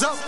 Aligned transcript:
hands 0.00 0.02
up 0.02 0.27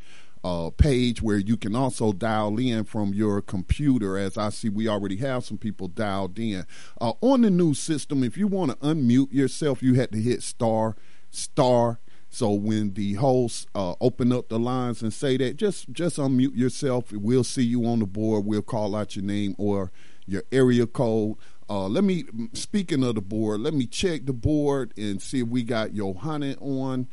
uh, 0.48 0.70
page 0.70 1.22
where 1.22 1.38
you 1.38 1.58
can 1.58 1.76
also 1.76 2.14
dial 2.14 2.58
in 2.58 2.86
from 2.86 3.14
your 3.14 3.42
computer. 3.42 4.18
As 4.18 4.38
I 4.38 4.50
see, 4.50 4.70
we 4.70 4.88
already 4.88 5.18
have 5.18 5.44
some 5.44 5.58
people 5.58 5.90
dialed 5.90 6.40
in. 6.40 6.66
Uh, 7.02 7.14
on 7.20 7.42
the 7.42 7.50
new 7.50 7.74
system, 7.74 8.24
if 8.24 8.38
you 8.38 8.48
want 8.48 8.72
to 8.72 8.78
unmute 8.78 9.34
yourself, 9.34 9.84
you 9.84 9.96
had 9.96 10.10
to 10.14 10.22
hit 10.22 10.42
star, 10.42 10.96
star. 11.30 12.00
So 12.30 12.52
when 12.52 12.94
the 12.94 13.16
hosts 13.16 13.68
uh, 13.76 13.96
open 14.00 14.32
up 14.32 14.48
the 14.48 14.58
lines 14.58 15.02
and 15.02 15.14
say 15.14 15.36
that, 15.36 15.58
just 15.58 15.92
just 15.92 16.18
unmute 16.18 16.56
yourself. 16.56 17.12
We'll 17.12 17.44
see 17.44 17.64
you 17.64 17.86
on 17.86 18.00
the 18.00 18.06
board. 18.06 18.46
We'll 18.46 18.62
call 18.62 18.96
out 18.96 19.18
your 19.18 19.26
name 19.26 19.54
or 19.58 19.92
your 20.26 20.44
area 20.52 20.88
code. 20.88 21.36
Uh, 21.70 21.88
let 21.88 22.06
me, 22.06 22.24
speaking 22.54 23.04
of 23.04 23.16
the 23.16 23.22
board, 23.22 23.60
let 23.60 23.74
me 23.74 23.86
check 23.86 24.26
the 24.26 24.34
board 24.34 24.94
and 24.96 25.22
see 25.22 25.42
if 25.42 25.48
we 25.50 25.64
got 25.64 25.94
Johanna 25.94 26.56
on. 26.62 27.08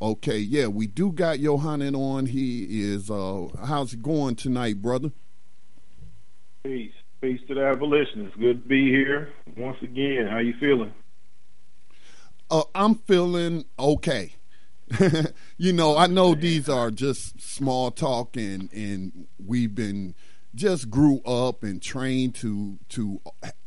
Okay, 0.00 0.38
yeah, 0.38 0.68
we 0.68 0.86
do 0.86 1.10
got 1.10 1.40
Johannin 1.40 1.96
on. 1.96 2.26
He 2.26 2.82
is 2.82 3.10
uh 3.10 3.48
how's 3.66 3.94
it 3.94 4.02
going 4.02 4.36
tonight, 4.36 4.80
brother? 4.80 5.10
Peace. 6.62 6.92
Peace 7.20 7.40
to 7.48 7.54
the 7.54 7.64
abolitionists. 7.64 8.36
Good 8.38 8.62
to 8.62 8.68
be 8.68 8.90
here 8.90 9.32
once 9.56 9.78
again. 9.82 10.28
How 10.30 10.38
you 10.38 10.54
feeling? 10.60 10.92
Uh, 12.48 12.62
I'm 12.76 12.94
feeling 12.94 13.64
okay. 13.76 14.34
you 15.58 15.72
know, 15.72 15.96
I 15.96 16.06
know 16.06 16.34
these 16.34 16.68
are 16.68 16.92
just 16.92 17.40
small 17.40 17.90
talk 17.90 18.36
and 18.36 18.72
and 18.72 19.26
we've 19.44 19.74
been 19.74 20.14
just 20.54 20.90
grew 20.90 21.20
up 21.22 21.64
and 21.64 21.82
trained 21.82 22.36
to 22.36 22.78
to 22.90 23.20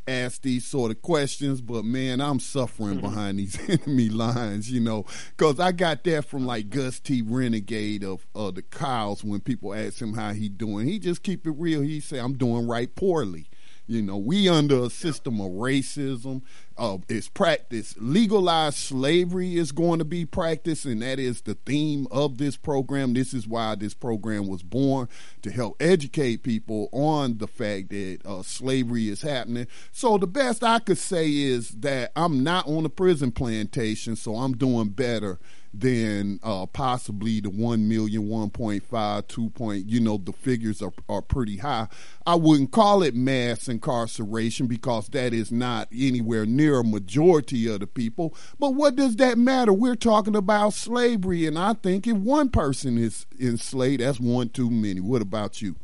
ask 0.06 0.42
these 0.42 0.64
sort 0.64 0.90
of 0.90 1.02
questions, 1.02 1.60
but 1.60 1.84
man, 1.84 2.20
I'm 2.20 2.40
suffering 2.40 2.98
mm-hmm. 2.98 3.06
behind 3.06 3.38
these 3.38 3.58
enemy 3.68 4.08
lines, 4.08 4.70
you 4.70 4.80
know, 4.80 5.06
because 5.36 5.60
I 5.60 5.72
got 5.72 6.04
that 6.04 6.24
from 6.24 6.46
like 6.46 6.70
Gus 6.70 7.00
T. 7.00 7.22
Renegade 7.22 8.04
of 8.04 8.26
uh, 8.34 8.50
the 8.50 8.62
Cows 8.62 9.24
when 9.24 9.40
people 9.40 9.74
ask 9.74 10.00
him 10.00 10.14
how 10.14 10.32
he 10.32 10.48
doing. 10.48 10.86
He 10.86 10.98
just 10.98 11.22
keep 11.22 11.46
it 11.46 11.52
real. 11.52 11.80
He 11.80 12.00
say, 12.00 12.18
"I'm 12.18 12.34
doing 12.34 12.66
right 12.66 12.94
poorly." 12.94 13.48
You 13.92 14.00
know, 14.00 14.16
we 14.16 14.48
under 14.48 14.84
a 14.84 14.88
system 14.90 15.38
of 15.38 15.50
racism. 15.50 16.40
Uh, 16.78 16.96
it's 17.10 17.28
practiced. 17.28 18.00
Legalized 18.00 18.78
slavery 18.78 19.58
is 19.58 19.70
going 19.70 19.98
to 19.98 20.04
be 20.06 20.24
practiced, 20.24 20.86
and 20.86 21.02
that 21.02 21.18
is 21.18 21.42
the 21.42 21.56
theme 21.66 22.06
of 22.10 22.38
this 22.38 22.56
program. 22.56 23.12
This 23.12 23.34
is 23.34 23.46
why 23.46 23.74
this 23.74 23.92
program 23.92 24.46
was 24.46 24.62
born 24.62 25.10
to 25.42 25.50
help 25.50 25.76
educate 25.78 26.42
people 26.42 26.88
on 26.90 27.36
the 27.36 27.46
fact 27.46 27.90
that 27.90 28.20
uh, 28.24 28.42
slavery 28.42 29.10
is 29.10 29.20
happening. 29.20 29.66
So 29.92 30.16
the 30.16 30.26
best 30.26 30.64
I 30.64 30.78
could 30.78 30.96
say 30.96 31.30
is 31.30 31.68
that 31.80 32.12
I'm 32.16 32.42
not 32.42 32.66
on 32.66 32.86
a 32.86 32.88
prison 32.88 33.30
plantation, 33.30 34.16
so 34.16 34.36
I'm 34.36 34.56
doing 34.56 34.88
better 34.88 35.38
than 35.74 36.38
uh, 36.42 36.66
possibly 36.66 37.40
the 37.40 37.48
1 37.48 37.88
million, 37.88 38.28
1.5, 38.28 39.26
2 39.26 39.50
point, 39.50 39.88
you 39.88 40.00
know, 40.00 40.18
the 40.18 40.32
figures 40.32 40.82
are, 40.82 40.92
are 41.08 41.22
pretty 41.22 41.58
high. 41.58 41.88
I 42.26 42.34
wouldn't 42.34 42.72
call 42.72 43.02
it 43.02 43.14
mass 43.14 43.68
incarceration 43.68 44.66
because 44.66 45.08
that 45.08 45.32
is 45.32 45.50
not 45.50 45.88
anywhere 45.92 46.44
near 46.44 46.80
a 46.80 46.84
majority 46.84 47.72
of 47.72 47.80
the 47.80 47.86
people. 47.86 48.34
But 48.58 48.74
what 48.74 48.96
does 48.96 49.16
that 49.16 49.38
matter? 49.38 49.72
We're 49.72 49.96
talking 49.96 50.36
about 50.36 50.74
slavery, 50.74 51.46
and 51.46 51.58
I 51.58 51.72
think 51.72 52.06
if 52.06 52.16
one 52.16 52.50
person 52.50 52.98
is 52.98 53.26
enslaved, 53.40 54.02
that's 54.02 54.20
one 54.20 54.50
too 54.50 54.70
many. 54.70 55.00
What 55.00 55.22
about 55.22 55.62
you? 55.62 55.76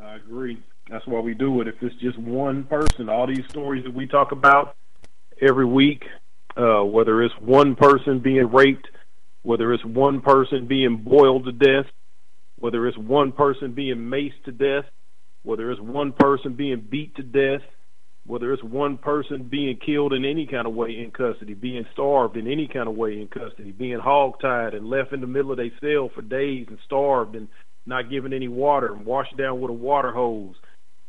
I 0.00 0.14
agree. 0.14 0.62
That's 0.88 1.06
why 1.06 1.20
we 1.20 1.34
do 1.34 1.60
it. 1.60 1.68
If 1.68 1.82
it's 1.82 1.94
just 1.96 2.18
one 2.18 2.64
person, 2.64 3.10
all 3.10 3.26
these 3.26 3.44
stories 3.50 3.84
that 3.84 3.92
we 3.92 4.06
talk 4.06 4.32
about 4.32 4.74
every 5.40 5.66
week, 5.66 6.04
uh, 6.58 6.84
whether 6.84 7.22
it's 7.22 7.34
one 7.40 7.76
person 7.76 8.20
being 8.20 8.50
raped, 8.50 8.88
whether 9.42 9.72
it's 9.72 9.84
one 9.84 10.20
person 10.20 10.66
being 10.66 10.96
boiled 10.96 11.44
to 11.44 11.52
death, 11.52 11.90
whether 12.58 12.86
it's 12.86 12.98
one 12.98 13.32
person 13.32 13.72
being 13.72 13.96
maced 13.96 14.42
to 14.44 14.52
death, 14.52 14.90
whether 15.42 15.70
it's 15.70 15.80
one 15.80 16.12
person 16.12 16.54
being 16.54 16.84
beat 16.90 17.14
to 17.14 17.22
death, 17.22 17.62
whether 18.26 18.52
it's 18.52 18.62
one 18.62 18.98
person 18.98 19.44
being 19.44 19.78
killed 19.84 20.12
in 20.12 20.24
any 20.24 20.46
kind 20.46 20.66
of 20.66 20.74
way 20.74 20.90
in 20.90 21.10
custody, 21.10 21.54
being 21.54 21.86
starved 21.92 22.36
in 22.36 22.46
any 22.46 22.68
kind 22.68 22.88
of 22.88 22.94
way 22.94 23.12
in 23.12 23.28
custody, 23.28 23.72
being 23.72 23.98
hogtied 23.98 24.76
and 24.76 24.86
left 24.86 25.12
in 25.12 25.20
the 25.20 25.26
middle 25.26 25.52
of 25.52 25.56
their 25.56 25.70
cell 25.80 26.10
for 26.14 26.22
days 26.22 26.66
and 26.68 26.78
starved 26.84 27.36
and 27.36 27.48
not 27.86 28.10
given 28.10 28.34
any 28.34 28.48
water 28.48 28.92
and 28.92 29.06
washed 29.06 29.36
down 29.38 29.60
with 29.60 29.70
a 29.70 29.72
water 29.72 30.12
hose, 30.12 30.56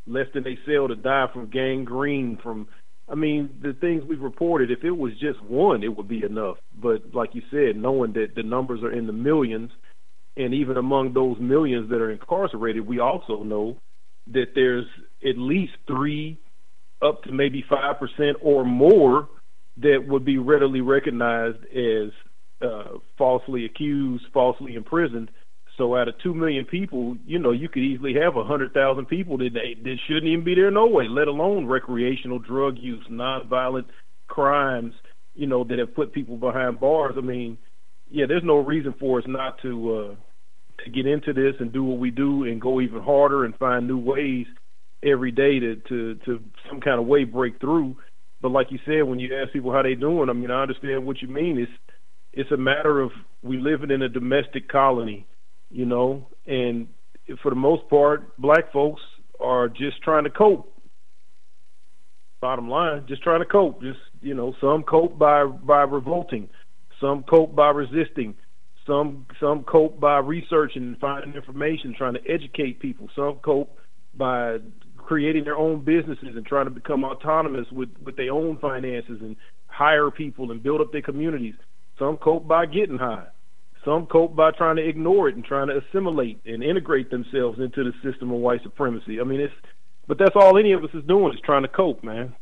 left 0.07 0.36
in 0.36 0.44
their 0.44 0.57
cell 0.66 0.88
to 0.88 0.95
die 0.95 1.25
from 1.34 1.50
gangrene, 1.50 2.38
from 2.42 2.68
I 3.11 3.15
mean, 3.15 3.50
the 3.61 3.73
things 3.73 4.03
we've 4.07 4.21
reported, 4.21 4.69
if 4.69 4.83
it 4.83 4.91
was 4.91 5.13
just 5.13 5.41
one, 5.44 5.83
it 5.83 5.95
would 5.95 6.07
be 6.07 6.23
enough. 6.23 6.57
But 6.79 7.13
like 7.13 7.33
you 7.33 7.41
said, 7.50 7.75
knowing 7.75 8.13
that 8.13 8.35
the 8.35 8.44
numbers 8.44 8.83
are 8.83 8.91
in 8.91 9.07
the 9.07 9.13
millions, 9.13 9.71
and 10.38 10.53
even 10.53 10.77
among 10.77 11.13
those 11.13 11.38
millions 11.39 11.89
that 11.89 12.01
are 12.01 12.11
incarcerated, 12.11 12.85
we 12.85 13.00
also 13.00 13.44
know 13.44 13.77
that 14.31 14.47
there's 14.53 14.85
at 15.27 15.38
least 15.38 15.73
three, 15.88 16.38
up 17.01 17.23
to 17.23 17.31
maybe 17.31 17.63
five 17.67 17.95
percent 18.00 18.38
or 18.41 18.63
more 18.63 19.27
that 19.77 20.06
would 20.07 20.25
be 20.25 20.38
readily 20.38 20.81
recognized 20.81 21.63
as 21.75 22.11
uh, 22.61 22.97
falsely 23.17 23.65
accused, 23.65 24.25
falsely 24.33 24.75
imprisoned. 24.75 25.31
So 25.80 25.96
out 25.96 26.10
of 26.10 26.16
two 26.22 26.34
million 26.34 26.66
people, 26.66 27.16
you 27.26 27.40
know, 27.40 27.52
you 27.52 27.70
could 27.70 27.84
easily 27.84 28.14
have 28.22 28.36
a 28.36 28.44
hundred 28.44 28.74
thousand 28.74 29.06
people 29.06 29.38
that 29.38 29.52
that 29.54 29.96
shouldn't 30.08 30.28
even 30.28 30.44
be 30.44 30.54
there 30.54 30.70
no 30.70 30.88
way, 30.88 31.06
let 31.10 31.30
alone 31.30 31.68
recreational 31.68 32.38
drug 32.38 32.76
use, 32.78 33.06
nonviolent 33.10 33.86
crimes, 34.28 34.94
you 35.36 35.48
know, 35.48 35.64
that 35.64 35.80
have 35.80 35.96
put 35.96 36.12
people 36.12 36.36
behind 36.36 36.81
bars. 36.81 37.16
I 37.18 37.22
mean, 37.22 37.58
yeah, 38.12 38.26
there's 38.28 38.44
no 38.44 38.58
reason 38.58 38.94
for 39.00 39.20
us 39.20 39.26
not 39.26 39.62
to 39.62 39.96
uh, 39.96 40.84
to 40.84 40.90
get 40.90 41.08
into 41.08 41.31
this 41.31 41.56
and 41.62 41.72
do 41.72 41.86
what 41.86 41.98
we 41.98 42.12
do 42.12 42.44
and 42.44 42.60
go 42.60 42.81
even 42.81 43.02
harder 43.02 43.46
and 43.46 43.56
find 43.56 43.88
new 43.88 44.00
ways 44.00 44.48
every 45.02 45.31
day 45.31 45.60
to 45.60 45.78
to 45.88 46.16
to 46.26 46.42
some 46.70 46.81
kind 46.81 47.00
of 47.00 47.08
way 47.08 47.24
break 47.24 47.58
through. 47.62 47.96
But 48.42 48.52
like 48.52 48.68
you 48.70 48.80
said, 48.86 49.04
when 49.04 49.20
you 49.20 49.34
ask 49.34 49.54
people 49.54 49.72
how 49.72 49.84
they 49.84 49.96
doing, 49.96 50.30
I 50.30 50.34
mean, 50.34 50.52
I 50.52 50.62
understand 50.62 51.06
what 51.06 51.22
you 51.22 51.30
mean. 51.30 51.58
It's 51.58 51.72
it's 52.34 52.52
a 52.52 52.58
matter 52.58 53.00
of 53.00 53.12
we 53.42 53.58
living 53.60 53.92
in 53.92 54.02
a 54.02 54.10
domestic 54.10 54.68
colony 54.68 55.26
you 55.69 55.86
know, 55.86 56.27
and 56.48 56.88
for 57.42 57.50
the 57.50 57.56
most 57.56 57.88
part, 57.89 58.38
black 58.38 58.71
folks 58.71 59.01
are 59.39 59.69
just 59.69 60.01
trying 60.04 60.24
to 60.24 60.30
cope. 60.30 60.74
Bottom 62.42 62.69
line, 62.69 63.06
just 63.07 63.21
trying 63.21 63.42
to 63.42 63.45
cope. 63.45 63.81
Just 63.81 64.00
you 64.21 64.33
know, 64.33 64.54
some 64.62 64.83
cope 64.83 65.18
by 65.18 65.45
by 65.45 65.81
revolting, 65.81 66.50
some 67.00 67.24
cope 67.24 67.56
by 67.56 67.69
resisting, 67.69 68.36
some 68.88 69.25
some 69.39 69.63
cope 69.63 70.00
by 70.00 70.19
researching 70.19 70.83
and 70.83 70.98
finding 71.00 71.33
information, 71.33 71.94
trying 71.98 72.13
to 72.13 72.21
educate 72.27 72.80
people. 72.80 73.10
Some 73.16 73.39
cope 73.44 73.77
by 74.16 74.57
creating 74.98 75.44
their 75.44 75.57
own 75.57 75.83
businesses 75.83 76.36
and 76.36 76.45
trying 76.45 76.66
to 76.66 76.71
become 76.71 77.04
autonomous 77.04 77.68
with 77.71 77.89
with 78.04 78.16
their 78.16 78.31
own 78.31 78.57
finances 78.60 79.19
and 79.21 79.36
hire 79.68 80.10
people 80.10 80.51
and 80.51 80.63
build 80.63 80.81
up 80.81 80.92
their 80.92 81.01
communities. 81.01 81.56
Some 81.98 82.18
cope 82.18 82.48
by 82.48 82.66
getting 82.66 82.98
high. 82.98 83.27
Some 83.86 84.08
cope 84.08 84.36
by 84.36 84.52
trying 84.52 84.76
to 84.76 84.88
ignore 84.88 85.30
it 85.30 85.36
and 85.36 85.44
trying 85.44 85.68
to 85.68 85.78
assimilate 85.78 86.42
and 86.46 86.64
integrate 86.64 87.10
themselves 87.10 87.60
into 87.60 87.84
the 87.84 87.94
system 88.04 88.31
of 88.31 88.40
white 88.40 88.62
supremacy. 88.64 89.22
I 89.22 89.24
mean, 89.24 89.40
it's 89.40 89.54
but 90.08 90.18
that's 90.18 90.36
all 90.36 90.58
any 90.58 90.72
of 90.72 90.84
us 90.84 90.90
is 90.94 91.04
doing 91.06 91.34
is 91.34 91.40
trying 91.46 91.62
to 91.62 91.68
cope, 91.68 92.04
man. 92.04 92.36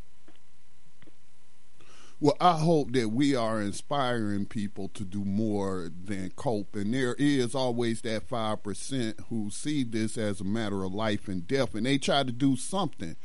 Well, 2.19 2.38
I 2.42 2.57
hope 2.57 2.94
that 2.94 3.10
we 3.10 3.36
are 3.36 3.62
inspiring 3.62 4.48
people 4.48 4.88
to 4.95 5.04
do 5.04 5.24
more 5.24 5.92
than 5.94 6.31
cope. 6.31 6.75
And 6.75 6.92
there 6.92 7.16
is 7.19 7.54
always 7.54 8.01
that 8.01 8.28
5% 8.28 9.28
who 9.30 9.51
see 9.51 9.84
this 9.84 10.18
as 10.18 10.42
a 10.42 10.45
matter 10.45 10.84
of 10.84 10.95
life 10.95 11.28
and 11.28 11.45
death, 11.45 11.75
and 11.75 11.86
they 11.86 12.00
try 12.00 12.24
to 12.24 12.31
do 12.31 12.56
something 12.56 13.18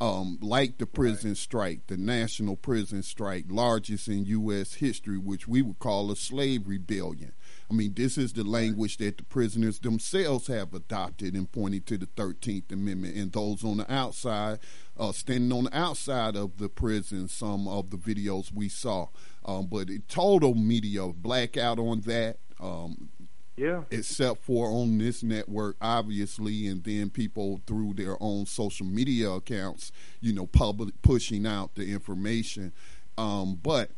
um, 0.00 0.38
like 0.42 0.78
the 0.78 0.86
prison 0.86 1.30
right. 1.30 1.36
strike, 1.36 1.86
the 1.86 1.96
national 1.96 2.56
prison 2.56 3.04
strike, 3.04 3.44
largest 3.48 4.08
in 4.08 4.24
U.S. 4.24 4.74
history, 4.74 5.18
which 5.18 5.46
we 5.46 5.62
would 5.62 5.78
call 5.78 6.10
a 6.10 6.16
slave 6.16 6.66
rebellion. 6.66 7.32
I 7.72 7.74
mean, 7.74 7.94
this 7.94 8.18
is 8.18 8.34
the 8.34 8.44
language 8.44 8.98
that 8.98 9.16
the 9.16 9.22
prisoners 9.22 9.78
themselves 9.78 10.46
have 10.48 10.74
adopted 10.74 11.34
in 11.34 11.46
pointing 11.46 11.80
to 11.82 11.96
the 11.96 12.06
13th 12.06 12.70
Amendment. 12.70 13.16
And 13.16 13.32
those 13.32 13.64
on 13.64 13.78
the 13.78 13.90
outside, 13.90 14.58
uh, 14.98 15.12
standing 15.12 15.56
on 15.56 15.64
the 15.64 15.76
outside 15.76 16.36
of 16.36 16.58
the 16.58 16.68
prison, 16.68 17.28
some 17.28 17.66
of 17.66 17.88
the 17.88 17.96
videos 17.96 18.52
we 18.52 18.68
saw. 18.68 19.08
Um, 19.46 19.68
but 19.68 19.88
it, 19.88 20.06
total 20.06 20.54
media 20.54 21.06
blackout 21.08 21.78
on 21.78 22.02
that. 22.02 22.40
Um, 22.60 23.08
yeah. 23.56 23.84
Except 23.90 24.44
for 24.44 24.66
on 24.66 24.98
this 24.98 25.22
network, 25.22 25.76
obviously, 25.80 26.66
and 26.66 26.84
then 26.84 27.08
people 27.08 27.62
through 27.66 27.94
their 27.94 28.16
own 28.20 28.44
social 28.44 28.86
media 28.86 29.30
accounts, 29.30 29.92
you 30.20 30.34
know, 30.34 30.46
public 30.46 31.00
pushing 31.00 31.46
out 31.46 31.74
the 31.74 31.90
information. 31.90 32.72
Um, 33.16 33.58
but 33.62 33.90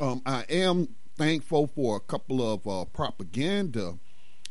um, 0.00 0.22
I 0.24 0.44
am 0.48 0.88
thankful 1.22 1.68
for 1.68 1.96
a 1.96 2.00
couple 2.00 2.42
of 2.42 2.66
uh, 2.66 2.84
propaganda 2.86 3.94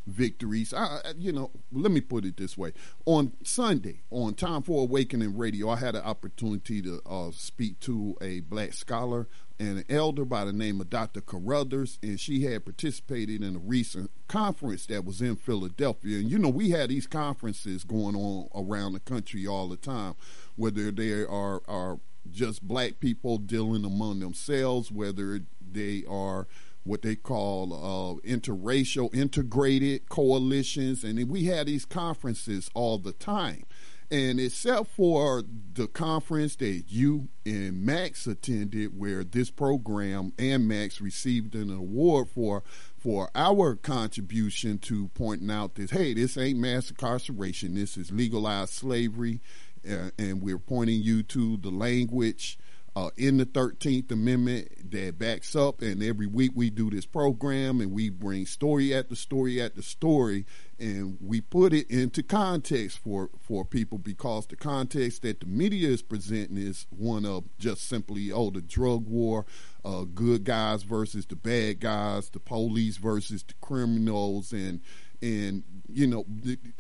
victories. 0.08 0.74
I, 0.74 1.02
you 1.18 1.34
know, 1.34 1.52
let 1.72 1.92
me 1.92 2.00
put 2.00 2.24
it 2.24 2.38
this 2.38 2.58
way: 2.58 2.72
on 3.06 3.34
Sunday, 3.44 4.04
on 4.10 4.36
Time 4.36 4.62
for 4.62 4.84
Awakening 4.84 5.38
Radio, 5.38 5.70
I 5.70 5.76
had 5.76 5.96
an 5.96 6.04
opportunity 6.04 6.82
to 6.84 7.02
uh, 7.06 7.32
speak 7.32 7.80
to 7.82 8.16
a 8.22 8.40
black 8.40 8.74
scholar 8.74 9.28
and 9.60 9.80
an 9.80 9.86
elder 9.90 10.24
by 10.24 10.46
the 10.46 10.54
name 10.54 10.80
of 10.80 10.90
Dr. 10.90 11.20
Carruthers, 11.20 12.00
and 12.02 12.20
she 12.20 12.44
had 12.46 12.64
participated 12.64 13.44
in 13.44 13.58
a 13.58 13.60
recent 13.60 14.10
conference 14.30 14.86
that 14.86 15.04
was 15.04 15.22
in 15.22 15.36
Philadelphia. 15.36 16.20
And 16.20 16.32
you 16.32 16.40
know, 16.40 16.50
we 16.50 16.70
had 16.70 16.90
these 16.90 17.06
conferences 17.06 17.84
going 17.84 18.16
on 18.16 18.48
around 18.56 18.94
the 18.94 19.02
country 19.02 19.46
all 19.46 19.68
the 19.68 19.76
time, 19.76 20.16
whether 20.56 20.90
they 20.90 21.12
are 21.26 21.62
are 21.68 22.00
just 22.32 22.68
black 22.68 23.00
people 23.00 23.38
dealing 23.38 23.86
among 23.86 24.20
themselves, 24.20 24.92
whether 24.92 25.42
they 25.72 26.04
are 26.10 26.48
what 26.84 27.04
they 27.04 27.16
call 27.16 27.74
uh, 27.74 28.28
interracial 28.28 29.14
integrated 29.14 30.10
coalitions, 30.10 31.04
and 31.04 31.30
we 31.30 31.46
had 31.46 31.68
these 31.68 31.86
conferences 31.86 32.70
all 32.74 32.98
the 32.98 33.12
time. 33.12 33.66
And 34.10 34.42
except 34.42 34.88
for 34.88 35.42
the 35.74 35.88
conference 35.88 36.58
that 36.58 36.84
you 36.90 37.30
and 37.46 37.86
Max 37.86 38.28
attended, 38.28 39.00
where 39.00 39.24
this 39.24 39.50
program 39.50 40.34
and 40.38 40.68
Max 40.68 41.00
received 41.00 41.56
an 41.56 41.72
award 41.72 42.28
for 42.28 42.62
for 42.98 43.30
our 43.34 43.76
contribution 43.76 44.80
to 44.80 45.08
pointing 45.14 45.50
out 45.50 45.76
that 45.76 45.92
hey, 45.92 46.14
this 46.14 46.38
ain't 46.38 46.60
mass 46.60 46.90
incarceration, 46.90 47.76
this 47.76 47.96
is 47.96 48.12
legalized 48.12 48.74
slavery, 48.74 49.40
and 49.84 50.42
we're 50.42 50.60
pointing 50.60 51.02
you 51.02 51.24
to 51.24 51.58
the 51.58 51.70
language 51.70 52.58
uh, 52.96 53.10
in 53.16 53.38
the 53.38 53.46
13th 53.46 54.12
Amendment 54.12 54.92
that 54.92 55.18
backs 55.18 55.56
up. 55.56 55.82
And 55.82 56.04
every 56.04 56.28
week 56.28 56.52
we 56.54 56.70
do 56.70 56.90
this 56.90 57.06
program 57.06 57.80
and 57.80 57.92
we 57.92 58.10
bring 58.10 58.46
story 58.46 58.94
after 58.94 59.16
story 59.16 59.62
after 59.62 59.82
story 59.82 60.46
and 60.78 61.18
we 61.22 61.40
put 61.40 61.74
it 61.74 61.90
into 61.90 62.24
context 62.24 62.98
for, 62.98 63.30
for 63.40 63.64
people 63.64 63.98
because 63.98 64.48
the 64.48 64.56
context 64.56 65.22
that 65.22 65.40
the 65.40 65.46
media 65.46 65.88
is 65.90 66.02
presenting 66.02 66.58
is 66.58 66.88
one 66.90 67.26
of 67.26 67.44
just 67.60 67.88
simply, 67.88 68.32
oh, 68.32 68.50
the 68.50 68.62
drug 68.62 69.08
war, 69.08 69.46
uh, 69.86 70.04
good 70.04 70.44
guys 70.44 70.84
versus 70.84 71.26
the 71.28 71.36
bad 71.36 71.80
guys, 71.80 72.30
the 72.32 72.40
police 72.40 72.98
versus 72.98 73.44
the 73.44 73.54
criminals, 73.62 74.52
and 74.52 74.82
and 75.22 75.64
you 75.94 76.08
know, 76.08 76.26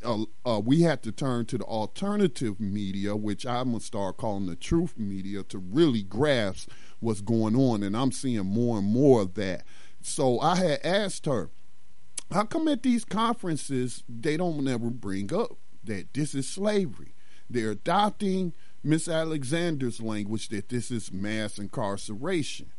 uh, 0.04 0.50
uh, 0.50 0.60
we 0.60 0.82
had 0.82 1.04
to 1.04 1.12
turn 1.12 1.46
to 1.46 1.58
the 1.58 1.66
alternative 1.66 2.60
media, 2.60 3.16
which 3.16 3.46
I'm 3.46 3.72
gonna 3.72 3.82
start 3.82 4.18
calling 4.18 4.46
the 4.46 4.56
truth 4.56 4.98
media, 4.98 5.44
to 5.44 5.58
really 5.58 6.04
grasp 6.04 6.70
what's 7.00 7.22
going 7.22 7.56
on, 7.56 7.84
and 7.84 7.96
I'm 7.96 8.12
seeing 8.12 8.46
more 8.46 8.78
and 8.78 8.88
more 8.88 9.22
of 9.22 9.34
that. 9.36 9.64
So 10.02 10.40
I 10.40 10.56
had 10.56 10.80
asked 10.84 11.26
her, 11.26 11.50
how 12.32 12.46
come 12.46 12.68
at 12.68 12.84
these 12.84 13.04
conferences 13.04 14.04
they 14.08 14.38
don't 14.38 14.68
ever 14.68 14.90
bring 14.90 15.34
up 15.34 15.58
that 15.84 16.14
this 16.14 16.34
is 16.34 16.48
slavery? 16.48 17.14
They're 17.50 17.72
adopting 17.72 18.54
Miss 18.84 19.08
Alexander's 19.10 20.02
language 20.02 20.48
that 20.50 20.70
this 20.70 20.90
is 20.90 21.12
mass 21.12 21.60
incarceration 21.60 22.72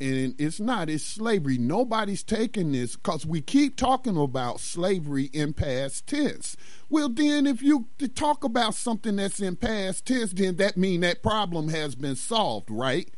and 0.00 0.34
it's 0.38 0.60
not 0.60 0.88
it's 0.88 1.04
slavery. 1.04 1.58
Nobody's 1.58 2.22
taking 2.22 2.72
this 2.72 2.96
because 2.96 3.26
we 3.26 3.40
keep 3.40 3.76
talking 3.76 4.16
about 4.16 4.60
slavery 4.60 5.24
in 5.32 5.52
past 5.52 6.06
tense. 6.06 6.56
Well 6.88 7.08
then 7.08 7.46
if 7.46 7.62
you 7.62 7.88
talk 8.14 8.44
about 8.44 8.74
something 8.74 9.16
that's 9.16 9.40
in 9.40 9.56
past 9.56 10.06
tense 10.06 10.32
then 10.32 10.56
that 10.56 10.76
mean 10.76 11.00
that 11.02 11.22
problem 11.22 11.68
has 11.68 11.94
been 11.94 12.16
solved 12.16 12.70
right? 12.70 13.10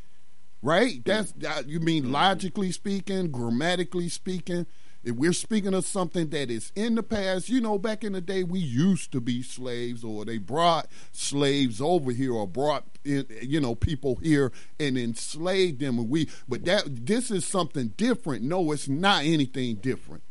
Right? 0.60 1.04
That's 1.04 1.34
you 1.66 1.80
mean 1.80 2.04
mm-hmm. 2.04 2.12
logically 2.12 2.72
speaking 2.72 3.30
grammatically 3.30 4.08
speaking 4.08 4.66
if 5.04 5.16
we're 5.16 5.32
speaking 5.32 5.74
of 5.74 5.84
something 5.84 6.28
that 6.30 6.50
is 6.50 6.70
in 6.76 6.94
the 6.94 7.02
past, 7.02 7.48
you 7.48 7.60
know, 7.60 7.76
back 7.76 8.04
in 8.04 8.12
the 8.12 8.20
day, 8.20 8.44
we 8.44 8.60
used 8.60 9.10
to 9.12 9.20
be 9.20 9.42
slaves, 9.42 10.04
or 10.04 10.24
they 10.24 10.38
brought 10.38 10.86
slaves 11.10 11.80
over 11.80 12.12
here, 12.12 12.32
or 12.32 12.46
brought 12.46 12.84
you 13.04 13.60
know 13.60 13.74
people 13.74 14.16
here 14.16 14.52
and 14.78 14.96
enslaved 14.96 15.80
them. 15.80 15.98
And 15.98 16.08
we, 16.08 16.28
but 16.48 16.64
that 16.66 17.06
this 17.06 17.30
is 17.30 17.44
something 17.44 17.88
different. 17.96 18.44
No, 18.44 18.70
it's 18.70 18.88
not 18.88 19.24
anything 19.24 19.76
different. 19.76 20.22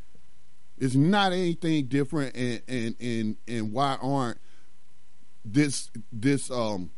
It's 0.77 0.95
not 0.95 1.33
anything 1.33 1.87
different. 1.87 2.35
And 2.35 2.61
and 2.67 2.95
and 3.01 3.35
and 3.47 3.73
why 3.73 3.97
aren't 4.01 4.39
this 5.43 5.91
this 6.11 6.49
um 6.49 6.91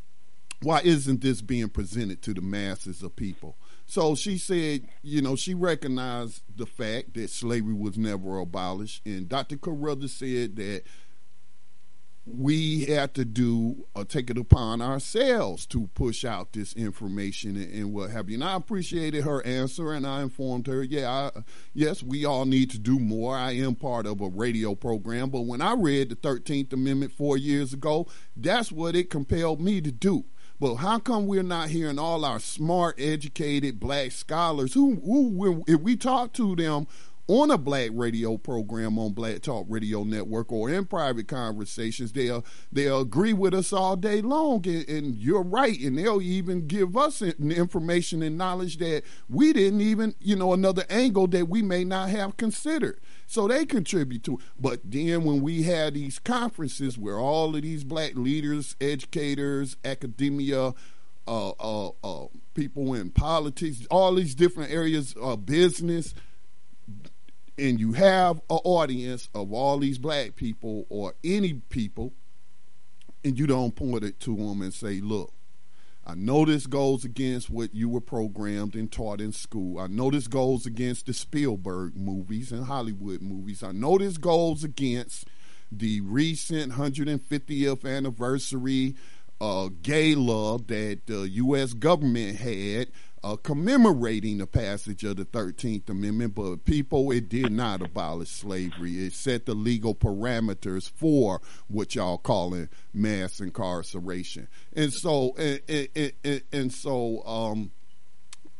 why 0.61 0.81
isn't 0.81 1.21
this 1.21 1.41
being 1.41 1.69
presented 1.69 2.21
to 2.23 2.33
the 2.33 2.41
masses 2.41 3.03
of 3.03 3.15
people? 3.15 3.57
So 3.93 4.15
she 4.15 4.39
said, 4.39 4.87
you 5.03 5.21
know, 5.21 5.35
she 5.35 5.53
recognized 5.53 6.41
the 6.55 6.65
fact 6.65 7.13
that 7.13 7.29
slavery 7.29 7.75
was 7.75 7.95
never 7.95 8.39
abolished. 8.39 9.05
And 9.05 9.29
Dr. 9.29 9.55
Carruthers 9.55 10.13
said 10.13 10.55
that 10.55 10.81
we 12.25 12.85
had 12.85 13.13
to 13.13 13.23
do 13.23 13.85
or 13.93 14.03
take 14.03 14.31
it 14.31 14.37
upon 14.39 14.81
ourselves 14.81 15.67
to 15.67 15.91
push 15.93 16.25
out 16.25 16.53
this 16.53 16.73
information 16.73 17.55
and, 17.55 17.71
and, 17.71 17.93
what 17.93 18.09
have 18.09 18.31
you. 18.31 18.37
And 18.37 18.43
I 18.43 18.55
appreciated 18.55 19.25
her 19.25 19.45
answer, 19.45 19.93
and 19.93 20.07
I 20.07 20.23
informed 20.23 20.65
her, 20.65 20.81
yeah, 20.81 21.29
I, 21.35 21.41
yes, 21.75 22.01
we 22.01 22.25
all 22.25 22.45
need 22.45 22.71
to 22.71 22.79
do 22.79 22.97
more. 22.97 23.37
I 23.37 23.51
am 23.51 23.75
part 23.75 24.07
of 24.07 24.21
a 24.21 24.27
radio 24.27 24.73
program, 24.73 25.29
but 25.29 25.41
when 25.41 25.61
I 25.61 25.75
read 25.75 26.09
the 26.09 26.15
Thirteenth 26.15 26.73
Amendment 26.73 27.11
four 27.11 27.37
years 27.37 27.73
ago, 27.73 28.07
that's 28.35 28.71
what 28.71 28.95
it 28.95 29.11
compelled 29.11 29.61
me 29.61 29.81
to 29.81 29.91
do. 29.91 30.25
But 30.59 30.75
how 30.75 30.99
come 30.99 31.27
we're 31.27 31.43
not 31.43 31.69
hearing 31.69 31.99
all 31.99 32.23
our 32.23 32.39
smart, 32.39 32.95
educated 32.99 33.79
black 33.79 34.11
scholars 34.11 34.73
who, 34.73 34.95
who 34.95 35.63
if 35.67 35.81
we 35.81 35.95
talk 35.95 36.33
to 36.33 36.55
them 36.55 36.87
on 37.27 37.51
a 37.51 37.57
black 37.57 37.89
radio 37.93 38.37
program 38.37 38.99
on 38.99 39.13
Black 39.13 39.41
Talk 39.41 39.65
Radio 39.69 40.03
Network 40.03 40.51
or 40.51 40.69
in 40.69 40.85
private 40.85 41.27
conversations, 41.27 42.11
they'll 42.11 42.43
they'll 42.71 43.01
agree 43.01 43.31
with 43.31 43.53
us 43.53 43.71
all 43.71 43.95
day 43.95 44.21
long, 44.21 44.65
and, 44.67 44.87
and 44.89 45.15
you're 45.15 45.43
right, 45.43 45.79
and 45.79 45.97
they'll 45.97 46.21
even 46.21 46.67
give 46.67 46.97
us 46.97 47.21
information 47.21 48.21
and 48.21 48.37
knowledge 48.37 48.77
that 48.77 49.03
we 49.29 49.53
didn't 49.53 49.81
even, 49.81 50.15
you 50.19 50.35
know, 50.35 50.51
another 50.51 50.83
angle 50.89 51.27
that 51.27 51.47
we 51.47 51.61
may 51.61 51.85
not 51.85 52.09
have 52.09 52.35
considered. 52.35 52.99
So 53.25 53.47
they 53.47 53.65
contribute 53.65 54.23
to 54.25 54.33
it. 54.33 54.39
But 54.59 54.81
then 54.83 55.23
when 55.23 55.41
we 55.41 55.63
had 55.63 55.93
these 55.93 56.19
conferences 56.19 56.97
where 56.97 57.17
all 57.17 57.55
of 57.55 57.61
these 57.61 57.85
black 57.85 58.15
leaders, 58.15 58.75
educators, 58.81 59.77
academia, 59.85 60.73
uh, 61.25 61.49
uh, 61.51 61.91
uh, 62.03 62.27
people 62.53 62.93
in 62.93 63.09
politics, 63.11 63.87
all 63.89 64.15
these 64.15 64.35
different 64.35 64.71
areas 64.71 65.13
of 65.13 65.45
business 65.45 66.13
and 67.57 67.79
you 67.79 67.93
have 67.93 68.37
an 68.49 68.59
audience 68.63 69.29
of 69.33 69.53
all 69.53 69.77
these 69.79 69.97
black 69.97 70.35
people 70.35 70.85
or 70.89 71.13
any 71.23 71.53
people, 71.69 72.13
and 73.23 73.37
you 73.37 73.47
don't 73.47 73.75
point 73.75 74.03
it 74.03 74.19
to 74.21 74.35
them 74.35 74.61
and 74.61 74.73
say, 74.73 74.99
look, 75.01 75.33
I 76.05 76.15
know 76.15 76.43
this 76.43 76.67
goes 76.67 77.05
against 77.05 77.49
what 77.49 77.73
you 77.73 77.87
were 77.87 78.01
programmed 78.01 78.75
and 78.75 78.91
taught 78.91 79.21
in 79.21 79.31
school. 79.31 79.79
I 79.79 79.87
know 79.87 80.11
this 80.11 80.27
goes 80.27 80.65
against 80.65 81.05
the 81.05 81.13
Spielberg 81.13 81.95
movies 81.95 82.51
and 82.51 82.65
Hollywood 82.65 83.21
movies. 83.21 83.63
I 83.63 83.71
know 83.71 83.97
this 83.97 84.17
goes 84.17 84.65
against 84.65 85.27
the 85.71 86.01
recent 86.01 86.73
150th 86.73 87.85
anniversary 87.85 88.95
uh, 89.39 89.69
gala 89.81 90.59
that 90.63 91.01
the 91.05 91.29
U.S. 91.29 91.73
government 91.73 92.37
had 92.37 92.89
uh, 93.23 93.37
commemorating 93.37 94.39
the 94.39 94.47
passage 94.47 95.03
of 95.03 95.15
the 95.15 95.25
13th 95.25 95.89
Amendment, 95.89 96.35
but 96.35 96.65
people, 96.65 97.11
it 97.11 97.29
did 97.29 97.51
not 97.51 97.81
abolish 97.81 98.29
slavery. 98.29 99.05
It 99.05 99.13
set 99.13 99.45
the 99.45 99.53
legal 99.53 99.95
parameters 99.95 100.89
for 100.89 101.41
what 101.67 101.95
y'all 101.95 102.17
calling 102.17 102.69
mass 102.93 103.39
incarceration. 103.39 104.49
And 104.73 104.91
so, 104.91 105.35
and, 105.37 105.61
and, 105.69 106.11
and, 106.23 106.41
and 106.51 106.73
so, 106.73 107.25
um, 107.25 107.71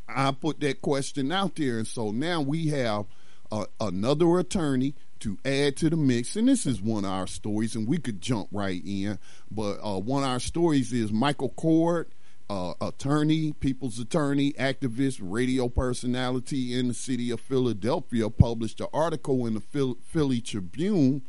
I 0.08 0.32
put 0.32 0.60
that 0.62 0.82
question 0.82 1.32
out 1.32 1.56
there. 1.56 1.78
And 1.78 1.88
so 1.88 2.12
now 2.12 2.42
we 2.42 2.68
have 2.68 3.06
uh, 3.52 3.66
another 3.80 4.38
attorney 4.38 4.96
to 5.20 5.38
add 5.46 5.78
to 5.78 5.90
the 5.90 5.98
mix. 5.98 6.36
And 6.36 6.48
this 6.48 6.66
is 6.66 6.82
one 6.82 7.06
of 7.06 7.12
our 7.12 7.28
stories, 7.28 7.76
and 7.76 7.88
we 7.88 7.98
could 7.98 8.22
jump 8.22 8.50
right 8.52 8.82
in. 8.86 9.20
But 9.50 9.80
uh, 9.84 10.00
one 10.00 10.24
of 10.24 10.30
our 10.30 10.40
stories 10.40 10.92
is 10.94 11.12
Michael 11.12 11.50
Coard 11.50 12.12
uh, 12.50 12.74
attorney, 12.82 13.54
people's 13.54 14.00
attorney, 14.00 14.54
activist, 14.54 15.20
radio 15.22 15.70
personality 15.70 16.78
in 16.78 16.90
the 16.90 16.94
city 16.94 17.32
of 17.32 17.40
Philadelphia, 17.40 18.30
published 18.30 18.82
an 18.82 18.88
article 18.94 19.46
in 19.46 19.56
the 19.56 19.96
Philly 20.04 20.42
Tribune. 20.42 21.24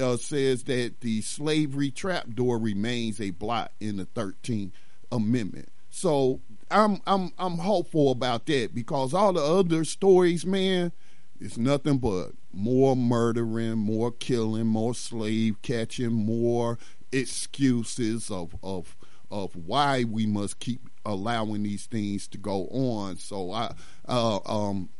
Uh, 0.00 0.18
says 0.18 0.64
that 0.64 1.00
the 1.00 1.22
slavery 1.22 1.90
trapdoor 1.90 2.58
remains 2.58 3.20
a 3.20 3.30
blot 3.30 3.72
in 3.80 3.96
the 3.96 4.04
13th 4.04 4.70
Amendment. 5.10 5.70
So 5.90 6.40
I'm 6.70 7.00
I'm 7.06 7.32
I'm 7.38 7.58
hopeful 7.58 8.10
about 8.10 8.46
that 8.46 8.74
because 8.74 9.12
all 9.12 9.34
the 9.34 9.42
other 9.42 9.84
stories, 9.84 10.46
man, 10.46 10.92
it's 11.38 11.58
nothing 11.58 11.98
but 11.98 12.32
more 12.52 12.96
murdering, 12.96 13.76
more 13.76 14.10
killing, 14.10 14.66
more 14.66 14.94
slave 14.94 15.60
catching, 15.62 16.12
more 16.12 16.78
excuses 17.12 18.30
of 18.30 18.56
of 18.62 18.96
of 19.32 19.56
why 19.56 20.04
we 20.04 20.26
must 20.26 20.60
keep 20.60 20.88
allowing 21.04 21.62
these 21.62 21.86
things 21.86 22.28
to 22.28 22.38
go 22.38 22.68
on. 22.68 23.16
So 23.16 23.50
I, 23.50 23.74
uh, 24.06 24.38
um, 24.44 24.90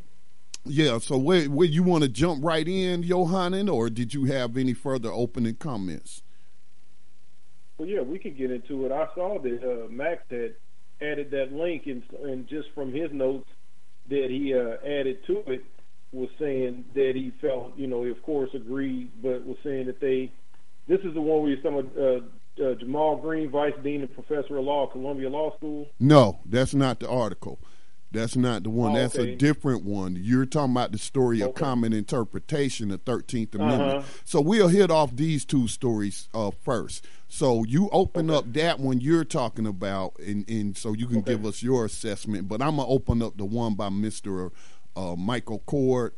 yeah. 0.64 0.98
So 0.98 1.18
where 1.18 1.44
where 1.44 1.68
you 1.68 1.82
want 1.82 2.02
to 2.02 2.08
jump 2.08 2.44
right 2.44 2.66
in, 2.66 3.02
Yohanan, 3.02 3.68
or 3.68 3.90
did 3.90 4.14
you 4.14 4.24
have 4.24 4.56
any 4.56 4.72
further 4.72 5.12
opening 5.12 5.56
comments? 5.56 6.22
Well, 7.78 7.88
yeah, 7.88 8.00
we 8.00 8.18
could 8.18 8.36
get 8.36 8.50
into 8.50 8.86
it. 8.86 8.92
I 8.92 9.06
saw 9.14 9.38
that 9.40 9.62
uh, 9.62 9.88
Max 9.90 10.22
had 10.30 10.54
added 11.00 11.30
that 11.32 11.52
link, 11.52 11.86
and, 11.86 12.02
and 12.22 12.48
just 12.48 12.68
from 12.74 12.92
his 12.92 13.10
notes 13.12 13.48
that 14.08 14.26
he 14.30 14.54
uh, 14.54 14.76
added 14.86 15.24
to 15.26 15.42
it 15.46 15.64
was 16.12 16.28
saying 16.38 16.84
that 16.94 17.12
he 17.14 17.32
felt, 17.40 17.76
you 17.76 17.86
know, 17.86 18.04
he 18.04 18.10
of 18.10 18.22
course 18.22 18.50
agreed, 18.54 19.10
but 19.22 19.44
was 19.46 19.56
saying 19.62 19.86
that 19.86 20.00
they. 20.00 20.32
This 20.88 21.00
is 21.00 21.14
the 21.14 21.20
one 21.20 21.42
where 21.42 21.52
you're 21.52 21.62
talking 21.62 21.78
about 21.78 21.96
uh, 21.96 22.20
uh, 22.60 22.74
Jamal 22.74 23.16
Greene, 23.16 23.50
Vice 23.50 23.74
Dean 23.82 24.00
and 24.00 24.12
Professor 24.12 24.58
of 24.58 24.64
Law, 24.64 24.86
Columbia 24.86 25.28
Law 25.28 25.56
School? 25.56 25.88
No, 25.98 26.40
that's 26.44 26.74
not 26.74 27.00
the 27.00 27.08
article. 27.08 27.58
That's 28.10 28.36
not 28.36 28.62
the 28.62 28.70
one. 28.70 28.92
Oh, 28.92 28.94
that's 28.94 29.14
a 29.14 29.34
different 29.34 29.84
one. 29.84 30.18
You're 30.20 30.44
talking 30.44 30.72
about 30.72 30.92
the 30.92 30.98
story 30.98 31.40
of 31.40 31.54
common 31.54 31.94
interpretation, 31.94 32.88
the 32.88 32.98
Thirteenth 32.98 33.54
Amendment. 33.54 33.98
Uh-huh. 33.98 34.06
So 34.26 34.40
we'll 34.42 34.68
hit 34.68 34.90
off 34.90 35.16
these 35.16 35.46
two 35.46 35.66
stories 35.66 36.28
uh, 36.34 36.50
first. 36.50 37.06
So 37.28 37.64
you 37.64 37.88
open 37.90 38.30
okay. 38.30 38.38
up 38.38 38.52
that 38.52 38.80
one 38.80 39.00
you're 39.00 39.24
talking 39.24 39.66
about, 39.66 40.18
and, 40.18 40.46
and 40.46 40.76
so 40.76 40.92
you 40.92 41.06
can 41.06 41.18
okay. 41.18 41.32
give 41.32 41.46
us 41.46 41.62
your 41.62 41.86
assessment. 41.86 42.48
But 42.48 42.60
I'm 42.60 42.76
gonna 42.76 42.86
open 42.86 43.22
up 43.22 43.38
the 43.38 43.46
one 43.46 43.76
by 43.76 43.88
Mister 43.88 44.52
uh, 44.94 45.16
Michael 45.16 45.60
Coard 45.60 46.12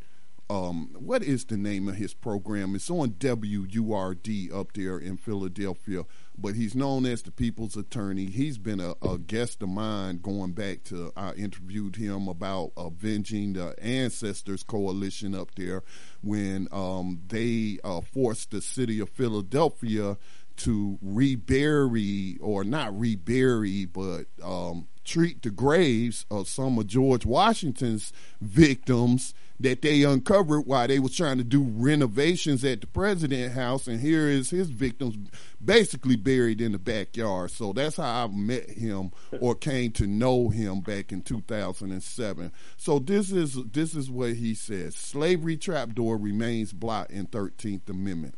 um, 0.51 0.91
what 0.99 1.23
is 1.23 1.45
the 1.45 1.57
name 1.57 1.89
of 1.89 1.97
his 1.97 2.15
program? 2.15 2.75
It's 2.75 2.91
on 2.91 3.15
WURD 3.19 4.53
up 4.53 4.73
there 4.75 4.99
in 4.99 5.17
Philadelphia, 5.17 6.05
but 6.37 6.55
he's 6.55 6.75
known 6.75 7.07
as 7.07 7.23
the 7.23 7.31
People's 7.31 7.77
Attorney. 7.77 8.27
He's 8.27 8.59
been 8.59 8.81
a, 8.81 8.95
a 9.03 9.19
guest 9.19 9.63
of 9.63 9.69
mine 9.69 10.19
going 10.19 10.53
back 10.53 10.83
to, 10.85 11.13
I 11.17 11.33
interviewed 11.33 11.97
him 11.97 12.29
about 12.29 12.73
avenging 12.77 13.53
the 13.55 13.75
Ancestors 13.83 14.63
Coalition 14.63 15.35
up 15.35 15.55
there 15.55 15.83
when 16.23 16.69
um, 16.73 17.21
they 17.29 17.79
uh, 17.85 18.01
forced 18.01 18.51
the 18.51 18.61
city 18.61 19.01
of 19.01 19.11
Philadelphia 19.11 20.17
to 20.57 20.99
rebury, 21.03 22.39
or 22.41 22.65
not 22.65 22.97
rebury, 22.99 23.85
but 23.85 24.27
um, 24.43 24.87
treat 25.05 25.43
the 25.43 25.51
graves 25.51 26.27
of 26.31 26.49
some 26.49 26.79
of 26.79 26.87
George 26.87 27.27
Washington's 27.27 28.13
victims 28.41 29.35
that 29.61 29.83
they 29.83 30.03
uncovered 30.03 30.67
while 30.67 30.89
they 30.89 30.99
was 30.99 31.15
trying 31.15 31.39
to 31.39 31.45
do 31.45 31.63
renovations 31.63 32.65
at 32.65 32.81
the 32.81 32.87
president 32.89 33.53
house 33.53 33.87
and 33.87 34.01
here 34.01 34.29
is 34.29 34.51
his 34.51 34.69
victims 34.69 35.17
basically 35.65 36.17
buried 36.17 36.61
in 36.61 36.73
the 36.73 36.79
backyard. 36.79 37.51
So 37.51 37.73
that's 37.73 37.97
how 37.97 38.25
i 38.25 38.27
met 38.27 38.71
him 38.71 39.13
or 39.41 39.55
came 39.55 39.93
to 39.93 40.07
know 40.07 40.49
him 40.49 40.81
back 40.81 41.13
in 41.13 41.23
2007 41.23 42.53
so 42.77 42.99
this 42.99 43.31
is 43.31 43.55
this 43.73 43.95
is 43.95 44.11
what 44.11 44.35
he 44.35 44.55
says. 44.55 44.97
Slavery 44.97 45.57
trapdoor 45.57 46.17
remains 46.17 46.73
blocked 46.73 47.13
in 47.13 47.27
13th 47.27 47.89
amendment 47.89 48.35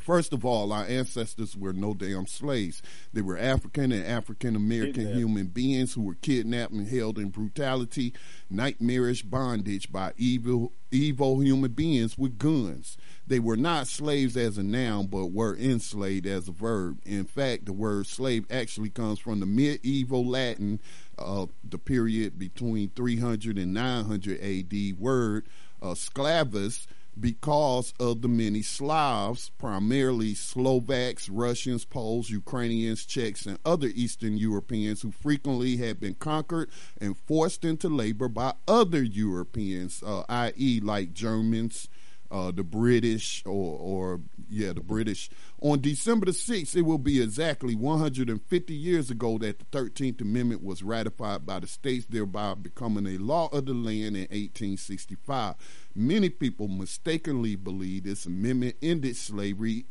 First 0.00 0.32
of 0.32 0.44
all, 0.44 0.72
our 0.72 0.84
ancestors 0.84 1.56
were 1.56 1.72
no 1.72 1.94
damn 1.94 2.26
slaves. 2.26 2.82
They 3.12 3.20
were 3.20 3.38
African 3.38 3.92
and 3.92 4.04
African 4.04 4.56
American 4.56 5.14
human 5.14 5.46
beings 5.46 5.94
who 5.94 6.02
were 6.02 6.14
kidnapped 6.14 6.72
and 6.72 6.88
held 6.88 7.18
in 7.18 7.28
brutality, 7.28 8.12
nightmarish 8.50 9.22
bondage 9.22 9.92
by 9.92 10.12
evil 10.16 10.72
evil 10.90 11.40
human 11.40 11.72
beings 11.72 12.18
with 12.18 12.38
guns. 12.38 12.96
They 13.26 13.38
were 13.38 13.56
not 13.56 13.86
slaves 13.86 14.36
as 14.36 14.58
a 14.58 14.62
noun, 14.62 15.06
but 15.06 15.26
were 15.26 15.56
enslaved 15.56 16.26
as 16.26 16.48
a 16.48 16.52
verb. 16.52 17.00
In 17.06 17.24
fact, 17.24 17.66
the 17.66 17.72
word 17.72 18.06
slave 18.06 18.44
actually 18.50 18.90
comes 18.90 19.18
from 19.18 19.40
the 19.40 19.46
medieval 19.46 20.26
Latin, 20.26 20.80
uh, 21.18 21.46
the 21.64 21.78
period 21.78 22.38
between 22.38 22.90
300 22.90 23.56
and 23.56 23.72
900 23.72 24.40
AD 24.40 24.98
word 24.98 25.46
uh, 25.80 25.94
sclavus 25.94 26.86
because 27.18 27.92
of 28.00 28.22
the 28.22 28.28
many 28.28 28.62
Slavs, 28.62 29.50
primarily 29.58 30.34
Slovaks, 30.34 31.28
Russians, 31.28 31.84
Poles, 31.84 32.30
Ukrainians, 32.30 33.04
Czechs, 33.04 33.46
and 33.46 33.58
other 33.64 33.88
Eastern 33.88 34.36
Europeans 34.36 35.02
who 35.02 35.10
frequently 35.10 35.76
had 35.76 36.00
been 36.00 36.14
conquered 36.14 36.70
and 37.00 37.16
forced 37.16 37.64
into 37.64 37.88
labor 37.88 38.28
by 38.28 38.54
other 38.66 39.02
Europeans, 39.02 40.02
uh, 40.02 40.24
i.e., 40.28 40.80
like 40.80 41.12
Germans, 41.12 41.88
uh, 42.32 42.50
the 42.50 42.64
British, 42.64 43.42
or, 43.44 43.78
or, 43.78 44.20
yeah, 44.48 44.72
the 44.72 44.80
British. 44.80 45.28
On 45.60 45.78
December 45.80 46.26
the 46.26 46.32
6th, 46.32 46.74
it 46.74 46.82
will 46.82 46.98
be 46.98 47.22
exactly 47.22 47.74
150 47.74 48.74
years 48.74 49.10
ago 49.10 49.36
that 49.38 49.58
the 49.58 49.64
13th 49.66 50.22
Amendment 50.22 50.64
was 50.64 50.82
ratified 50.82 51.44
by 51.44 51.60
the 51.60 51.66
states, 51.66 52.06
thereby 52.08 52.54
becoming 52.54 53.06
a 53.06 53.18
law 53.18 53.48
of 53.52 53.66
the 53.66 53.74
land 53.74 54.16
in 54.16 54.22
1865. 54.22 55.54
Many 55.94 56.30
people 56.30 56.68
mistakenly 56.68 57.54
believe 57.54 58.04
this 58.04 58.24
amendment 58.24 58.76
ended 58.80 59.16
slavery 59.16 59.84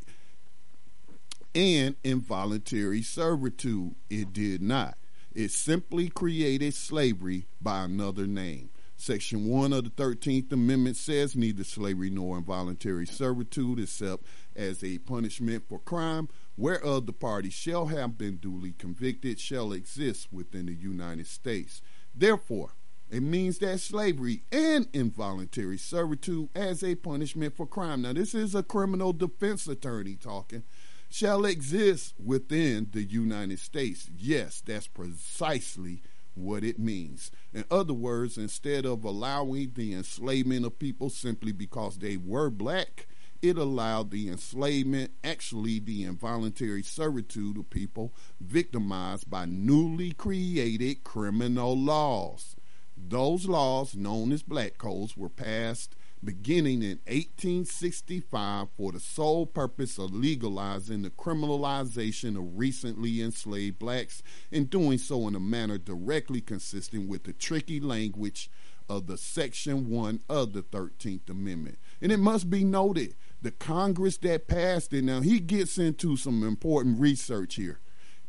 and 1.54 1.94
involuntary 2.02 3.02
servitude. 3.02 3.94
It 4.10 4.32
did 4.32 4.62
not. 4.62 4.98
It 5.32 5.52
simply 5.52 6.08
created 6.08 6.74
slavery 6.74 7.46
by 7.60 7.84
another 7.84 8.26
name. 8.26 8.70
Section 9.02 9.48
1 9.48 9.72
of 9.72 9.82
the 9.82 9.90
13th 9.90 10.52
Amendment 10.52 10.96
says 10.96 11.34
neither 11.34 11.64
slavery 11.64 12.08
nor 12.08 12.38
involuntary 12.38 13.04
servitude, 13.04 13.80
except 13.80 14.22
as 14.54 14.84
a 14.84 14.98
punishment 14.98 15.64
for 15.68 15.80
crime, 15.80 16.28
whereof 16.56 17.06
the 17.06 17.12
party 17.12 17.50
shall 17.50 17.86
have 17.86 18.16
been 18.16 18.36
duly 18.36 18.70
convicted, 18.78 19.40
shall 19.40 19.72
exist 19.72 20.28
within 20.30 20.66
the 20.66 20.74
United 20.74 21.26
States. 21.26 21.82
Therefore, 22.14 22.74
it 23.10 23.24
means 23.24 23.58
that 23.58 23.80
slavery 23.80 24.44
and 24.52 24.86
involuntary 24.92 25.78
servitude 25.78 26.50
as 26.54 26.84
a 26.84 26.94
punishment 26.94 27.56
for 27.56 27.66
crime. 27.66 28.02
Now, 28.02 28.12
this 28.12 28.36
is 28.36 28.54
a 28.54 28.62
criminal 28.62 29.12
defense 29.12 29.66
attorney 29.66 30.14
talking 30.14 30.62
shall 31.10 31.44
exist 31.44 32.14
within 32.24 32.86
the 32.92 33.02
United 33.02 33.58
States. 33.58 34.08
Yes, 34.16 34.62
that's 34.64 34.86
precisely 34.86 36.02
what 36.34 36.64
it 36.64 36.78
means. 36.78 37.30
In 37.52 37.64
other 37.70 37.94
words, 37.94 38.38
instead 38.38 38.86
of 38.86 39.04
allowing 39.04 39.72
the 39.74 39.94
enslavement 39.94 40.66
of 40.66 40.78
people 40.78 41.10
simply 41.10 41.52
because 41.52 41.98
they 41.98 42.16
were 42.16 42.50
black, 42.50 43.06
it 43.42 43.58
allowed 43.58 44.10
the 44.10 44.28
enslavement, 44.28 45.10
actually 45.24 45.80
the 45.80 46.04
involuntary 46.04 46.82
servitude 46.82 47.58
of 47.58 47.70
people 47.70 48.14
victimized 48.40 49.28
by 49.28 49.46
newly 49.46 50.12
created 50.12 51.02
criminal 51.02 51.76
laws. 51.76 52.54
Those 52.96 53.46
laws, 53.46 53.96
known 53.96 54.30
as 54.30 54.42
black 54.42 54.78
codes, 54.78 55.16
were 55.16 55.28
passed 55.28 55.96
beginning 56.24 56.82
in 56.82 57.00
1865 57.06 58.68
for 58.76 58.92
the 58.92 59.00
sole 59.00 59.46
purpose 59.46 59.98
of 59.98 60.14
legalizing 60.14 61.02
the 61.02 61.10
criminalization 61.10 62.36
of 62.36 62.58
recently 62.58 63.20
enslaved 63.20 63.78
blacks 63.78 64.22
and 64.52 64.70
doing 64.70 64.98
so 64.98 65.26
in 65.26 65.34
a 65.34 65.40
manner 65.40 65.78
directly 65.78 66.40
consistent 66.40 67.08
with 67.08 67.24
the 67.24 67.32
tricky 67.32 67.80
language 67.80 68.50
of 68.88 69.06
the 69.06 69.16
Section 69.16 69.88
1 69.88 70.20
of 70.28 70.52
the 70.52 70.62
13th 70.62 71.28
Amendment. 71.28 71.78
And 72.00 72.12
it 72.12 72.18
must 72.18 72.50
be 72.50 72.62
noted, 72.62 73.14
the 73.40 73.50
Congress 73.50 74.18
that 74.18 74.46
passed 74.46 74.92
it, 74.92 75.02
now 75.04 75.20
he 75.20 75.40
gets 75.40 75.78
into 75.78 76.16
some 76.16 76.42
important 76.42 77.00
research 77.00 77.56
here, 77.56 77.80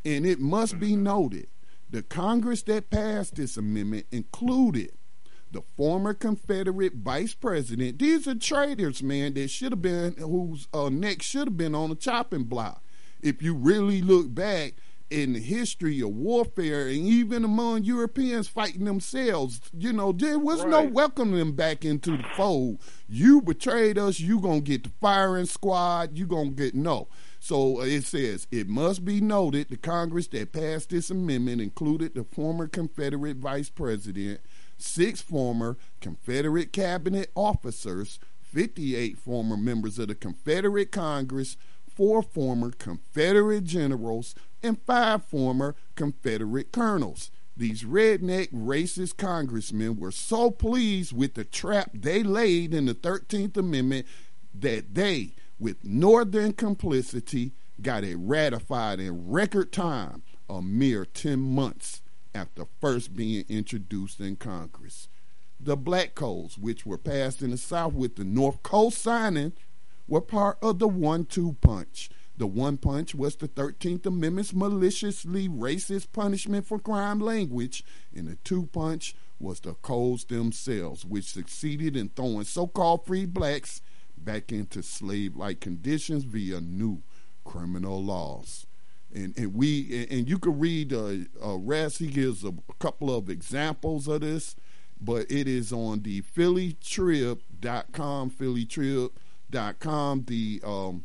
and 0.04 0.26
it 0.26 0.40
must 0.40 0.80
be 0.80 0.96
noted, 0.96 1.48
the 1.88 2.02
Congress 2.02 2.62
that 2.62 2.90
passed 2.90 3.36
this 3.36 3.56
amendment 3.56 4.06
included 4.10 4.90
the 5.54 5.62
former 5.76 6.12
Confederate 6.12 6.94
vice 6.94 7.34
president. 7.34 7.98
These 7.98 8.28
are 8.28 8.34
traitors, 8.34 9.02
man, 9.02 9.34
that 9.34 9.48
should 9.48 9.72
have 9.72 9.82
been, 9.82 10.14
whose 10.18 10.68
uh, 10.74 10.90
neck 10.90 11.22
should 11.22 11.46
have 11.46 11.56
been 11.56 11.74
on 11.74 11.90
the 11.90 11.96
chopping 11.96 12.44
block. 12.44 12.82
If 13.22 13.40
you 13.40 13.54
really 13.54 14.02
look 14.02 14.34
back 14.34 14.74
in 15.10 15.34
the 15.34 15.38
history 15.38 16.00
of 16.00 16.08
warfare 16.10 16.88
and 16.88 17.06
even 17.06 17.44
among 17.44 17.84
Europeans 17.84 18.48
fighting 18.48 18.84
themselves, 18.84 19.60
you 19.72 19.92
know, 19.92 20.12
there 20.12 20.38
was 20.38 20.60
right. 20.60 20.70
no 20.70 20.82
welcoming 20.82 21.38
them 21.38 21.52
back 21.52 21.84
into 21.84 22.16
the 22.16 22.24
fold. 22.36 22.80
You 23.08 23.40
betrayed 23.40 23.96
us, 23.96 24.18
you 24.18 24.40
gonna 24.40 24.60
get 24.60 24.82
the 24.82 24.90
firing 25.00 25.46
squad, 25.46 26.18
you 26.18 26.26
gonna 26.26 26.50
get 26.50 26.74
no. 26.74 27.08
So 27.38 27.80
uh, 27.80 27.84
it 27.84 28.04
says 28.04 28.46
it 28.50 28.68
must 28.68 29.04
be 29.04 29.20
noted 29.20 29.68
the 29.68 29.76
Congress 29.76 30.26
that 30.28 30.52
passed 30.52 30.90
this 30.90 31.10
amendment 31.10 31.60
included 31.60 32.14
the 32.14 32.24
former 32.24 32.66
Confederate 32.66 33.36
vice 33.36 33.70
president 33.70 34.40
six 34.78 35.20
former 35.20 35.76
Confederate 36.00 36.72
cabinet 36.72 37.30
officers, 37.34 38.18
58 38.42 39.18
former 39.18 39.56
members 39.56 39.98
of 39.98 40.08
the 40.08 40.14
Confederate 40.14 40.92
Congress, 40.92 41.56
four 41.88 42.22
former 42.22 42.70
Confederate 42.70 43.64
generals, 43.64 44.34
and 44.62 44.80
five 44.82 45.24
former 45.24 45.74
Confederate 45.94 46.72
colonels. 46.72 47.30
These 47.56 47.84
redneck 47.84 48.50
racist 48.52 49.16
congressmen 49.16 49.96
were 49.96 50.10
so 50.10 50.50
pleased 50.50 51.12
with 51.12 51.34
the 51.34 51.44
trap 51.44 51.90
they 51.94 52.22
laid 52.22 52.74
in 52.74 52.86
the 52.86 52.94
13th 52.94 53.56
Amendment 53.56 54.06
that 54.52 54.94
they, 54.94 55.34
with 55.58 55.84
Northern 55.84 56.52
complicity, 56.52 57.52
got 57.80 58.02
it 58.02 58.16
ratified 58.16 58.98
in 58.98 59.30
record 59.30 59.72
time, 59.72 60.22
a 60.48 60.60
mere 60.60 61.04
10 61.04 61.38
months 61.38 62.02
after 62.34 62.66
first 62.80 63.14
being 63.14 63.44
introduced 63.48 64.20
in 64.20 64.36
Congress. 64.36 65.08
The 65.60 65.76
black 65.76 66.14
codes, 66.14 66.58
which 66.58 66.84
were 66.84 66.98
passed 66.98 67.40
in 67.42 67.50
the 67.50 67.56
South 67.56 67.94
with 67.94 68.16
the 68.16 68.24
North 68.24 68.62
co-signing, 68.62 69.52
were 70.06 70.20
part 70.20 70.58
of 70.60 70.78
the 70.78 70.88
one-two 70.88 71.56
punch. 71.60 72.10
The 72.36 72.46
one 72.46 72.76
punch 72.76 73.14
was 73.14 73.36
the 73.36 73.46
13th 73.46 74.04
Amendment's 74.06 74.52
maliciously 74.52 75.48
racist 75.48 76.08
punishment 76.12 76.66
for 76.66 76.80
crime 76.80 77.20
language, 77.20 77.84
and 78.14 78.26
the 78.26 78.36
two 78.42 78.66
punch 78.72 79.14
was 79.38 79.60
the 79.60 79.74
codes 79.74 80.24
themselves, 80.24 81.04
which 81.04 81.32
succeeded 81.32 81.96
in 81.96 82.08
throwing 82.08 82.44
so 82.44 82.66
called 82.66 83.06
free 83.06 83.24
blacks 83.24 83.80
back 84.18 84.50
into 84.50 84.82
slave 84.82 85.36
like 85.36 85.60
conditions 85.60 86.24
via 86.24 86.60
new 86.60 87.02
criminal 87.44 88.02
laws 88.02 88.66
and 89.14 89.36
and 89.38 89.54
we 89.54 90.06
and 90.10 90.28
you 90.28 90.38
can 90.38 90.58
read 90.58 90.92
uh, 90.92 91.14
uh 91.42 91.56
Rest. 91.56 91.96
He 91.98 92.08
gives 92.08 92.44
a, 92.44 92.52
couple 92.78 93.14
of 93.14 93.30
examples 93.30 94.08
of 94.08 94.22
this, 94.22 94.56
but 95.00 95.30
it 95.30 95.46
is 95.48 95.72
on 95.72 96.02
the 96.02 96.20
PhillyTrib.com. 96.22 98.30
PhillyTrib.com. 98.30 100.24
The 100.26 100.60
um, 100.64 101.04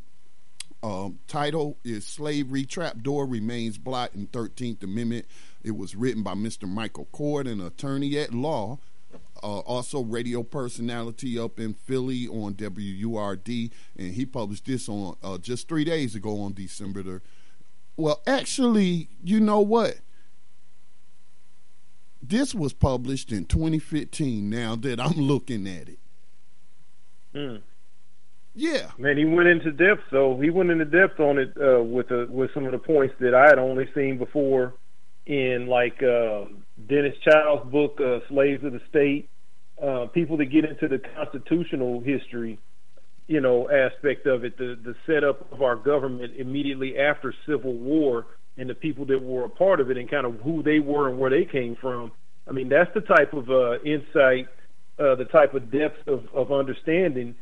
um, 0.82 1.20
title 1.28 1.78
is 1.84 2.06
"Slavery 2.06 2.64
Trapdoor 2.66 3.28
Remains 3.28 3.78
Blot 3.78 4.16
in 4.16 4.28
Thirteenth 4.28 4.82
Amendment." 4.84 5.26
It 5.64 5.78
was 5.78 5.96
written 5.96 6.24
by 6.24 6.34
Mr. 6.34 6.68
Michael 6.68 7.08
Coard, 7.12 7.48
an 7.48 7.62
attorney 7.62 8.18
at 8.18 8.34
law. 8.34 8.80
Uh, 9.42 9.60
also 9.60 10.04
radio 10.04 10.44
personality 10.44 11.40
up 11.40 11.62
in 11.62 11.74
Philly 11.74 12.28
on 12.28 12.56
WURD, 12.56 13.72
and 13.98 14.14
he 14.14 14.26
published 14.26 14.66
this 14.66 14.90
on 14.90 15.16
uh, 15.24 15.38
just 15.38 15.70
three 15.70 15.86
days 15.86 16.14
ago 16.14 16.42
on 16.42 16.52
December 16.54 17.02
the 17.02 17.22
well, 18.00 18.22
actually, 18.26 19.10
you 19.24 19.40
know 19.40 19.60
what? 19.60 19.96
This 22.22 22.56
was 22.56 22.74
published 22.74 23.32
in 23.32 23.46
2015. 23.46 24.50
Now 24.50 24.76
that 24.78 25.00
I'm 25.00 25.14
looking 25.18 25.68
at 25.68 25.90
it. 25.90 26.00
Mm. 27.36 27.62
Yeah. 28.56 28.92
Man, 28.98 29.18
he 29.18 29.26
went 29.26 29.50
into 29.50 29.72
depth. 29.72 30.04
So 30.10 30.40
he 30.40 30.50
went 30.50 30.72
into 30.72 30.86
depth 30.86 31.20
on 31.20 31.38
it 31.38 31.54
uh, 31.62 31.84
with 31.84 32.10
a, 32.12 32.28
with 32.30 32.52
some 32.54 32.66
of 32.66 32.72
the 32.72 32.80
points 32.80 33.16
that 33.20 33.34
I 33.34 33.48
had 33.48 33.60
only 33.60 33.88
seen 33.94 34.18
before 34.18 34.74
in 35.26 35.68
like 35.68 36.02
uh, 36.02 36.46
Dennis 36.88 37.16
Childs' 37.24 37.70
book, 37.70 38.00
uh, 38.02 38.20
"Slaves 38.30 38.64
of 38.64 38.74
the 38.74 38.82
State." 38.90 39.30
Uh, 39.82 40.08
people 40.08 40.36
that 40.38 40.46
get 40.46 40.66
into 40.66 40.90
the 40.90 41.00
constitutional 41.16 42.02
history 42.02 42.60
you 43.30 43.40
know, 43.40 43.70
aspect 43.70 44.26
of 44.26 44.44
it, 44.44 44.58
the 44.58 44.76
the 44.84 44.96
setup 45.06 45.54
of 45.54 45.62
our 45.62 45.76
government 45.76 46.34
immediately 46.36 46.98
after 46.98 47.32
Civil 47.46 47.74
War 47.74 48.26
and 48.58 48.68
the 48.68 48.74
people 48.74 49.06
that 49.06 49.22
were 49.22 49.46
a 49.46 49.50
part 49.50 49.80
of 49.80 49.92
it 49.92 49.98
and 49.98 50.10
kind 50.10 50.26
of 50.26 50.40
who 50.42 50.64
they 50.64 50.80
were 50.80 51.10
and 51.10 51.20
where 51.20 51.30
they 51.30 51.46
came 51.46 51.78
from. 51.80 52.12
I 52.48 52.54
mean, 52.54 52.70
that's 52.70 52.92
the 52.96 53.02
type 53.02 53.34
of 53.34 53.52
uh, 53.52 53.80
insight, 53.82 54.48
uh, 54.98 55.14
the 55.14 55.28
type 55.32 55.54
of 55.54 55.72
depth 55.72 56.08
of, 56.08 56.24
of 56.34 56.52
understanding, 56.52 57.36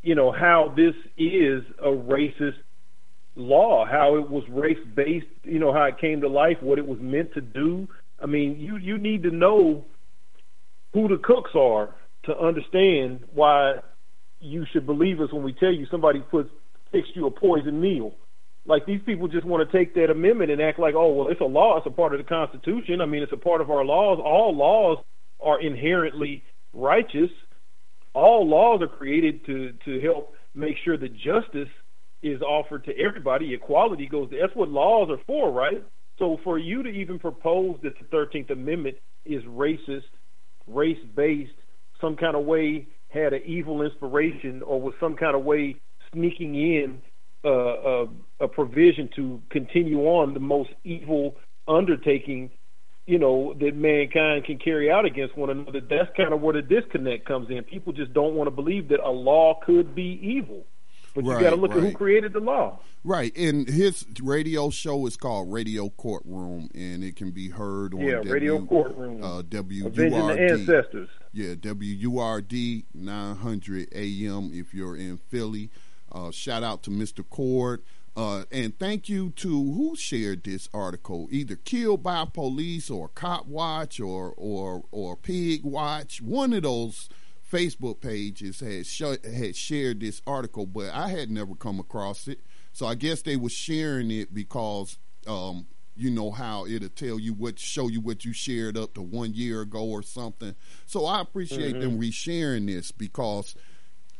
you 0.00 0.14
know, 0.14 0.30
how 0.30 0.72
this 0.76 0.94
is 1.18 1.64
a 1.80 1.88
racist 1.88 2.54
law, 3.34 3.84
how 3.84 4.16
it 4.16 4.30
was 4.30 4.44
race 4.48 4.78
based, 4.94 5.26
you 5.42 5.58
know, 5.58 5.72
how 5.72 5.82
it 5.86 5.98
came 5.98 6.20
to 6.20 6.28
life, 6.28 6.58
what 6.60 6.78
it 6.78 6.86
was 6.86 7.00
meant 7.00 7.34
to 7.34 7.40
do. 7.40 7.88
I 8.22 8.26
mean, 8.26 8.60
you 8.60 8.76
you 8.76 8.96
need 8.96 9.24
to 9.24 9.32
know 9.32 9.84
who 10.94 11.08
the 11.08 11.18
cooks 11.18 11.50
are 11.56 11.96
to 12.26 12.38
understand 12.38 13.24
why 13.34 13.80
you 14.46 14.64
should 14.72 14.86
believe 14.86 15.20
us 15.20 15.32
when 15.32 15.42
we 15.42 15.52
tell 15.52 15.72
you 15.72 15.86
somebody 15.90 16.20
puts 16.20 16.50
fixed 16.92 17.14
you 17.14 17.26
a 17.26 17.30
poison 17.30 17.80
meal. 17.80 18.14
Like 18.64 18.86
these 18.86 19.00
people 19.04 19.28
just 19.28 19.46
want 19.46 19.68
to 19.68 19.78
take 19.78 19.94
that 19.94 20.10
amendment 20.10 20.50
and 20.50 20.60
act 20.60 20.78
like, 20.78 20.94
oh 20.96 21.12
well, 21.12 21.28
it's 21.28 21.40
a 21.40 21.44
law, 21.44 21.76
it's 21.76 21.86
a 21.86 21.90
part 21.90 22.14
of 22.14 22.18
the 22.18 22.24
Constitution. 22.24 23.00
I 23.00 23.06
mean, 23.06 23.22
it's 23.22 23.32
a 23.32 23.36
part 23.36 23.60
of 23.60 23.70
our 23.70 23.84
laws. 23.84 24.18
All 24.22 24.56
laws 24.56 24.98
are 25.40 25.60
inherently 25.60 26.42
righteous. 26.72 27.30
All 28.14 28.48
laws 28.48 28.82
are 28.82 28.88
created 28.88 29.44
to 29.46 29.72
to 29.84 30.00
help 30.00 30.34
make 30.54 30.76
sure 30.84 30.96
that 30.96 31.14
justice 31.14 31.68
is 32.22 32.40
offered 32.42 32.84
to 32.86 32.92
everybody. 32.98 33.54
Equality 33.54 34.06
goes. 34.06 34.30
That's 34.30 34.54
what 34.56 34.68
laws 34.68 35.10
are 35.10 35.22
for, 35.26 35.52
right? 35.52 35.84
So 36.18 36.38
for 36.42 36.58
you 36.58 36.82
to 36.82 36.88
even 36.88 37.18
propose 37.18 37.76
that 37.82 37.98
the 38.00 38.06
Thirteenth 38.06 38.50
Amendment 38.50 38.96
is 39.24 39.42
racist, 39.44 40.10
race 40.66 40.98
based, 41.14 41.52
some 42.00 42.16
kind 42.16 42.34
of 42.34 42.44
way 42.44 42.88
had 43.16 43.32
an 43.32 43.42
evil 43.44 43.82
inspiration 43.82 44.62
or 44.62 44.80
was 44.80 44.94
some 45.00 45.16
kind 45.16 45.34
of 45.34 45.44
way 45.44 45.76
sneaking 46.12 46.54
in 46.54 47.02
uh, 47.44 47.50
a, 47.50 48.02
uh, 48.02 48.06
a 48.40 48.48
provision 48.48 49.08
to 49.16 49.40
continue 49.50 50.00
on 50.00 50.34
the 50.34 50.40
most 50.40 50.70
evil 50.84 51.36
undertaking, 51.68 52.50
you 53.06 53.18
know, 53.18 53.54
that 53.60 53.74
mankind 53.76 54.44
can 54.44 54.58
carry 54.58 54.90
out 54.90 55.04
against 55.04 55.36
one 55.36 55.50
another. 55.50 55.80
That's 55.80 56.10
kind 56.16 56.32
of 56.32 56.40
where 56.40 56.54
the 56.54 56.62
disconnect 56.62 57.26
comes 57.26 57.48
in. 57.50 57.62
People 57.64 57.92
just 57.92 58.12
don't 58.12 58.34
want 58.34 58.48
to 58.48 58.50
believe 58.50 58.88
that 58.88 59.00
a 59.00 59.10
law 59.10 59.60
could 59.64 59.94
be 59.94 60.18
evil. 60.22 60.64
But 61.16 61.24
you 61.24 61.32
Right, 61.32 61.42
got 61.42 61.50
to 61.50 61.56
look 61.56 61.72
at 61.72 61.78
who 61.78 61.84
right. 61.86 61.94
created 61.96 62.32
the 62.34 62.40
law. 62.40 62.78
Right, 63.02 63.36
and 63.36 63.68
his 63.68 64.04
radio 64.22 64.70
show 64.70 65.06
is 65.06 65.16
called 65.16 65.52
Radio 65.52 65.88
Courtroom, 65.90 66.68
and 66.74 67.02
it 67.02 67.16
can 67.16 67.30
be 67.32 67.48
heard 67.48 67.94
on 67.94 68.00
Yeah, 68.00 68.12
w, 68.16 68.32
Radio 68.32 68.64
Courtroom. 68.66 69.22
uh, 69.22 69.38
Avenging 69.40 69.92
the 69.94 70.10
WURD. 70.10 70.38
ancestors. 70.38 71.08
Yeah, 71.32 71.54
WURD 71.54 72.84
900 72.94 73.88
AM 73.94 74.50
if 74.52 74.74
you're 74.74 74.96
in 74.96 75.16
Philly. 75.18 75.70
Uh, 76.12 76.30
shout 76.30 76.62
out 76.62 76.82
to 76.84 76.90
Mr. 76.90 77.24
Coard. 77.28 77.82
Uh, 78.16 78.44
and 78.50 78.78
thank 78.78 79.08
you 79.10 79.30
to 79.36 79.48
who 79.50 79.94
shared 79.94 80.42
this 80.44 80.68
article, 80.72 81.28
either 81.30 81.54
Killed 81.56 82.02
by 82.02 82.24
Police 82.24 82.88
or 82.90 83.08
Cop 83.08 83.46
Watch 83.46 84.00
or 84.00 84.32
or 84.38 84.84
or 84.90 85.16
Pig 85.16 85.64
Watch. 85.64 86.22
One 86.22 86.54
of 86.54 86.62
those 86.62 87.10
Facebook 87.50 88.00
pages 88.00 88.60
had 88.60 88.86
sh- 88.86 89.24
had 89.24 89.56
shared 89.56 90.00
this 90.00 90.20
article, 90.26 90.66
but 90.66 90.90
I 90.92 91.08
had 91.08 91.30
never 91.30 91.54
come 91.54 91.78
across 91.78 92.26
it. 92.28 92.40
So 92.72 92.86
I 92.86 92.94
guess 92.94 93.22
they 93.22 93.36
were 93.36 93.48
sharing 93.48 94.10
it 94.10 94.34
because 94.34 94.98
um, 95.26 95.66
you 95.96 96.10
know 96.10 96.30
how 96.30 96.66
it'll 96.66 96.88
tell 96.88 97.18
you 97.18 97.32
what 97.32 97.58
show 97.58 97.88
you 97.88 98.00
what 98.00 98.24
you 98.24 98.32
shared 98.32 98.76
up 98.76 98.94
to 98.94 99.02
one 99.02 99.32
year 99.34 99.62
ago 99.62 99.84
or 99.84 100.02
something. 100.02 100.54
So 100.86 101.06
I 101.06 101.20
appreciate 101.20 101.80
them 101.80 102.00
resharing 102.00 102.66
this 102.66 102.92
because 102.92 103.54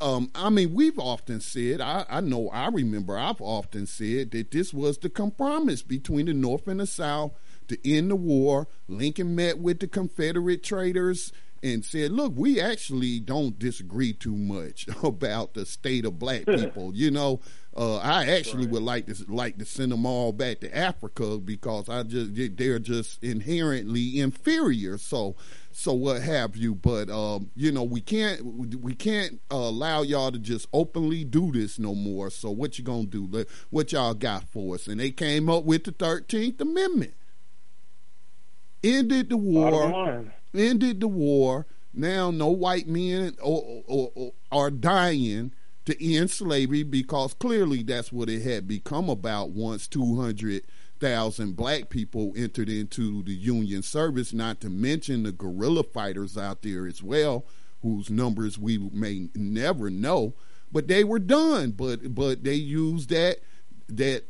um, 0.01 0.31
I 0.35 0.49
mean 0.49 0.75
we've 0.75 0.99
often 0.99 1.41
said 1.41 1.81
I, 1.81 2.07
I 2.09 2.21
know 2.21 2.49
I 2.49 2.69
remember 2.69 3.19
I've 3.19 3.41
often 3.41 3.87
said 3.87 4.31
that 4.31 4.51
this 4.53 4.73
was 4.73 4.99
the 4.99 5.11
compromise 5.11 5.83
between 5.83 6.27
the 6.27 6.35
North 6.35 6.67
and 6.67 6.81
the 6.81 6.87
South 6.87 7.33
to 7.69 7.79
end 7.91 8.11
the 8.11 8.17
war. 8.17 8.69
Lincoln 8.89 9.35
met 9.35 9.59
with 9.59 9.81
the 9.81 9.89
Confederate 9.89 10.62
traitors 10.62 11.33
and 11.66 11.85
said, 11.85 12.12
"Look, 12.12 12.33
we 12.37 12.61
actually 12.61 13.20
don't 13.20 13.59
disagree 13.59 14.12
too 14.12 14.37
much 14.37 14.87
about 15.02 15.55
the 15.55 15.66
state 15.66 16.05
of 16.05 16.18
black 16.18 16.46
people. 16.46 16.92
you 16.94 17.11
know, 17.11 17.40
uh, 17.76 17.96
I 17.98 18.26
actually 18.26 18.66
would 18.66 18.83
like 18.83 19.07
to 19.07 19.24
like 19.29 19.59
to 19.59 19.64
send 19.64 19.92
them 19.92 20.07
all 20.07 20.33
back 20.33 20.61
to 20.61 20.76
Africa 20.76 21.38
because 21.38 21.88
I 21.88 22.05
just 22.05 22.31
they're 22.57 22.79
just 22.79 23.22
inherently 23.22 24.18
inferior. 24.18 24.96
So, 24.96 25.37
so 25.72 25.92
what 25.92 26.22
have 26.22 26.57
you? 26.57 26.74
But 26.74 27.11
um, 27.11 27.50
you 27.55 27.72
know, 27.72 27.85
we 27.85 28.00
can't 28.00 28.42
we 28.81 28.94
can't 28.94 29.40
uh, 29.50 29.57
allow 29.57 30.02
y'all 30.02 30.33
to 30.33 30.38
just 30.38 30.68
openly 30.72 31.24
do 31.24 31.52
this 31.52 31.79
no 31.79 31.94
more. 31.94 32.31
So, 32.31 32.50
what 32.50 32.79
you 32.79 32.85
gonna 32.85 33.07
do? 33.07 33.44
What 33.68 33.92
y'all 33.92 34.14
got 34.14 34.48
for 34.48 34.76
us? 34.76 34.87
And 34.87 34.98
they 34.98 35.11
came 35.11 35.50
up 35.50 35.64
with 35.64 35.85
the 35.85 35.92
Thirteenth 35.92 36.61
Amendment. 36.61 37.12
Ended 38.83 39.31
the 39.31 39.37
war. 39.37 40.24
Ended 40.59 41.01
the 41.01 41.09
war. 41.09 41.66
Now, 41.92 42.31
no 42.31 42.49
white 42.49 42.87
men 42.87 43.37
or, 43.42 43.83
or, 43.87 44.12
or, 44.14 44.33
are 44.53 44.71
dying 44.71 45.53
to 45.87 46.14
end 46.14 46.31
slavery 46.31 46.83
because 46.83 47.33
clearly 47.35 47.83
that's 47.83 48.12
what 48.12 48.29
it 48.29 48.42
had 48.42 48.69
become 48.69 49.09
about 49.09 49.51
once 49.51 49.87
200,000 49.87 51.57
black 51.57 51.88
people 51.88 52.33
entered 52.37 52.69
into 52.69 53.23
the 53.23 53.33
Union 53.33 53.83
service, 53.83 54.33
not 54.33 54.61
to 54.61 54.69
mention 54.69 55.23
the 55.23 55.33
guerrilla 55.33 55.85
fighters 55.85 56.37
out 56.37 56.62
there 56.62 56.87
as 56.87 57.03
well, 57.03 57.47
whose 57.83 58.11
numbers 58.11 58.59
we 58.59 58.77
may 58.77 59.29
never 59.35 59.88
know. 59.88 60.35
But 60.73 60.88
they 60.88 61.05
were 61.05 61.21
done. 61.21 61.71
But 61.71 62.14
but 62.14 62.45
they 62.45 62.55
used 62.55 63.09
that 63.11 63.38
that 63.88 64.25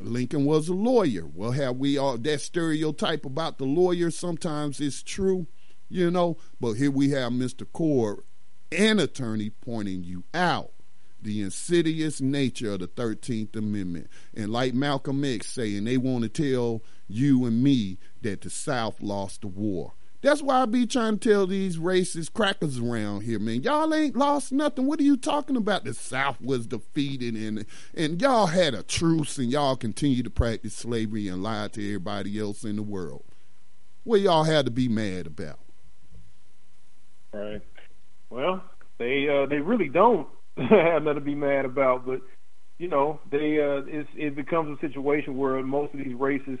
Lincoln 0.00 0.44
was 0.44 0.68
a 0.68 0.74
lawyer. 0.74 1.26
Well, 1.26 1.52
have 1.52 1.76
we 1.76 1.96
all 1.96 2.18
that 2.18 2.40
stereotype 2.40 3.24
about 3.24 3.58
the 3.58 3.64
lawyer? 3.64 4.10
Sometimes 4.10 4.80
it's 4.80 5.02
true, 5.02 5.46
you 5.88 6.10
know. 6.10 6.36
But 6.60 6.72
here 6.74 6.90
we 6.90 7.10
have 7.10 7.32
Mr. 7.32 7.66
Coard, 7.72 8.24
an 8.72 8.98
attorney, 8.98 9.50
pointing 9.50 10.04
you 10.04 10.24
out 10.34 10.72
the 11.24 11.40
insidious 11.40 12.20
nature 12.20 12.72
of 12.72 12.80
the 12.80 12.86
Thirteenth 12.86 13.56
Amendment. 13.56 14.08
And 14.34 14.52
like 14.52 14.74
Malcolm 14.74 15.24
X 15.24 15.48
saying, 15.48 15.84
they 15.84 15.96
want 15.96 16.22
to 16.22 16.28
tell 16.28 16.82
you 17.08 17.46
and 17.46 17.62
me 17.62 17.98
that 18.22 18.42
the 18.42 18.50
South 18.50 19.00
lost 19.00 19.40
the 19.40 19.48
war. 19.48 19.94
That's 20.24 20.40
why 20.40 20.62
I 20.62 20.64
be 20.64 20.86
trying 20.86 21.18
to 21.18 21.28
tell 21.28 21.46
these 21.46 21.76
racist 21.76 22.32
crackers 22.32 22.78
around 22.78 23.24
here, 23.24 23.38
man. 23.38 23.62
Y'all 23.62 23.92
ain't 23.92 24.16
lost 24.16 24.52
nothing. 24.52 24.86
What 24.86 24.98
are 24.98 25.02
you 25.02 25.18
talking 25.18 25.54
about? 25.54 25.84
The 25.84 25.92
South 25.92 26.40
was 26.40 26.66
defeated 26.66 27.34
and 27.34 27.66
and 27.94 28.22
y'all 28.22 28.46
had 28.46 28.72
a 28.72 28.82
truce 28.82 29.36
and 29.36 29.52
y'all 29.52 29.76
continue 29.76 30.22
to 30.22 30.30
practice 30.30 30.74
slavery 30.74 31.28
and 31.28 31.42
lie 31.42 31.68
to 31.68 31.86
everybody 31.86 32.40
else 32.40 32.64
in 32.64 32.76
the 32.76 32.82
world. 32.82 33.22
What 34.04 34.22
y'all 34.22 34.44
had 34.44 34.64
to 34.64 34.70
be 34.70 34.88
mad 34.88 35.26
about? 35.26 35.58
Right. 37.30 37.60
Well, 38.30 38.64
they 38.96 39.28
uh, 39.28 39.44
they 39.44 39.58
really 39.58 39.90
don't 39.90 40.26
have 40.56 41.02
nothing 41.02 41.16
to 41.16 41.20
be 41.20 41.34
mad 41.34 41.66
about, 41.66 42.06
but 42.06 42.22
you 42.78 42.88
know, 42.88 43.20
they 43.30 43.60
uh, 43.60 43.82
it 44.16 44.34
becomes 44.34 44.78
a 44.78 44.80
situation 44.80 45.36
where 45.36 45.62
most 45.62 45.92
of 45.92 45.98
these 45.98 46.16
racist 46.16 46.60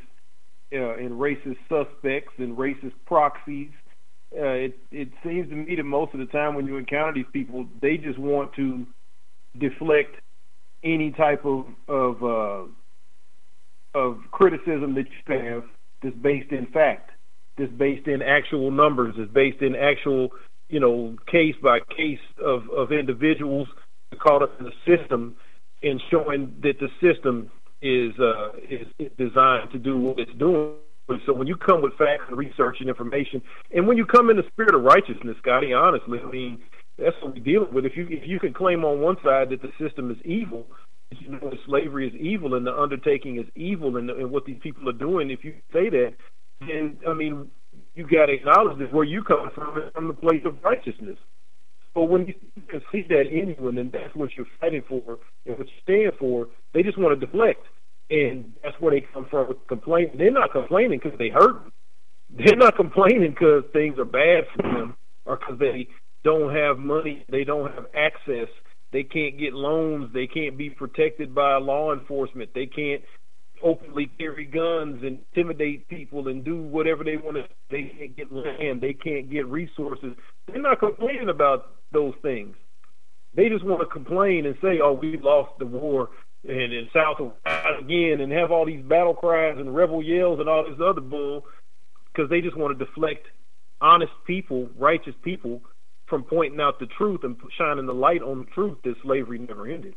uh, 0.74 0.96
and 0.96 1.12
racist 1.12 1.56
suspects 1.68 2.32
and 2.38 2.56
racist 2.56 2.92
proxies. 3.06 3.70
Uh, 4.36 4.48
it 4.48 4.78
it 4.90 5.08
seems 5.22 5.48
to 5.48 5.54
me 5.54 5.76
that 5.76 5.84
most 5.84 6.12
of 6.12 6.20
the 6.20 6.26
time 6.26 6.54
when 6.54 6.66
you 6.66 6.76
encounter 6.76 7.12
these 7.14 7.24
people, 7.32 7.66
they 7.80 7.96
just 7.96 8.18
want 8.18 8.52
to 8.54 8.84
deflect 9.58 10.16
any 10.82 11.12
type 11.12 11.44
of 11.44 11.66
of 11.88 12.22
uh, 12.22 12.64
of 13.98 14.18
criticism 14.32 14.94
that 14.94 15.06
you 15.06 15.38
have 15.38 15.64
that's 16.02 16.16
based 16.16 16.50
in 16.50 16.66
fact, 16.66 17.10
that's 17.56 17.72
based 17.72 18.08
in 18.08 18.22
actual 18.22 18.70
numbers, 18.70 19.14
that's 19.16 19.30
based 19.30 19.62
in 19.62 19.76
actual 19.76 20.30
you 20.68 20.80
know 20.80 21.16
case 21.30 21.54
by 21.62 21.78
case 21.96 22.18
of 22.44 22.68
of 22.70 22.90
individuals 22.90 23.68
caught 24.18 24.42
up 24.42 24.52
in 24.58 24.66
the 24.66 24.96
system 24.96 25.36
and 25.82 26.00
showing 26.10 26.54
that 26.62 26.78
the 26.80 26.88
system 27.00 27.50
is 27.84 28.18
uh, 28.18 28.48
is, 28.68 28.88
designed 29.18 29.70
to 29.70 29.78
do 29.78 29.98
what 29.98 30.18
it's 30.18 30.32
doing. 30.38 30.72
So 31.26 31.34
when 31.34 31.46
you 31.46 31.54
come 31.54 31.82
with 31.82 31.92
facts 31.98 32.24
and 32.28 32.38
research 32.38 32.78
and 32.80 32.88
information, 32.88 33.42
and 33.74 33.86
when 33.86 33.98
you 33.98 34.06
come 34.06 34.30
in 34.30 34.38
the 34.38 34.42
spirit 34.50 34.74
of 34.74 34.82
righteousness, 34.82 35.36
Scotty, 35.42 35.74
honestly, 35.74 36.18
I 36.24 36.30
mean 36.30 36.62
that's 36.98 37.14
what 37.20 37.34
we're 37.34 37.44
dealing 37.44 37.74
with. 37.74 37.84
If 37.84 37.94
you 37.94 38.06
if 38.08 38.26
you 38.26 38.40
can 38.40 38.54
claim 38.54 38.84
on 38.84 39.00
one 39.00 39.16
side 39.22 39.50
that 39.50 39.60
the 39.60 39.70
system 39.78 40.10
is 40.10 40.16
evil, 40.24 40.66
you 41.10 41.32
know 41.32 41.52
slavery 41.66 42.08
is 42.08 42.14
evil 42.14 42.54
and 42.54 42.66
the 42.66 42.74
undertaking 42.74 43.38
is 43.38 43.46
evil, 43.54 43.98
and, 43.98 44.08
and 44.08 44.30
what 44.30 44.46
these 44.46 44.58
people 44.62 44.88
are 44.88 44.94
doing, 44.94 45.30
if 45.30 45.44
you 45.44 45.52
say 45.70 45.90
that, 45.90 46.14
then 46.60 46.96
I 47.06 47.12
mean 47.12 47.50
you 47.94 48.04
got 48.04 48.26
to 48.26 48.32
acknowledge 48.32 48.78
that 48.78 48.92
where 48.94 49.04
you 49.04 49.22
come 49.22 49.50
from 49.54 49.76
is 49.76 49.92
from 49.92 50.08
the 50.08 50.14
place 50.14 50.42
of 50.46 50.56
righteousness. 50.64 51.18
But 51.94 52.04
when 52.04 52.26
you 52.26 52.34
can 52.68 52.82
see 52.90 53.04
that 53.08 53.24
anyone, 53.30 53.78
and 53.78 53.92
that's 53.92 54.14
what 54.14 54.30
you're 54.36 54.46
fighting 54.60 54.82
for 54.88 55.18
and 55.46 55.58
what 55.58 55.66
you 55.68 55.72
stand 55.82 56.12
for, 56.18 56.48
they 56.72 56.82
just 56.82 56.98
want 56.98 57.18
to 57.18 57.26
deflect. 57.26 57.64
And 58.10 58.52
that's 58.62 58.74
where 58.80 58.92
they 58.92 59.06
come 59.12 59.26
from 59.30 59.48
with 59.48 59.66
complaining. 59.68 60.16
They're 60.18 60.30
not 60.30 60.52
complaining 60.52 61.00
because 61.02 61.18
they 61.18 61.28
hurt. 61.28 61.62
They're 62.30 62.56
not 62.56 62.76
complaining 62.76 63.30
because 63.30 63.62
things 63.72 63.98
are 63.98 64.04
bad 64.04 64.44
for 64.54 64.62
them 64.62 64.96
or 65.24 65.36
because 65.36 65.58
they 65.58 65.88
don't 66.24 66.54
have 66.54 66.78
money, 66.78 67.24
they 67.30 67.44
don't 67.44 67.72
have 67.72 67.86
access, 67.94 68.48
they 68.92 69.04
can't 69.04 69.38
get 69.38 69.52
loans, 69.52 70.10
they 70.12 70.26
can't 70.26 70.56
be 70.56 70.70
protected 70.70 71.34
by 71.34 71.56
law 71.58 71.92
enforcement, 71.92 72.50
they 72.54 72.66
can't 72.66 73.02
openly 73.64 74.10
carry 74.18 74.44
guns 74.44 75.02
and 75.02 75.18
intimidate 75.34 75.88
people 75.88 76.28
and 76.28 76.44
do 76.44 76.62
whatever 76.62 77.02
they 77.02 77.16
want 77.16 77.36
to. 77.36 77.44
They 77.70 77.92
can't 77.98 78.16
get 78.16 78.30
land. 78.30 78.80
They 78.80 78.92
can't 78.92 79.30
get 79.30 79.46
resources. 79.46 80.14
They're 80.46 80.60
not 80.60 80.78
complaining 80.78 81.30
about 81.30 81.72
those 81.90 82.14
things. 82.22 82.54
They 83.34 83.48
just 83.48 83.64
want 83.64 83.80
to 83.80 83.86
complain 83.86 84.46
and 84.46 84.54
say, 84.62 84.80
"Oh, 84.80 84.92
we 84.92 85.16
lost 85.16 85.58
the 85.58 85.66
war." 85.66 86.10
And 86.46 86.72
in 86.74 86.88
South 86.92 87.18
again, 87.80 88.20
and 88.20 88.30
have 88.30 88.52
all 88.52 88.66
these 88.66 88.84
battle 88.84 89.14
cries 89.14 89.56
and 89.58 89.74
rebel 89.74 90.02
yells 90.02 90.40
and 90.40 90.48
all 90.48 90.64
this 90.64 90.78
other 90.78 91.00
bull, 91.00 91.46
because 92.12 92.28
they 92.28 92.42
just 92.42 92.56
want 92.56 92.78
to 92.78 92.84
deflect 92.84 93.26
honest 93.80 94.12
people, 94.26 94.68
righteous 94.76 95.14
people, 95.22 95.62
from 96.06 96.22
pointing 96.22 96.60
out 96.60 96.78
the 96.78 96.86
truth 96.86 97.24
and 97.24 97.36
shining 97.56 97.86
the 97.86 97.94
light 97.94 98.22
on 98.22 98.40
the 98.40 98.50
truth 98.52 98.76
that 98.84 98.94
slavery 99.02 99.38
never 99.38 99.66
ended. 99.66 99.94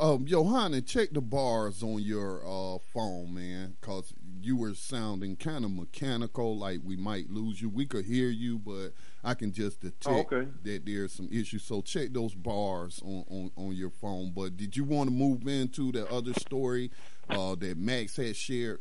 Um, 0.00 0.26
Johanna, 0.26 0.80
check 0.80 1.10
the 1.10 1.20
bars 1.20 1.82
on 1.82 2.00
your 2.02 2.40
uh, 2.46 2.78
phone, 2.92 3.34
man, 3.34 3.74
because 3.80 4.12
you 4.40 4.56
were 4.56 4.74
sounding 4.74 5.34
kind 5.34 5.64
of 5.64 5.72
mechanical, 5.72 6.56
like 6.56 6.80
we 6.84 6.94
might 6.96 7.30
lose 7.30 7.60
you. 7.60 7.68
We 7.68 7.84
could 7.84 8.04
hear 8.04 8.28
you, 8.28 8.58
but 8.58 8.90
I 9.24 9.34
can 9.34 9.52
just 9.52 9.80
detect 9.80 10.06
Oh, 10.06 10.36
okay. 10.36 10.48
that 10.62 10.86
there's 10.86 11.12
some 11.12 11.28
issues. 11.32 11.64
So 11.64 11.80
check 11.82 12.12
those 12.12 12.34
bars 12.34 13.00
on, 13.04 13.24
on, 13.28 13.50
on 13.56 13.72
your 13.72 13.90
phone. 13.90 14.32
But 14.34 14.56
did 14.56 14.76
you 14.76 14.84
want 14.84 15.10
to 15.10 15.14
move 15.14 15.48
into 15.48 15.90
the 15.90 16.08
other 16.12 16.32
story 16.34 16.92
uh, 17.28 17.56
that 17.56 17.76
Max 17.76 18.16
had 18.16 18.36
shared 18.36 18.80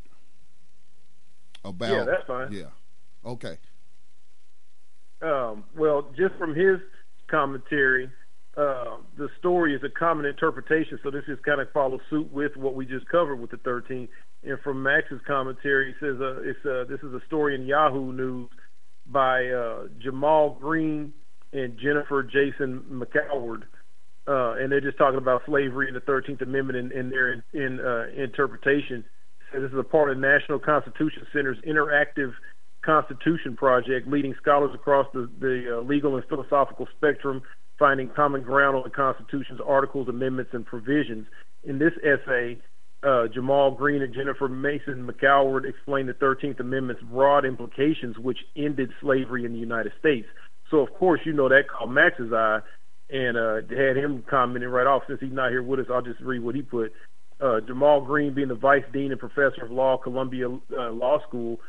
about? 1.65 1.89
Yeah, 1.89 2.03
that's 2.03 2.27
fine. 2.27 2.51
Yeah. 2.51 2.69
Okay. 3.25 3.57
Um, 5.23 5.63
well, 5.75 6.11
just 6.15 6.35
from 6.35 6.53
his 6.53 6.77
commentary, 7.27 8.11
uh, 8.57 8.97
the 9.17 9.29
story 9.37 9.75
is 9.75 9.81
a 9.83 9.89
common 9.89 10.25
interpretation, 10.25 10.99
so 11.03 11.11
this 11.11 11.23
just 11.27 11.43
kind 11.43 11.61
of 11.61 11.71
follows 11.71 12.01
suit 12.09 12.31
with 12.33 12.57
what 12.57 12.73
we 12.75 12.85
just 12.85 13.07
covered 13.07 13.35
with 13.35 13.51
the 13.51 13.57
13. 13.57 14.07
And 14.43 14.59
from 14.61 14.81
Max's 14.81 15.21
commentary, 15.27 15.93
he 15.93 16.05
says 16.05 16.15
uh, 16.19 16.41
it's 16.41 16.65
uh, 16.65 16.85
this 16.89 16.99
is 17.01 17.13
a 17.13 17.25
story 17.27 17.55
in 17.55 17.67
Yahoo 17.67 18.11
News 18.11 18.49
by 19.05 19.45
uh, 19.45 19.87
Jamal 19.99 20.57
Greene 20.59 21.13
and 21.53 21.77
Jennifer 21.77 22.27
Mason 22.33 22.83
McAward. 22.91 23.63
uh, 24.27 24.55
and 24.61 24.71
they're 24.71 24.81
just 24.81 24.97
talking 24.97 25.17
about 25.17 25.41
slavery 25.45 25.87
and 25.87 25.95
the 25.95 26.01
Thirteenth 26.01 26.41
Amendment 26.41 26.77
in, 26.77 26.91
in 26.99 27.09
their 27.09 27.43
in 27.53 27.79
uh, 27.79 28.07
interpretation. 28.21 29.05
So 29.51 29.61
this 29.61 29.71
is 29.71 29.77
a 29.77 29.83
part 29.83 30.11
of 30.11 30.17
National 30.17 30.59
Constitution 30.59 31.25
Center's 31.33 31.57
interactive 31.65 32.33
Constitution 32.83 33.55
project, 33.55 34.07
leading 34.07 34.35
scholars 34.41 34.71
across 34.73 35.07
the, 35.13 35.29
the 35.39 35.83
legal 35.85 36.15
and 36.15 36.25
philosophical 36.25 36.87
spectrum, 36.97 37.41
finding 37.79 38.09
common 38.09 38.41
ground 38.41 38.75
on 38.75 38.83
the 38.83 38.89
Constitution's 38.89 39.59
articles, 39.65 40.07
amendments, 40.07 40.51
and 40.53 40.65
provisions. 40.65 41.27
In 41.63 41.79
this 41.79 41.93
essay, 42.03 42.59
uh, 43.03 43.27
Jamal 43.33 43.71
Greene 43.71 44.01
and 44.01 44.13
Jennifer 44.13 44.47
Mason 44.47 45.07
McAward 45.07 45.69
explained 45.69 46.09
the 46.09 46.13
13th 46.13 46.59
Amendment's 46.59 47.03
broad 47.03 47.45
implications, 47.45 48.17
which 48.17 48.39
ended 48.55 48.89
slavery 49.01 49.45
in 49.45 49.53
the 49.53 49.59
United 49.59 49.91
States. 49.99 50.27
So, 50.71 50.79
of 50.79 50.93
course, 50.93 51.21
you 51.25 51.33
know 51.33 51.49
that 51.49 51.63
caught 51.69 51.89
Max's 51.89 52.33
eye 52.33 52.59
and 53.09 53.37
uh, 53.37 53.55
had 53.69 53.95
him 53.95 54.23
commenting 54.29 54.69
right 54.69 54.87
off. 54.87 55.03
Since 55.07 55.21
he's 55.21 55.31
not 55.31 55.51
here 55.51 55.63
with 55.63 55.79
us, 55.79 55.85
I'll 55.93 56.01
just 56.01 56.19
read 56.19 56.43
what 56.43 56.55
he 56.55 56.61
put. 56.61 56.91
Uh, 57.39 57.61
Jamal 57.61 58.01
Greene, 58.01 58.33
being 58.33 58.47
the 58.47 58.55
vice 58.55 58.83
dean 58.91 59.11
and 59.11 59.19
professor 59.19 59.63
of 59.63 59.71
law, 59.71 59.97
Columbia 59.97 60.47
uh, 60.49 60.91
Law 60.91 61.19
School, 61.27 61.59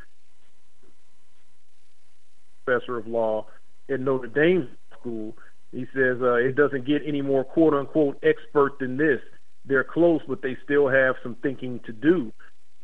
professor 2.64 2.96
of 2.96 3.06
law 3.06 3.46
at 3.90 4.00
Notre 4.00 4.28
Dame 4.28 4.68
School, 4.98 5.36
he 5.72 5.84
says 5.94 6.18
uh, 6.20 6.34
it 6.34 6.56
doesn't 6.56 6.86
get 6.86 7.02
any 7.06 7.22
more 7.22 7.44
quote 7.44 7.74
unquote 7.74 8.22
expert 8.22 8.78
than 8.80 8.96
this. 8.96 9.20
They're 9.64 9.84
close, 9.84 10.20
but 10.26 10.42
they 10.42 10.56
still 10.64 10.88
have 10.88 11.16
some 11.22 11.36
thinking 11.42 11.80
to 11.86 11.92
do. 11.92 12.32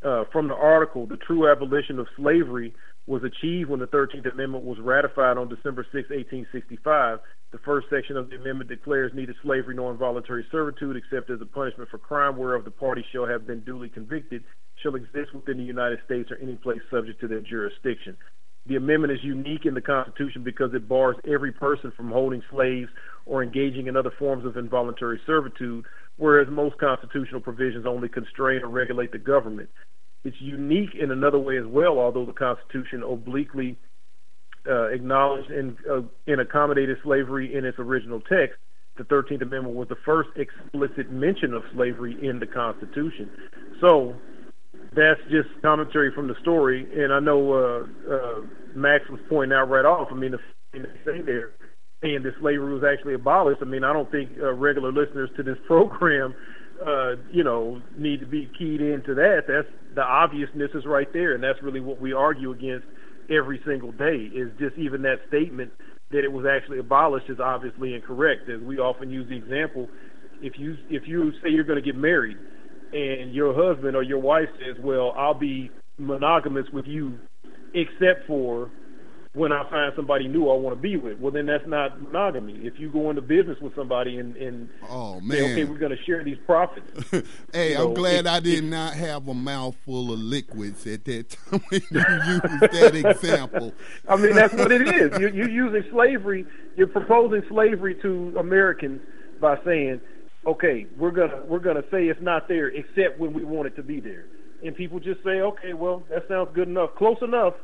Uh, 0.05 0.25
from 0.31 0.49
the 0.49 0.55
article, 0.55 1.07
the 1.07 1.17
true 1.17 1.51
abolition 1.51 1.99
of 1.99 2.07
slavery 2.17 2.75
was 3.07 3.23
achieved 3.23 3.71
when 3.71 3.81
the 3.81 3.87
13th 3.87 4.31
Amendment 4.33 4.65
was 4.65 4.79
ratified 4.81 5.39
on 5.39 5.49
December 5.49 5.85
6, 5.85 6.09
1865. 6.11 7.19
The 7.53 7.59
first 7.59 7.87
section 7.89 8.17
of 8.17 8.31
the 8.31 8.37
amendment 8.37 8.69
declares 8.69 9.13
neither 9.15 9.35
slavery 9.43 9.77
nor 9.77 9.93
involuntary 9.93 10.45
servitude, 10.51 10.97
except 10.97 11.31
as 11.31 11.41
a 11.41 11.47
punishment 11.47 11.89
for 11.89 11.99
crime 11.99 12.37
whereof 12.37 12.65
the 12.65 12.71
party 12.71 13.05
shall 13.13 13.27
have 13.27 13.47
been 13.47 13.61
duly 13.61 13.89
convicted, 13.89 14.43
shall 14.83 14.95
exist 14.95 15.33
within 15.35 15.59
the 15.59 15.65
United 15.65 16.01
States 16.05 16.31
or 16.31 16.37
any 16.43 16.57
place 16.57 16.81
subject 16.91 17.21
to 17.21 17.29
their 17.29 17.41
jurisdiction. 17.41 18.17
The 18.67 18.77
amendment 18.77 19.13
is 19.13 19.19
unique 19.23 19.67
in 19.67 19.75
the 19.75 19.83
Constitution 19.83 20.43
because 20.43 20.73
it 20.73 20.89
bars 20.89 21.17
every 21.31 21.53
person 21.53 21.93
from 21.97 22.11
holding 22.11 22.43
slaves 22.51 22.89
or 23.27 23.43
engaging 23.43 23.89
in 23.89 23.97
other 23.97 24.13
forms 24.19 24.47
of 24.47 24.57
involuntary 24.57 25.21
servitude, 25.27 25.85
whereas 26.17 26.49
most 26.51 26.79
constitutional 26.79 27.41
provisions 27.41 27.85
only 27.87 28.09
constrain 28.09 28.63
or 28.63 28.69
regulate 28.69 29.13
the 29.13 29.19
government. 29.19 29.69
It's 30.25 30.37
unique 30.41 30.95
in 30.99 31.11
another 31.11 31.39
way 31.39 31.59
as 31.59 31.67
well, 31.67 31.99
although 31.99 32.25
the 32.25 32.33
Constitution 32.33 33.03
obliquely 33.03 33.79
uh, 34.67 34.89
acknowledged 34.89 35.51
and, 35.51 35.77
uh, 35.91 36.01
and 36.27 36.41
accommodated 36.41 36.97
slavery 37.03 37.55
in 37.55 37.67
its 37.67 37.79
original 37.79 38.21
text. 38.21 38.57
The 38.97 39.05
13th 39.05 39.43
Amendment 39.43 39.75
was 39.75 39.89
the 39.89 39.97
first 40.07 40.31
explicit 40.37 41.11
mention 41.11 41.53
of 41.53 41.63
slavery 41.75 42.17
in 42.27 42.39
the 42.39 42.47
Constitution. 42.47 43.29
So 43.81 44.15
that's 44.97 45.21
just 45.31 45.49
commentary 45.63 46.13
from 46.15 46.29
the 46.29 46.35
story. 46.43 46.87
And 46.95 47.13
I 47.13 47.21
know 47.21 47.53
uh, 47.53 48.13
uh, 48.13 48.41
Max 48.75 49.05
was 49.11 49.21
pointing 49.29 49.57
out 49.57 49.69
right 49.69 49.85
off. 49.85 50.09
I 50.11 50.15
mean, 50.15 50.33
the 50.33 50.39
thing 50.73 50.85
say 51.05 51.21
there, 51.23 51.51
saying 52.03 52.23
that 52.23 52.33
slavery 52.41 52.75
was 52.75 52.85
actually 52.85 53.15
abolished. 53.15 53.61
I 53.63 53.67
mean, 53.67 53.85
I 53.85 53.93
don't 53.93 54.11
think 54.11 54.31
uh, 54.41 54.53
regular 54.53 54.93
listeners 54.93 55.31
to 55.37 55.43
this 55.43 55.59
program 55.67 56.35
uh, 56.85 57.17
you 57.31 57.45
know, 57.45 57.81
need 57.97 58.21
to 58.21 58.27
be 58.27 58.51
keyed 58.59 58.81
into 58.81 59.15
that. 59.15 59.43
That's 59.47 59.69
the 59.95 60.03
obviousness 60.03 60.71
is 60.75 60.85
right 60.87 61.11
there, 61.13 61.35
and 61.35 61.43
that's 61.43 61.63
really 61.63 61.81
what 61.81 62.01
we 62.01 62.13
argue 62.13 62.51
against 62.53 62.87
every 63.31 63.61
single 63.67 63.93
day. 63.93 64.29
Is 64.35 64.51
just 64.59 64.77
even 64.77 65.03
that 65.03 65.21
statement 65.29 65.73
that 66.11 66.25
it 66.25 66.33
was 66.33 66.47
actually 66.47 66.79
abolished 66.79 67.31
is 67.31 67.39
obviously 67.41 67.95
incorrect. 67.95 68.49
As 68.49 68.61
we 68.61 68.79
often 68.79 69.11
use 69.11 69.29
the 69.29 69.37
example, 69.37 69.89
if 70.43 70.55
you 70.59 70.77
if 70.91 71.07
you 71.07 71.33
say 71.43 71.51
you're 71.51 71.65
going 71.65 71.83
to 71.83 71.85
get 71.85 71.97
married, 71.97 72.37
and 72.95 73.35
your 73.35 73.53
husband 73.55 73.97
or 73.97 74.03
your 74.03 74.21
wife 74.21 74.49
says, 74.59 74.77
"Well, 74.83 75.13
I'll 75.17 75.35
be 75.35 75.71
monogamous 75.99 76.67
with 76.73 76.87
you, 76.87 77.19
except 77.75 78.27
for 78.27 78.71
when 79.35 79.51
I 79.51 79.69
find 79.69 79.93
somebody 79.97 80.29
new 80.29 80.49
I 80.49 80.55
want 80.55 80.77
to 80.77 80.81
be 80.81 80.97
with. 80.97 81.19
Well, 81.19 81.33
then 81.33 81.47
that's 81.47 81.67
not 81.67 82.01
monogamy. 82.01 82.55
If 82.63 82.79
you 82.79 82.89
go 82.89 83.11
into 83.11 83.21
business 83.21 83.59
with 83.61 83.75
somebody 83.75 84.19
and, 84.19 84.37
and 84.37 84.69
oh 84.89 85.21
man, 85.21 85.39
say, 85.39 85.53
okay, 85.53 85.65
we're 85.65 85.79
going 85.79 85.97
to 85.97 86.03
share 86.05 86.23
these 86.23 86.39
profits. 86.47 86.87
hey, 87.53 87.73
you 87.73 87.79
I'm 87.79 87.95
glad 87.95 88.27
if, 88.27 88.33
I 88.33 88.41
did 88.41 88.65
if, 88.65 88.71
not 88.71 88.95
have 88.95 89.27
a 89.27 89.35
mouthful 89.35 90.13
of 90.13 90.21
liquids 90.21 90.87
at 90.87 91.05
that 91.07 91.31
time 91.51 91.61
when 91.69 91.81
you 91.91 91.99
used 91.99 92.61
that 92.61 92.93
example. 93.05 93.73
I 94.09 94.17
mean, 94.17 94.35
that's 94.35 94.55
what 94.55 94.71
it 94.71 94.83
is. 94.83 95.19
You're, 95.19 95.35
you're 95.35 95.51
using 95.51 95.91
slavery. 95.91 96.47
You're 96.77 96.87
proposing 96.87 97.43
slavery 97.49 97.97
to 98.03 98.35
Americans 98.39 99.01
by 99.41 99.59
saying, 99.65 100.01
okay, 100.47 100.87
we're 100.97 101.11
gonna 101.11 101.43
we're 101.47 101.59
gonna 101.59 101.85
say 101.91 102.05
it's 102.05 102.21
not 102.23 102.49
there 102.49 102.69
except 102.69 103.19
when 103.19 103.33
we 103.33 103.45
want 103.45 103.67
it 103.67 103.77
to 103.77 103.83
be 103.83 104.01
there. 104.01 104.27
And 104.65 104.75
people 104.75 104.99
just 104.99 105.23
say, 105.23 105.41
okay, 105.41 105.75
well, 105.75 106.03
that 106.09 106.27
sounds 106.29 106.49
good 106.55 106.69
enough, 106.69 106.91
close 106.97 107.19
enough 107.21 107.55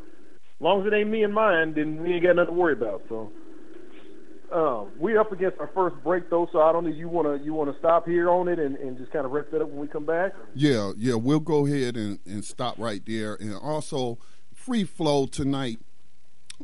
long 0.61 0.83
as 0.83 0.87
it 0.87 0.95
ain't 0.95 1.11
me 1.11 1.25
and 1.25 1.35
mine, 1.35 1.75
then 1.75 2.03
we 2.03 2.13
ain't 2.13 2.23
got 2.23 2.37
nothing 2.37 2.55
to 2.55 2.61
worry 2.61 2.75
about. 2.75 3.03
So 3.09 3.33
um, 4.53 4.91
we're 4.99 5.19
up 5.19 5.33
against 5.33 5.59
our 5.59 5.71
first 5.75 5.97
break 6.05 6.31
though, 6.31 6.49
so 6.53 6.61
I 6.61 6.73
don't 6.73 6.85
know 6.85 6.91
you 6.91 7.09
wanna 7.09 7.39
you 7.43 7.55
wanna 7.55 7.75
stop 7.79 8.07
here 8.07 8.31
on 8.31 8.49
it 8.49 8.59
and, 8.59 8.77
and 8.77 8.97
just 8.99 9.11
kind 9.11 9.25
of 9.25 9.33
wrap 9.33 9.51
that 9.51 9.63
up 9.63 9.69
when 9.69 9.81
we 9.81 9.89
come 9.89 10.07
back. 10.07 10.33
Yeah, 10.55 10.93
yeah, 10.97 11.15
we'll 11.15 11.41
go 11.41 11.67
ahead 11.67 11.97
and, 11.97 12.19
and 12.27 12.45
stop 12.45 12.77
right 12.79 13.03
there. 13.07 13.35
And 13.35 13.55
also, 13.55 14.19
free 14.55 14.85
flow 14.85 15.27
tonight. 15.27 15.79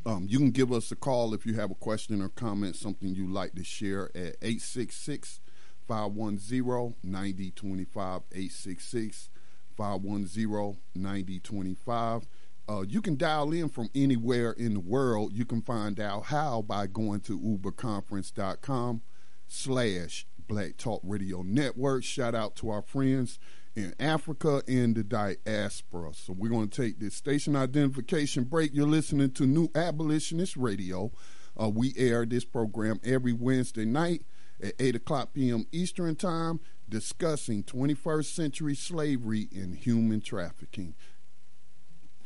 Um, 0.04 0.26
you 0.28 0.38
can 0.38 0.50
give 0.50 0.72
us 0.72 0.92
a 0.92 0.96
call 0.96 1.32
if 1.32 1.46
you 1.46 1.54
have 1.54 1.70
a 1.70 1.74
question 1.74 2.20
or 2.20 2.28
comment, 2.28 2.76
something 2.76 3.14
you'd 3.14 3.30
like 3.30 3.54
to 3.54 3.64
share 3.64 4.10
at 4.14 4.36
866 4.42 5.40
510 5.86 6.94
9025. 7.02 8.22
866 8.32 9.30
510 9.76 10.78
9025. 10.94 12.26
Uh, 12.68 12.82
you 12.88 13.00
can 13.00 13.16
dial 13.16 13.52
in 13.52 13.68
from 13.68 13.88
anywhere 13.94 14.52
in 14.52 14.74
the 14.74 14.80
world. 14.80 15.32
You 15.32 15.44
can 15.44 15.62
find 15.62 16.00
out 16.00 16.24
how 16.26 16.62
by 16.62 16.86
going 16.86 17.20
to 17.20 17.38
uberconference.com 17.38 19.02
slash 19.46 20.26
Black 20.48 20.76
Talk 20.76 21.00
Radio 21.04 21.42
Network. 21.42 22.02
Shout 22.02 22.34
out 22.34 22.56
to 22.56 22.70
our 22.70 22.82
friends 22.82 23.38
in 23.76 23.94
Africa 24.00 24.62
and 24.66 24.96
the 24.96 25.04
diaspora. 25.04 26.14
So 26.14 26.32
we're 26.32 26.48
going 26.48 26.68
to 26.68 26.82
take 26.82 26.98
this 26.98 27.14
station 27.14 27.54
identification 27.54 28.44
break. 28.44 28.74
You're 28.74 28.88
listening 28.88 29.30
to 29.32 29.46
New 29.46 29.68
Abolitionist 29.74 30.56
Radio. 30.56 31.12
Uh, 31.60 31.68
we 31.68 31.94
air 31.96 32.26
this 32.26 32.44
program 32.44 33.00
every 33.04 33.32
Wednesday 33.32 33.84
night 33.84 34.22
at 34.62 34.74
8 34.78 34.96
o'clock 34.96 35.34
p.m. 35.34 35.66
Eastern 35.72 36.16
Time 36.16 36.60
discussing 36.88 37.62
21st 37.64 38.24
century 38.26 38.74
slavery 38.74 39.48
and 39.54 39.76
human 39.76 40.20
trafficking. 40.20 40.94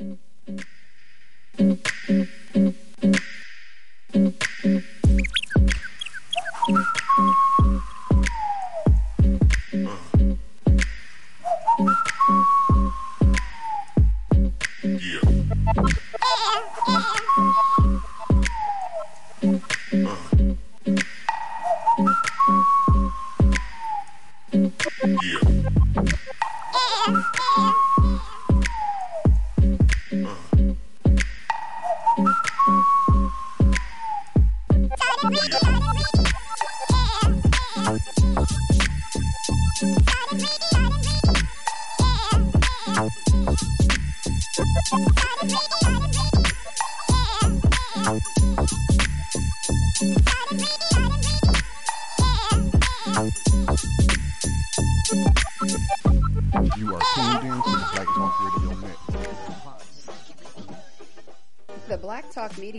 Uh-huh. 0.00 0.16
Uh-huh. 19.42 19.56
Uh-huh. 19.92 20.29
Yeah. 35.32 35.79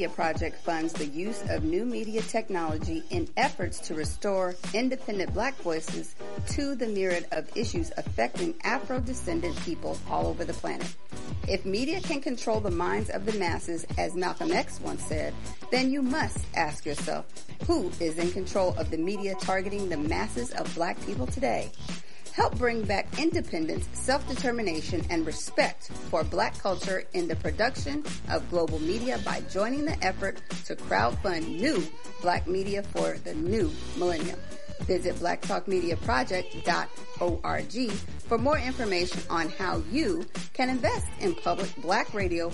Project 0.10 0.62
funds 0.62 0.92
the 0.92 1.06
use 1.06 1.42
of 1.50 1.64
new 1.64 1.86
media 1.86 2.22
technology 2.22 3.02
in 3.12 3.30
efforts 3.38 3.80
to 3.80 3.96
restore 3.96 4.56
independent 4.74 5.34
black 5.34 5.56
voices 5.60 6.16
to 6.50 6.76
the 6.76 6.88
myriad 6.88 7.26
of 7.32 7.50
issues 7.56 7.94
affecting 7.96 8.54
Afro-descendant 8.66 9.56
people 9.64 9.98
all 10.10 10.28
over 10.28 10.44
the 10.44 10.52
planet. 10.52 10.94
If 11.48 11.64
media 11.66 12.02
can 12.02 12.20
control 12.20 12.60
the 12.60 12.72
minds 12.72 13.10
of 13.10 13.26
the 13.26 13.40
masses, 13.40 13.88
as 13.98 14.16
Malcolm 14.16 14.52
X 14.52 14.82
once 14.82 15.06
said, 15.06 15.34
then 15.72 15.90
you 15.90 16.02
must 16.02 16.40
ask 16.58 16.86
yourself, 16.86 17.26
who 17.68 17.90
is 18.02 18.18
in 18.18 18.34
control 18.34 18.76
of 18.78 18.92
the 18.92 18.98
media 18.98 19.36
targeting 19.40 19.88
the 19.88 19.96
masses 19.96 20.52
of 20.52 20.76
black 20.76 21.00
people 21.06 21.26
today? 21.26 21.72
Help 22.34 22.58
bring 22.58 22.82
back 22.84 23.08
independence, 23.20 23.88
self-determination, 23.94 25.06
and 25.10 25.26
respect 25.26 25.90
for 26.10 26.24
black 26.24 26.58
culture 26.58 27.04
in 27.14 27.28
the 27.28 27.36
production 27.36 28.06
of 28.30 28.50
global 28.50 28.80
media 28.80 29.20
by 29.26 29.42
joining 29.52 29.84
the 29.84 30.02
effort 30.04 30.42
to 30.66 30.76
crowdfund 30.76 31.46
new 31.60 31.84
black 32.22 32.48
media 32.48 32.84
for 32.84 33.18
the 33.26 33.34
new 33.36 33.70
millennium. 33.98 34.40
Visit 34.84 35.16
blacktalkmediaproject.org 35.16 37.92
for 37.92 38.38
more 38.38 38.58
information 38.58 39.22
on 39.30 39.50
how 39.50 39.84
you 39.92 40.26
can 40.54 40.70
invest 40.70 41.08
in 41.20 41.36
public 41.36 41.70
black 41.82 42.14
radio 42.14 42.50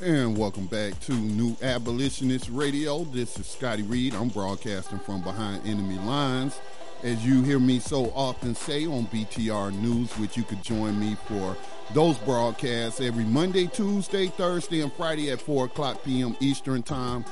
And 0.00 0.38
welcome 0.38 0.66
back 0.66 1.00
to 1.00 1.12
New 1.12 1.56
Abolitionist 1.60 2.50
Radio. 2.50 3.02
This 3.02 3.36
is 3.36 3.48
Scotty 3.48 3.82
Reed. 3.82 4.14
I'm 4.14 4.28
broadcasting 4.28 5.00
from 5.00 5.22
behind 5.22 5.66
enemy 5.66 5.98
lines. 5.98 6.60
As 7.02 7.26
you 7.26 7.42
hear 7.42 7.58
me 7.58 7.80
so 7.80 8.12
often 8.14 8.54
say 8.54 8.86
on 8.86 9.08
BTR 9.08 9.72
News, 9.80 10.12
which 10.18 10.36
you 10.36 10.44
could 10.44 10.62
join 10.62 11.00
me 11.00 11.16
for 11.26 11.56
those 11.94 12.16
broadcasts 12.18 13.00
every 13.00 13.24
Monday, 13.24 13.66
Tuesday, 13.66 14.28
Thursday, 14.28 14.82
and 14.82 14.92
Friday 14.92 15.32
at 15.32 15.40
4 15.40 15.64
o'clock 15.64 16.04
p.m. 16.04 16.36
Eastern 16.38 16.84
Time. 16.84 17.24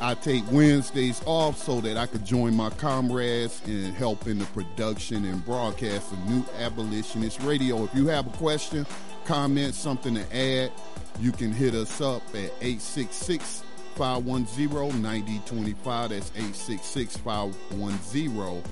I 0.00 0.14
take 0.14 0.50
Wednesdays 0.50 1.22
off 1.26 1.58
so 1.58 1.82
that 1.82 1.98
I 1.98 2.06
could 2.06 2.24
join 2.24 2.54
my 2.54 2.70
comrades 2.70 3.60
in 3.66 3.92
helping 3.92 4.38
the 4.38 4.46
production 4.46 5.26
and 5.26 5.44
broadcast 5.44 6.10
of 6.10 6.18
New 6.30 6.42
Abolitionist 6.58 7.42
Radio. 7.42 7.84
If 7.84 7.94
you 7.94 8.06
have 8.06 8.26
a 8.26 8.36
question, 8.38 8.86
comment, 9.24 9.74
something 9.74 10.14
to 10.14 10.36
add, 10.36 10.72
you 11.20 11.32
can 11.32 11.52
hit 11.52 11.74
us 11.74 12.00
up 12.00 12.22
at 12.30 12.52
866 12.60 13.62
510 13.94 15.02
9025. 15.02 16.10
That's 16.10 16.30
866 16.30 17.16
510 17.18 18.62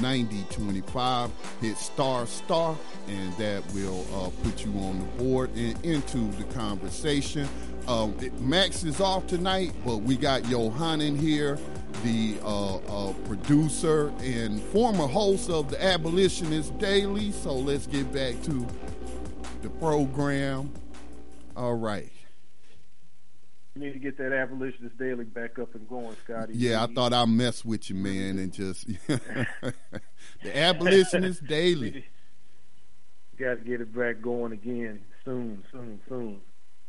9025. 0.00 1.30
Hit 1.60 1.76
star 1.76 2.26
star, 2.26 2.76
and 3.08 3.32
that 3.34 3.62
will 3.72 4.06
uh, 4.14 4.30
put 4.42 4.64
you 4.64 4.72
on 4.78 4.98
the 4.98 5.24
board 5.24 5.50
and 5.56 5.82
into 5.84 6.18
the 6.36 6.44
conversation. 6.54 7.48
Um, 7.86 8.14
Max 8.40 8.84
is 8.84 9.00
off 9.00 9.26
tonight, 9.26 9.72
but 9.84 9.98
we 9.98 10.16
got 10.16 10.42
Johanan 10.44 11.16
here, 11.16 11.58
the 12.04 12.36
uh, 12.44 12.76
uh, 12.76 13.12
producer 13.24 14.12
and 14.20 14.60
former 14.60 15.06
host 15.06 15.48
of 15.48 15.70
the 15.70 15.82
Abolitionist 15.82 16.76
Daily. 16.78 17.32
So 17.32 17.54
let's 17.54 17.86
get 17.86 18.12
back 18.12 18.40
to 18.42 18.66
the 19.62 19.70
program. 19.70 20.72
All 21.56 21.74
right. 21.74 22.10
You 23.74 23.84
need 23.84 23.92
to 23.92 23.98
get 23.98 24.18
that 24.18 24.32
abolitionist 24.32 24.98
daily 24.98 25.24
back 25.24 25.58
up 25.58 25.74
and 25.74 25.88
going, 25.88 26.16
Scotty. 26.24 26.54
Yeah, 26.56 26.82
I 26.82 26.92
thought 26.92 27.12
I'd 27.12 27.28
mess 27.28 27.64
with 27.64 27.88
you, 27.88 27.96
man, 27.96 28.38
and 28.38 28.52
just 28.52 28.88
the 29.06 29.76
abolitionist 30.44 31.46
daily. 31.46 32.04
Got 33.38 33.54
to 33.54 33.56
get 33.64 33.80
it 33.80 33.96
back 33.96 34.20
going 34.20 34.52
again 34.52 35.00
soon, 35.24 35.62
soon, 35.70 36.00
soon. 36.08 36.40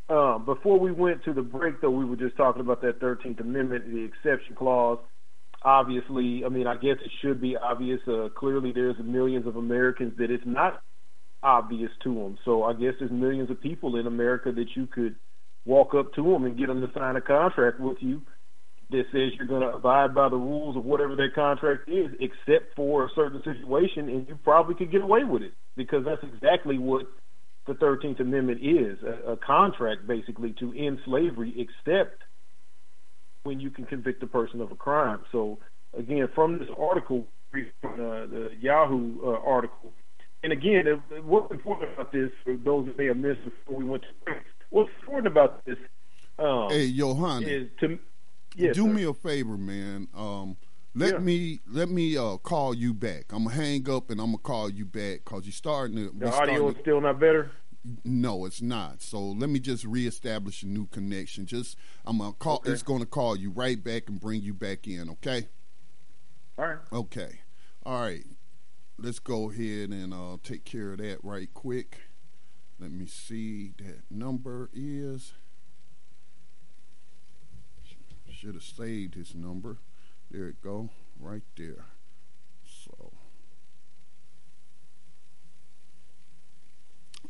Um, 0.09 0.45
before 0.45 0.79
we 0.79 0.91
went 0.91 1.23
to 1.25 1.33
the 1.33 1.43
break, 1.43 1.81
though, 1.81 1.91
we 1.91 2.05
were 2.05 2.15
just 2.15 2.35
talking 2.35 2.61
about 2.61 2.81
that 2.81 2.99
13th 2.99 3.39
Amendment, 3.39 3.85
the 3.91 4.03
exception 4.03 4.55
clause. 4.55 4.97
Obviously, 5.61 6.43
I 6.43 6.49
mean, 6.49 6.65
I 6.65 6.73
guess 6.73 6.97
it 7.05 7.11
should 7.21 7.39
be 7.39 7.55
obvious. 7.55 7.99
Uh, 8.07 8.29
clearly, 8.35 8.71
there's 8.71 8.95
millions 8.97 9.45
of 9.45 9.57
Americans 9.57 10.17
that 10.17 10.31
it's 10.31 10.45
not 10.45 10.81
obvious 11.43 11.91
to 12.03 12.13
them. 12.13 12.37
So 12.45 12.63
I 12.63 12.73
guess 12.73 12.93
there's 12.99 13.11
millions 13.11 13.49
of 13.49 13.61
people 13.61 13.95
in 13.95 14.07
America 14.07 14.51
that 14.51 14.67
you 14.75 14.87
could 14.87 15.15
walk 15.65 15.93
up 15.93 16.13
to 16.13 16.23
them 16.23 16.45
and 16.45 16.57
get 16.57 16.67
them 16.67 16.81
to 16.81 16.91
sign 16.93 17.15
a 17.15 17.21
contract 17.21 17.79
with 17.79 17.97
you 18.01 18.21
that 18.91 19.03
says 19.11 19.31
you're 19.37 19.47
going 19.47 19.61
to 19.61 19.75
abide 19.75 20.15
by 20.15 20.29
the 20.29 20.35
rules 20.35 20.75
of 20.75 20.83
whatever 20.83 21.15
that 21.15 21.35
contract 21.35 21.87
is, 21.87 22.07
except 22.19 22.75
for 22.75 23.05
a 23.05 23.09
certain 23.15 23.41
situation, 23.43 24.09
and 24.09 24.27
you 24.27 24.37
probably 24.43 24.73
could 24.73 24.91
get 24.91 25.01
away 25.01 25.23
with 25.23 25.43
it 25.43 25.53
because 25.75 26.03
that's 26.05 26.23
exactly 26.33 26.79
what 26.79 27.05
the 27.67 27.73
13th 27.73 28.19
Amendment 28.19 28.61
is 28.63 28.97
a, 29.03 29.33
a 29.33 29.37
contract 29.37 30.07
basically 30.07 30.55
to 30.59 30.73
end 30.75 30.97
slavery, 31.05 31.53
except 31.55 32.23
when 33.43 33.59
you 33.59 33.69
can 33.69 33.85
convict 33.85 34.23
a 34.23 34.27
person 34.27 34.59
of 34.59 34.71
a 34.71 34.75
crime. 34.75 35.19
So, 35.31 35.59
again, 35.95 36.27
from 36.33 36.57
this 36.57 36.67
article, 36.77 37.27
uh, 37.53 37.59
the 37.83 38.49
Yahoo 38.59 39.17
uh, 39.23 39.39
article, 39.45 39.93
and 40.43 40.53
again, 40.53 40.85
what's 41.23 41.51
important 41.51 41.93
about 41.93 42.11
this 42.11 42.31
for 42.43 42.55
those 42.57 42.85
that 42.87 42.97
may 42.97 43.05
have 43.07 43.17
missed 43.17 43.43
before 43.43 43.77
we 43.77 43.83
went 43.85 44.03
to 44.03 44.33
what's 44.69 44.89
important 45.01 45.27
about 45.27 45.65
this 45.65 45.77
um, 46.37 46.69
hey, 46.69 46.91
Johanna, 46.91 47.47
is 47.47 47.67
to 47.81 47.99
yes, 48.55 48.75
do 48.75 48.83
sir. 48.83 48.93
me 48.93 49.03
a 49.03 49.13
favor, 49.13 49.57
man. 49.57 50.07
Um, 50.15 50.55
let 50.95 51.13
Yeah. 51.13 51.19
me 51.19 51.59
let 51.67 51.89
me 51.89 52.15
uh, 52.17 52.37
call 52.37 52.73
you 52.73 52.93
back. 52.93 53.25
I'm 53.31 53.43
gonna 53.43 53.55
hang 53.55 53.89
up 53.89 54.09
and 54.09 54.19
I'm 54.21 54.27
gonna 54.27 54.37
call 54.37 54.69
you 54.69 54.85
back 54.85 55.21
because 55.25 55.45
you're 55.45 55.51
starting 55.51 55.97
to. 55.97 56.11
The 56.17 56.31
audio 56.33 56.69
is 56.69 56.75
to- 56.75 56.81
still 56.81 57.01
not 57.01 57.19
better. 57.19 57.51
no, 58.05 58.45
it's 58.45 58.61
not. 58.61 59.01
So 59.01 59.21
let 59.21 59.49
me 59.49 59.59
just 59.59 59.83
reestablish 59.83 60.63
a 60.63 60.67
new 60.67 60.85
connection. 60.87 61.45
Just 61.45 61.77
I'm 62.05 62.17
gonna 62.19 62.33
call. 62.33 62.57
Okay. 62.57 62.71
It's 62.71 62.83
gonna 62.83 63.05
call 63.05 63.35
you 63.35 63.49
right 63.51 63.81
back 63.83 64.07
and 64.07 64.19
bring 64.19 64.41
you 64.41 64.53
back 64.53 64.87
in. 64.87 65.09
Okay. 65.09 65.47
All 66.57 66.65
right. 66.67 66.77
Okay. 66.93 67.39
All 67.85 68.01
right. 68.01 68.23
Let's 69.01 69.19
go 69.19 69.49
ahead 69.49 69.91
and 69.91 70.13
uh, 70.13 70.37
take 70.43 70.65
care 70.65 70.91
of 70.91 70.97
that 70.97 71.19
right 71.23 71.47
quick. 71.53 71.99
Let 72.79 72.91
me 72.91 73.05
see. 73.05 73.71
That 73.77 74.01
number 74.11 74.69
is. 74.73 75.31
Should 78.29 78.55
have 78.55 78.63
saved 78.63 79.15
his 79.15 79.33
number. 79.33 79.77
There 80.29 80.47
it 80.47 80.61
go. 80.61 80.89
Right 81.17 81.43
there. 81.55 81.85
So. 82.65 83.13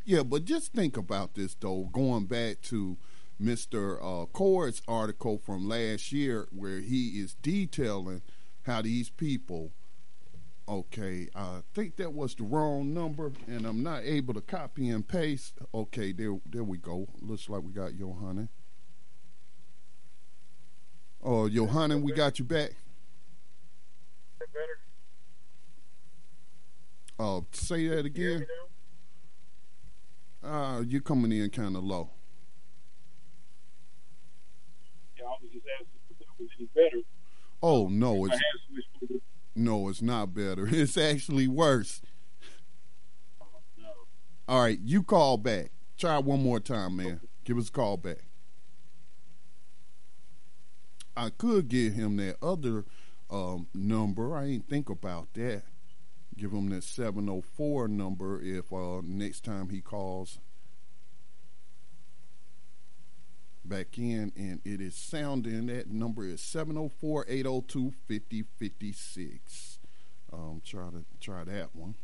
Yeah, 0.04 0.24
but 0.24 0.44
just 0.44 0.72
think 0.72 0.96
about 0.96 1.34
this 1.34 1.54
though. 1.54 1.88
Going 1.92 2.26
back 2.26 2.62
to 2.62 2.96
Mr. 3.40 3.98
Uh, 4.02 4.26
Coard's 4.26 4.82
article 4.88 5.38
from 5.38 5.68
last 5.68 6.10
year, 6.10 6.48
where 6.50 6.80
he 6.80 7.20
is 7.20 7.36
detailing 7.42 8.22
how 8.62 8.82
these 8.82 9.08
people. 9.08 9.70
Okay, 10.68 11.28
I 11.34 11.62
think 11.74 11.96
that 11.96 12.12
was 12.12 12.34
the 12.36 12.44
wrong 12.44 12.94
number, 12.94 13.32
and 13.48 13.66
I'm 13.66 13.82
not 13.82 14.02
able 14.04 14.34
to 14.34 14.40
copy 14.40 14.88
and 14.90 15.06
paste. 15.06 15.58
Okay, 15.74 16.12
there, 16.12 16.38
there 16.46 16.62
we 16.62 16.78
go. 16.78 17.08
Looks 17.20 17.48
like 17.48 17.62
we 17.62 17.72
got 17.72 17.96
Johanna. 17.98 18.48
Oh, 21.22 21.48
Johanna, 21.48 21.98
we 21.98 22.12
got 22.12 22.38
you 22.38 22.44
back. 22.44 22.70
Better. 24.38 24.78
Uh, 27.18 27.40
say 27.52 27.88
that 27.88 28.06
again. 28.06 28.46
Uh, 30.42 30.82
you're 30.86 31.02
coming 31.02 31.32
in 31.32 31.50
kind 31.50 31.76
of 31.76 31.84
low. 31.84 32.10
Yeah, 35.18 35.24
I 35.26 35.28
was 35.42 35.50
just 35.52 35.66
asking 35.78 36.00
if 36.10 36.18
that 36.18 36.26
was 36.38 36.48
any 36.58 36.68
better. 36.74 37.02
Oh 37.62 37.88
no, 37.88 38.24
it's 38.24 38.36
no, 39.54 39.88
it's 39.88 40.02
not 40.02 40.34
better. 40.34 40.66
It's 40.70 40.96
actually 40.96 41.48
worse. 41.48 42.00
All 44.48 44.62
right, 44.62 44.78
you 44.82 45.02
call 45.02 45.36
back. 45.36 45.70
Try 45.96 46.18
one 46.18 46.42
more 46.42 46.58
time, 46.58 46.96
man. 46.96 47.20
Give 47.44 47.56
us 47.56 47.68
a 47.68 47.72
call 47.72 47.96
back. 47.96 48.24
I 51.16 51.30
could 51.30 51.68
give 51.68 51.92
him 51.92 52.16
that 52.16 52.36
other 52.42 52.84
um, 53.30 53.68
number. 53.74 54.36
I 54.36 54.46
ain't 54.46 54.68
think 54.68 54.88
about 54.88 55.32
that. 55.34 55.62
Give 56.36 56.52
him 56.52 56.70
that 56.70 56.82
704 56.82 57.88
number 57.88 58.40
if 58.40 58.72
uh, 58.72 59.02
next 59.04 59.44
time 59.44 59.68
he 59.68 59.80
calls 59.80 60.38
back 63.64 63.98
in. 63.98 64.32
And 64.36 64.60
it 64.64 64.80
is 64.80 64.94
sounding, 64.94 65.66
that 65.66 65.90
number 65.90 66.24
is 66.24 66.40
704 66.40 67.26
802 67.28 67.92
5056. 68.06 69.78
Um, 70.32 70.62
try 70.64 70.90
to 70.90 71.04
try 71.20 71.44
that 71.44 71.74
one. 71.74 71.94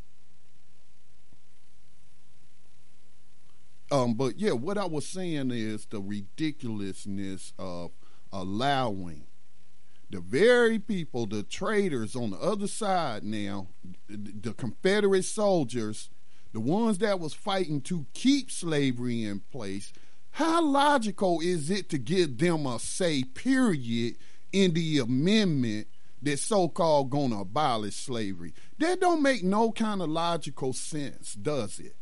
Um, 3.91 4.15
but 4.15 4.39
yeah, 4.39 4.53
what 4.53 4.79
I 4.79 4.85
was 4.85 5.07
saying 5.07 5.53
is 5.53 5.87
the 5.87 6.01
ridiculousness 6.01 7.53
of 7.59 7.93
allowing 8.33 9.27
the 10.11 10.21
very 10.21 10.79
people, 10.79 11.27
the 11.27 11.43
traitors 11.43 12.15
on 12.15 12.31
the 12.31 12.39
other 12.39 12.67
side 12.67 13.25
now, 13.25 13.69
the 14.09 14.17
the 14.17 14.53
Confederate 14.55 15.25
soldiers, 15.25 16.11
the 16.53 16.61
ones 16.61 16.99
that 16.99 17.21
was 17.21 17.35
fighting 17.35 17.81
to 17.83 18.07
keep 18.15 18.51
slavery 18.51 19.25
in 19.25 19.41
place, 19.41 19.93
how 20.37 20.63
logical 20.63 21.41
is 21.41 21.71
it 21.71 21.89
to 21.89 21.97
give 21.97 22.37
them 22.37 22.67
a 22.67 22.79
say 22.79 23.23
period 23.25 24.17
in 24.53 24.75
the 24.75 24.99
amendment 24.99 25.87
that 26.21 26.39
so-called 26.39 27.09
gonna 27.09 27.41
abolish 27.41 27.97
slavery. 27.97 28.53
That 28.77 29.01
don't 29.01 29.23
make 29.23 29.43
no 29.43 29.73
kind 29.73 30.03
of 30.03 30.11
logical 30.11 30.75
sense, 30.75 31.33
does 31.33 31.79
it? 31.79 31.97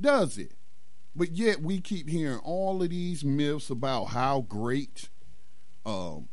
Does 0.00 0.38
it? 0.38 0.52
But 1.16 1.32
yet 1.32 1.60
we 1.60 1.80
keep 1.80 2.08
hearing 2.08 2.38
all 2.38 2.80
of 2.84 2.90
these 2.90 3.24
myths 3.24 3.68
about 3.68 4.10
how 4.10 4.42
great 4.42 5.08
um, 5.84 6.28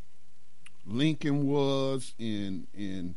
Lincoln 0.85 1.47
was 1.47 2.13
and 2.19 2.67
and 2.77 3.15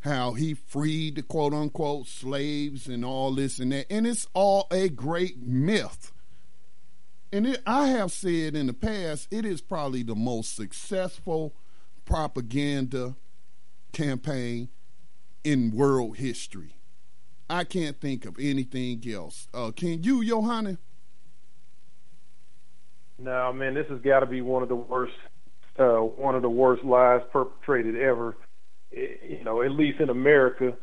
how 0.00 0.32
he 0.32 0.54
freed 0.54 1.16
the 1.16 1.22
quote 1.22 1.52
unquote 1.52 2.06
slaves 2.06 2.86
and 2.86 3.04
all 3.04 3.34
this 3.34 3.58
and 3.58 3.70
that. 3.72 3.84
And 3.90 4.06
it's 4.06 4.26
all 4.32 4.66
a 4.70 4.88
great 4.88 5.38
myth. 5.38 6.12
And 7.32 7.46
it, 7.46 7.62
I 7.66 7.88
have 7.88 8.10
said 8.10 8.56
in 8.56 8.66
the 8.66 8.72
past, 8.72 9.28
it 9.30 9.44
is 9.44 9.60
probably 9.60 10.02
the 10.02 10.16
most 10.16 10.56
successful 10.56 11.54
propaganda 12.04 13.14
campaign 13.92 14.68
in 15.44 15.70
world 15.70 16.16
history. 16.16 16.74
I 17.48 17.64
can't 17.64 18.00
think 18.00 18.26
of 18.26 18.36
anything 18.40 19.02
else. 19.12 19.48
Uh, 19.54 19.70
can 19.74 20.02
you, 20.02 20.24
Johanna? 20.24 20.78
No, 23.18 23.52
man, 23.52 23.74
this 23.74 23.86
has 23.88 24.00
got 24.00 24.20
to 24.20 24.26
be 24.26 24.40
one 24.40 24.62
of 24.62 24.68
the 24.68 24.76
worst, 24.76 25.12
uh, 25.78 25.98
one 25.98 26.34
of 26.34 26.42
the 26.42 26.50
worst 26.50 26.84
lies 26.84 27.20
perpetrated 27.32 27.96
ever. 27.96 28.36
You 28.92 29.44
know, 29.44 29.62
at 29.62 29.70
least 29.70 30.00
in 30.00 30.10
America. 30.10 30.76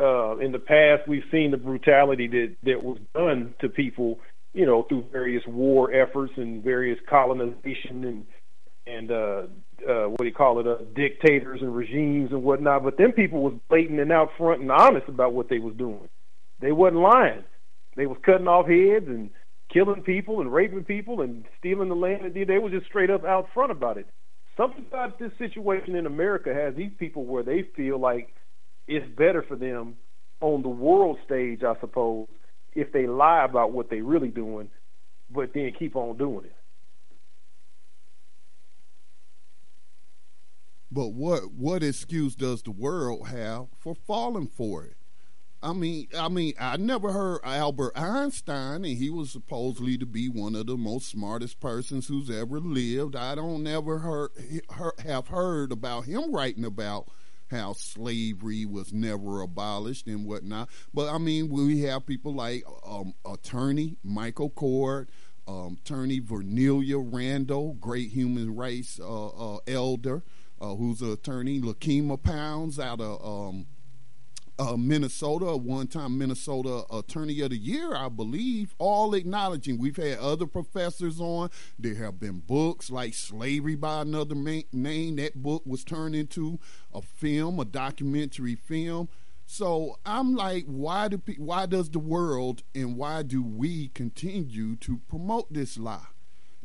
Uh, 0.00 0.36
in 0.38 0.52
the 0.52 0.58
past, 0.58 1.08
we've 1.08 1.24
seen 1.30 1.50
the 1.50 1.56
brutality 1.56 2.28
that 2.28 2.56
that 2.62 2.82
was 2.82 2.98
done 3.14 3.54
to 3.60 3.68
people. 3.68 4.20
You 4.52 4.66
know, 4.66 4.82
through 4.82 5.04
various 5.12 5.44
war 5.46 5.92
efforts 5.92 6.32
and 6.36 6.62
various 6.62 6.98
colonization 7.08 8.04
and 8.04 8.26
and 8.86 9.10
uh, 9.10 9.42
uh, 9.88 10.08
what 10.08 10.18
do 10.18 10.26
you 10.26 10.34
call 10.34 10.58
it, 10.60 10.66
uh, 10.66 10.78
dictators 10.94 11.60
and 11.62 11.74
regimes 11.74 12.32
and 12.32 12.42
whatnot. 12.42 12.82
But 12.82 12.96
then 12.98 13.12
people 13.12 13.42
was 13.42 13.54
blatant 13.68 14.00
and 14.00 14.10
out 14.10 14.30
front 14.36 14.60
and 14.60 14.72
honest 14.72 15.08
about 15.08 15.32
what 15.32 15.48
they 15.48 15.58
was 15.58 15.74
doing. 15.76 16.08
They 16.60 16.72
wasn't 16.72 17.02
lying. 17.02 17.44
They 17.96 18.06
was 18.06 18.18
cutting 18.24 18.48
off 18.48 18.66
heads 18.66 19.06
and 19.08 19.30
killing 19.72 20.02
people 20.02 20.40
and 20.40 20.52
raping 20.52 20.84
people 20.84 21.20
and 21.20 21.44
stealing 21.58 21.88
the 21.88 21.94
land. 21.94 22.34
They 22.34 22.58
was 22.58 22.72
just 22.72 22.86
straight 22.86 23.10
up 23.10 23.24
out 23.24 23.48
front 23.54 23.70
about 23.70 23.98
it. 23.98 24.06
Something 24.56 24.84
about 24.88 25.18
this 25.18 25.32
situation 25.38 25.94
in 25.94 26.06
America 26.06 26.52
has 26.52 26.74
these 26.74 26.92
people 26.98 27.24
where 27.24 27.42
they 27.42 27.62
feel 27.76 27.98
like 27.98 28.34
it's 28.86 29.06
better 29.16 29.42
for 29.46 29.56
them 29.56 29.96
on 30.40 30.62
the 30.62 30.68
world 30.68 31.18
stage, 31.24 31.62
I 31.62 31.74
suppose, 31.80 32.26
if 32.74 32.92
they 32.92 33.06
lie 33.06 33.44
about 33.44 33.72
what 33.72 33.90
they're 33.90 34.04
really 34.04 34.28
doing, 34.28 34.68
but 35.30 35.52
then 35.54 35.72
keep 35.78 35.96
on 35.96 36.16
doing 36.16 36.44
it. 36.44 36.54
But 40.92 41.08
what 41.08 41.52
what 41.52 41.82
excuse 41.82 42.34
does 42.34 42.62
the 42.62 42.72
world 42.72 43.28
have 43.28 43.66
for 43.78 43.94
falling 43.94 44.48
for 44.48 44.84
it? 44.84 44.96
I 45.62 45.74
mean, 45.74 46.08
I 46.18 46.28
mean, 46.28 46.54
I 46.58 46.78
never 46.78 47.12
heard 47.12 47.40
Albert 47.44 47.92
Einstein, 47.94 48.84
and 48.84 48.96
he 48.96 49.10
was 49.10 49.30
supposedly 49.30 49.98
to 49.98 50.06
be 50.06 50.28
one 50.28 50.54
of 50.56 50.66
the 50.66 50.76
most 50.76 51.10
smartest 51.10 51.60
persons 51.60 52.08
who's 52.08 52.30
ever 52.30 52.58
lived. 52.60 53.14
I 53.14 53.34
don't 53.34 53.62
never 53.62 53.98
heard, 53.98 54.30
have 55.04 55.28
heard 55.28 55.70
about 55.70 56.06
him 56.06 56.32
writing 56.32 56.64
about 56.64 57.10
how 57.50 57.72
slavery 57.72 58.64
was 58.64 58.92
never 58.92 59.40
abolished 59.42 60.06
and 60.06 60.24
whatnot. 60.24 60.68
But 60.94 61.12
I 61.12 61.18
mean, 61.18 61.48
we 61.48 61.80
have 61.82 62.06
people 62.06 62.34
like 62.34 62.64
um, 62.86 63.14
attorney 63.24 63.96
Michael 64.04 64.50
Coard, 64.50 65.08
um, 65.48 65.78
attorney 65.84 66.20
Vernellia 66.20 66.98
Randall, 67.00 67.74
great 67.74 68.10
human 68.10 68.54
rights 68.54 69.00
uh, 69.00 69.26
uh, 69.28 69.58
elder 69.66 70.22
uh, 70.60 70.74
who's 70.74 71.00
an 71.00 71.12
attorney, 71.12 71.60
Lakema 71.60 72.22
Pounds 72.22 72.78
out 72.78 73.00
of 73.00 73.24
um, 73.24 73.66
uh, 74.60 74.76
Minnesota, 74.76 75.46
a 75.46 75.56
one 75.56 75.86
time 75.86 76.18
Minnesota 76.18 76.84
Attorney 76.92 77.40
of 77.40 77.50
the 77.50 77.56
Year, 77.56 77.94
I 77.94 78.10
believe, 78.10 78.74
all 78.78 79.14
acknowledging. 79.14 79.78
We've 79.78 79.96
had 79.96 80.18
other 80.18 80.46
professors 80.46 81.18
on. 81.18 81.48
There 81.78 81.94
have 81.94 82.20
been 82.20 82.40
books 82.40 82.90
like 82.90 83.14
Slavery 83.14 83.74
by 83.74 84.02
Another 84.02 84.34
Name. 84.34 85.16
That 85.16 85.42
book 85.42 85.62
was 85.64 85.82
turned 85.82 86.14
into 86.14 86.60
a 86.92 87.00
film, 87.00 87.58
a 87.58 87.64
documentary 87.64 88.54
film. 88.54 89.08
So 89.46 89.98
I'm 90.04 90.34
like, 90.36 90.66
why 90.66 91.08
do 91.08 91.22
why 91.38 91.64
does 91.64 91.88
the 91.88 91.98
world 91.98 92.62
and 92.74 92.96
why 92.98 93.22
do 93.22 93.42
we 93.42 93.88
continue 93.88 94.76
to 94.76 94.98
promote 95.08 95.52
this 95.52 95.78
lie? 95.78 96.06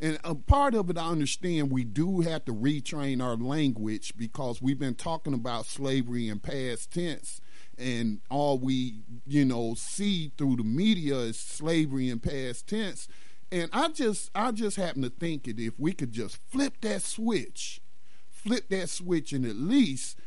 And 0.02 0.20
a 0.26 0.36
part 0.36 0.76
of 0.76 0.90
it, 0.90 0.98
I 0.98 1.08
understand 1.08 1.72
we 1.72 1.86
do 1.86 2.20
have 2.20 2.44
to 2.46 2.54
retrain 2.54 3.24
our 3.24 3.38
language 3.38 4.14
because 4.18 4.62
we've 4.62 4.78
been 4.78 4.96
talking 4.96 5.34
about 5.34 5.66
slavery 5.66 6.28
in 6.28 6.40
past 6.40 6.92
tense, 6.92 7.40
and 7.78 8.22
all 8.30 8.58
we, 8.58 9.04
you 9.26 9.46
know, 9.46 9.74
see 9.76 10.32
through 10.38 10.58
the 10.58 10.64
media 10.64 11.16
is 11.18 11.40
slavery 11.40 12.10
in 12.10 12.20
past 12.20 12.68
tense. 12.68 13.08
And 13.52 13.70
I 13.72 13.90
just, 13.90 14.32
I 14.34 14.52
just 14.52 14.78
happen 14.78 15.02
to 15.04 15.10
think 15.10 15.44
that 15.44 15.60
if 15.60 15.80
we 15.80 15.94
could 15.94 16.12
just 16.12 16.38
flip 16.50 16.76
that 16.82 17.02
switch, 17.02 17.82
flip 18.30 18.70
that 18.70 18.90
switch, 18.90 19.34
and 19.34 19.46
at 19.46 19.56
least 19.56 20.18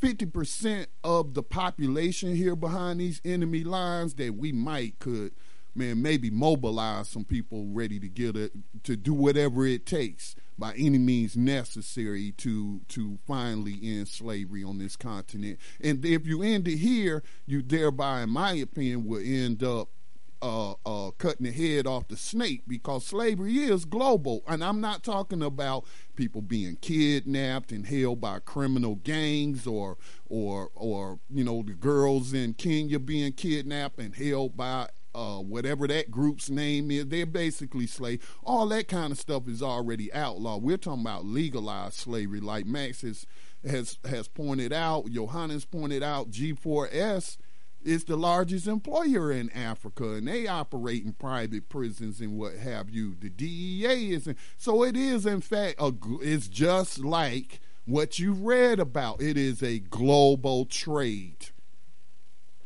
50% 0.00 0.86
of 1.04 1.34
the 1.34 1.42
population 1.42 2.34
here 2.34 2.56
behind 2.56 3.00
these 3.00 3.20
enemy 3.24 3.64
lines, 3.64 4.14
that 4.14 4.36
we 4.36 4.52
might 4.52 4.98
could 4.98 5.32
man, 5.76 6.02
maybe 6.02 6.30
mobilize 6.30 7.08
some 7.08 7.24
people 7.24 7.66
ready 7.68 8.00
to 8.00 8.08
get 8.08 8.36
it 8.36 8.52
to 8.82 8.96
do 8.96 9.12
whatever 9.12 9.66
it 9.66 9.86
takes 9.86 10.34
by 10.58 10.74
any 10.74 10.98
means 10.98 11.36
necessary 11.36 12.32
to 12.38 12.80
to 12.88 13.18
finally 13.26 13.78
end 13.82 14.08
slavery 14.08 14.64
on 14.64 14.78
this 14.78 14.96
continent. 14.96 15.58
And 15.80 16.04
if 16.04 16.26
you 16.26 16.42
end 16.42 16.68
it 16.68 16.76
here, 16.78 17.22
you 17.46 17.62
thereby, 17.62 18.22
in 18.22 18.30
my 18.30 18.52
opinion, 18.52 19.06
will 19.06 19.22
end 19.22 19.62
up 19.62 19.88
uh, 20.42 20.74
uh, 20.84 21.10
cutting 21.12 21.46
the 21.46 21.52
head 21.52 21.86
off 21.86 22.08
the 22.08 22.16
snake 22.16 22.62
because 22.68 23.06
slavery 23.06 23.56
is 23.56 23.84
global. 23.84 24.42
And 24.46 24.62
I'm 24.62 24.80
not 24.80 25.02
talking 25.02 25.42
about 25.42 25.84
people 26.14 26.42
being 26.42 26.76
kidnapped 26.76 27.72
and 27.72 27.86
held 27.86 28.20
by 28.20 28.38
criminal 28.40 28.96
gangs 28.96 29.66
or 29.66 29.96
or 30.28 30.70
or 30.74 31.18
you 31.30 31.44
know 31.44 31.62
the 31.62 31.72
girls 31.72 32.32
in 32.32 32.54
Kenya 32.54 32.98
being 32.98 33.32
kidnapped 33.32 33.98
and 33.98 34.14
held 34.14 34.56
by 34.56 34.88
uh, 35.16 35.40
whatever 35.40 35.88
that 35.88 36.10
group's 36.10 36.50
name 36.50 36.90
is. 36.90 37.06
They're 37.06 37.26
basically 37.26 37.86
slave. 37.86 38.38
All 38.44 38.66
that 38.68 38.86
kind 38.86 39.12
of 39.12 39.18
stuff 39.18 39.48
is 39.48 39.62
already 39.62 40.12
outlawed. 40.12 40.62
We're 40.62 40.76
talking 40.76 41.00
about 41.00 41.24
legalized 41.24 41.94
slavery, 41.94 42.40
like 42.40 42.66
Max 42.66 43.00
has 43.00 43.26
has 43.66 43.98
has 44.08 44.28
pointed 44.28 44.72
out. 44.72 45.10
Johannes 45.10 45.64
pointed 45.64 46.02
out. 46.02 46.30
G4S 46.30 47.38
is 47.82 48.04
the 48.04 48.16
largest 48.16 48.66
employer 48.66 49.32
in 49.32 49.48
Africa, 49.50 50.14
and 50.14 50.28
they 50.28 50.46
operate 50.46 51.04
in 51.04 51.12
private 51.14 51.68
prisons 51.68 52.20
and 52.20 52.36
what 52.36 52.56
have 52.56 52.90
you. 52.90 53.14
The 53.18 53.30
DEA 53.30 54.12
is 54.12 54.26
in, 54.26 54.36
so 54.58 54.82
it 54.82 54.96
is 54.96 55.24
in 55.24 55.40
fact 55.40 55.76
a, 55.78 55.92
it's 56.20 56.48
just 56.48 56.98
like 56.98 57.60
what 57.86 58.18
you 58.18 58.32
read 58.32 58.80
about. 58.80 59.22
It 59.22 59.38
is 59.38 59.62
a 59.62 59.78
global 59.78 60.66
trade 60.66 61.48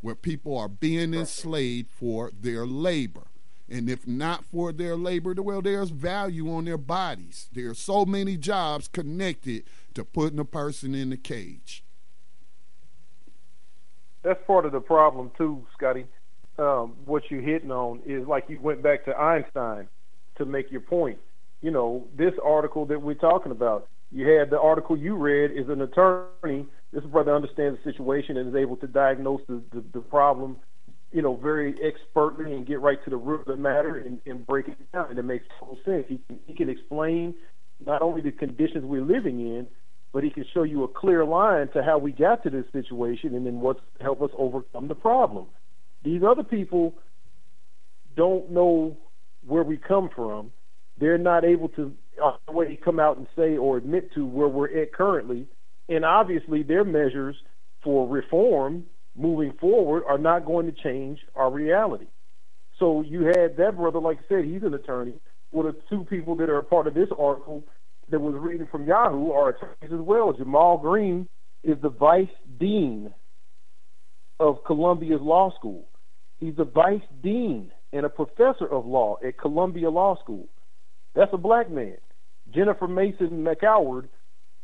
where 0.00 0.14
people 0.14 0.56
are 0.56 0.68
being 0.68 1.14
enslaved 1.14 1.90
for 1.90 2.30
their 2.38 2.66
labor. 2.66 3.26
And 3.68 3.88
if 3.88 4.06
not 4.06 4.44
for 4.44 4.72
their 4.72 4.96
labor, 4.96 5.34
well, 5.40 5.62
there's 5.62 5.90
value 5.90 6.52
on 6.52 6.64
their 6.64 6.78
bodies. 6.78 7.48
There 7.52 7.70
are 7.70 7.74
so 7.74 8.04
many 8.04 8.36
jobs 8.36 8.88
connected 8.88 9.64
to 9.94 10.04
putting 10.04 10.40
a 10.40 10.44
person 10.44 10.94
in 10.94 11.12
a 11.12 11.16
cage. 11.16 11.84
That's 14.22 14.40
part 14.46 14.66
of 14.66 14.72
the 14.72 14.80
problem 14.80 15.30
too, 15.38 15.64
Scotty. 15.76 16.06
Um, 16.58 16.96
what 17.04 17.30
you're 17.30 17.40
hitting 17.40 17.70
on 17.70 18.00
is 18.04 18.26
like 18.26 18.44
you 18.48 18.58
went 18.60 18.82
back 18.82 19.04
to 19.04 19.16
Einstein 19.16 19.88
to 20.36 20.44
make 20.44 20.70
your 20.70 20.82
point. 20.82 21.18
You 21.62 21.70
know, 21.70 22.06
this 22.16 22.34
article 22.44 22.86
that 22.86 23.00
we're 23.00 23.14
talking 23.14 23.52
about, 23.52 23.88
you 24.10 24.26
had 24.26 24.50
the 24.50 24.60
article 24.60 24.96
you 24.96 25.14
read 25.14 25.52
is 25.52 25.68
an 25.68 25.80
attorney 25.80 26.66
this 26.92 27.04
brother 27.04 27.34
understands 27.34 27.78
the 27.84 27.92
situation 27.92 28.36
and 28.36 28.48
is 28.48 28.54
able 28.54 28.76
to 28.76 28.86
diagnose 28.86 29.40
the, 29.48 29.62
the, 29.72 29.84
the 29.92 30.00
problem, 30.00 30.56
you 31.12 31.22
know, 31.22 31.36
very 31.36 31.74
expertly 31.82 32.52
and 32.52 32.66
get 32.66 32.80
right 32.80 33.02
to 33.04 33.10
the 33.10 33.16
root 33.16 33.40
of 33.40 33.46
the 33.46 33.56
matter 33.56 33.98
and, 33.98 34.20
and 34.26 34.46
break 34.46 34.68
it 34.68 34.76
down. 34.92 35.10
And 35.10 35.18
it 35.18 35.24
makes 35.24 35.44
total 35.58 35.78
sense. 35.84 36.06
He 36.08 36.20
he 36.46 36.54
can 36.54 36.68
explain 36.68 37.34
not 37.84 38.02
only 38.02 38.20
the 38.20 38.32
conditions 38.32 38.84
we're 38.84 39.02
living 39.02 39.40
in, 39.40 39.66
but 40.12 40.24
he 40.24 40.30
can 40.30 40.44
show 40.52 40.64
you 40.64 40.82
a 40.82 40.88
clear 40.88 41.24
line 41.24 41.68
to 41.74 41.82
how 41.82 41.98
we 41.98 42.12
got 42.12 42.42
to 42.42 42.50
this 42.50 42.64
situation 42.72 43.34
and 43.34 43.46
then 43.46 43.60
what's 43.60 43.80
help 44.00 44.20
us 44.22 44.30
overcome 44.36 44.88
the 44.88 44.94
problem. 44.94 45.46
These 46.02 46.22
other 46.28 46.42
people 46.42 46.94
don't 48.16 48.50
know 48.50 48.96
where 49.46 49.62
we 49.62 49.76
come 49.76 50.10
from. 50.14 50.50
They're 50.98 51.18
not 51.18 51.44
able 51.44 51.68
to 51.70 51.92
uh, 52.22 52.32
way 52.48 52.78
come 52.84 52.98
out 52.98 53.16
and 53.16 53.26
say 53.36 53.56
or 53.56 53.76
admit 53.76 54.12
to 54.14 54.26
where 54.26 54.48
we're 54.48 54.82
at 54.82 54.92
currently 54.92 55.46
and 55.90 56.04
obviously, 56.04 56.62
their 56.62 56.84
measures 56.84 57.36
for 57.84 58.08
reform 58.08 58.84
moving 59.14 59.52
forward 59.60 60.04
are 60.08 60.18
not 60.18 60.46
going 60.46 60.66
to 60.66 60.72
change 60.72 61.18
our 61.34 61.50
reality. 61.50 62.06
So 62.78 63.02
you 63.02 63.24
had 63.24 63.58
that 63.58 63.76
brother, 63.76 64.00
like 64.00 64.18
I 64.18 64.28
said, 64.28 64.44
he's 64.46 64.62
an 64.62 64.72
attorney. 64.72 65.14
Well, 65.52 65.66
the 65.66 65.76
two 65.90 66.04
people 66.04 66.36
that 66.36 66.48
are 66.48 66.58
a 66.58 66.64
part 66.64 66.86
of 66.86 66.94
this 66.94 67.08
article, 67.18 67.64
that 68.10 68.20
was 68.20 68.34
reading 68.36 68.66
from 68.70 68.86
Yahoo 68.86 69.30
are 69.30 69.50
attorneys 69.50 69.92
as 69.92 70.04
well. 70.06 70.32
Jamal 70.32 70.78
Greene 70.78 71.28
is 71.62 71.76
the 71.82 71.88
vice 71.88 72.28
dean 72.58 73.12
of 74.38 74.64
Columbia's 74.64 75.20
law 75.20 75.54
school. 75.54 75.86
He's 76.38 76.56
the 76.56 76.64
vice 76.64 77.02
dean 77.22 77.70
and 77.92 78.06
a 78.06 78.08
professor 78.08 78.66
of 78.66 78.86
law 78.86 79.16
at 79.26 79.38
Columbia 79.38 79.90
Law 79.90 80.16
School. 80.22 80.48
That's 81.14 81.32
a 81.32 81.38
black 81.38 81.70
man. 81.70 81.98
Jennifer 82.54 82.88
Mason 82.88 83.44
McAward 83.44 84.08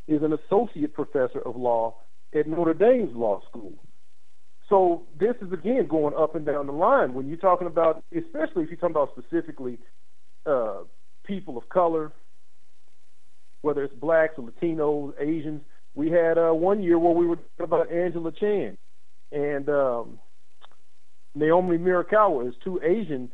is 0.08 0.22
an 0.22 0.32
associate 0.32 0.94
professor 0.94 1.40
of 1.44 1.56
law 1.56 1.96
at 2.34 2.46
Notre 2.46 2.74
Dame's 2.74 3.14
law 3.14 3.40
school. 3.48 3.72
So 4.68 5.04
this 5.18 5.34
is 5.40 5.52
again 5.52 5.86
going 5.88 6.14
up 6.14 6.34
and 6.34 6.44
down 6.44 6.66
the 6.66 6.72
line 6.72 7.14
when 7.14 7.28
you're 7.28 7.36
talking 7.36 7.66
about, 7.66 8.02
especially 8.16 8.64
if 8.64 8.70
you're 8.70 8.78
talking 8.78 8.96
about 8.96 9.10
specifically 9.16 9.78
uh, 10.44 10.78
people 11.24 11.56
of 11.56 11.68
color, 11.68 12.12
whether 13.62 13.84
it's 13.84 13.94
blacks 13.94 14.34
or 14.38 14.50
Latinos, 14.50 15.12
Asians. 15.20 15.60
We 15.94 16.10
had 16.10 16.36
uh, 16.36 16.50
one 16.50 16.82
year 16.82 16.98
where 16.98 17.14
we 17.14 17.26
were 17.26 17.36
talking 17.36 17.64
about 17.64 17.92
Angela 17.92 18.32
Chan 18.32 18.76
and 19.32 19.68
um, 19.68 20.18
Naomi 21.34 21.78
Murakawa 21.78 22.48
as 22.48 22.54
two 22.62 22.80
Asian 22.82 23.30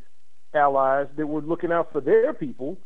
allies 0.54 1.06
that 1.16 1.26
were 1.26 1.40
looking 1.40 1.72
out 1.72 1.92
for 1.92 2.00
their 2.00 2.34
people 2.34 2.78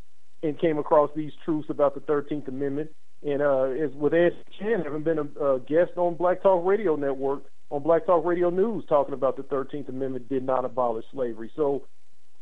and 0.42 0.58
came 0.58 0.78
across 0.78 1.10
these 1.16 1.32
truths 1.44 1.68
about 1.68 1.94
the 1.94 2.00
13th 2.00 2.48
Amendment. 2.48 2.90
And 3.24 3.42
uh, 3.42 3.64
as 3.64 3.90
with 3.94 4.14
Angela 4.14 4.42
Chan 4.58 4.82
having 4.84 5.02
been 5.02 5.18
a, 5.18 5.44
a 5.44 5.60
guest 5.60 5.92
on 5.96 6.14
Black 6.14 6.42
Talk 6.42 6.64
Radio 6.64 6.96
Network 6.96 7.44
on 7.70 7.82
Black 7.82 8.06
Talk 8.06 8.24
Radio 8.24 8.50
News 8.50 8.84
talking 8.88 9.14
about 9.14 9.36
the 9.36 9.42
13th 9.42 9.88
Amendment 9.88 10.28
did 10.28 10.44
not 10.44 10.64
abolish 10.64 11.04
slavery. 11.12 11.50
So 11.56 11.82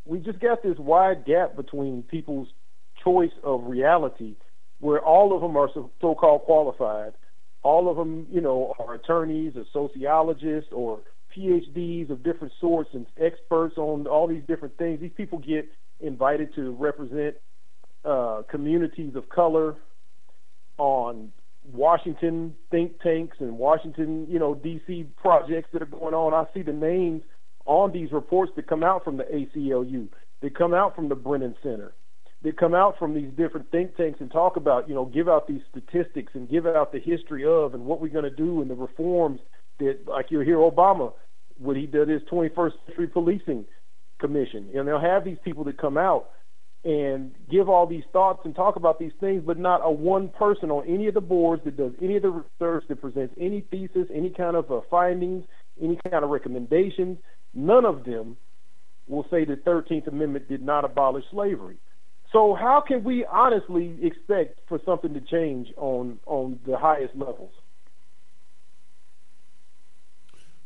we 0.05 0.19
just 0.19 0.39
got 0.39 0.61
this 0.61 0.77
wide 0.77 1.25
gap 1.25 1.55
between 1.55 2.03
people's 2.03 2.47
choice 3.03 3.31
of 3.43 3.65
reality 3.65 4.35
where 4.79 4.99
all 4.99 5.35
of 5.35 5.41
them 5.41 5.57
are 5.57 5.69
so 5.73 6.15
called 6.15 6.41
qualified. 6.41 7.13
All 7.63 7.89
of 7.89 7.97
them, 7.97 8.27
you 8.31 8.41
know, 8.41 8.73
are 8.77 8.93
attorneys 8.93 9.53
or 9.55 9.65
sociologists 9.73 10.71
or 10.71 10.99
PhDs 11.35 12.09
of 12.11 12.23
different 12.23 12.53
sorts 12.61 12.91
and 12.93 13.07
experts 13.19 13.77
on 13.77 14.05
all 14.05 14.27
these 14.27 14.43
different 14.47 14.77
things. 14.77 14.99
These 14.99 15.11
people 15.17 15.39
get 15.39 15.67
invited 15.99 16.53
to 16.55 16.71
represent 16.71 17.35
uh, 18.03 18.43
communities 18.49 19.15
of 19.15 19.27
color 19.29 19.75
on 20.77 21.31
Washington 21.71 22.55
think 22.71 22.99
tanks 23.01 23.37
and 23.39 23.57
Washington, 23.57 24.27
you 24.29 24.39
know, 24.39 24.55
D.C. 24.55 25.07
projects 25.17 25.69
that 25.73 25.81
are 25.81 25.87
going 25.87 26.13
on. 26.13 26.33
I 26.33 26.45
see 26.53 26.61
the 26.61 26.73
names 26.73 27.23
on 27.65 27.91
these 27.91 28.11
reports 28.11 28.51
that 28.55 28.67
come 28.67 28.83
out 28.83 29.03
from 29.03 29.17
the 29.17 29.23
ACLU, 29.23 30.07
that 30.41 30.55
come 30.55 30.73
out 30.73 30.95
from 30.95 31.09
the 31.09 31.15
Brennan 31.15 31.55
Center, 31.63 31.93
that 32.43 32.57
come 32.57 32.75
out 32.75 32.97
from 32.99 33.15
these 33.15 33.31
different 33.35 33.71
think 33.71 33.95
tanks 33.97 34.21
and 34.21 34.31
talk 34.31 34.55
about, 34.55 34.87
you 34.87 34.93
know, 34.93 35.05
give 35.05 35.27
out 35.27 35.47
these 35.47 35.61
statistics 35.71 36.33
and 36.35 36.49
give 36.49 36.67
out 36.67 36.91
the 36.91 36.99
history 36.99 37.45
of 37.45 37.73
and 37.73 37.85
what 37.85 37.99
we're 37.99 38.09
going 38.09 38.23
to 38.23 38.29
do 38.29 38.61
and 38.61 38.69
the 38.69 38.75
reforms 38.75 39.39
that, 39.79 39.99
like 40.07 40.27
you'll 40.29 40.45
hear 40.45 40.57
Obama, 40.57 41.11
what 41.57 41.75
he 41.75 41.87
did 41.87 42.07
his 42.07 42.21
21st 42.31 42.73
century 42.85 43.07
policing 43.07 43.65
commission. 44.19 44.69
And 44.75 44.87
they'll 44.87 44.99
have 44.99 45.25
these 45.25 45.37
people 45.43 45.63
that 45.63 45.77
come 45.77 45.97
out 45.97 46.29
and 46.85 47.33
give 47.49 47.67
all 47.67 47.87
these 47.87 48.03
thoughts 48.13 48.41
and 48.45 48.55
talk 48.55 48.75
about 48.75 48.99
these 48.99 49.11
things, 49.19 49.41
but 49.43 49.57
not 49.57 49.81
a 49.83 49.91
one 49.91 50.29
person 50.29 50.69
on 50.69 50.87
any 50.87 51.07
of 51.07 51.15
the 51.15 51.21
boards 51.21 51.63
that 51.65 51.75
does 51.75 51.91
any 51.99 52.15
of 52.15 52.21
the 52.21 52.29
research 52.29 52.85
that 52.87 53.01
presents 53.01 53.33
any 53.41 53.61
thesis, 53.71 54.07
any 54.13 54.29
kind 54.29 54.55
of 54.55 54.71
uh, 54.71 54.81
findings, 54.89 55.43
any 55.81 55.97
kind 56.09 56.23
of 56.23 56.29
recommendations. 56.29 57.17
None 57.55 57.85
of 57.85 58.03
them 58.03 58.37
will 59.07 59.25
say 59.31 59.45
the 59.45 59.55
13th 59.55 60.07
Amendment 60.07 60.47
did 60.47 60.61
not 60.61 60.85
abolish 60.85 61.25
slavery. 61.31 61.77
So 62.31 62.53
how 62.53 62.83
can 62.87 63.03
we 63.03 63.25
honestly 63.25 63.97
expect 64.03 64.59
for 64.67 64.79
something 64.85 65.13
to 65.15 65.21
change 65.21 65.69
on 65.77 66.19
on 66.27 66.59
the 66.67 66.77
highest 66.77 67.15
levels? 67.15 67.53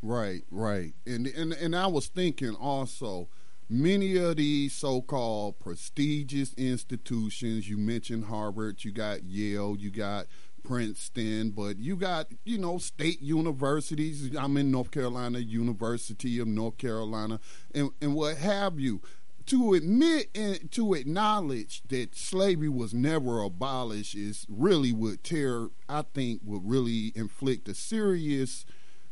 Right, 0.01 0.41
right. 0.51 0.93
And 1.05 1.27
and 1.27 1.53
and 1.53 1.75
I 1.75 1.87
was 1.87 2.07
thinking 2.07 2.55
also 2.55 3.29
many 3.69 4.17
of 4.17 4.37
these 4.37 4.73
so-called 4.73 5.59
prestigious 5.59 6.53
institutions 6.55 7.69
you 7.69 7.77
mentioned 7.77 8.25
harvard 8.25 8.83
you 8.83 8.91
got 8.91 9.23
yale 9.23 9.75
you 9.77 9.91
got 9.91 10.25
princeton 10.63 11.49
but 11.51 11.77
you 11.79 11.95
got 11.95 12.27
you 12.43 12.57
know 12.57 12.77
state 12.77 13.21
universities. 13.21 14.35
I'm 14.35 14.57
in 14.57 14.71
north 14.71 14.91
carolina 14.91 15.39
university 15.39 16.39
of 16.39 16.47
north 16.47 16.77
carolina 16.77 17.39
and, 17.73 17.91
and 18.01 18.15
what 18.15 18.37
have 18.37 18.79
you. 18.79 19.01
To 19.47 19.73
admit 19.73 20.29
and 20.35 20.71
to 20.73 20.93
acknowledge 20.93 21.81
that 21.87 22.15
slavery 22.15 22.69
was 22.69 22.93
never 22.93 23.41
abolished 23.41 24.13
is 24.13 24.45
really 24.47 24.93
would 24.93 25.23
tear 25.23 25.69
i 25.87 26.03
think 26.13 26.41
would 26.45 26.69
really 26.69 27.11
inflict 27.15 27.67
a 27.67 27.73
serious 27.73 28.63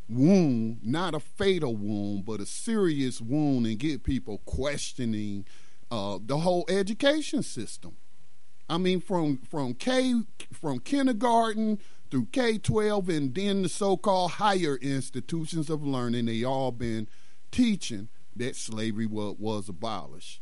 wound, 0.09 0.79
not 0.83 1.13
a 1.13 1.19
fatal 1.19 1.75
wound, 1.75 2.25
but 2.25 2.39
a 2.39 2.45
serious 2.45 3.21
wound, 3.21 3.65
and 3.65 3.79
get 3.79 4.03
people 4.03 4.39
questioning 4.45 5.45
uh, 5.91 6.19
the 6.23 6.37
whole 6.39 6.65
education 6.69 7.43
system. 7.43 7.97
I 8.69 8.77
mean, 8.77 8.99
from 8.99 9.37
from 9.37 9.73
K 9.73 10.21
from 10.51 10.79
kindergarten 10.79 11.79
through 12.09 12.27
K 12.31 12.57
twelve, 12.57 13.09
and 13.09 13.33
then 13.33 13.61
the 13.61 13.69
so-called 13.69 14.31
higher 14.31 14.75
institutions 14.81 15.69
of 15.69 15.83
learning, 15.83 16.25
they 16.25 16.43
all 16.43 16.71
been 16.71 17.07
teaching 17.51 18.09
that 18.35 18.55
slavery 18.55 19.05
was, 19.05 19.35
was 19.39 19.69
abolished. 19.69 20.41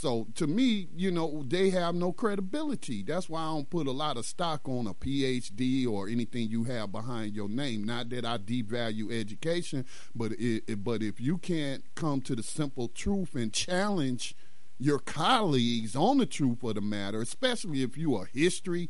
So 0.00 0.28
to 0.36 0.46
me, 0.46 0.88
you 0.96 1.10
know, 1.10 1.44
they 1.46 1.68
have 1.68 1.94
no 1.94 2.10
credibility. 2.10 3.02
That's 3.02 3.28
why 3.28 3.42
I 3.42 3.48
don't 3.48 3.68
put 3.68 3.86
a 3.86 3.90
lot 3.90 4.16
of 4.16 4.24
stock 4.24 4.66
on 4.66 4.86
a 4.86 4.94
PhD 4.94 5.86
or 5.86 6.08
anything 6.08 6.48
you 6.48 6.64
have 6.64 6.90
behind 6.90 7.34
your 7.34 7.50
name. 7.50 7.84
Not 7.84 8.08
that 8.08 8.24
I 8.24 8.38
devalue 8.38 9.12
education, 9.12 9.84
but 10.14 10.32
it, 10.38 10.82
but 10.82 11.02
if 11.02 11.20
you 11.20 11.36
can't 11.36 11.84
come 11.96 12.22
to 12.22 12.34
the 12.34 12.42
simple 12.42 12.88
truth 12.88 13.34
and 13.34 13.52
challenge 13.52 14.34
your 14.78 15.00
colleagues 15.00 15.94
on 15.94 16.16
the 16.16 16.24
truth 16.24 16.62
of 16.62 16.76
the 16.76 16.80
matter, 16.80 17.20
especially 17.20 17.82
if 17.82 17.98
you 17.98 18.16
are 18.16 18.30
history 18.32 18.88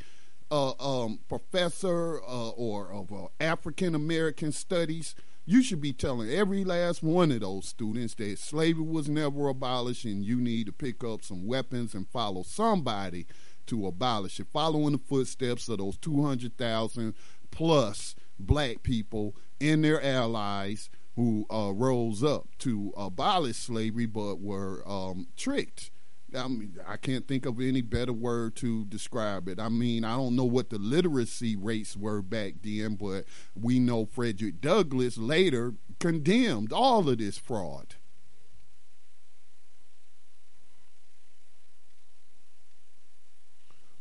uh, 0.52 0.74
um, 0.78 1.18
professor 1.28 2.20
uh, 2.22 2.50
or 2.50 2.92
of 2.92 3.12
uh, 3.12 3.26
African 3.40 3.96
American 3.96 4.52
studies 4.52 5.16
you 5.44 5.62
should 5.62 5.80
be 5.80 5.92
telling 5.92 6.30
every 6.30 6.64
last 6.64 7.02
one 7.02 7.32
of 7.32 7.40
those 7.40 7.68
students 7.68 8.14
that 8.14 8.38
slavery 8.38 8.84
was 8.84 9.08
never 9.08 9.48
abolished 9.48 10.04
and 10.04 10.24
you 10.24 10.40
need 10.40 10.66
to 10.66 10.72
pick 10.72 11.02
up 11.02 11.24
some 11.24 11.46
weapons 11.46 11.94
and 11.94 12.08
follow 12.08 12.42
somebody 12.42 13.26
to 13.66 13.86
abolish 13.86 14.40
it, 14.40 14.46
following 14.52 14.92
the 14.92 14.98
footsteps 14.98 15.68
of 15.68 15.78
those 15.78 15.96
200,000 15.98 17.14
plus 17.50 18.14
black 18.38 18.82
people 18.82 19.34
and 19.60 19.84
their 19.84 20.02
allies 20.02 20.90
who 21.16 21.46
uh, 21.50 21.72
rose 21.74 22.22
up 22.22 22.48
to 22.58 22.92
abolish 22.96 23.56
slavery 23.56 24.06
but 24.06 24.40
were 24.40 24.82
um, 24.88 25.26
tricked 25.36 25.90
I 26.34 26.48
mean, 26.48 26.76
I 26.86 26.96
can't 26.96 27.26
think 27.26 27.46
of 27.46 27.60
any 27.60 27.82
better 27.82 28.12
word 28.12 28.56
to 28.56 28.84
describe 28.86 29.48
it. 29.48 29.58
I 29.58 29.68
mean, 29.68 30.04
I 30.04 30.16
don't 30.16 30.36
know 30.36 30.44
what 30.44 30.70
the 30.70 30.78
literacy 30.78 31.56
rates 31.56 31.96
were 31.96 32.22
back 32.22 32.54
then, 32.62 32.94
but 32.94 33.24
we 33.54 33.78
know 33.78 34.06
Frederick 34.06 34.60
Douglass 34.60 35.18
later 35.18 35.74
condemned 35.98 36.72
all 36.72 37.08
of 37.08 37.18
this 37.18 37.38
fraud. 37.38 37.96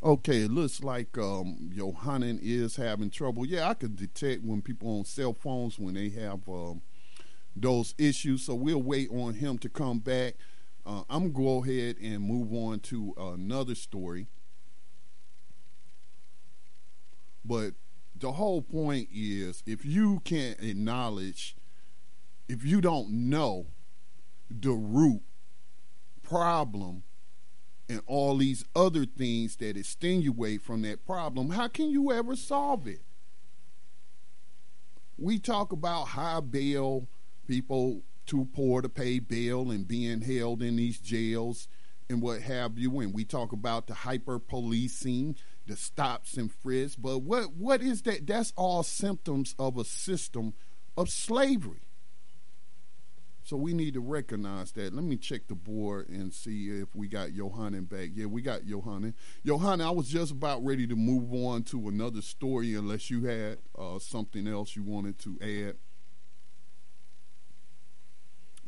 Okay, 0.02 0.44
it 0.44 0.52
looks 0.52 0.82
like 0.82 1.18
um, 1.18 1.72
Johannan 1.76 2.40
is 2.42 2.78
having 2.78 3.10
trouble. 3.10 3.46
Yeah, 3.46 3.70
I 3.70 3.74
can 3.74 3.96
detect 3.96 4.44
when 4.44 4.62
people 4.62 4.98
on 4.98 5.04
cell 5.04 5.34
phones 5.34 5.78
when 5.78 5.96
they 5.96 6.08
have 6.10 6.48
um, 6.48 6.82
those 7.54 7.94
issues. 7.98 8.44
So 8.44 8.56
we'll 8.56 8.82
wait 8.82 9.10
on 9.12 9.34
him 9.34 9.58
to 9.58 9.68
come 9.68 10.00
back. 10.00 10.36
Uh, 10.90 11.04
I'm 11.08 11.32
going 11.32 11.34
to 11.34 11.40
go 11.40 11.64
ahead 11.64 11.98
and 12.02 12.20
move 12.24 12.52
on 12.52 12.80
to 12.80 13.14
another 13.16 13.76
story. 13.76 14.26
But 17.46 17.74
the 18.18 18.32
whole 18.32 18.64
point 18.64 19.10
is 19.14 19.62
if 19.68 19.86
you 19.86 20.20
can't 20.22 20.60
acknowledge, 20.60 21.56
if 22.48 22.66
you 22.66 22.82
don't 22.82 23.12
know 23.12 23.68
the 24.50 24.72
root 24.72 25.22
problem 26.24 27.04
and 27.88 28.02
all 28.08 28.38
these 28.38 28.66
other 28.76 29.06
things 29.06 29.58
that 29.58 29.78
extenuate 29.78 30.64
from 30.64 30.82
that 30.82 31.06
problem, 31.06 31.52
how 31.52 31.68
can 31.68 31.92
you 31.92 32.12
ever 32.12 32.36
solve 32.36 32.88
it? 32.88 33.04
We 35.20 35.38
talk 35.38 35.72
about 35.72 36.06
high 36.06 36.40
bail, 36.40 37.08
people 37.48 38.02
too 38.30 38.48
poor 38.54 38.82
to 38.84 38.90
pay 38.90 39.18
bail 39.18 39.72
and 39.72 39.88
being 39.88 40.22
held 40.22 40.62
in 40.62 40.76
these 40.76 41.00
jails 41.00 41.68
and 42.10 42.22
what 42.22 42.42
have 42.42 42.78
you. 42.78 43.00
And 43.00 43.12
we 43.12 43.26
talk 43.26 43.52
about 43.52 43.88
the 43.88 43.96
hyper 43.96 44.38
policing, 44.38 45.36
the 45.66 45.76
stops 45.76 46.38
and 46.38 46.52
frisks. 46.52 46.96
But 46.96 47.20
what 47.20 47.56
what 47.56 47.82
is 47.82 48.04
that? 48.04 48.28
That's 48.28 48.54
all 48.56 48.84
symptoms 48.84 49.56
of 49.58 49.78
a 49.78 49.84
system 49.84 50.54
of 50.96 51.10
slavery. 51.10 51.82
So 53.42 53.58
we 53.58 53.74
need 53.74 53.96
to 53.96 54.00
recognize 54.00 54.74
that. 54.74 54.94
Let 54.94 55.04
me 55.04 55.18
check 55.18 55.48
the 55.48 55.56
board 55.56 56.10
and 56.10 56.32
see 56.32 56.68
if 56.70 56.96
we 56.96 57.08
got 57.08 57.34
Johanna 57.34 57.82
back. 57.82 58.10
Yeah, 58.14 58.28
we 58.28 58.44
got 58.44 58.64
Johanna. 58.64 59.14
Johanna, 59.44 59.88
I 59.88 59.92
was 59.92 60.08
just 60.08 60.32
about 60.32 60.64
ready 60.64 60.86
to 60.86 60.96
move 60.96 61.34
on 61.34 61.64
to 61.64 61.88
another 61.88 62.22
story 62.22 62.76
unless 62.76 63.10
you 63.10 63.26
had 63.26 63.58
uh, 63.76 63.98
something 63.98 64.48
else 64.48 64.76
you 64.76 64.84
wanted 64.84 65.18
to 65.20 65.40
add. 65.42 65.78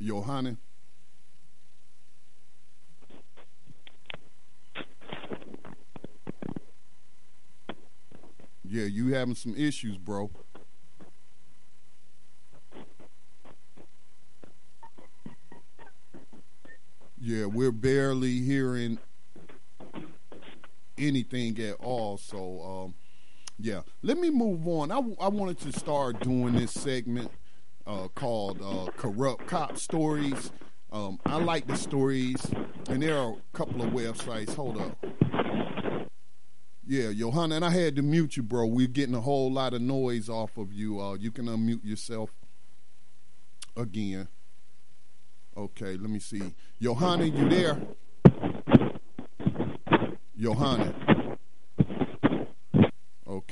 Johanna? 0.02 0.58
Yeah, 8.64 8.86
you 8.86 9.14
having 9.14 9.36
some 9.36 9.56
issues, 9.56 9.98
bro. 9.98 10.32
Yeah, 17.20 17.46
we're 17.46 17.72
barely 17.72 18.40
hearing 18.40 18.98
anything 20.98 21.60
at 21.60 21.76
all. 21.76 22.18
So, 22.18 22.62
um, 22.62 22.96
yeah, 23.60 23.82
let 24.02 24.18
me 24.18 24.30
move 24.30 24.68
on. 24.68 24.92
I, 24.92 24.98
I 25.20 25.28
wanted 25.28 25.60
to 25.60 25.78
start 25.78 26.22
doing 26.22 26.56
this 26.56 26.72
segment 26.72 27.30
uh, 27.86 28.08
called 28.10 28.62
uh, 28.62 28.92
Corrupt 28.98 29.48
Cop 29.48 29.78
Stories. 29.78 30.52
Um, 30.92 31.20
I 31.26 31.38
like 31.38 31.68
the 31.68 31.78
stories, 31.78 32.46
and 32.90 33.02
there 33.02 33.18
are 33.18 33.34
a 33.34 33.58
couple 33.58 33.82
of 33.82 33.92
websites. 33.92 34.54
Hold 34.56 34.78
up. 34.82 35.06
Yeah, 36.86 37.14
Johanna, 37.14 37.56
and 37.56 37.66
I 37.66 37.70
had 37.70 37.96
to 37.96 38.02
mute 38.02 38.36
you, 38.36 38.44
bro. 38.44 38.66
We're 38.66 38.88
getting 38.88 39.16
a 39.16 39.22
whole 39.22 39.52
lot 39.52 39.74
of 39.74 39.82
noise 39.82 40.28
off 40.28 40.58
of 40.58 40.74
you. 40.74 41.00
Uh, 41.00 41.14
you 41.14 41.32
can 41.32 41.46
unmute 41.46 41.86
yourself 41.86 42.32
again. 43.78 44.28
Okay, 45.56 45.96
let 45.96 46.10
me 46.10 46.20
see. 46.20 46.54
Johanna, 46.82 47.26
you 47.26 47.48
there? 47.48 47.80
Johanna. 50.38 50.94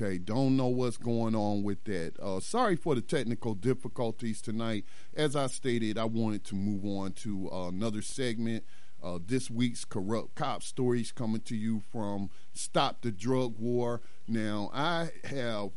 Okay, 0.01 0.17
don't 0.17 0.55
know 0.55 0.67
what's 0.67 0.95
going 0.95 1.35
on 1.35 1.61
with 1.61 1.83
that. 1.83 2.13
Uh, 2.21 2.39
sorry 2.39 2.77
for 2.77 2.95
the 2.95 3.01
technical 3.01 3.53
difficulties 3.53 4.41
tonight. 4.41 4.85
As 5.13 5.35
I 5.35 5.47
stated, 5.47 5.97
I 5.97 6.05
wanted 6.05 6.45
to 6.45 6.55
move 6.55 6.85
on 6.85 7.11
to 7.13 7.51
uh, 7.51 7.67
another 7.67 8.01
segment. 8.01 8.63
Uh, 9.03 9.19
this 9.25 9.51
week's 9.51 9.83
corrupt 9.83 10.35
cop 10.35 10.63
stories 10.63 11.11
coming 11.11 11.41
to 11.41 11.55
you 11.55 11.81
from 11.91 12.29
Stop 12.53 13.01
the 13.01 13.11
Drug 13.11 13.59
War. 13.59 14.01
Now, 14.25 14.71
I 14.73 15.09
have 15.25 15.71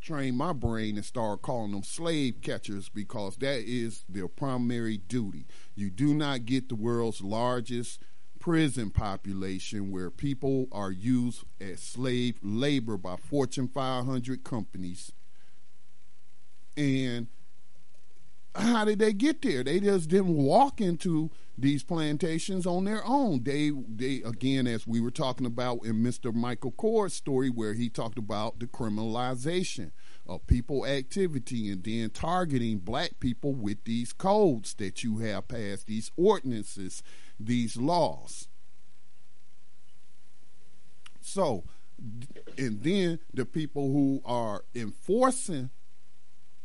trained 0.00 0.38
my 0.38 0.54
brain 0.54 0.96
and 0.96 1.04
start 1.04 1.42
calling 1.42 1.72
them 1.72 1.82
slave 1.82 2.40
catchers 2.40 2.88
because 2.88 3.36
that 3.36 3.64
is 3.66 4.06
their 4.08 4.28
primary 4.28 4.96
duty. 4.96 5.46
You 5.74 5.90
do 5.90 6.14
not 6.14 6.46
get 6.46 6.70
the 6.70 6.74
world's 6.74 7.20
largest 7.20 8.00
prison 8.42 8.90
population 8.90 9.92
where 9.92 10.10
people 10.10 10.66
are 10.72 10.90
used 10.90 11.44
as 11.60 11.80
slave 11.80 12.40
labor 12.42 12.96
by 12.96 13.14
Fortune 13.14 13.68
500 13.68 14.42
companies. 14.42 15.12
And 16.76 17.28
how 18.56 18.84
did 18.84 18.98
they 18.98 19.12
get 19.12 19.42
there? 19.42 19.62
They 19.62 19.78
just 19.78 20.08
didn't 20.08 20.34
walk 20.34 20.80
into 20.80 21.30
these 21.56 21.84
plantations 21.84 22.66
on 22.66 22.84
their 22.84 23.06
own. 23.06 23.44
They 23.44 23.70
they 23.70 24.22
again, 24.24 24.66
as 24.66 24.88
we 24.88 25.00
were 25.00 25.12
talking 25.12 25.46
about 25.46 25.84
in 25.84 26.02
Mr. 26.02 26.34
Michael 26.34 26.72
Coard's 26.72 27.14
story, 27.14 27.48
where 27.48 27.74
he 27.74 27.88
talked 27.88 28.18
about 28.18 28.58
the 28.58 28.66
criminalization 28.66 29.92
of 30.26 30.46
people 30.46 30.86
activity 30.86 31.70
and 31.70 31.82
then 31.82 32.10
targeting 32.10 32.78
black 32.78 33.18
people 33.20 33.52
with 33.52 33.84
these 33.84 34.12
codes 34.12 34.74
that 34.74 35.02
you 35.02 35.18
have 35.18 35.48
passed, 35.48 35.86
these 35.86 36.10
ordinances, 36.16 37.02
these 37.38 37.76
laws. 37.76 38.48
So, 41.20 41.64
and 42.58 42.82
then 42.82 43.18
the 43.32 43.44
people 43.44 43.92
who 43.92 44.22
are 44.24 44.64
enforcing 44.74 45.70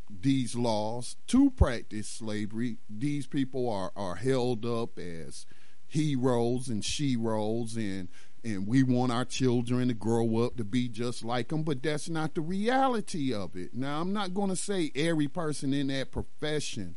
these 0.09 0.55
laws 0.55 1.15
to 1.27 1.51
practice 1.51 2.07
slavery, 2.07 2.77
these 2.89 3.27
people 3.27 3.69
are, 3.69 3.91
are 3.95 4.15
held 4.15 4.65
up 4.65 4.97
as 4.97 5.45
heroes 5.87 6.67
and 6.67 6.83
sheroes 6.83 7.75
and 7.75 8.09
and 8.47 8.65
we 8.65 8.81
want 8.81 9.11
our 9.11 9.25
children 9.25 9.89
to 9.89 9.93
grow 9.93 10.37
up 10.37 10.55
to 10.57 10.63
be 10.63 10.87
just 10.87 11.23
like 11.23 11.49
them, 11.49 11.63
but 11.63 11.83
that's 11.83 12.09
not 12.09 12.33
the 12.33 12.41
reality 12.41 13.33
of 13.33 13.55
it. 13.55 13.73
Now, 13.73 14.01
I'm 14.01 14.13
not 14.13 14.33
going 14.33 14.49
to 14.49 14.55
say 14.55 14.91
every 14.95 15.27
person 15.27 15.73
in 15.73 15.87
that 15.87 16.11
profession 16.11 16.95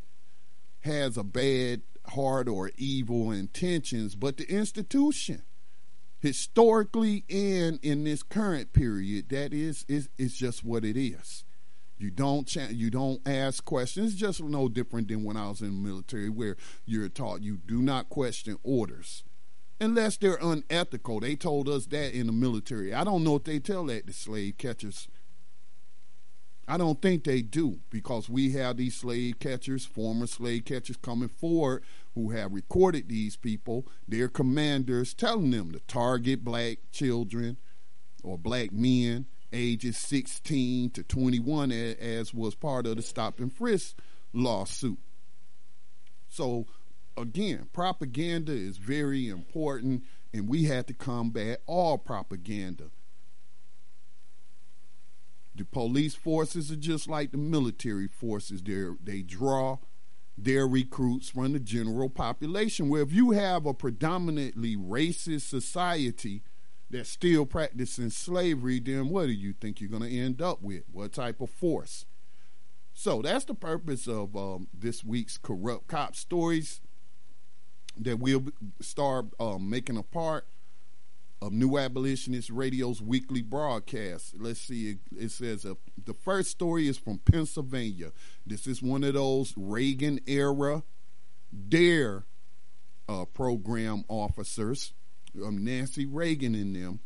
has 0.81 1.17
a 1.17 1.23
bad 1.23 1.81
heart 2.07 2.47
or 2.47 2.71
evil 2.77 3.31
intentions, 3.31 4.15
but 4.15 4.37
the 4.37 4.49
institution, 4.49 5.43
historically 6.19 7.25
and 7.29 7.79
in 7.83 8.03
this 8.05 8.23
current 8.23 8.73
period, 8.73 9.29
that 9.29 9.53
is 9.53 9.85
is 9.87 10.09
is 10.17 10.35
just 10.35 10.63
what 10.63 10.85
it 10.85 10.97
is. 10.97 11.43
You 11.97 12.09
don't 12.09 12.47
ch- 12.47 12.71
you 12.71 12.89
don't 12.89 13.21
ask 13.27 13.63
questions. 13.63 14.13
It's 14.13 14.19
just 14.19 14.41
no 14.41 14.67
different 14.67 15.07
than 15.07 15.23
when 15.23 15.37
I 15.37 15.49
was 15.49 15.61
in 15.61 15.67
the 15.83 15.89
military, 15.89 16.29
where 16.29 16.57
you're 16.85 17.09
taught 17.09 17.43
you 17.43 17.57
do 17.57 17.81
not 17.81 18.09
question 18.09 18.57
orders, 18.63 19.23
unless 19.81 20.15
they're 20.15 20.37
unethical. 20.39 21.19
They 21.19 21.35
told 21.35 21.67
us 21.67 21.87
that 21.87 22.13
in 22.13 22.27
the 22.27 22.31
military. 22.31 22.93
I 22.93 23.03
don't 23.03 23.23
know 23.23 23.35
if 23.35 23.43
they 23.43 23.59
tell 23.59 23.85
that 23.87 24.07
to 24.07 24.13
slave 24.13 24.57
catchers. 24.57 25.07
I 26.67 26.77
don't 26.77 27.01
think 27.01 27.23
they 27.23 27.41
do 27.41 27.79
because 27.89 28.29
we 28.29 28.51
have 28.51 28.77
these 28.77 28.95
slave 28.95 29.39
catchers, 29.39 29.85
former 29.85 30.27
slave 30.27 30.65
catchers 30.65 30.97
coming 30.97 31.27
forward 31.27 31.83
who 32.13 32.29
have 32.29 32.53
recorded 32.53 33.09
these 33.09 33.35
people, 33.35 33.87
their 34.07 34.29
commanders 34.29 35.13
telling 35.13 35.51
them 35.51 35.71
to 35.71 35.79
target 35.79 36.45
black 36.45 36.77
children 36.91 37.57
or 38.23 38.37
black 38.37 38.71
men 38.71 39.25
ages 39.51 39.97
16 39.97 40.91
to 40.91 41.03
21, 41.03 41.71
as 41.71 42.33
was 42.33 42.55
part 42.55 42.85
of 42.85 42.95
the 42.95 43.01
stop 43.01 43.39
and 43.39 43.51
frisk 43.51 43.97
lawsuit. 44.31 44.99
So, 46.29 46.67
again, 47.17 47.67
propaganda 47.73 48.51
is 48.51 48.77
very 48.77 49.27
important, 49.27 50.03
and 50.33 50.47
we 50.47 50.63
had 50.65 50.87
to 50.87 50.93
combat 50.93 51.61
all 51.65 51.97
propaganda. 51.97 52.91
The 55.53 55.65
police 55.65 56.15
forces 56.15 56.71
are 56.71 56.77
just 56.77 57.07
like 57.07 57.31
the 57.31 57.37
military 57.37 58.07
forces. 58.07 58.61
They 58.63 58.85
they 59.03 59.21
draw 59.21 59.77
their 60.37 60.67
recruits 60.67 61.29
from 61.29 61.53
the 61.53 61.59
general 61.59 62.09
population. 62.09 62.89
Where 62.89 63.01
if 63.01 63.11
you 63.11 63.31
have 63.31 63.65
a 63.65 63.73
predominantly 63.73 64.75
racist 64.75 65.41
society, 65.41 66.41
that's 66.91 67.09
still 67.09 67.45
practicing 67.45 68.09
slavery, 68.09 68.79
then 68.79 69.09
what 69.09 69.27
do 69.27 69.31
you 69.31 69.53
think 69.53 69.79
you're 69.79 69.89
going 69.89 70.09
to 70.09 70.17
end 70.17 70.41
up 70.41 70.61
with? 70.61 70.83
What 70.91 71.13
type 71.13 71.41
of 71.41 71.49
force? 71.49 72.05
So 72.93 73.21
that's 73.21 73.45
the 73.45 73.53
purpose 73.53 74.07
of 74.07 74.35
um, 74.35 74.67
this 74.73 75.03
week's 75.03 75.37
corrupt 75.37 75.87
cop 75.87 76.15
stories 76.15 76.81
that 77.97 78.19
we'll 78.19 78.45
start 78.79 79.27
um, 79.39 79.69
making 79.69 79.97
a 79.97 80.03
part 80.03 80.45
of 81.41 81.51
New 81.51 81.77
Abolitionist 81.77 82.49
Radio's 82.49 83.01
weekly 83.01 83.41
broadcast. 83.41 84.35
Let's 84.37 84.61
see, 84.61 84.91
it, 84.91 84.97
it 85.17 85.31
says 85.31 85.65
uh, 85.65 85.75
the 86.05 86.13
first 86.13 86.51
story 86.51 86.87
is 86.87 86.97
from 86.97 87.19
Pennsylvania. 87.19 88.11
This 88.45 88.67
is 88.67 88.81
one 88.81 89.03
of 89.03 89.15
those 89.15 89.53
Reagan 89.57 90.19
era 90.27 90.83
DARE 91.69 92.25
uh, 93.09 93.25
program 93.25 94.05
officers 94.07 94.93
um, 95.35 95.63
Nancy 95.63 96.05
Reagan 96.05 96.55
in 96.55 96.73
them. 96.73 96.99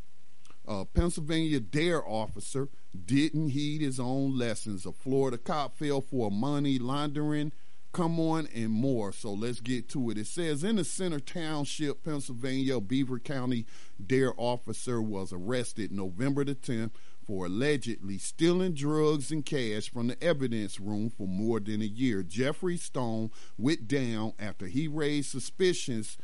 Uh, 0.67 0.83
Pennsylvania 0.85 1.59
DARE 1.59 2.07
officer 2.07 2.69
didn't 3.05 3.49
heed 3.49 3.81
his 3.81 3.99
own 3.99 4.37
lessons. 4.37 4.85
A 4.85 4.91
Florida 4.91 5.37
cop 5.37 5.77
fell 5.77 6.01
for 6.01 6.31
money 6.31 6.79
laundering, 6.79 7.51
come 7.95 8.19
on, 8.19 8.45
and 8.53 8.71
more. 8.71 9.13
So 9.13 9.31
let's 9.31 9.61
get 9.61 9.87
to 9.89 10.09
it. 10.09 10.17
It 10.17 10.27
says 10.27 10.65
in 10.65 10.75
the 10.75 10.83
Center 10.83 11.21
Township, 11.21 12.03
Pennsylvania, 12.03 12.81
Beaver 12.81 13.19
County 13.19 13.65
DARE 14.05 14.33
officer 14.35 15.01
was 15.01 15.31
arrested 15.31 15.93
November 15.93 16.43
the 16.43 16.55
10th 16.55 16.91
for 17.25 17.45
allegedly 17.45 18.17
stealing 18.17 18.73
drugs 18.73 19.31
and 19.31 19.45
cash 19.45 19.89
from 19.89 20.07
the 20.07 20.21
evidence 20.21 20.77
room 20.77 21.09
for 21.09 21.25
more 21.25 21.61
than 21.61 21.81
a 21.81 21.85
year. 21.85 22.21
Jeffrey 22.21 22.75
Stone 22.75 23.31
went 23.57 23.87
down 23.87 24.33
after 24.37 24.67
he 24.67 24.89
raised 24.89 25.31
suspicions 25.31 26.17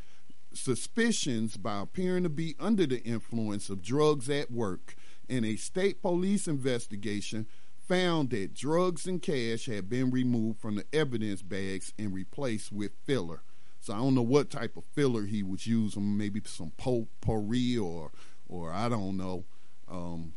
suspicions 0.54 1.56
by 1.56 1.80
appearing 1.80 2.24
to 2.24 2.30
be 2.30 2.54
under 2.60 2.86
the 2.86 3.02
influence 3.04 3.70
of 3.70 3.82
drugs 3.82 4.30
at 4.30 4.52
work, 4.52 4.96
In 5.30 5.46
a 5.46 5.56
state 5.56 6.02
police 6.02 6.50
investigation 6.50 7.48
found 7.92 8.30
that 8.30 8.54
drugs 8.54 9.06
and 9.06 9.22
cash 9.22 9.66
had 9.66 9.90
been 9.90 10.10
removed 10.12 10.62
from 10.62 10.76
the 10.76 10.86
evidence 10.94 11.42
bags 11.42 11.92
and 12.00 12.14
replaced 12.14 12.72
with 12.72 12.94
filler. 13.06 13.44
So 13.82 13.94
I 13.94 13.98
don't 13.98 14.16
know 14.16 14.22
what 14.22 14.50
type 14.50 14.78
of 14.78 14.86
filler 14.94 15.26
he 15.26 15.44
was 15.44 15.68
using, 15.68 16.18
maybe 16.18 16.42
some 16.46 16.72
potpourri 16.78 17.78
or, 17.78 18.12
or 18.48 18.72
I 18.72 18.88
don't 18.88 19.18
know. 19.18 19.44
Um, 19.90 20.36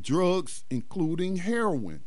drugs 0.00 0.62
including 0.70 1.38
heroin, 1.38 2.04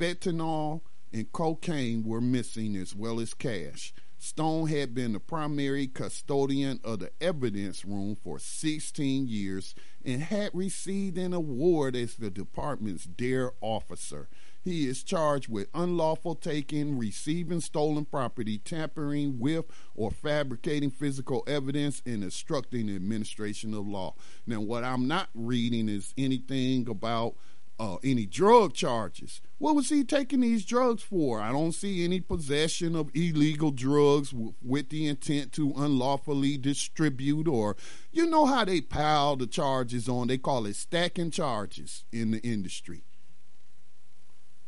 fentanyl, 0.00 0.80
and 1.12 1.30
cocaine 1.30 2.02
were 2.02 2.22
missing 2.22 2.76
as 2.76 2.94
well 2.94 3.20
as 3.20 3.34
cash. 3.34 3.92
Stone 4.16 4.68
had 4.68 4.94
been 4.94 5.12
the 5.12 5.20
primary 5.20 5.86
custodian 5.86 6.80
of 6.82 7.00
the 7.00 7.10
evidence 7.20 7.84
room 7.84 8.16
for 8.16 8.38
16 8.38 9.28
years 9.28 9.74
and 10.08 10.22
had 10.22 10.50
received 10.54 11.18
an 11.18 11.34
award 11.34 11.94
as 11.94 12.14
the 12.14 12.30
department's 12.30 13.04
DARE 13.04 13.52
officer. 13.60 14.26
He 14.64 14.86
is 14.86 15.02
charged 15.02 15.48
with 15.48 15.68
unlawful 15.74 16.34
taking, 16.34 16.98
receiving 16.98 17.60
stolen 17.60 18.06
property, 18.06 18.56
tampering 18.56 19.38
with 19.38 19.66
or 19.94 20.10
fabricating 20.10 20.90
physical 20.90 21.44
evidence, 21.46 22.02
and 22.06 22.24
obstructing 22.24 22.86
the 22.86 22.96
administration 22.96 23.74
of 23.74 23.86
law. 23.86 24.14
Now, 24.46 24.62
what 24.62 24.82
I'm 24.82 25.06
not 25.06 25.28
reading 25.34 25.90
is 25.90 26.14
anything 26.16 26.88
about 26.88 27.34
uh, 27.78 27.96
any 28.02 28.26
drug 28.26 28.74
charges. 28.74 29.40
What 29.58 29.74
was 29.74 29.88
he 29.88 30.04
taking 30.04 30.40
these 30.40 30.64
drugs 30.64 31.02
for? 31.02 31.40
I 31.40 31.52
don't 31.52 31.72
see 31.72 32.04
any 32.04 32.20
possession 32.20 32.96
of 32.96 33.10
illegal 33.14 33.70
drugs 33.70 34.30
w- 34.30 34.54
with 34.62 34.88
the 34.88 35.06
intent 35.06 35.52
to 35.52 35.72
unlawfully 35.76 36.56
distribute, 36.58 37.48
or 37.48 37.76
you 38.12 38.26
know 38.26 38.46
how 38.46 38.64
they 38.64 38.80
pile 38.80 39.36
the 39.36 39.46
charges 39.46 40.08
on. 40.08 40.28
They 40.28 40.38
call 40.38 40.66
it 40.66 40.76
stacking 40.76 41.30
charges 41.30 42.04
in 42.12 42.32
the 42.32 42.40
industry. 42.40 43.04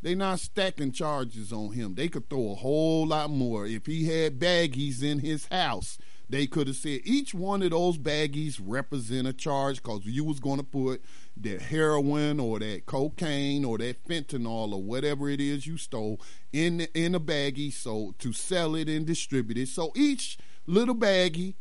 They 0.03 0.15
not 0.15 0.41
stacking 0.41 0.93
charges 0.93 1.53
on 1.53 1.73
him. 1.73 1.95
They 1.95 2.09
could 2.09 2.31
throw 2.31 2.53
a 2.53 2.55
whole 2.55 3.07
lot 3.07 3.31
more. 3.31 3.67
If 3.67 3.87
he 3.87 4.07
had 4.07 4.39
baggies 4.39 5.03
in 5.03 5.19
his 5.19 5.47
house, 5.47 5.99
they 6.31 6.47
could 6.47 6.67
have 6.67 6.77
said 6.77 7.01
each 7.05 7.35
one 7.35 7.63
of 7.63 7.71
those 7.71 7.99
baggies 7.99 8.61
represent 8.63 9.27
a 9.27 9.33
charge 9.33 9.83
because 9.83 10.05
you 10.05 10.25
was 10.25 10.41
going 10.41 10.59
to 10.59 10.65
put 10.65 11.03
that 11.37 11.63
heroin 11.63 12.41
or 12.41 12.59
that 12.59 12.87
cocaine 12.87 13.65
or 13.65 13.79
that 13.79 14.05
fentanyl 14.07 14.73
or 14.73 14.83
whatever 14.83 15.29
it 15.29 15.41
is 15.41 15.67
you 15.67 15.77
stole 15.77 16.21
in 16.53 16.83
in 16.95 17.15
a 17.15 17.21
baggie 17.21 17.73
so 17.73 18.15
to 18.19 18.33
sell 18.33 18.75
it 18.75 18.89
and 18.89 19.07
distribute 19.07 19.59
it. 19.59 19.69
So 19.69 19.93
each 19.95 20.39
little 20.67 20.95
baggie 20.95 21.55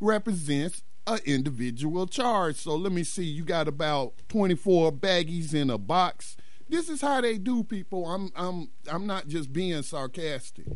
represents 0.00 0.82
an 1.06 1.20
individual 1.24 2.06
charge. 2.06 2.56
So 2.56 2.76
let 2.76 2.92
me 2.92 3.04
see, 3.04 3.24
you 3.24 3.44
got 3.44 3.68
about 3.68 4.14
24 4.28 4.92
baggies 4.92 5.54
in 5.54 5.70
a 5.70 5.78
box 5.78 6.36
this 6.70 6.88
is 6.88 7.00
how 7.00 7.20
they 7.20 7.36
do 7.36 7.64
people. 7.64 8.06
I'm 8.06 8.30
I'm 8.36 8.70
I'm 8.90 9.06
not 9.06 9.26
just 9.26 9.52
being 9.52 9.82
sarcastic. 9.82 10.66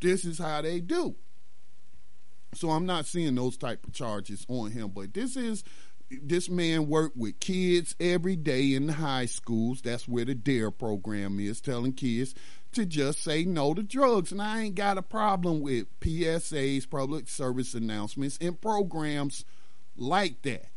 This 0.00 0.24
is 0.24 0.38
how 0.38 0.62
they 0.62 0.80
do. 0.80 1.14
So 2.54 2.70
I'm 2.70 2.86
not 2.86 3.06
seeing 3.06 3.34
those 3.34 3.56
type 3.56 3.86
of 3.86 3.92
charges 3.92 4.46
on 4.48 4.70
him, 4.70 4.88
but 4.88 5.14
this 5.14 5.36
is 5.36 5.64
this 6.10 6.48
man 6.48 6.88
worked 6.88 7.16
with 7.16 7.38
kids 7.38 7.94
every 8.00 8.36
day 8.36 8.72
in 8.74 8.86
the 8.86 8.94
high 8.94 9.26
schools. 9.26 9.82
That's 9.82 10.08
where 10.08 10.24
the 10.24 10.34
DARE 10.34 10.70
program 10.70 11.38
is, 11.38 11.60
telling 11.60 11.92
kids 11.92 12.34
to 12.72 12.86
just 12.86 13.22
say 13.22 13.44
no 13.44 13.74
to 13.74 13.82
drugs. 13.82 14.32
And 14.32 14.40
I 14.40 14.62
ain't 14.62 14.74
got 14.74 14.98
a 14.98 15.02
problem 15.02 15.60
with 15.60 15.86
PSAs, 16.00 16.88
public 16.88 17.28
service 17.28 17.74
announcements, 17.74 18.38
and 18.40 18.60
programs 18.60 19.44
like 19.96 20.42
that. 20.42 20.70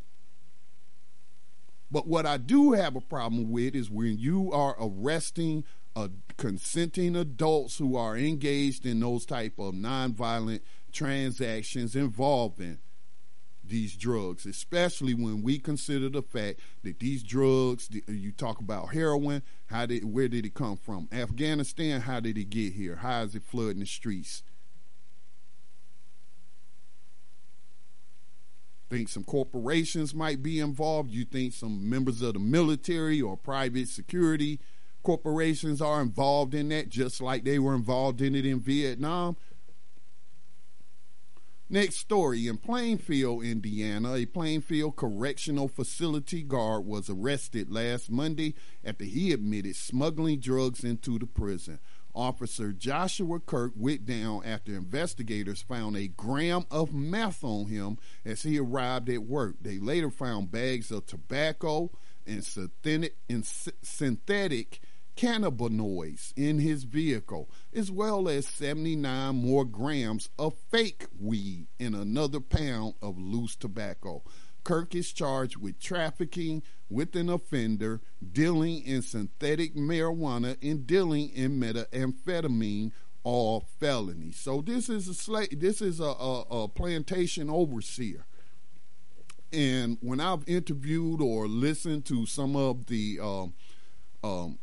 But 1.90 2.06
what 2.06 2.26
I 2.26 2.38
do 2.38 2.72
have 2.72 2.96
a 2.96 3.00
problem 3.00 3.50
with 3.50 3.74
is 3.74 3.90
when 3.90 4.18
you 4.18 4.52
are 4.52 4.76
arresting 4.78 5.64
consenting 6.38 7.14
adults 7.14 7.76
who 7.76 7.96
are 7.96 8.16
engaged 8.16 8.86
in 8.86 9.00
those 9.00 9.26
type 9.26 9.58
of 9.58 9.74
nonviolent 9.74 10.60
transactions 10.92 11.96
involving 11.96 12.78
these 13.64 13.96
drugs, 13.96 14.44
especially 14.44 15.14
when 15.14 15.42
we 15.42 15.58
consider 15.58 16.08
the 16.08 16.22
fact 16.22 16.60
that 16.82 16.98
these 16.98 17.22
drugs, 17.22 17.88
you 18.08 18.32
talk 18.32 18.60
about 18.60 18.92
heroin, 18.92 19.42
how 19.66 19.86
did, 19.86 20.04
where 20.04 20.28
did 20.28 20.44
it 20.44 20.54
come 20.54 20.76
from? 20.76 21.08
Afghanistan, 21.12 22.00
how 22.02 22.20
did 22.20 22.36
it 22.36 22.50
get 22.50 22.72
here? 22.72 22.96
How 22.96 23.22
is 23.22 23.34
it 23.34 23.42
flooding 23.44 23.80
the 23.80 23.86
streets? 23.86 24.42
think 28.92 29.08
some 29.08 29.24
corporations 29.24 30.14
might 30.14 30.42
be 30.42 30.60
involved. 30.60 31.10
You 31.10 31.24
think 31.24 31.54
some 31.54 31.88
members 31.88 32.20
of 32.20 32.34
the 32.34 32.38
military 32.38 33.22
or 33.22 33.38
private 33.38 33.88
security 33.88 34.60
corporations 35.02 35.80
are 35.80 36.02
involved 36.02 36.54
in 36.54 36.68
that, 36.68 36.90
just 36.90 37.20
like 37.20 37.44
they 37.44 37.58
were 37.58 37.74
involved 37.74 38.20
in 38.20 38.34
it 38.34 38.44
in 38.44 38.60
Vietnam. 38.60 39.36
Next 41.72 41.96
story 41.96 42.46
in 42.48 42.58
Plainfield, 42.58 43.44
Indiana, 43.44 44.12
a 44.12 44.26
Plainfield 44.26 44.94
Correctional 44.94 45.68
Facility 45.68 46.42
guard 46.42 46.84
was 46.84 47.08
arrested 47.08 47.72
last 47.72 48.10
Monday 48.10 48.54
after 48.84 49.06
he 49.06 49.32
admitted 49.32 49.74
smuggling 49.74 50.38
drugs 50.38 50.84
into 50.84 51.18
the 51.18 51.24
prison. 51.24 51.78
Officer 52.14 52.72
Joshua 52.72 53.40
Kirk 53.40 53.72
went 53.74 54.04
down 54.04 54.42
after 54.44 54.74
investigators 54.74 55.62
found 55.62 55.96
a 55.96 56.08
gram 56.08 56.66
of 56.70 56.92
meth 56.92 57.42
on 57.42 57.68
him 57.68 57.96
as 58.22 58.42
he 58.42 58.58
arrived 58.58 59.08
at 59.08 59.22
work. 59.22 59.54
They 59.62 59.78
later 59.78 60.10
found 60.10 60.50
bags 60.50 60.90
of 60.90 61.06
tobacco 61.06 61.90
and 62.26 62.44
synthetic, 63.82 64.80
cannabinoids 65.16 66.32
in 66.36 66.58
his 66.58 66.84
vehicle, 66.84 67.50
as 67.72 67.90
well 67.90 68.28
as 68.28 68.46
79 68.46 69.34
more 69.34 69.64
grams 69.64 70.30
of 70.38 70.54
fake 70.70 71.06
weed 71.18 71.66
and 71.78 71.94
another 71.94 72.40
pound 72.40 72.94
of 73.02 73.18
loose 73.18 73.56
tobacco. 73.56 74.22
Kirk 74.64 74.94
is 74.94 75.12
charged 75.12 75.56
with 75.56 75.80
trafficking 75.80 76.62
with 76.88 77.16
an 77.16 77.28
offender, 77.28 78.00
dealing 78.32 78.82
in 78.84 79.02
synthetic 79.02 79.74
marijuana, 79.74 80.56
and 80.62 80.86
dealing 80.86 81.30
in 81.30 81.58
methamphetamine, 81.58 82.92
all 83.24 83.66
felonies. 83.80 84.36
So 84.36 84.60
this 84.60 84.88
is 84.88 85.08
a 85.08 85.14
slave. 85.14 85.60
This 85.60 85.80
is 85.80 86.00
a, 86.00 86.04
a, 86.04 86.40
a 86.50 86.68
plantation 86.68 87.50
overseer. 87.50 88.26
And 89.52 89.98
when 90.00 90.20
I've 90.20 90.48
interviewed 90.48 91.20
or 91.20 91.46
listened 91.46 92.04
to 92.06 92.24
some 92.24 92.56
of 92.56 92.86
the 92.86 93.18
um, 93.20 93.54
um, 94.24 94.58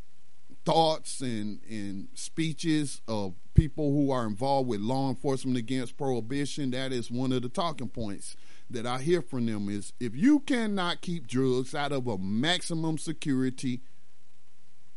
thoughts 0.69 1.19
and, 1.19 1.59
and 1.67 2.09
speeches 2.13 3.01
of 3.07 3.33
people 3.55 3.91
who 3.91 4.11
are 4.11 4.27
involved 4.27 4.69
with 4.69 4.79
law 4.79 5.09
enforcement 5.09 5.57
against 5.57 5.97
prohibition, 5.97 6.69
that 6.69 6.93
is 6.93 7.09
one 7.09 7.31
of 7.31 7.41
the 7.41 7.49
talking 7.49 7.89
points 7.89 8.35
that 8.69 8.85
I 8.85 8.99
hear 8.99 9.23
from 9.23 9.47
them 9.47 9.67
is 9.67 9.93
if 9.99 10.15
you 10.15 10.41
cannot 10.41 11.01
keep 11.01 11.25
drugs 11.25 11.73
out 11.73 11.91
of 11.91 12.05
a 12.05 12.19
maximum 12.19 12.99
security 12.99 13.81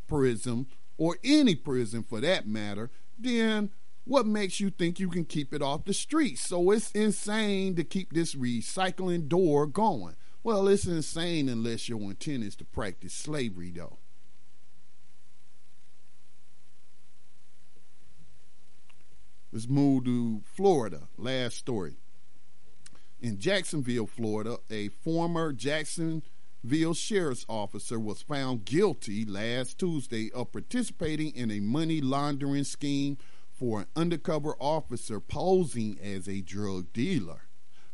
prison 0.06 0.66
or 0.98 1.16
any 1.24 1.54
prison 1.54 2.02
for 2.02 2.20
that 2.20 2.46
matter, 2.46 2.90
then 3.18 3.70
what 4.04 4.26
makes 4.26 4.60
you 4.60 4.68
think 4.68 5.00
you 5.00 5.08
can 5.08 5.24
keep 5.24 5.54
it 5.54 5.62
off 5.62 5.86
the 5.86 5.94
streets? 5.94 6.42
So 6.42 6.70
it's 6.72 6.90
insane 6.90 7.76
to 7.76 7.84
keep 7.84 8.12
this 8.12 8.34
recycling 8.34 9.26
door 9.26 9.66
going. 9.66 10.16
Well, 10.42 10.68
it's 10.68 10.84
insane 10.84 11.48
unless 11.48 11.88
your 11.88 11.98
intent 12.02 12.44
is 12.44 12.56
to 12.56 12.66
practice 12.66 13.14
slavery, 13.14 13.72
though. 13.74 14.00
Let's 19.52 19.68
move 19.68 20.04
to 20.06 20.42
Florida. 20.44 21.08
Last 21.18 21.58
story 21.58 21.96
in 23.22 23.38
Jacksonville, 23.38 24.06
Florida, 24.06 24.58
a 24.68 24.88
former 24.88 25.52
Jacksonville 25.52 26.94
sheriff's 26.94 27.46
officer 27.48 28.00
was 28.00 28.20
found 28.22 28.64
guilty 28.64 29.24
last 29.24 29.78
Tuesday 29.78 30.30
of 30.32 30.52
participating 30.52 31.30
in 31.30 31.50
a 31.50 31.60
money 31.60 32.00
laundering 32.00 32.64
scheme 32.64 33.16
for 33.52 33.80
an 33.80 33.86
undercover 33.94 34.56
officer 34.58 35.20
posing 35.20 35.98
as 36.02 36.28
a 36.28 36.40
drug 36.40 36.92
dealer. 36.92 37.42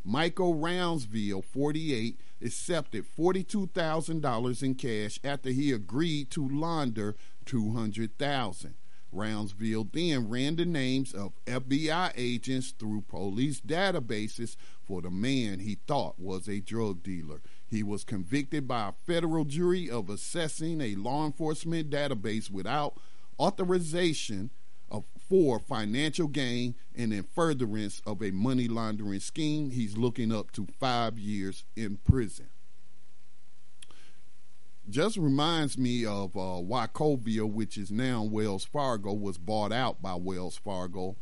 Michael 0.02 0.54
Roundsville, 0.54 1.44
48, 1.44 2.18
accepted 2.42 3.04
$42,000 3.04 4.62
in 4.62 4.74
cash 4.76 5.20
after 5.22 5.50
he 5.50 5.72
agreed 5.72 6.30
to 6.30 6.48
launder 6.48 7.16
200,000. 7.44 8.74
Roundsville 9.14 9.90
then 9.92 10.28
ran 10.28 10.56
the 10.56 10.64
names 10.64 11.12
of 11.14 11.32
FBI 11.46 12.12
agents 12.16 12.72
through 12.78 13.02
police 13.02 13.60
databases 13.60 14.56
for 14.82 15.00
the 15.02 15.10
man 15.10 15.60
he 15.60 15.78
thought 15.86 16.18
was 16.18 16.48
a 16.48 16.60
drug 16.60 17.02
dealer. 17.02 17.40
He 17.66 17.82
was 17.82 18.04
convicted 18.04 18.66
by 18.66 18.88
a 18.88 18.92
federal 19.06 19.44
jury 19.44 19.90
of 19.90 20.06
accessing 20.06 20.82
a 20.82 20.96
law 20.96 21.26
enforcement 21.26 21.90
database 21.90 22.50
without 22.50 22.98
authorization 23.38 24.50
of, 24.90 25.04
for 25.28 25.58
financial 25.58 26.28
gain 26.28 26.74
and 26.94 27.12
in 27.12 27.22
furtherance 27.22 28.00
of 28.06 28.22
a 28.22 28.30
money 28.30 28.68
laundering 28.68 29.20
scheme. 29.20 29.70
He's 29.70 29.96
looking 29.96 30.32
up 30.32 30.50
to 30.52 30.66
five 30.78 31.18
years 31.18 31.64
in 31.76 31.98
prison. 31.98 32.48
Just 34.88 35.18
reminds 35.18 35.76
me 35.76 36.06
of 36.06 36.34
uh, 36.36 36.62
Wachovia, 36.62 37.50
which 37.50 37.76
is 37.76 37.90
now 37.90 38.22
Wells 38.22 38.64
Fargo, 38.64 39.12
was 39.12 39.36
bought 39.36 39.72
out 39.72 40.00
by 40.00 40.14
Wells 40.14 40.56
Fargo, 40.56 41.16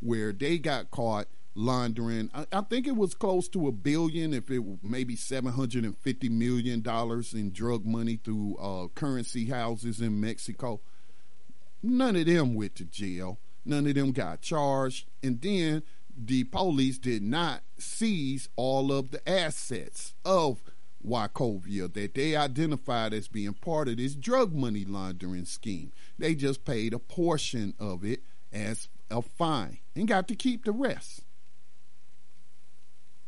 where 0.00 0.32
they 0.32 0.58
got 0.58 0.90
caught 0.90 1.28
laundering. 1.54 2.30
I, 2.34 2.46
I, 2.52 2.60
think 2.62 2.88
it 2.88 2.96
was 2.96 3.14
close 3.14 3.48
to 3.50 3.68
a 3.68 3.72
billion, 3.72 4.34
if 4.34 4.50
it 4.50 4.62
maybe 4.82 5.14
seven 5.14 5.52
hundred 5.52 5.84
and 5.84 5.96
fifty 5.96 6.28
million 6.28 6.80
dollars 6.80 7.32
in 7.32 7.52
drug 7.52 7.84
money 7.84 8.18
through 8.22 8.56
uh, 8.56 8.88
currency 8.88 9.46
houses 9.46 10.00
in 10.00 10.20
Mexico. 10.20 10.80
None 11.82 12.16
of 12.16 12.26
them 12.26 12.54
went 12.54 12.74
to 12.76 12.84
jail. 12.84 13.38
None 13.64 13.86
of 13.86 13.94
them 13.94 14.12
got 14.12 14.40
charged. 14.40 15.06
And 15.22 15.40
then 15.40 15.82
the 16.16 16.44
police 16.44 16.98
did 16.98 17.22
not 17.22 17.62
seize 17.78 18.48
all 18.56 18.92
of 18.92 19.10
the 19.10 19.28
assets 19.28 20.14
of 20.24 20.62
Wachovia 21.06 21.92
that 21.92 22.14
they 22.14 22.36
identified 22.36 23.12
as 23.12 23.28
being 23.28 23.54
part 23.54 23.88
of 23.88 23.96
this 23.96 24.14
drug 24.14 24.54
money 24.54 24.84
laundering 24.84 25.44
scheme. 25.44 25.92
They 26.18 26.34
just 26.34 26.64
paid 26.64 26.92
a 26.92 26.98
portion 26.98 27.74
of 27.78 28.04
it 28.04 28.22
as 28.52 28.88
a 29.10 29.22
fine 29.22 29.78
and 29.94 30.08
got 30.08 30.28
to 30.28 30.34
keep 30.34 30.64
the 30.64 30.72
rest. 30.72 31.22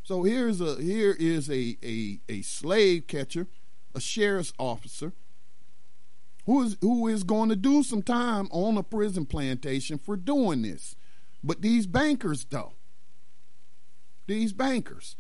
So 0.03 0.22
here's 0.22 0.61
a 0.61 0.77
here 0.77 1.16
is 1.18 1.49
a, 1.49 1.79
a, 1.83 2.20
a 2.29 2.43
slave 2.43 3.07
catcher, 3.07 3.47
a 3.95 4.01
sheriff's 4.01 4.53
officer, 4.59 5.12
who 6.45 6.62
is 6.62 6.77
who 6.83 7.09
is 7.09 7.25
going 7.25 7.49
to 7.49 7.57
do 7.57 7.83
some 7.83 8.03
time 8.03 8.49
on 8.51 8.77
a 8.77 8.83
prison 8.83 9.25
plantation 9.25 9.99
for 9.99 10.16
doing 10.16 10.62
this. 10.62 10.95
But 11.43 11.62
these 11.62 11.87
bankers 11.87 12.45
though, 12.45 12.75
these 14.27 14.53
bankers, 14.53 15.16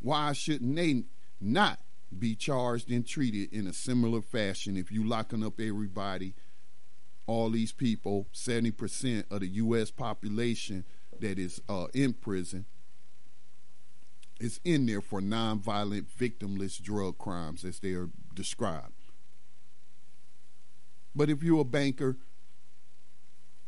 why 0.00 0.32
shouldn't 0.32 0.76
they 0.76 1.04
not 1.40 1.80
be 2.16 2.34
charged 2.34 2.90
and 2.90 3.06
treated 3.06 3.52
in 3.52 3.66
a 3.66 3.72
similar 3.72 4.22
fashion 4.22 4.76
if 4.76 4.90
you 4.92 5.06
locking 5.06 5.44
up 5.44 5.60
everybody, 5.60 6.34
all 7.26 7.50
these 7.50 7.72
people, 7.72 8.28
70% 8.32 9.30
of 9.30 9.40
the 9.40 9.48
U.S. 9.48 9.90
population 9.90 10.84
that 11.20 11.38
is 11.38 11.60
uh, 11.68 11.86
in 11.94 12.12
prison 12.12 12.66
is 14.40 14.60
in 14.64 14.86
there 14.86 15.00
for 15.00 15.20
nonviolent, 15.20 16.06
victimless 16.18 16.80
drug 16.82 17.18
crimes 17.18 17.64
as 17.64 17.78
they 17.80 17.92
are 17.92 18.10
described. 18.34 18.92
But 21.14 21.30
if 21.30 21.42
you're 21.42 21.60
a 21.60 21.64
banker, 21.64 22.16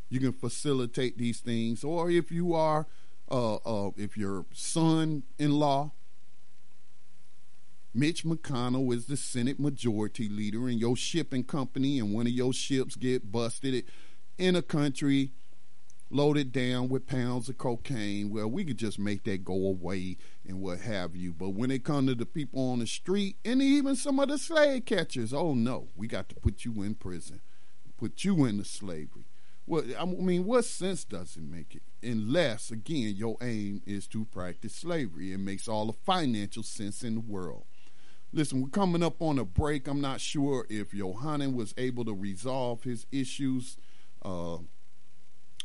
you 0.09 0.21
can 0.21 0.33
facilitate 0.33 1.19
these 1.19 1.41
things. 1.41 1.85
Or 1.85 2.11
if 2.11 2.33
you 2.33 2.55
are, 2.55 2.87
uh, 3.31 3.57
uh, 3.57 3.91
if 3.97 4.17
your 4.17 4.47
son-in-law, 4.53 5.93
Mitch 7.97 8.25
McConnell 8.25 8.95
is 8.95 9.07
the 9.07 9.17
Senate 9.17 9.59
Majority 9.59 10.29
Leader, 10.29 10.69
and 10.69 10.79
your 10.79 10.97
shipping 10.97 11.43
company 11.43 11.99
and 11.99 12.13
one 12.13 12.27
of 12.27 12.33
your 12.35 12.53
ships 12.53 12.95
get 12.95 13.33
busted 13.33 13.87
in 14.37 14.55
a 14.55 14.61
country 14.61 15.33
loaded 16.11 16.53
down 16.53 16.91
with 16.91 17.07
pounds 17.07 17.49
of 17.49 17.57
cocaine. 17.57 18.29
Well, 18.29 18.49
we 18.49 18.67
could 18.67 18.77
just 18.77 18.99
make 18.99 19.25
that 19.25 19.47
go 19.47 19.55
away 19.55 20.19
and 20.47 20.61
what 20.61 20.81
have 20.81 21.17
you. 21.17 21.33
But 21.33 21.55
when 21.55 21.71
it 21.71 21.85
comes 21.85 22.11
to 22.11 22.15
the 22.15 22.27
people 22.27 22.71
on 22.71 22.81
the 22.81 22.87
street 22.87 23.37
and 23.47 23.63
even 23.63 23.97
some 23.97 24.21
of 24.21 24.29
the 24.29 24.37
slave 24.37 24.85
catchers, 24.85 25.33
oh 25.33 25.55
no, 25.55 25.89
we 25.97 26.07
got 26.07 26.29
to 26.29 26.35
put 26.35 26.67
you 26.67 26.83
in 26.83 26.97
prison, 26.97 27.41
put 27.97 28.25
you 28.25 28.45
into 28.45 28.67
slavery. 28.67 29.25
Well, 29.67 29.85
I 29.99 30.05
mean, 30.05 30.45
what 30.45 30.67
sense 30.67 31.03
does 31.03 31.35
it 31.35 31.45
make 31.45 31.75
it? 31.75 31.83
Unless, 32.07 32.71
again, 32.71 33.15
your 33.17 33.39
aim 33.41 33.81
is 33.87 34.07
to 34.09 34.27
practice 34.27 34.75
slavery. 34.75 35.33
It 35.33 35.39
makes 35.39 35.67
all 35.67 35.87
the 35.87 35.95
financial 35.95 36.63
sense 36.63 37.03
in 37.03 37.15
the 37.15 37.21
world. 37.21 37.65
Listen, 38.37 38.61
we're 38.61 38.69
coming 38.69 39.03
up 39.03 39.23
on 39.23 39.39
a 39.39 39.47
break. 39.47 39.89
I'm 39.89 40.03
not 40.03 40.21
sure 40.21 40.67
if 40.69 40.93
Yohanan 40.93 41.55
was 41.55 41.73
able 41.79 42.05
to 42.05 42.13
resolve 42.13 42.83
his 42.83 43.07
issues. 43.11 43.79
Uh, 44.23 44.59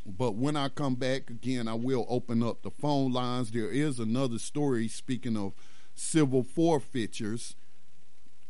but 0.06 0.36
when 0.36 0.56
I 0.56 0.70
come 0.70 0.96
back 0.96 1.30
again, 1.30 1.68
I 1.68 1.74
will 1.74 2.06
open 2.08 2.42
up 2.42 2.62
the 2.62 2.72
phone 2.72 3.12
lines. 3.12 3.52
There 3.52 3.70
is 3.70 4.00
another 4.00 4.40
story, 4.40 4.88
speaking 4.88 5.36
of 5.36 5.52
civil 5.96 6.44
forfeitures, 6.44 7.58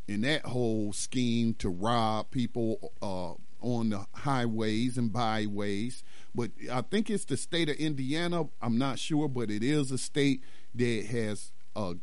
in 0.07 0.21
that 0.21 0.45
whole 0.45 0.93
scheme 0.93 1.55
to 1.55 1.69
rob 1.69 2.29
people 2.29 2.93
uh, 3.01 3.33
on 3.59 3.89
the 3.89 4.05
highways 4.13 4.99
and 4.99 5.11
byways. 5.11 6.03
But 6.35 6.51
I 6.71 6.81
think 6.81 7.09
it's 7.09 7.25
the 7.25 7.37
state 7.37 7.69
of 7.69 7.75
Indiana. 7.77 8.49
I'm 8.61 8.77
not 8.77 8.99
sure, 8.99 9.27
but 9.27 9.49
it 9.49 9.63
is 9.63 9.89
a 9.89 9.97
state 9.97 10.43
that 10.75 11.07
has 11.07 11.53
uh, 11.75 11.95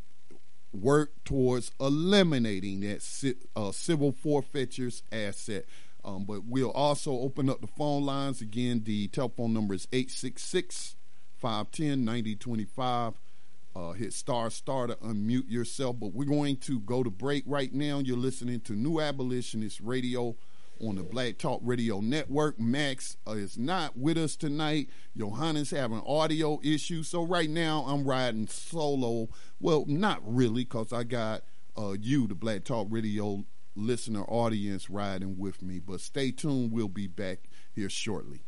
worked 0.73 1.25
towards 1.25 1.73
eliminating 1.81 2.81
that 2.81 3.35
uh, 3.57 3.73
civil 3.73 4.13
forfeitures 4.13 5.03
asset. 5.11 5.65
Um, 6.05 6.25
but 6.25 6.45
we'll 6.45 6.71
also 6.71 7.13
open 7.13 7.51
up 7.51 7.61
the 7.61 7.67
phone 7.67 8.05
lines. 8.05 8.41
Again, 8.41 8.83
the 8.85 9.09
telephone 9.09 9.53
number 9.53 9.75
is 9.75 9.89
866 9.93 10.97
510 11.37 12.05
9025. 12.05 13.15
Uh, 13.77 13.93
hit 13.93 14.13
star 14.13 14.51
star 14.51 14.87
to 14.87 14.95
unmute 14.97 15.51
yourself. 15.51 15.97
But 16.01 16.13
we're 16.13 16.25
going 16.25 16.57
to 16.59 16.81
go 16.81 17.03
to 17.03 17.11
break 17.11 17.45
right 17.47 17.73
now. 17.73 17.99
You're 17.99 18.17
listening 18.17 18.61
to 18.61 18.73
New 18.73 19.01
Abolitionist 19.01 19.81
Radio 19.81 20.37
on 20.81 20.97
the 20.97 21.03
Black 21.03 21.39
Talk 21.39 21.61
Radio 21.63 22.01
Network. 22.01 22.59
Max 22.59 23.17
is 23.27 23.59
not 23.59 23.97
with 23.97 24.17
us 24.17 24.37
tonight. 24.37 24.89
Johannes 25.17 25.71
having 25.71 26.03
audio 26.07 26.61
issues. 26.63 27.09
So 27.09 27.25
right 27.25 27.51
now 27.51 27.85
I'm 27.87 28.05
riding 28.05 28.47
solo. 28.47 29.29
Well, 29.61 29.85
not 29.87 30.21
really, 30.25 30.65
because 30.65 30.93
I 30.93 31.05
got 31.05 31.43
uh, 31.77 31.97
you, 32.01 32.27
the 32.27 32.35
Black 32.35 32.65
Talk 32.65 32.89
Radio 32.91 33.45
listener 33.75 34.25
audience, 34.25 34.91
riding 34.91 35.39
with 35.39 35.63
me. 35.63 35.79
But 35.79 36.01
stay 36.01 36.31
tuned. 36.31 36.73
We'll 36.73 36.89
be 36.89 37.07
back 37.07 37.49
here 37.75 37.91
shortly. 37.91 38.43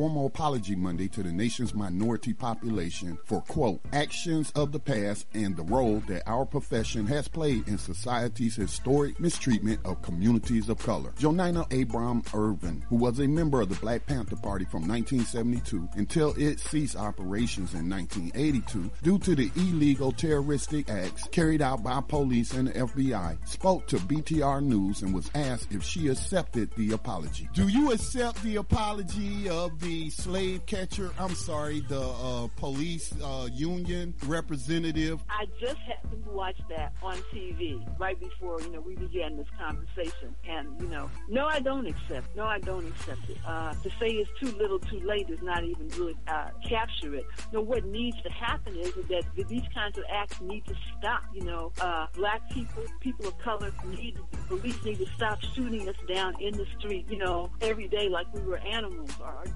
Formal 0.00 0.24
apology 0.24 0.74
Monday 0.74 1.08
to 1.08 1.22
the 1.22 1.30
nation's 1.30 1.74
minority 1.74 2.32
population 2.32 3.18
for, 3.26 3.42
quote, 3.42 3.82
actions 3.92 4.50
of 4.56 4.72
the 4.72 4.78
past 4.78 5.26
and 5.34 5.54
the 5.54 5.62
role 5.64 6.02
that 6.06 6.22
our 6.26 6.46
profession 6.46 7.06
has 7.06 7.28
played 7.28 7.68
in 7.68 7.76
society's 7.76 8.56
historic 8.56 9.20
mistreatment 9.20 9.78
of 9.84 10.00
communities 10.00 10.70
of 10.70 10.78
color. 10.78 11.10
Jonina 11.18 11.70
Abram 11.82 12.22
Irvin, 12.32 12.82
who 12.88 12.96
was 12.96 13.18
a 13.18 13.28
member 13.28 13.60
of 13.60 13.68
the 13.68 13.74
Black 13.74 14.06
Panther 14.06 14.36
Party 14.36 14.64
from 14.64 14.88
1972 14.88 15.86
until 15.96 16.32
it 16.38 16.58
ceased 16.58 16.96
operations 16.96 17.74
in 17.74 17.90
1982 17.90 18.90
due 19.02 19.18
to 19.18 19.34
the 19.34 19.50
illegal 19.54 20.12
terroristic 20.12 20.88
acts 20.88 21.28
carried 21.28 21.60
out 21.60 21.82
by 21.82 22.00
police 22.00 22.54
and 22.54 22.68
the 22.68 22.72
FBI, 22.72 23.36
spoke 23.46 23.86
to 23.88 23.96
BTR 23.96 24.64
News 24.64 25.02
and 25.02 25.12
was 25.12 25.30
asked 25.34 25.70
if 25.74 25.82
she 25.84 26.08
accepted 26.08 26.70
the 26.78 26.92
apology. 26.92 27.50
Do 27.52 27.68
you 27.68 27.92
accept 27.92 28.42
the 28.42 28.56
apology? 28.56 29.50
of 29.50 29.78
the 29.80 29.89
slave 30.10 30.64
catcher. 30.66 31.10
I'm 31.18 31.34
sorry, 31.34 31.80
the 31.80 32.00
uh, 32.00 32.48
police 32.56 33.12
uh, 33.22 33.48
union 33.52 34.14
representative. 34.26 35.20
I 35.28 35.46
just 35.60 35.78
happened 35.78 36.24
to 36.24 36.30
watch 36.30 36.58
that 36.68 36.92
on 37.02 37.16
TV 37.34 37.84
right 37.98 38.18
before 38.18 38.60
you 38.60 38.70
know 38.70 38.80
we 38.80 38.94
began 38.94 39.36
this 39.36 39.48
conversation, 39.58 40.34
and 40.48 40.80
you 40.80 40.88
know, 40.88 41.10
no, 41.28 41.46
I 41.46 41.60
don't 41.60 41.86
accept. 41.86 42.34
No, 42.36 42.44
I 42.44 42.60
don't 42.60 42.86
accept 42.86 43.28
it. 43.28 43.38
Uh, 43.46 43.74
to 43.74 43.90
say 44.00 44.08
it's 44.08 44.30
too 44.40 44.56
little, 44.56 44.78
too 44.78 45.00
late 45.00 45.28
is 45.28 45.42
not 45.42 45.64
even 45.64 45.88
really 45.98 46.16
uh, 46.28 46.50
capture 46.68 47.14
it. 47.14 47.26
No, 47.52 47.60
what 47.60 47.84
needs 47.84 48.20
to 48.22 48.30
happen 48.30 48.76
is 48.76 48.94
that 48.94 49.24
these 49.48 49.64
kinds 49.74 49.98
of 49.98 50.04
acts 50.10 50.40
need 50.40 50.64
to 50.66 50.74
stop. 50.98 51.22
You 51.34 51.44
know, 51.44 51.72
uh, 51.80 52.06
black 52.14 52.48
people, 52.50 52.84
people 53.00 53.26
of 53.26 53.38
color 53.38 53.72
need 53.88 54.18
police 54.46 54.84
need 54.84 54.98
to 54.98 55.06
stop 55.16 55.40
shooting 55.54 55.88
us 55.88 55.96
down 56.12 56.40
in 56.40 56.56
the 56.56 56.66
street. 56.78 57.06
You 57.10 57.18
know, 57.18 57.50
every 57.60 57.88
day 57.88 58.08
like 58.08 58.32
we 58.32 58.40
were 58.42 58.58
animals 58.58 59.10
or, 59.20 59.32
or 59.32 59.46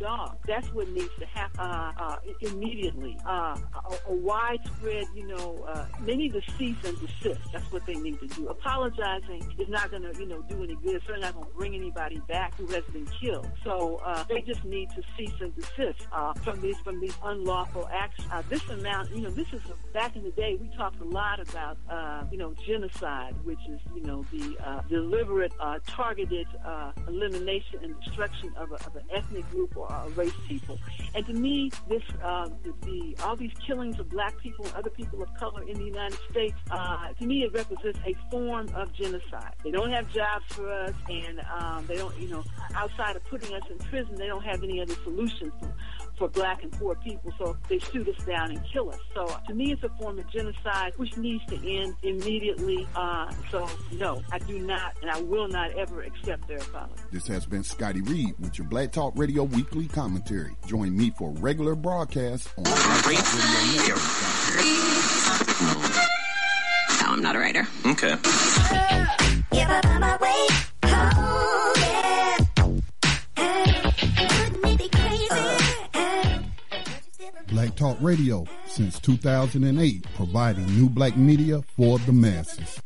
That's 0.47 0.73
what 0.73 0.89
needs 0.91 1.11
to 1.19 1.27
happen 1.27 1.61
uh, 1.61 1.93
uh, 1.99 2.17
immediately. 2.41 3.17
Uh, 3.27 3.57
a, 3.75 4.11
a, 4.11 4.15
widespread, 4.15 5.07
you 5.15 5.27
know, 5.27 5.65
uh, 5.69 5.87
they 6.05 6.17
need 6.17 6.33
to 6.33 6.43
cease 6.59 6.77
and 6.85 6.99
desist. 7.01 7.41
That's 7.53 7.71
what 7.73 7.85
they 7.87 7.95
need 7.95 8.21
to 8.21 8.27
do. 8.29 8.49
Apologizing 8.49 9.55
is 9.59 9.69
not 9.69 9.91
going 9.91 10.03
to, 10.03 10.19
you 10.19 10.27
know, 10.27 10.43
do 10.43 10.63
any 10.63 10.75
good. 10.77 10.97
It's 10.97 11.07
certainly 11.07 11.27
not 11.27 11.35
going 11.35 11.47
to 11.47 11.55
bring 11.55 11.75
anybody 11.75 12.21
back 12.29 12.55
who 12.57 12.67
has 12.69 12.85
been 12.93 13.07
killed. 13.21 13.49
So 13.65 14.01
uh, 14.05 14.25
they 14.29 14.43
just 14.43 14.65
need 14.65 14.91
to 14.91 15.03
cease 15.17 15.35
and 15.41 15.55
desist 15.55 16.07
uh, 16.13 16.35
from 16.35 16.61
these 16.61 16.77
from 16.79 17.01
these 17.01 17.17
unlawful 17.23 17.89
acts. 17.93 18.25
this 18.49 18.67
amount, 18.69 19.11
you 19.11 19.23
know, 19.23 19.31
this 19.31 19.49
is 19.53 19.61
a, 19.71 19.93
back 19.93 20.17
in 20.17 20.23
the 20.23 20.31
day 20.33 20.57
we 20.61 20.69
talked 20.77 21.01
a 21.01 21.05
lot 21.05 21.41
about, 21.41 21.79
you 22.31 22.39
know, 22.39 22.55
genocide, 22.67 23.35
which 23.45 23.59
is, 23.69 23.81
you 23.95 24.03
know, 24.03 24.25
the 24.33 24.57
deliberate, 24.89 25.53
targeted 25.87 26.47
elimination 27.09 27.81
and 27.83 27.95
destruction 28.03 28.53
of, 28.57 28.73
a, 28.73 28.75
of 28.87 28.97
an 28.97 29.03
ethnic 29.15 29.49
group 29.51 29.77
or 29.77 29.87
a 29.87 30.11
race 30.17 30.33
people. 30.49 30.79
And 31.15 31.27
to 31.27 31.33
me, 31.33 31.71
this 31.89 32.03
uh, 32.23 32.49
the, 32.63 32.73
the, 32.83 33.17
all 33.23 33.37
these 33.37 33.53
killings 33.67 33.99
of 33.99 34.09
black 34.11 34.37
people 34.39 34.65
and 34.67 34.75
other 34.75 34.91
people 34.91 35.23
of 35.23 35.33
color 35.35 35.63
in 35.63 35.79
the 35.79 35.85
United 35.85 36.19
States, 36.31 36.57
uh, 36.71 37.13
to 37.19 37.27
me, 37.27 37.45
it 37.45 37.53
represents 37.53 37.99
a 38.05 38.15
form 38.31 38.69
of 38.75 38.93
genocide. 38.93 39.55
They 39.63 39.71
don't 39.71 39.91
have 39.91 40.11
jobs 40.13 40.45
for 40.49 40.71
us, 40.71 40.95
and 41.09 41.41
um, 41.53 41.87
they 41.87 41.97
don't, 41.97 42.17
you 42.19 42.29
know, 42.29 42.45
outside 42.75 43.17
of 43.17 43.25
putting 43.27 43.55
us 43.55 43.63
in 43.71 43.79
prison, 43.79 44.17
they 44.17 44.27
don't 44.27 44.45
have 44.45 44.63
any 44.63 44.81
other 44.81 44.95
solutions 45.05 45.53
for, 46.19 46.29
for 46.29 46.29
black 46.29 46.63
and 46.63 46.73
poor 46.73 46.95
people. 46.97 47.33
So 47.39 47.57
they 47.69 47.79
shoot 47.79 48.09
us 48.09 48.25
down 48.25 48.51
and 48.51 48.61
kill 48.73 48.91
us. 48.91 48.99
So 49.15 49.27
to 49.49 49.55
me, 49.55 49.73
it's 49.73 49.83
a 49.83 49.89
form 50.01 50.19
of 50.19 50.31
genocide 50.31 50.93
which 50.97 51.17
needs 51.17 51.45
to 51.47 51.57
end 51.57 51.95
immediately. 52.03 52.87
Uh, 52.95 53.33
so 53.51 53.69
no, 53.93 54.23
I 54.33 54.39
do 54.39 54.59
not, 54.59 54.95
and 55.03 55.11
I 55.11 55.21
will 55.21 55.49
not 55.49 55.73
ever 55.73 56.03
accept 56.03 56.49
their 56.49 56.59
apology. 56.59 57.03
This 57.13 57.27
has 57.29 57.47
been 57.47 57.63
Scotty 57.63 58.01
Reed 58.03 58.35
with 58.39 58.59
your 58.59 58.67
Black 58.69 58.93
Talk 58.93 59.15
Radio 59.17 59.45
weekly 59.45 59.87
commentary. 59.87 60.57
Join 60.67 60.97
me 60.97 61.11
for 61.11 61.31
regular 61.33 61.75
broadcasts 61.75 62.53
on 62.57 62.65
Black 62.65 63.07
Radio 63.07 63.95
No, 67.01 67.11
I'm 67.11 67.23
not 67.23 67.37
a 67.37 67.39
writer. 67.39 67.67
Okay. 67.87 68.17
Black 77.55 77.77
Talk 77.77 77.97
Radio 78.01 78.45
since 78.67 78.99
2008, 78.99 80.05
providing 80.17 80.67
new 80.77 80.91
black 80.91 81.17
media 81.17 81.63
for 81.77 82.01
the 82.01 82.13
masses. 82.13 82.83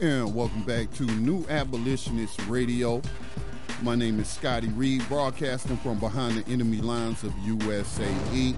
And 0.00 0.34
welcome 0.34 0.62
back 0.62 0.90
to 0.94 1.02
New 1.04 1.44
Abolitionist 1.50 2.40
Radio. 2.48 3.02
My 3.82 3.96
name 3.96 4.20
is 4.20 4.28
Scotty 4.28 4.68
Reed, 4.68 5.02
broadcasting 5.08 5.76
from 5.78 5.98
behind 5.98 6.36
the 6.36 6.48
enemy 6.48 6.76
lines 6.76 7.24
of 7.24 7.36
USA 7.40 8.06
Inc. 8.30 8.56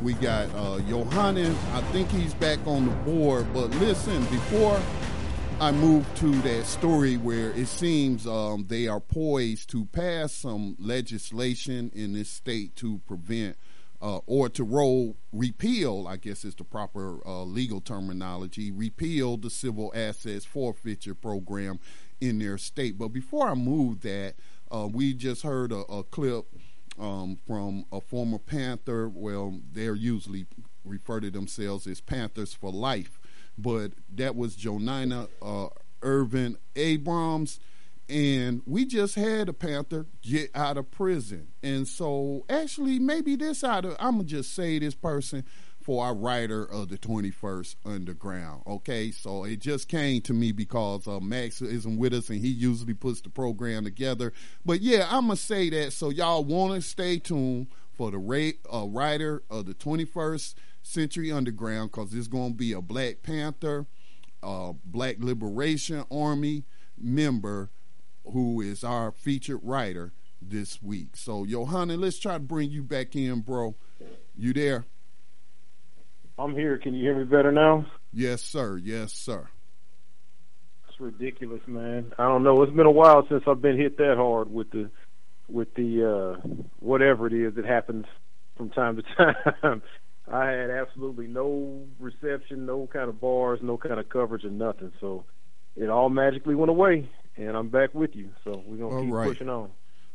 We 0.00 0.14
got 0.14 0.48
uh, 0.54 0.80
Yohanan. 0.86 1.54
I 1.74 1.82
think 1.92 2.08
he's 2.08 2.32
back 2.32 2.58
on 2.66 2.86
the 2.86 2.94
board. 3.04 3.52
But 3.52 3.68
listen, 3.72 4.24
before 4.24 4.80
I 5.60 5.72
move 5.72 6.06
to 6.20 6.32
that 6.40 6.64
story 6.64 7.18
where 7.18 7.50
it 7.50 7.66
seems 7.66 8.26
um, 8.26 8.64
they 8.66 8.88
are 8.88 8.98
poised 8.98 9.68
to 9.72 9.84
pass 9.84 10.32
some 10.32 10.76
legislation 10.78 11.92
in 11.94 12.14
this 12.14 12.30
state 12.30 12.74
to 12.76 13.02
prevent 13.06 13.58
uh, 14.00 14.20
or 14.26 14.48
to 14.48 14.64
roll 14.64 15.16
repeal, 15.34 16.06
I 16.08 16.16
guess 16.16 16.46
is 16.46 16.54
the 16.54 16.64
proper 16.64 17.20
uh, 17.26 17.42
legal 17.42 17.82
terminology, 17.82 18.70
repeal 18.70 19.36
the 19.36 19.50
civil 19.50 19.92
assets 19.94 20.46
forfeiture 20.46 21.14
program 21.14 21.78
in 22.22 22.38
their 22.38 22.56
state. 22.56 22.96
But 22.96 23.08
before 23.08 23.48
I 23.48 23.54
move 23.54 24.00
that, 24.00 24.34
uh, 24.72 24.88
we 24.90 25.14
just 25.14 25.42
heard 25.42 25.72
a, 25.72 25.80
a 25.80 26.04
clip 26.04 26.46
um, 26.98 27.38
from 27.46 27.84
a 27.92 28.00
former 28.00 28.38
Panther. 28.38 29.08
Well, 29.08 29.60
they're 29.72 29.94
usually 29.94 30.46
refer 30.84 31.20
to 31.20 31.30
themselves 31.30 31.86
as 31.86 32.00
Panthers 32.00 32.54
for 32.54 32.72
Life, 32.72 33.18
but 33.56 33.92
that 34.14 34.34
was 34.34 34.56
Jonina 34.56 35.28
uh, 35.40 35.68
Ervin 36.02 36.56
Abrams 36.74 37.60
and 38.12 38.62
we 38.66 38.84
just 38.84 39.14
had 39.14 39.48
a 39.48 39.52
Panther 39.52 40.06
get 40.20 40.50
out 40.54 40.76
of 40.76 40.90
prison. 40.90 41.48
And 41.62 41.88
so, 41.88 42.44
actually, 42.48 42.98
maybe 42.98 43.36
this 43.36 43.64
out 43.64 43.84
of, 43.84 43.96
I'm 43.98 44.16
going 44.16 44.26
to 44.26 44.34
just 44.36 44.54
say 44.54 44.78
this 44.78 44.94
person 44.94 45.44
for 45.82 46.04
our 46.04 46.14
writer 46.14 46.64
of 46.64 46.88
the 46.88 46.98
21st 46.98 47.76
Underground. 47.84 48.62
Okay, 48.66 49.10
so 49.10 49.44
it 49.44 49.60
just 49.60 49.88
came 49.88 50.20
to 50.22 50.32
me 50.32 50.52
because 50.52 51.06
uh, 51.06 51.20
Max 51.20 51.60
isn't 51.60 51.98
with 51.98 52.12
us 52.14 52.30
and 52.30 52.40
he 52.40 52.48
usually 52.48 52.94
puts 52.94 53.20
the 53.20 53.28
program 53.28 53.84
together. 53.84 54.32
But 54.64 54.80
yeah, 54.80 55.06
I'm 55.10 55.26
going 55.26 55.36
to 55.36 55.42
say 55.42 55.70
that 55.70 55.92
so 55.92 56.10
y'all 56.10 56.44
want 56.44 56.74
to 56.74 56.80
stay 56.80 57.18
tuned 57.18 57.68
for 57.92 58.10
the 58.10 58.18
rate, 58.18 58.60
uh, 58.72 58.86
writer 58.86 59.42
of 59.50 59.66
the 59.66 59.74
21st 59.74 60.54
Century 60.82 61.30
Underground 61.30 61.90
because 61.90 62.14
it's 62.14 62.28
going 62.28 62.52
to 62.52 62.56
be 62.56 62.72
a 62.72 62.80
Black 62.80 63.22
Panther, 63.22 63.86
uh, 64.42 64.72
Black 64.84 65.16
Liberation 65.18 66.04
Army 66.10 66.64
member 66.98 67.70
who 68.32 68.60
is 68.60 68.84
our 68.84 69.10
featured 69.10 69.60
writer 69.62 70.12
this 70.40 70.82
week. 70.82 71.16
So, 71.16 71.46
Johanna, 71.46 71.96
let's 71.96 72.18
try 72.18 72.34
to 72.34 72.40
bring 72.40 72.70
you 72.70 72.82
back 72.82 73.14
in, 73.16 73.40
bro. 73.40 73.76
You 74.36 74.52
there? 74.52 74.86
I'm 76.38 76.54
here. 76.54 76.78
Can 76.78 76.94
you 76.94 77.02
hear 77.02 77.16
me 77.18 77.24
better 77.24 77.52
now? 77.52 77.86
Yes, 78.12 78.42
sir. 78.42 78.76
Yes, 78.76 79.12
sir. 79.12 79.48
It's 80.88 81.00
ridiculous, 81.00 81.60
man. 81.66 82.12
I 82.18 82.24
don't 82.24 82.42
know. 82.42 82.62
It's 82.62 82.72
been 82.72 82.86
a 82.86 82.90
while 82.90 83.26
since 83.28 83.42
I've 83.46 83.62
been 83.62 83.76
hit 83.78 83.96
that 83.98 84.14
hard 84.16 84.50
with 84.52 84.70
the 84.70 84.90
with 85.48 85.74
the 85.74 86.38
uh 86.44 86.48
whatever 86.78 87.26
it 87.26 87.32
is 87.32 87.54
that 87.56 87.64
happens 87.64 88.06
from 88.56 88.70
time 88.70 88.96
to 88.96 89.02
time. 89.62 89.82
I 90.30 90.46
had 90.46 90.70
absolutely 90.70 91.26
no 91.26 91.84
reception, 91.98 92.64
no 92.64 92.88
kind 92.90 93.08
of 93.08 93.20
bars, 93.20 93.58
no 93.62 93.76
kind 93.76 93.98
of 93.98 94.08
coverage, 94.08 94.44
or 94.44 94.50
nothing. 94.50 94.92
So 95.00 95.24
it 95.76 95.88
all 95.90 96.08
magically 96.08 96.54
went 96.54 96.70
away 96.70 97.08
and 97.36 97.56
I'm 97.56 97.68
back 97.68 97.94
with 97.94 98.14
you. 98.14 98.30
So 98.44 98.62
we're 98.66 98.76
gonna 98.76 98.94
All 98.94 99.02
keep 99.04 99.12
right. 99.12 99.28
pushing 99.28 99.48
on. 99.48 99.70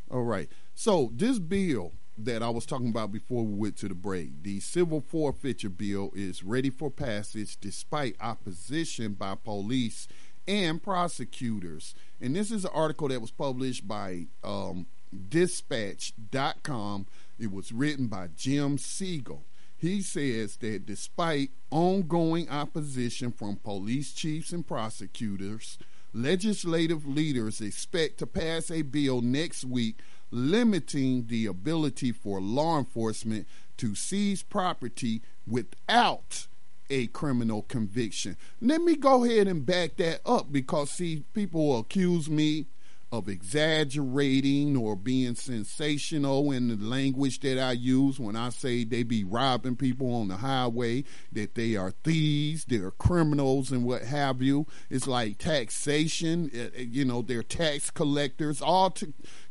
All 0.10 0.24
right. 0.24 0.50
So 0.74 1.12
this 1.14 1.40
bill 1.40 1.94
that 2.18 2.42
I 2.42 2.50
was 2.50 2.66
talking 2.66 2.90
about 2.90 3.12
before 3.12 3.44
we 3.44 3.54
went 3.54 3.78
to 3.78 3.88
the 3.88 3.94
break, 3.94 4.44
the 4.44 4.60
civil 4.60 5.02
forfeiture 5.02 5.70
bill 5.70 6.12
is 6.16 6.44
ready 6.44 6.70
for 6.70 6.90
passage 6.90 7.58
despite 7.60 8.16
opposition 8.20 9.14
by 9.14 9.36
police 9.36 10.08
and 10.48 10.82
prosecutors. 10.82 11.94
And 12.20 12.36
this 12.36 12.52
is 12.52 12.66
an 12.66 12.72
article 12.74 13.10
that 13.10 13.22
was 13.22 13.32
published 13.32 13.88
by 13.88 14.28
um, 14.44 14.88
Dispatch.com. 15.30 17.06
It 17.40 17.52
was 17.52 17.72
written 17.72 18.08
by 18.08 18.30
Jim 18.36 18.78
Siegel. 18.78 19.44
He 19.78 20.02
says 20.02 20.58
that 20.58 20.88
despite 20.88 21.52
ongoing 21.70 22.50
opposition 22.50 23.32
from 23.32 23.58
police 23.58 24.12
chiefs 24.12 24.52
and 24.52 24.66
prosecutors, 24.66 25.78
legislative 26.14 27.06
leaders 27.06 27.62
expect 27.62 28.18
to 28.18 28.26
pass 28.26 28.72
a 28.72 28.82
bill 28.82 29.22
next 29.22 29.64
week 29.64 30.00
limiting 30.32 31.28
the 31.28 31.46
ability 31.46 32.12
for 32.12 32.42
law 32.42 32.78
enforcement 32.78 33.48
to 33.78 33.96
seize 33.96 34.44
property 34.44 35.22
without 35.46 36.48
a 36.90 37.08
criminal 37.08 37.64
conviction. 37.64 38.38
Let 38.62 38.82
me 38.82 38.96
go 38.96 39.24
ahead 39.24 39.48
and 39.48 39.66
back 39.66 39.98
that 39.98 40.22
up 40.26 40.52
because, 40.52 40.92
see, 40.92 41.24
people 41.34 41.80
accuse 41.80 42.30
me 42.30 42.68
of 43.12 43.30
exaggerating 43.30 44.76
or 44.76 44.96
being 44.96 45.36
sensational 45.36 46.52
in 46.52 46.68
the 46.68 46.76
language 46.76 47.40
that 47.40 47.58
I 47.58 47.72
use 47.72 48.20
when 48.20 48.36
I 48.36 48.50
say 48.50 48.84
they 48.84 49.04
be 49.04 49.24
robbing 49.24 49.78
people 49.78 50.14
on 50.14 50.28
the 50.28 50.38
highway, 50.38 51.06
that 51.32 51.56
they 51.56 51.78
are 51.78 51.92
thieves, 52.04 52.66
they're 52.66 52.92
criminals, 52.92 53.72
and 53.72 53.86
what 53.86 54.04
have 54.04 54.42
you. 54.42 54.68
It's 54.90 55.08
like 55.08 55.38
taxation, 55.38 56.52
eh, 56.54 56.70
eh, 56.76 56.86
you 56.90 57.06
know, 57.06 57.22
they're 57.22 57.44
tax 57.44 57.90
collectors, 57.90 58.62
all 58.62 58.94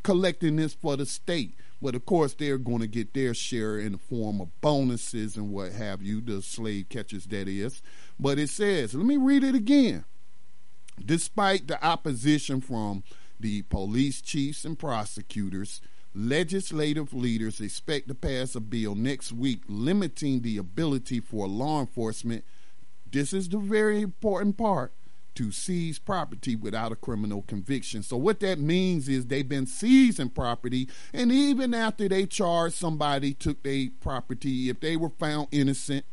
collecting 0.03 0.57
this 0.57 0.75
for 0.75 0.97
the 0.97 1.07
state. 1.07 1.55
But 1.81 1.95
of 1.95 2.05
course, 2.05 2.35
they're 2.35 2.59
going 2.59 2.81
to 2.81 2.87
get 2.87 3.15
their 3.15 3.33
share 3.33 3.79
in 3.79 3.93
the 3.93 3.99
form 3.99 4.41
of 4.41 4.61
bonuses 4.61 5.37
and 5.37 5.51
what 5.51 5.73
have 5.73 6.03
you, 6.03 6.21
the 6.21 6.43
slave 6.43 6.89
catchers, 6.91 7.27
that 7.27 7.49
is. 7.49 7.83
But 8.19 8.39
it 8.39 8.51
says, 8.51 8.95
let 8.95 9.07
me 9.07 9.17
read 9.17 9.45
it 9.45 9.55
again. 9.55 10.05
Despite 11.05 11.69
the 11.69 11.83
opposition 11.85 12.63
from 12.63 13.03
the 13.39 13.63
police 13.63 14.21
chiefs 14.21 14.65
and 14.65 14.79
prosecutors, 14.79 15.81
legislative 16.15 17.13
leaders 17.13 17.61
expect 17.61 18.09
to 18.09 18.15
pass 18.15 18.55
a 18.55 18.61
bill 18.61 18.95
next 18.95 19.33
week 19.33 19.61
limiting 19.69 20.41
the 20.41 20.57
ability 20.57 21.21
for 21.21 21.47
law 21.47 21.81
enforcement. 21.81 22.45
This 23.11 23.33
is 23.33 23.49
the 23.49 23.59
very 23.59 24.01
important 24.01 24.57
part 24.57 24.93
to 25.35 25.53
seize 25.53 25.99
property 25.99 26.57
without 26.57 26.93
a 26.93 26.97
criminal 26.97 27.43
conviction. 27.43 28.03
So 28.03 28.17
what 28.17 28.41
that 28.41 28.59
means 28.59 29.09
is 29.09 29.27
they've 29.27 29.49
been 29.49 29.67
seizing 29.67 30.31
property, 30.31 30.89
and 31.13 31.31
even 31.31 31.75
after 31.75 32.09
they 32.09 32.25
charged 32.27 32.75
somebody, 32.75 33.35
took 33.35 33.63
their 33.63 33.89
property, 34.01 34.71
if 34.71 34.81
they 34.81 34.97
were 34.97 35.11
found 35.11 35.49
innocent 35.53 36.05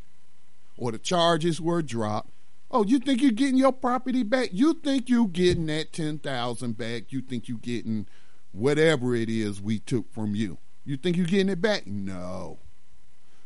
or 0.76 0.92
the 0.92 0.98
charges 0.98 1.60
were 1.60 1.80
dropped, 1.80 2.30
oh, 2.70 2.84
you 2.84 2.98
think 2.98 3.22
you're 3.22 3.32
getting 3.32 3.56
your 3.56 3.72
property 3.72 4.22
back? 4.22 4.50
You 4.52 4.74
think 4.74 5.08
you're 5.08 5.28
getting 5.28 5.66
that 5.66 5.92
ten 5.92 6.18
thousand 6.18 6.76
back? 6.76 7.12
You 7.12 7.20
think 7.20 7.48
you're 7.48 7.58
getting 7.58 8.06
whatever 8.52 9.14
it 9.14 9.28
is 9.28 9.60
we 9.60 9.78
took 9.78 10.12
from 10.12 10.34
you? 10.34 10.58
You 10.84 10.96
think 10.96 11.16
you're 11.16 11.26
getting 11.26 11.48
it 11.48 11.60
back? 11.60 11.86
No. 11.86 12.58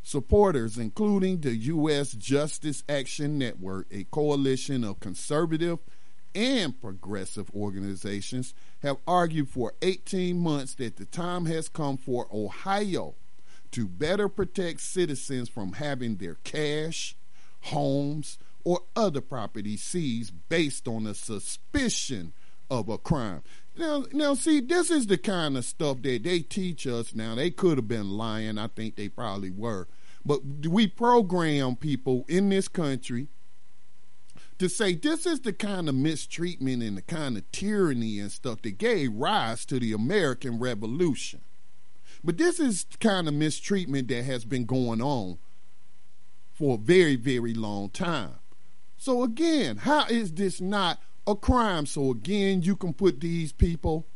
Supporters, 0.03 0.79
including 0.79 1.41
the 1.41 1.55
U.S. 1.55 2.13
Justice 2.13 2.83
Action 2.89 3.39
Network, 3.39 3.87
a 3.91 4.05
coalition 4.05 4.83
of 4.83 5.01
conservative 5.01 5.79
and 6.35 6.81
progressive 6.81 7.51
organizations, 7.55 8.55
have 8.81 8.97
argued 9.07 9.49
for 9.49 9.75
18 9.83 10.39
months 10.39 10.75
that 10.77 10.97
the 10.97 11.05
time 11.05 11.45
has 11.47 11.69
come 11.69 11.97
for 11.97 12.27
Ohio 12.33 13.15
to 13.73 13.87
better 13.87 14.29
protect 14.29 14.81
citizens 14.81 15.49
from 15.49 15.75
having 15.75 16.17
their 16.17 16.37
cash, 16.37 17.15
homes, 17.63 18.39
or 18.69 18.83
other 18.95 19.23
property 19.23 19.79
seized 19.79 20.35
based 20.51 20.87
on 20.87 21.07
a 21.07 21.15
suspicion 21.15 22.35
of 22.69 22.91
a 22.91 22.99
crime. 22.99 23.43
Now, 23.79 24.05
now, 24.13 24.35
see, 24.35 24.61
this 24.61 24.91
is 24.91 25.07
the 25.07 25.17
kind 25.17 25.57
of 25.57 25.65
stuff 25.65 26.03
that 26.03 26.23
they 26.23 26.41
teach 26.41 26.87
us. 26.87 27.15
Now, 27.15 27.35
they 27.35 27.51
could 27.51 27.79
have 27.79 27.89
been 27.89 28.11
lying. 28.11 28.59
I 28.59 28.67
think 28.67 28.97
they 28.97 29.09
probably 29.09 29.51
were. 29.51 29.89
But 30.23 30.43
we 30.69 30.87
program 30.87 31.77
people 31.77 32.27
in 32.29 32.51
this 32.51 32.69
country 32.69 33.29
to 34.59 34.69
say 34.69 34.95
this 34.95 35.25
is 35.25 35.41
the 35.41 35.55
kind 35.55 35.89
of 35.89 35.95
mistreatment 35.95 36.83
and 36.83 36.99
the 36.99 37.03
kind 37.03 37.39
of 37.39 37.51
tyranny 37.51 38.19
and 38.19 38.31
stuff 38.31 38.61
that 38.61 38.77
gave 38.77 39.15
rise 39.15 39.65
to 39.65 39.81
the 39.81 39.95
American 39.95 40.59
Revolution. 40.59 41.41
But 42.23 42.37
this 42.37 42.61
is 42.61 42.85
the 42.85 42.99
kind 42.99 43.29
of 43.29 43.33
mistreatment 43.33 44.09
that 44.09 44.25
has 44.25 44.45
been 44.45 44.67
going 44.67 45.01
on 45.01 45.39
for 46.53 46.75
a 46.75 46.79
very, 46.79 47.17
very 47.17 47.55
long 47.55 47.89
time. 47.89 48.35
So 48.99 49.23
again, 49.23 49.77
how 49.77 50.07
is 50.07 50.33
this 50.33 50.61
not 50.61 51.01
a 51.27 51.37
crime? 51.37 51.87
So 51.87 52.11
again, 52.11 52.63
you 52.63 52.75
can 52.75 52.93
put 52.93 53.21
these 53.21 53.53
people, 53.53 54.07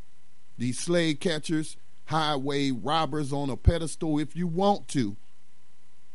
these 0.59 0.79
slave 0.79 1.21
catchers, 1.21 1.77
highway 2.07 2.73
robbers 2.73 3.33
on 3.33 3.49
a 3.49 3.57
pedestal 3.57 4.19
if 4.19 4.35
you 4.35 4.49
want 4.49 4.89
to. 4.89 5.17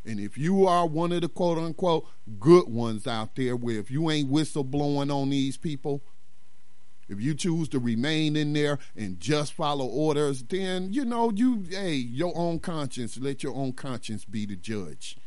And 0.05 0.19
if 0.19 0.37
you 0.37 0.67
are 0.67 0.85
one 0.85 1.13
of 1.13 1.21
the 1.21 1.29
quote 1.29 1.57
unquote 1.57 2.07
good 2.39 2.67
ones 2.67 3.07
out 3.07 3.35
there, 3.37 3.55
where 3.55 3.79
if 3.79 3.89
you 3.89 4.11
ain't 4.11 4.31
whistleblowing 4.31 5.13
on 5.13 5.29
these 5.29 5.55
people, 5.55 6.01
if 7.07 7.21
you 7.21 7.35
choose 7.35 7.69
to 7.69 7.79
remain 7.79 8.35
in 8.35 8.51
there 8.51 8.79
and 8.97 9.17
just 9.17 9.53
follow 9.53 9.85
orders, 9.85 10.43
then 10.43 10.91
you 10.91 11.05
know 11.05 11.31
you 11.33 11.63
hey 11.69 11.93
your 11.93 12.33
own 12.35 12.59
conscience. 12.59 13.17
Let 13.17 13.43
your 13.43 13.55
own 13.55 13.73
conscience 13.73 14.25
be 14.25 14.45
the 14.45 14.57
judge. 14.57 15.17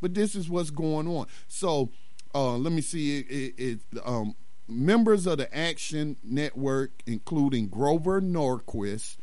But 0.00 0.14
this 0.14 0.34
is 0.34 0.48
what's 0.48 0.70
going 0.70 1.06
on. 1.08 1.26
So 1.46 1.90
uh, 2.36 2.58
let 2.58 2.72
me 2.72 2.82
see. 2.82 3.20
It, 3.20 3.26
it, 3.30 3.54
it 3.58 3.80
um, 4.04 4.36
members 4.68 5.26
of 5.26 5.38
the 5.38 5.56
Action 5.56 6.16
Network, 6.22 7.02
including 7.06 7.68
Grover 7.68 8.20
Norquist, 8.20 9.16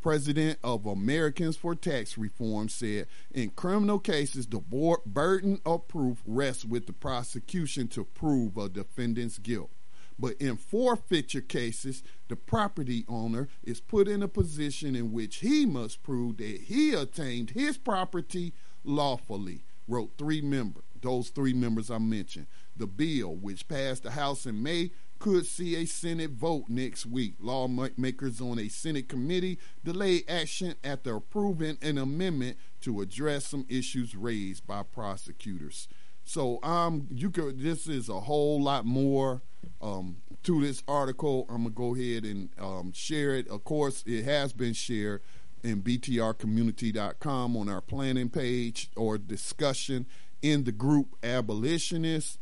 president 0.00 0.58
of 0.64 0.84
Americans 0.84 1.56
for 1.56 1.76
Tax 1.76 2.18
Reform, 2.18 2.68
said 2.68 3.06
in 3.32 3.50
criminal 3.50 4.00
cases, 4.00 4.46
the 4.46 4.60
burden 5.06 5.60
of 5.64 5.86
proof 5.86 6.22
rests 6.26 6.64
with 6.64 6.86
the 6.86 6.92
prosecution 6.92 7.86
to 7.88 8.04
prove 8.04 8.56
a 8.56 8.68
defendant's 8.68 9.38
guilt. 9.38 9.70
But 10.18 10.34
in 10.40 10.56
forfeiture 10.56 11.42
cases, 11.42 12.02
the 12.28 12.36
property 12.36 13.04
owner 13.08 13.48
is 13.62 13.80
put 13.80 14.08
in 14.08 14.22
a 14.22 14.28
position 14.28 14.96
in 14.96 15.12
which 15.12 15.36
he 15.36 15.66
must 15.66 16.02
prove 16.02 16.38
that 16.38 16.62
he 16.62 16.94
obtained 16.94 17.50
his 17.50 17.76
property 17.76 18.54
lawfully, 18.82 19.62
wrote 19.86 20.12
three 20.16 20.40
members, 20.40 20.84
those 21.06 21.30
three 21.30 21.54
members 21.54 21.90
I 21.90 21.98
mentioned. 21.98 22.46
The 22.76 22.86
bill, 22.86 23.34
which 23.34 23.68
passed 23.68 24.02
the 24.02 24.10
House 24.10 24.44
in 24.44 24.62
May, 24.62 24.90
could 25.18 25.46
see 25.46 25.76
a 25.76 25.86
Senate 25.86 26.32
vote 26.32 26.64
next 26.68 27.06
week. 27.06 27.34
Lawmakers 27.40 28.40
on 28.40 28.58
a 28.58 28.68
Senate 28.68 29.08
committee 29.08 29.58
delayed 29.82 30.24
action 30.28 30.74
after 30.84 31.16
approving 31.16 31.78
an 31.80 31.96
amendment 31.98 32.58
to 32.82 33.00
address 33.00 33.46
some 33.46 33.64
issues 33.68 34.14
raised 34.14 34.66
by 34.66 34.82
prosecutors. 34.82 35.88
So 36.24 36.62
um, 36.62 37.06
you 37.10 37.30
could. 37.30 37.60
This 37.60 37.86
is 37.86 38.08
a 38.08 38.20
whole 38.20 38.60
lot 38.60 38.84
more 38.84 39.42
um, 39.80 40.16
to 40.42 40.60
this 40.60 40.82
article. 40.88 41.46
I'm 41.48 41.62
gonna 41.62 41.70
go 41.70 41.94
ahead 41.94 42.24
and 42.24 42.50
um, 42.58 42.92
share 42.92 43.34
it. 43.36 43.48
Of 43.48 43.64
course, 43.64 44.02
it 44.06 44.24
has 44.24 44.52
been 44.52 44.72
shared 44.72 45.22
in 45.62 45.82
btrcommunity.com 45.82 47.56
on 47.56 47.68
our 47.68 47.80
planning 47.80 48.28
page 48.28 48.90
or 48.96 49.18
discussion 49.18 50.06
in 50.52 50.64
the 50.64 50.72
group 50.72 51.16
abolitionists 51.22 52.38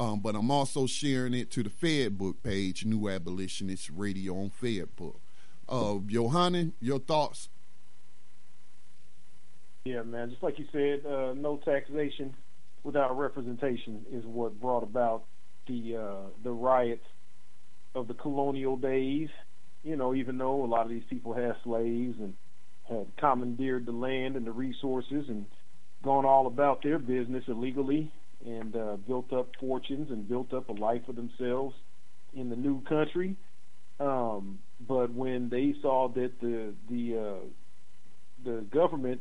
um, 0.00 0.20
but 0.20 0.34
I'm 0.34 0.50
also 0.50 0.86
sharing 0.86 1.34
it 1.34 1.50
to 1.50 1.62
the 1.62 1.68
Fedbook 1.68 2.42
page, 2.42 2.86
New 2.86 3.10
Abolitionist 3.10 3.90
Radio 3.94 4.34
on 4.34 4.50
Fedbook. 4.50 5.16
Uh, 5.68 5.98
Johanna, 6.06 6.70
your 6.80 6.98
thoughts? 6.98 7.50
Yeah, 9.84 10.02
man. 10.02 10.30
Just 10.30 10.42
like 10.42 10.58
you 10.58 10.64
said, 10.72 11.04
uh, 11.04 11.34
no 11.34 11.58
taxation 11.58 12.34
without 12.82 13.16
representation 13.16 14.06
is 14.10 14.24
what 14.24 14.58
brought 14.58 14.82
about 14.82 15.24
the 15.66 15.96
uh, 15.96 16.28
the 16.42 16.50
riots 16.50 17.06
of 17.94 18.08
the 18.08 18.14
colonial 18.14 18.76
days. 18.76 19.28
You 19.84 19.96
know, 19.96 20.14
even 20.14 20.38
though 20.38 20.64
a 20.64 20.66
lot 20.66 20.84
of 20.84 20.88
these 20.88 21.04
people 21.10 21.34
had 21.34 21.56
slaves 21.62 22.18
and 22.18 22.34
had 22.88 23.06
commandeered 23.18 23.84
the 23.84 23.92
land 23.92 24.36
and 24.36 24.46
the 24.46 24.52
resources 24.52 25.28
and 25.28 25.44
gone 26.02 26.24
all 26.24 26.46
about 26.46 26.82
their 26.82 26.98
business 26.98 27.44
illegally 27.48 28.12
and 28.44 28.74
uh, 28.74 28.96
built 29.06 29.32
up 29.32 29.48
fortunes 29.60 30.10
and 30.10 30.28
built 30.28 30.52
up 30.54 30.68
a 30.68 30.72
life 30.72 31.02
for 31.06 31.12
themselves 31.12 31.74
in 32.34 32.48
the 32.48 32.56
new 32.56 32.82
country. 32.84 33.36
Um, 33.98 34.58
but 34.88 35.12
when 35.12 35.50
they 35.50 35.74
saw 35.82 36.08
that 36.08 36.32
the 36.40 36.72
the 36.88 37.18
uh, 37.18 37.46
the 38.44 38.64
government 38.72 39.20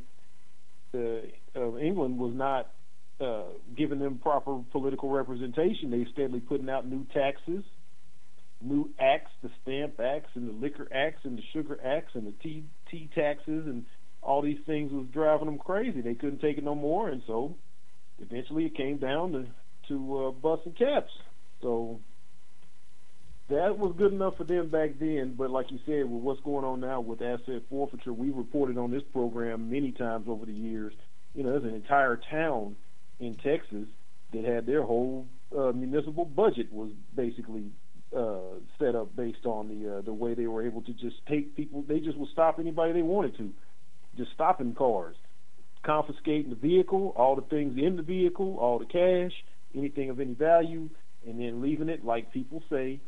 uh, 0.93 1.59
of 1.59 1.79
England 1.79 2.17
was 2.17 2.33
not 2.33 2.71
uh, 3.19 3.43
giving 3.77 3.99
them 3.99 4.17
proper 4.19 4.61
political 4.71 5.09
representation, 5.09 5.91
they 5.91 6.05
steadily 6.13 6.39
putting 6.39 6.69
out 6.69 6.87
new 6.87 7.05
taxes, 7.13 7.65
new 8.61 8.89
acts, 8.99 9.31
the 9.43 9.49
stamp 9.61 9.99
acts 9.99 10.29
and 10.35 10.47
the 10.47 10.53
liquor 10.53 10.87
acts 10.93 11.19
and 11.25 11.37
the 11.37 11.43
sugar 11.51 11.77
acts 11.83 12.11
and 12.13 12.25
the 12.25 12.33
tea 12.41 12.63
tea 12.89 13.09
taxes 13.13 13.65
and 13.65 13.85
all 14.21 14.41
these 14.41 14.59
things 14.65 14.91
was 14.91 15.07
driving 15.11 15.45
them 15.45 15.57
crazy. 15.57 16.01
They 16.01 16.15
couldn't 16.15 16.39
take 16.39 16.57
it 16.57 16.63
no 16.63 16.75
more, 16.75 17.09
and 17.09 17.21
so 17.25 17.55
eventually 18.19 18.65
it 18.65 18.75
came 18.75 18.97
down 18.97 19.31
to 19.31 19.45
to 19.87 20.17
uh, 20.17 20.31
busting 20.31 20.73
caps. 20.73 21.11
So 21.61 21.99
that 23.49 23.77
was 23.77 23.95
good 23.97 24.13
enough 24.13 24.37
for 24.37 24.43
them 24.43 24.69
back 24.69 24.99
then. 24.99 25.33
But 25.37 25.49
like 25.49 25.71
you 25.71 25.79
said, 25.85 26.09
with 26.09 26.21
what's 26.21 26.41
going 26.41 26.63
on 26.63 26.79
now 26.79 27.01
with 27.01 27.21
asset 27.21 27.63
forfeiture, 27.69 28.13
we 28.13 28.29
reported 28.29 28.77
on 28.77 28.91
this 28.91 29.03
program 29.11 29.69
many 29.69 29.91
times 29.91 30.27
over 30.27 30.45
the 30.45 30.53
years. 30.53 30.93
You 31.33 31.43
know, 31.43 31.51
there's 31.51 31.63
an 31.63 31.75
entire 31.75 32.19
town 32.29 32.75
in 33.19 33.35
Texas 33.35 33.87
that 34.33 34.45
had 34.45 34.65
their 34.65 34.83
whole 34.83 35.27
uh, 35.57 35.71
municipal 35.71 36.25
budget 36.25 36.71
was 36.71 36.91
basically 37.15 37.71
uh, 38.15 38.37
set 38.77 38.95
up 38.95 39.15
based 39.15 39.45
on 39.45 39.67
the 39.67 39.97
uh, 39.97 40.01
the 40.01 40.13
way 40.13 40.33
they 40.33 40.47
were 40.47 40.65
able 40.65 40.81
to 40.83 40.93
just 40.93 41.15
take 41.27 41.55
people. 41.55 41.83
They 41.87 41.99
just 41.99 42.17
would 42.17 42.29
stop 42.29 42.59
anybody 42.59 42.93
they 42.93 43.01
wanted 43.01 43.37
to, 43.37 43.51
just 44.17 44.31
stopping 44.33 44.73
cars 44.73 45.15
confiscating 45.83 46.49
the 46.49 46.55
vehicle, 46.55 47.13
all 47.15 47.35
the 47.35 47.41
things 47.43 47.77
in 47.77 47.95
the 47.95 48.01
vehicle, 48.01 48.57
all 48.59 48.79
the 48.79 48.85
cash, 48.85 49.31
anything 49.75 50.09
of 50.09 50.19
any 50.19 50.33
value, 50.33 50.89
and 51.27 51.39
then 51.39 51.61
leaving 51.61 51.89
it 51.89 52.03
like 52.03 52.31
people 52.33 52.61
say, 52.69 52.99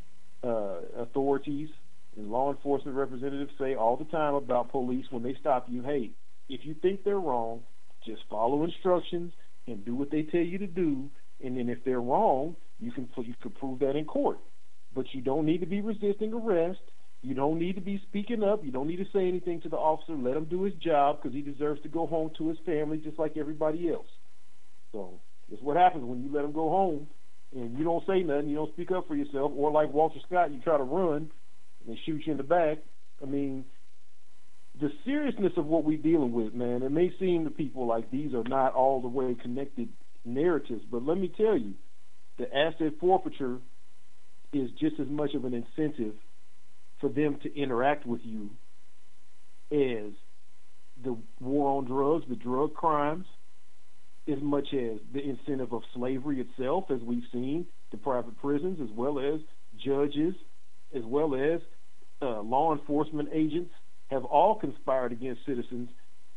uh, 0.44 0.80
authorities 0.98 1.69
and 2.18 2.30
law 2.30 2.52
enforcement 2.52 2.98
representatives 2.98 3.52
say 3.60 3.76
all 3.76 3.95
the 3.95 4.06
time 4.06 4.34
about 4.34 4.72
police 4.72 5.06
when 5.11 5.23
they 5.23 5.36
stop 5.40 5.65
you, 5.69 5.82
hey, 5.84 6.11
if 6.49 6.61
you 6.64 6.73
think 6.82 7.03
they're 7.03 7.19
wrong, 7.19 7.61
just 8.06 8.22
follow 8.30 8.64
instructions 8.64 9.32
and 9.68 9.86
do 9.86 9.95
what 9.95 10.10
they 10.10 10.23
tell 10.23 10.41
you 10.41 10.57
to 10.57 10.68
do, 10.68 11.10
and 11.44 11.57
then 11.57 11.69
if 11.69 11.84
they're 11.84 12.02
wrong, 12.02 12.56
you 12.80 12.91
can 12.91 13.07
you 13.18 13.36
can 13.41 13.52
prove 13.52 13.80
that 13.80 13.95
in 13.95 14.06
court. 14.06 14.40
But 14.94 15.06
you 15.14 15.22
don't 15.22 15.45
need 15.45 15.60
to 15.60 15.68
be 15.68 15.82
resisting 15.82 16.34
arrest. 16.34 16.80
You 17.23 17.35
don't 17.35 17.60
need 17.60 17.76
to 17.76 17.81
be 17.81 18.02
speaking 18.10 18.43
up. 18.43 18.65
You 18.65 18.72
don't 18.72 18.88
need 18.88 18.98
to 18.98 19.06
say 19.14 19.27
anything 19.27 19.61
to 19.61 19.69
the 19.69 19.77
officer. 19.77 20.14
Let 20.14 20.35
him 20.35 20.45
do 20.45 20.64
his 20.64 20.73
job 20.76 21.19
because 21.22 21.35
he 21.35 21.41
deserves 21.41 21.81
to 21.84 21.89
go 21.89 22.07
home 22.07 22.31
to 22.38 22.49
his 22.49 22.57
family 22.65 22.98
just 22.98 23.19
like 23.19 23.38
everybody 23.38 23.89
else. 23.89 24.07
So 24.91 25.19
it's 25.52 25.61
what 25.61 25.77
happens 25.77 26.03
when 26.03 26.23
you 26.23 26.34
let 26.34 26.43
him 26.43 26.52
go 26.52 26.69
home 26.69 27.07
and 27.56 27.77
you 27.77 27.84
don't 27.84 28.06
say 28.07 28.22
nothing. 28.23 28.49
You 28.49 28.56
don't 28.56 28.73
speak 28.73 28.91
up 28.91 29.07
for 29.07 29.15
yourself, 29.15 29.52
or 29.56 29.72
like 29.72 29.93
Walter 29.93 30.19
Scott, 30.27 30.52
you 30.52 30.61
try 30.61 30.77
to 30.77 30.84
run 30.84 31.30
and 31.85 31.95
they 31.95 31.99
shoot 32.06 32.23
you 32.26 32.31
in 32.31 32.38
the 32.38 32.43
back. 32.43 32.80
I 33.22 33.26
mean, 33.26 33.65
the 34.80 34.89
seriousness 35.06 35.53
of 35.57 35.65
what 35.65 35.84
we're 35.84 35.98
dealing 35.98 36.31
with, 36.31 36.53
man. 36.53 36.81
It 36.81 36.91
may 36.91 37.14
seem 37.19 37.43
to 37.43 37.52
people 37.52 37.85
like 37.85 38.10
these 38.10 38.34
are 38.34 38.43
not 38.43 38.73
all 38.73 39.02
the 39.02 39.07
way 39.07 39.35
connected 39.39 39.89
narratives, 40.26 40.84
but 40.89 41.06
let 41.06 41.18
me 41.18 41.31
tell 41.35 41.57
you, 41.57 41.73
the 42.38 42.48
asset 42.56 42.93
forfeiture 42.99 43.57
is 44.53 44.72
just 44.80 44.99
as 44.99 45.07
much 45.07 45.34
of 45.35 45.45
an 45.45 45.53
incentive 45.53 46.15
for 47.02 47.10
them 47.10 47.38
to 47.44 47.60
interact 47.60 48.06
with 48.06 48.22
you 48.23 48.52
is 49.69 50.14
the 51.03 51.18
war 51.40 51.78
on 51.78 51.86
drugs, 51.86 52.26
the 52.30 52.36
drug 52.36 52.73
crimes, 52.73 53.26
as 54.32 54.41
much 54.41 54.68
as 54.73 54.99
the 55.14 55.19
incentive 55.19 55.73
of 55.73 55.82
slavery 55.94 56.40
itself, 56.40 56.86
as 56.91 57.02
we've 57.02 57.23
seen, 57.34 57.65
the 57.90 57.98
private 57.98 58.38
prisons, 58.40 58.80
as 58.82 58.95
well 58.95 59.19
as 59.19 59.41
judges, 59.84 60.36
as 60.95 61.03
well 61.06 61.34
as 61.36 61.60
uh, 62.22 62.41
law 62.41 62.73
enforcement 62.73 63.30
agents, 63.34 63.72
have 64.11 64.23
all 64.26 64.56
conspired 64.56 65.11
against 65.11 65.45
citizens 65.45 65.90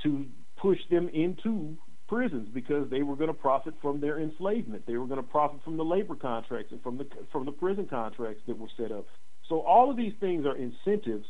to 0.03 0.25
push 0.57 0.79
them 0.91 1.09
into 1.13 1.77
prisons 2.09 2.49
because 2.55 2.89
they 2.91 3.03
were 3.03 3.17
going 3.17 3.29
to 3.29 3.35
profit 3.35 3.75
from 3.83 4.01
their 4.01 4.21
enslavement. 4.21 4.87
They 4.87 4.97
were 4.97 5.07
going 5.07 5.23
to 5.23 5.29
profit 5.29 5.61
from 5.65 5.77
the 5.77 5.85
labor 5.85 6.15
contracts 6.15 6.73
and 6.73 6.83
from 6.83 6.99
the 6.99 7.07
from 7.33 7.45
the 7.45 7.53
prison 7.53 7.87
contracts 7.87 8.43
that 8.47 8.59
were 8.59 8.69
set 8.77 8.93
up. 8.93 9.07
So 9.49 9.61
all 9.61 9.91
of 9.91 9.97
these 9.97 10.15
things 10.21 10.47
are 10.47 10.57
incentives 10.57 11.27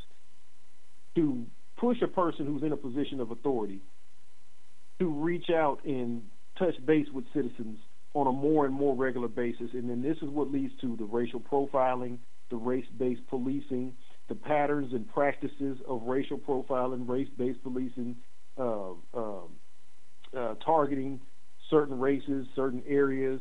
to 1.17 1.45
push 1.77 1.99
a 2.03 2.09
person 2.09 2.47
who's 2.47 2.63
in 2.63 2.73
a 2.73 2.77
position 2.77 3.21
of 3.21 3.31
authority 3.31 3.81
to 5.01 5.09
reach 5.09 5.51
out 5.51 5.85
and 5.85 6.23
touch 6.59 6.75
base 6.87 7.07
with 7.13 7.25
citizens 7.35 7.79
on 8.15 8.29
a 8.29 8.33
more 8.33 8.65
and 8.65 8.75
more 8.75 8.95
regular 8.95 9.29
basis. 9.29 9.71
And 9.73 9.91
then 9.91 10.03
this 10.03 10.17
is 10.19 10.29
what 10.29 10.51
leads 10.51 10.73
to 10.81 10.97
the 10.97 11.05
racial 11.05 11.41
profiling, 11.41 12.19
the 12.51 12.57
race-based 12.57 13.23
policing, 13.29 13.93
the 14.29 14.35
patterns 14.35 14.93
and 14.93 15.09
practices 15.13 15.79
of 15.89 16.03
racial 16.05 16.39
profiling, 16.39 17.09
race-based 17.09 17.63
policing, 17.63 18.17
uh, 18.57 18.93
uh, 19.13 19.41
uh, 20.37 20.55
targeting 20.65 21.21
certain 21.71 21.99
races, 21.99 22.47
certain 22.55 22.83
areas. 22.87 23.41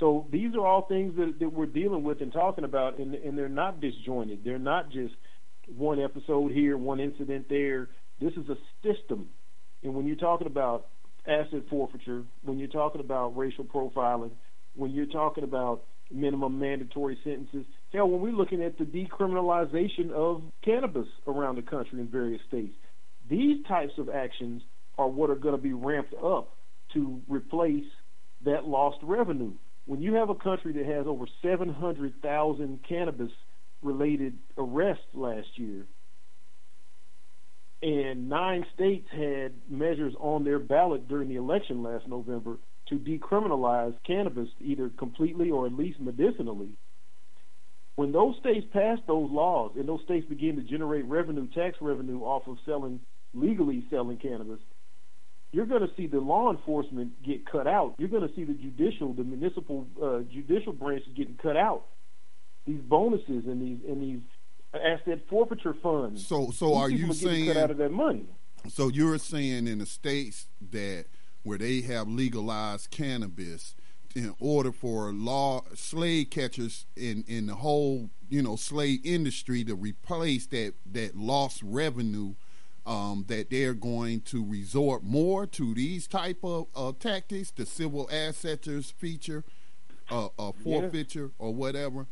So 0.00 0.26
these 0.32 0.54
are 0.54 0.66
all 0.66 0.86
things 0.86 1.14
that, 1.16 1.34
that 1.38 1.52
we're 1.52 1.66
dealing 1.66 2.02
with 2.02 2.22
and 2.22 2.32
talking 2.32 2.64
about, 2.64 2.98
and, 2.98 3.14
and 3.14 3.36
they're 3.36 3.48
not 3.48 3.80
disjointed. 3.80 4.40
They're 4.42 4.58
not 4.58 4.90
just 4.90 5.14
one 5.76 6.00
episode 6.00 6.52
here, 6.52 6.76
one 6.76 6.98
incident 7.00 7.46
there. 7.48 7.88
This 8.20 8.32
is 8.32 8.48
a 8.48 8.56
system. 8.82 9.28
And 9.82 9.94
when 9.94 10.06
you're 10.06 10.16
talking 10.16 10.46
about 10.46 10.86
asset 11.26 11.62
forfeiture, 11.68 12.24
when 12.42 12.58
you're 12.58 12.68
talking 12.68 13.00
about 13.00 13.36
racial 13.36 13.64
profiling, 13.64 14.30
when 14.74 14.90
you're 14.90 15.06
talking 15.06 15.44
about 15.44 15.82
minimum 16.10 16.58
mandatory 16.58 17.18
sentences, 17.22 17.66
hell, 17.92 18.08
when 18.08 18.20
we're 18.20 18.32
looking 18.32 18.62
at 18.62 18.78
the 18.78 18.84
decriminalization 18.84 20.10
of 20.12 20.42
cannabis 20.64 21.06
around 21.26 21.56
the 21.56 21.62
country 21.62 22.00
in 22.00 22.08
various 22.08 22.40
states, 22.48 22.72
these 23.28 23.64
types 23.68 23.92
of 23.98 24.08
actions 24.08 24.62
are 24.98 25.08
what 25.08 25.30
are 25.30 25.36
going 25.36 25.54
to 25.54 25.62
be 25.62 25.72
ramped 25.72 26.14
up 26.14 26.56
to 26.94 27.20
replace 27.28 27.84
that 28.44 28.64
lost 28.64 28.98
revenue. 29.02 29.52
When 29.86 30.00
you 30.00 30.14
have 30.14 30.30
a 30.30 30.34
country 30.34 30.72
that 30.74 30.86
has 30.86 31.06
over 31.06 31.26
700,000 31.42 32.80
cannabis 32.88 33.32
related 33.82 34.34
arrests 34.56 35.04
last 35.14 35.48
year, 35.56 35.86
and 37.82 38.28
nine 38.28 38.66
states 38.74 39.08
had 39.10 39.52
measures 39.68 40.14
on 40.20 40.44
their 40.44 40.58
ballot 40.58 41.08
during 41.08 41.28
the 41.28 41.36
election 41.36 41.82
last 41.82 42.06
November 42.06 42.58
to 42.88 42.98
decriminalize 42.98 43.94
cannabis 44.06 44.48
either 44.60 44.90
completely 44.90 45.50
or 45.50 45.66
at 45.66 45.72
least 45.72 45.98
medicinally. 45.98 46.70
When 47.96 48.12
those 48.12 48.36
states 48.40 48.66
passed 48.72 49.02
those 49.06 49.30
laws 49.30 49.72
and 49.76 49.88
those 49.88 50.02
states 50.04 50.26
began 50.28 50.56
to 50.56 50.62
generate 50.62 51.04
revenue, 51.06 51.48
tax 51.54 51.76
revenue 51.80 52.20
off 52.20 52.46
of 52.46 52.58
selling 52.66 53.00
legally 53.32 53.84
selling 53.90 54.16
cannabis, 54.16 54.60
you're 55.52 55.66
going 55.66 55.82
to 55.82 55.90
see 55.96 56.06
the 56.06 56.20
law 56.20 56.50
enforcement 56.50 57.22
get 57.22 57.44
cut 57.50 57.66
out. 57.66 57.94
You're 57.98 58.08
going 58.08 58.26
to 58.26 58.34
see 58.34 58.44
the 58.44 58.54
judicial, 58.54 59.12
the 59.12 59.24
municipal 59.24 59.86
uh, 60.02 60.20
judicial 60.32 60.72
branches 60.72 61.08
getting 61.16 61.36
cut 61.36 61.56
out. 61.56 61.86
These 62.66 62.80
bonuses 62.82 63.46
and 63.46 63.60
these 63.60 63.78
and 63.88 64.02
these 64.02 64.20
asset 64.74 65.20
forfeiture 65.28 65.74
funds. 65.82 66.24
So, 66.26 66.50
so 66.50 66.74
are 66.74 66.90
you 66.90 67.12
saying 67.12 67.46
cut 67.46 67.56
out 67.56 67.70
of 67.70 67.78
that 67.78 67.90
money? 67.90 68.26
So 68.68 68.88
you're 68.88 69.18
saying 69.18 69.66
in 69.66 69.78
the 69.78 69.86
states 69.86 70.46
that 70.70 71.06
where 71.42 71.58
they 71.58 71.80
have 71.80 72.06
legalized 72.06 72.90
cannabis, 72.90 73.74
in 74.14 74.34
order 74.38 74.72
for 74.72 75.12
law 75.12 75.62
slave 75.74 76.30
catchers 76.30 76.86
in 76.96 77.24
in 77.26 77.46
the 77.46 77.54
whole 77.54 78.10
you 78.28 78.42
know 78.42 78.56
slave 78.56 79.00
industry 79.04 79.64
to 79.64 79.74
replace 79.74 80.46
that 80.48 80.74
that 80.90 81.16
lost 81.16 81.62
revenue 81.62 82.34
um, 82.86 83.24
that 83.28 83.50
they're 83.50 83.74
going 83.74 84.20
to 84.22 84.44
resort 84.44 85.02
more 85.02 85.46
to 85.46 85.74
these 85.74 86.06
type 86.06 86.38
of 86.42 86.66
uh, 86.74 86.92
tactics, 86.98 87.50
the 87.50 87.66
civil 87.66 88.08
asseters 88.08 88.92
feature, 88.92 89.44
uh, 90.10 90.28
uh, 90.38 90.52
forfeiture, 90.64 91.30
yeah. 91.38 91.46
or 91.46 91.54
whatever. 91.54 92.06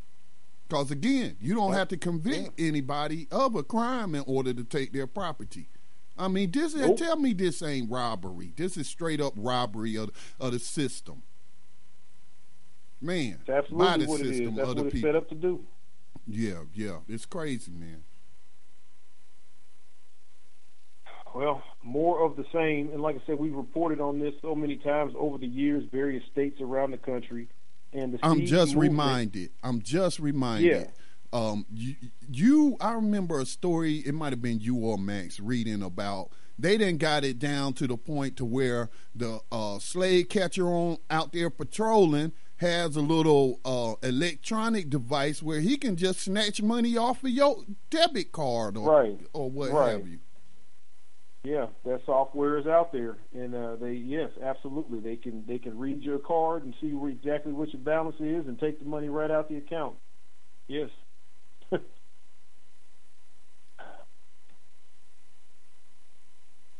Because 0.68 0.90
again, 0.90 1.36
you 1.40 1.54
don't 1.54 1.72
have 1.72 1.88
to 1.88 1.96
convict 1.96 2.58
yeah. 2.58 2.68
anybody 2.68 3.26
of 3.30 3.54
a 3.54 3.62
crime 3.62 4.14
in 4.14 4.22
order 4.26 4.52
to 4.52 4.64
take 4.64 4.92
their 4.92 5.06
property. 5.06 5.68
I 6.18 6.28
mean, 6.28 6.50
this 6.50 6.74
nope. 6.74 6.98
tell 6.98 7.16
me 7.16 7.32
this 7.32 7.62
ain't 7.62 7.90
robbery. 7.90 8.52
This 8.56 8.76
is 8.76 8.88
straight 8.88 9.20
up 9.20 9.32
robbery 9.36 9.96
of, 9.96 10.10
of 10.40 10.52
the 10.52 10.58
system. 10.58 11.22
Man, 13.00 13.38
it's 13.40 13.48
absolutely 13.48 14.06
what 14.06 14.20
it 14.20 14.26
is. 14.26 14.56
That's 14.56 14.68
what 14.68 14.78
it's 14.78 14.92
people. 14.92 15.08
set 15.08 15.16
up 15.16 15.28
to 15.28 15.34
do. 15.36 15.64
Yeah, 16.26 16.64
yeah, 16.74 16.98
it's 17.08 17.24
crazy, 17.24 17.70
man. 17.70 18.02
Well, 21.34 21.62
more 21.82 22.24
of 22.24 22.36
the 22.36 22.44
same, 22.52 22.90
and 22.92 23.02
like 23.02 23.16
I 23.16 23.20
said, 23.26 23.38
we've 23.38 23.54
reported 23.54 24.00
on 24.00 24.18
this 24.18 24.34
so 24.42 24.54
many 24.54 24.76
times 24.76 25.14
over 25.16 25.38
the 25.38 25.46
years, 25.46 25.84
various 25.90 26.22
states 26.30 26.60
around 26.60 26.90
the 26.90 26.98
country, 26.98 27.48
and 27.92 28.14
the 28.14 28.18
I'm 28.22 28.46
just 28.46 28.74
movement, 28.74 28.92
reminded. 28.92 29.50
I'm 29.62 29.82
just 29.82 30.18
reminded. 30.18 30.70
Yeah. 30.70 30.86
Um, 31.32 31.66
you, 31.72 31.94
you, 32.30 32.76
I 32.80 32.92
remember 32.92 33.40
a 33.40 33.46
story. 33.46 33.96
It 33.98 34.14
might 34.14 34.32
have 34.32 34.42
been 34.42 34.60
you 34.60 34.76
or 34.78 34.98
Max 34.98 35.38
reading 35.38 35.82
about. 35.82 36.30
They 36.58 36.76
didn't 36.76 36.98
got 36.98 37.24
it 37.24 37.38
down 37.38 37.74
to 37.74 37.86
the 37.86 37.96
point 37.96 38.36
to 38.38 38.44
where 38.44 38.90
the 39.14 39.40
uh, 39.52 39.78
slave 39.78 40.28
catcher 40.28 40.66
on 40.66 40.98
out 41.08 41.32
there 41.32 41.50
patrolling 41.50 42.32
has 42.56 42.96
a 42.96 43.00
little 43.00 43.60
uh, 43.64 43.94
electronic 44.02 44.90
device 44.90 45.40
where 45.42 45.60
he 45.60 45.76
can 45.76 45.94
just 45.94 46.20
snatch 46.20 46.60
money 46.60 46.96
off 46.96 47.22
of 47.22 47.30
your 47.30 47.64
debit 47.90 48.32
card 48.32 48.76
or 48.76 48.90
right. 48.90 49.20
or 49.32 49.48
what 49.48 49.70
right. 49.70 49.92
have 49.92 50.08
you. 50.08 50.18
Yeah, 51.44 51.66
that 51.84 52.00
software 52.04 52.58
is 52.58 52.66
out 52.66 52.92
there, 52.92 53.16
and 53.32 53.54
uh, 53.54 53.76
they 53.76 53.92
yes, 53.92 54.30
absolutely, 54.44 54.98
they 55.00 55.16
can 55.16 55.44
they 55.46 55.58
can 55.58 55.78
read 55.78 56.02
your 56.02 56.18
card 56.18 56.64
and 56.64 56.74
see 56.80 56.92
where 56.92 57.10
exactly 57.10 57.52
what 57.52 57.72
your 57.72 57.80
balance 57.82 58.16
is 58.16 58.46
and 58.46 58.58
take 58.58 58.80
the 58.80 58.84
money 58.84 59.08
right 59.08 59.30
out 59.30 59.48
the 59.48 59.56
account. 59.56 59.94
Yes. 60.66 60.90
so 61.70 61.78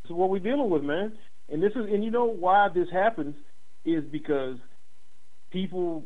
what 0.08 0.28
we're 0.28 0.40
dealing 0.40 0.70
with, 0.70 0.82
man, 0.82 1.12
and 1.48 1.62
this 1.62 1.72
is 1.72 1.86
and 1.90 2.02
you 2.02 2.10
know 2.10 2.24
why 2.26 2.68
this 2.74 2.88
happens 2.92 3.36
is 3.84 4.02
because 4.10 4.56
people 5.52 6.04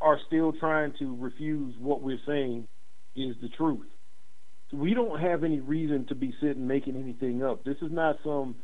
are 0.00 0.18
still 0.28 0.52
trying 0.52 0.92
to 1.00 1.16
refuse 1.16 1.74
what 1.78 2.02
we're 2.02 2.20
saying 2.26 2.66
is 3.16 3.34
the 3.42 3.48
truth 3.50 3.86
we 4.72 4.94
don't 4.94 5.20
have 5.20 5.44
any 5.44 5.60
reason 5.60 6.06
to 6.06 6.14
be 6.14 6.34
sitting 6.40 6.66
making 6.66 6.96
anything 6.96 7.42
up. 7.42 7.62
This 7.64 7.76
is 7.82 7.92
not 7.92 8.16
some 8.24 8.56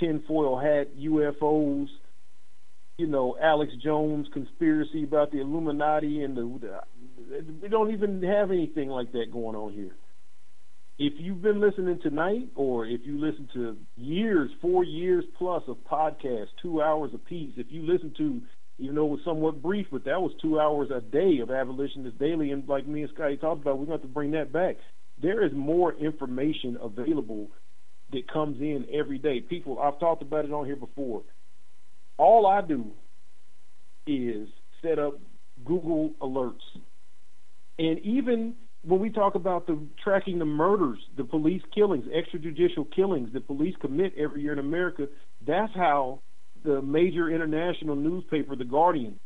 tinfoil 0.00 0.58
hat 0.58 0.96
UFOs, 0.98 1.88
you 2.96 3.06
know, 3.06 3.36
Alex 3.40 3.72
Jones 3.82 4.26
conspiracy 4.32 5.04
about 5.04 5.30
the 5.30 5.40
Illuminati 5.40 6.22
and 6.22 6.36
the, 6.36 6.80
we 7.60 7.68
don't 7.68 7.92
even 7.92 8.22
have 8.22 8.50
anything 8.50 8.88
like 8.88 9.12
that 9.12 9.30
going 9.30 9.54
on 9.54 9.72
here. 9.72 9.94
If 10.98 11.14
you've 11.16 11.42
been 11.42 11.60
listening 11.60 11.98
tonight, 12.02 12.48
or 12.54 12.86
if 12.86 13.00
you 13.04 13.18
listen 13.18 13.48
to 13.54 13.76
years, 13.96 14.50
four 14.60 14.84
years 14.84 15.24
plus 15.36 15.62
of 15.66 15.78
podcasts, 15.90 16.48
two 16.60 16.80
hours 16.80 17.10
a 17.14 17.18
piece, 17.18 17.52
if 17.56 17.66
you 17.70 17.82
listen 17.82 18.14
to, 18.18 18.40
even 18.78 18.94
though 18.94 19.06
it 19.06 19.10
was 19.10 19.20
somewhat 19.24 19.60
brief, 19.60 19.86
but 19.90 20.04
that 20.04 20.20
was 20.20 20.32
two 20.40 20.60
hours 20.60 20.90
a 20.90 21.00
day 21.00 21.38
of 21.42 21.50
Abolitionist 21.50 22.18
Daily, 22.18 22.52
and 22.52 22.68
like 22.68 22.86
me 22.86 23.02
and 23.02 23.10
Scotty 23.14 23.36
talked 23.36 23.62
about, 23.62 23.78
we're 23.78 23.86
going 23.86 23.98
to 23.98 24.02
have 24.04 24.08
to 24.08 24.14
bring 24.14 24.30
that 24.32 24.52
back 24.52 24.76
there 25.22 25.44
is 25.44 25.52
more 25.54 25.94
information 25.94 26.76
available 26.82 27.48
that 28.12 28.30
comes 28.30 28.60
in 28.60 28.86
every 28.92 29.18
day. 29.18 29.40
People, 29.40 29.78
I've 29.78 29.98
talked 29.98 30.22
about 30.22 30.44
it 30.44 30.52
on 30.52 30.66
here 30.66 30.76
before. 30.76 31.22
All 32.18 32.46
I 32.46 32.60
do 32.60 32.90
is 34.06 34.48
set 34.82 34.98
up 34.98 35.18
Google 35.64 36.10
alerts. 36.20 36.60
And 37.78 37.98
even 38.00 38.54
when 38.82 39.00
we 39.00 39.10
talk 39.10 39.34
about 39.34 39.66
the 39.66 39.78
tracking 40.02 40.38
the 40.38 40.44
murders, 40.44 40.98
the 41.16 41.24
police 41.24 41.62
killings, 41.74 42.04
extrajudicial 42.06 42.92
killings 42.94 43.32
that 43.32 43.46
police 43.46 43.74
commit 43.80 44.12
every 44.18 44.42
year 44.42 44.52
in 44.52 44.58
America, 44.58 45.06
that's 45.46 45.72
how 45.74 46.20
the 46.64 46.82
major 46.82 47.30
international 47.30 47.96
newspaper, 47.96 48.56
The 48.56 48.64
Guardian, 48.64 49.18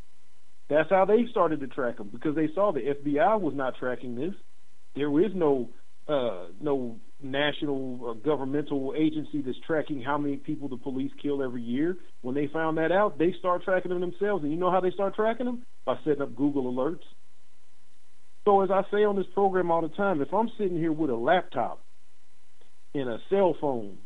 that's 0.68 0.90
how 0.90 1.04
they 1.04 1.26
started 1.30 1.60
to 1.60 1.66
track 1.66 1.98
them 1.98 2.08
because 2.12 2.34
they 2.34 2.48
saw 2.54 2.72
the 2.72 2.80
FBI 2.80 3.40
was 3.40 3.54
not 3.54 3.76
tracking 3.76 4.14
this. 4.14 4.34
There 4.94 5.20
is 5.20 5.32
no 5.34 5.68
uh, 6.08 6.46
no 6.60 6.98
national 7.22 7.98
or 8.02 8.14
governmental 8.14 8.94
agency 8.96 9.42
that's 9.42 9.58
tracking 9.66 10.02
how 10.02 10.18
many 10.18 10.36
people 10.36 10.68
the 10.68 10.76
police 10.76 11.10
kill 11.20 11.42
every 11.42 11.62
year. 11.62 11.96
When 12.22 12.34
they 12.34 12.46
found 12.52 12.78
that 12.78 12.92
out, 12.92 13.18
they 13.18 13.34
start 13.38 13.64
tracking 13.64 13.90
them 13.90 14.00
themselves. 14.00 14.42
And 14.42 14.52
you 14.52 14.58
know 14.58 14.70
how 14.70 14.80
they 14.80 14.90
start 14.90 15.14
tracking 15.14 15.46
them? 15.46 15.64
By 15.84 15.96
setting 16.04 16.22
up 16.22 16.36
Google 16.36 16.72
alerts. 16.72 17.04
So 18.44 18.60
as 18.60 18.70
I 18.70 18.82
say 18.92 19.04
on 19.04 19.16
this 19.16 19.26
program 19.34 19.70
all 19.70 19.82
the 19.82 19.88
time, 19.88 20.20
if 20.20 20.32
I'm 20.32 20.50
sitting 20.56 20.78
here 20.78 20.92
with 20.92 21.10
a 21.10 21.16
laptop 21.16 21.80
and 22.94 23.08
a 23.08 23.18
cell 23.28 23.56
phone 23.60 23.98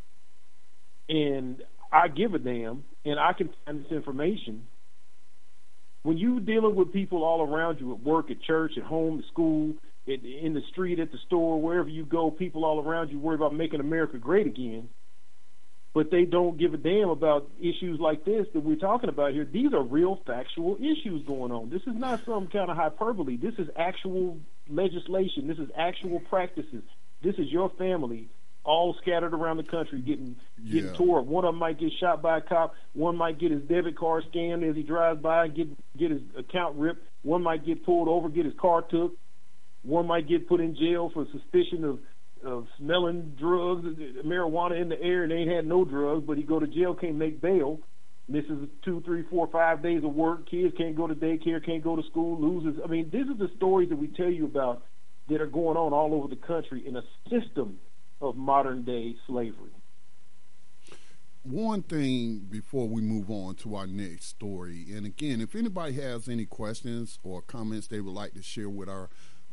and 1.08 1.62
I 1.92 2.08
give 2.08 2.32
a 2.34 2.38
damn 2.38 2.84
and 3.04 3.18
I 3.18 3.32
can 3.34 3.50
find 3.66 3.84
this 3.84 3.92
information, 3.92 4.66
when 6.04 6.16
you're 6.16 6.40
dealing 6.40 6.74
with 6.74 6.92
people 6.92 7.22
all 7.22 7.42
around 7.42 7.80
you 7.80 7.92
at 7.92 8.02
work, 8.02 8.30
at 8.30 8.40
church, 8.40 8.72
at 8.78 8.84
home, 8.84 9.18
at 9.18 9.26
school, 9.30 9.74
at, 10.06 10.24
in 10.24 10.54
the 10.54 10.62
street, 10.70 10.98
at 10.98 11.12
the 11.12 11.18
store, 11.26 11.60
wherever 11.60 11.88
you 11.88 12.04
go, 12.04 12.30
people 12.30 12.64
all 12.64 12.80
around 12.80 13.10
you 13.10 13.18
worry 13.18 13.34
about 13.34 13.54
making 13.54 13.80
America 13.80 14.18
great 14.18 14.46
again, 14.46 14.88
but 15.92 16.10
they 16.10 16.24
don't 16.24 16.58
give 16.58 16.74
a 16.74 16.76
damn 16.76 17.08
about 17.08 17.50
issues 17.60 17.98
like 17.98 18.24
this 18.24 18.46
that 18.54 18.60
we're 18.60 18.76
talking 18.76 19.08
about 19.08 19.32
here. 19.32 19.44
These 19.44 19.72
are 19.72 19.82
real 19.82 20.20
factual 20.26 20.76
issues 20.76 21.26
going 21.26 21.52
on. 21.52 21.70
This 21.70 21.82
is 21.82 21.94
not 21.94 22.24
some 22.24 22.46
kind 22.46 22.70
of 22.70 22.76
hyperbole. 22.76 23.36
This 23.36 23.54
is 23.58 23.68
actual 23.76 24.38
legislation. 24.68 25.48
This 25.48 25.58
is 25.58 25.68
actual 25.76 26.20
practices. 26.20 26.82
This 27.22 27.34
is 27.36 27.48
your 27.50 27.70
family 27.70 28.28
all 28.62 28.94
scattered 29.00 29.32
around 29.32 29.56
the 29.56 29.62
country 29.62 30.00
getting 30.00 30.36
getting 30.64 30.90
Yeah. 30.90 30.92
tore 30.92 31.20
up. 31.20 31.26
One 31.26 31.44
of 31.44 31.54
them 31.54 31.58
might 31.58 31.78
get 31.78 31.92
shot 31.98 32.20
by 32.22 32.38
a 32.38 32.40
cop. 32.40 32.74
One 32.92 33.16
might 33.16 33.38
get 33.38 33.50
his 33.50 33.62
debit 33.62 33.96
card 33.96 34.24
scanned 34.30 34.62
as 34.62 34.76
he 34.76 34.82
drives 34.82 35.20
by 35.20 35.46
and 35.46 35.54
get 35.54 35.68
get 35.96 36.10
his 36.10 36.20
account 36.36 36.76
ripped. 36.76 37.02
One 37.22 37.42
might 37.42 37.64
get 37.64 37.84
pulled 37.84 38.08
over, 38.08 38.28
get 38.28 38.44
his 38.44 38.54
car 38.54 38.82
took. 38.82 39.16
One 39.82 40.06
might 40.06 40.28
get 40.28 40.48
put 40.48 40.60
in 40.60 40.76
jail 40.76 41.10
for 41.12 41.26
suspicion 41.32 41.84
of 41.84 41.98
of 42.42 42.66
smelling 42.78 43.36
drugs, 43.38 43.84
marijuana 44.24 44.80
in 44.80 44.88
the 44.88 45.00
air, 45.00 45.24
and 45.24 45.32
they 45.32 45.36
ain't 45.36 45.50
had 45.50 45.66
no 45.66 45.84
drugs, 45.84 46.24
but 46.26 46.38
he 46.38 46.42
go 46.42 46.58
to 46.58 46.66
jail, 46.66 46.94
can't 46.94 47.16
make 47.16 47.40
bail, 47.40 47.80
misses 48.28 48.68
two, 48.82 49.02
three, 49.04 49.24
four, 49.28 49.46
five 49.48 49.82
days 49.82 50.02
of 50.04 50.14
work. 50.14 50.48
Kids 50.48 50.74
can't 50.76 50.96
go 50.96 51.06
to 51.06 51.14
daycare, 51.14 51.64
can't 51.64 51.84
go 51.84 51.96
to 51.96 52.02
school, 52.04 52.40
loses. 52.40 52.80
I 52.82 52.86
mean, 52.86 53.10
these 53.12 53.28
are 53.28 53.34
the 53.34 53.52
stories 53.56 53.90
that 53.90 53.96
we 53.96 54.08
tell 54.08 54.30
you 54.30 54.46
about 54.46 54.84
that 55.28 55.40
are 55.40 55.46
going 55.46 55.76
on 55.76 55.92
all 55.92 56.14
over 56.14 56.28
the 56.28 56.36
country 56.36 56.86
in 56.86 56.96
a 56.96 57.02
system 57.28 57.78
of 58.20 58.36
modern 58.36 58.84
day 58.84 59.16
slavery. 59.26 59.70
one 61.42 61.82
thing 61.82 62.46
before 62.50 62.86
we 62.88 63.00
move 63.00 63.30
on 63.30 63.54
to 63.56 63.74
our 63.74 63.86
next 63.86 64.26
story, 64.26 64.86
and 64.94 65.06
again, 65.06 65.40
if 65.40 65.54
anybody 65.54 65.94
has 65.94 66.28
any 66.28 66.44
questions 66.44 67.18
or 67.22 67.42
comments 67.42 67.86
they 67.86 68.00
would 68.00 68.14
like 68.14 68.34
to 68.34 68.42
share 68.42 68.68
with 68.68 68.88
our 68.88 69.08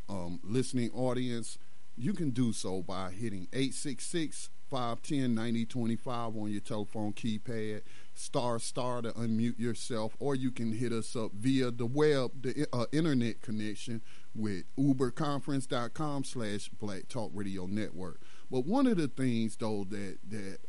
um, 0.10 0.40
listening 0.44 0.92
audience, 0.92 1.58
you 1.96 2.14
can 2.14 2.30
do 2.30 2.54
so 2.54 2.82
by 2.82 3.12
hitting 3.12 3.48
866 3.54 4.50
510 4.70 5.34
9025 5.34 6.36
on 6.36 6.52
your 6.52 6.62
telephone 6.62 7.14
keypad, 7.14 7.82
star 8.14 8.60
star 8.60 9.02
to 9.02 9.12
unmute 9.14 9.58
yourself, 9.58 10.16
or 10.20 10.36
you 10.36 10.52
can 10.52 10.74
hit 10.74 10.92
us 10.92 11.16
up 11.16 11.32
via 11.34 11.72
the 11.72 11.86
web, 11.86 12.32
the 12.42 12.68
uh, 12.74 12.86
internet 12.92 13.42
connection 13.42 14.02
with 14.36 14.64
uberconference.com 14.78 16.24
slash 16.24 16.70
black 16.70 17.08
talk 17.08 17.32
radio 17.34 17.66
network. 17.66 18.22
But 18.52 18.66
one 18.66 18.88
of 18.88 18.98
the 18.98 19.08
things, 19.08 19.56
though, 19.56 19.86
that, 19.90 20.18
that 20.30 20.60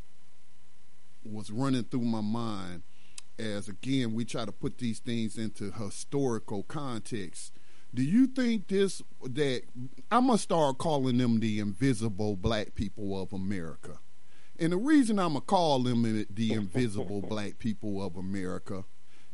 was 1.24 1.50
running 1.50 1.84
through 1.84 2.02
my 2.02 2.20
mind 2.20 2.82
as 3.38 3.68
again 3.68 4.14
we 4.14 4.24
try 4.24 4.44
to 4.44 4.52
put 4.52 4.78
these 4.78 4.98
things 4.98 5.38
into 5.38 5.70
historical 5.70 6.64
context. 6.64 7.52
Do 7.94 8.02
you 8.02 8.26
think 8.26 8.68
this 8.68 9.02
that 9.22 9.62
I'm 10.10 10.26
gonna 10.26 10.38
start 10.38 10.78
calling 10.78 11.18
them 11.18 11.40
the 11.40 11.58
invisible 11.58 12.36
black 12.36 12.74
people 12.74 13.20
of 13.20 13.32
America? 13.32 13.98
And 14.58 14.72
the 14.72 14.76
reason 14.76 15.18
I'm 15.18 15.34
gonna 15.34 15.40
call 15.40 15.82
them 15.82 16.26
the 16.28 16.52
invisible 16.52 17.22
black 17.28 17.58
people 17.58 18.04
of 18.04 18.16
America 18.16 18.84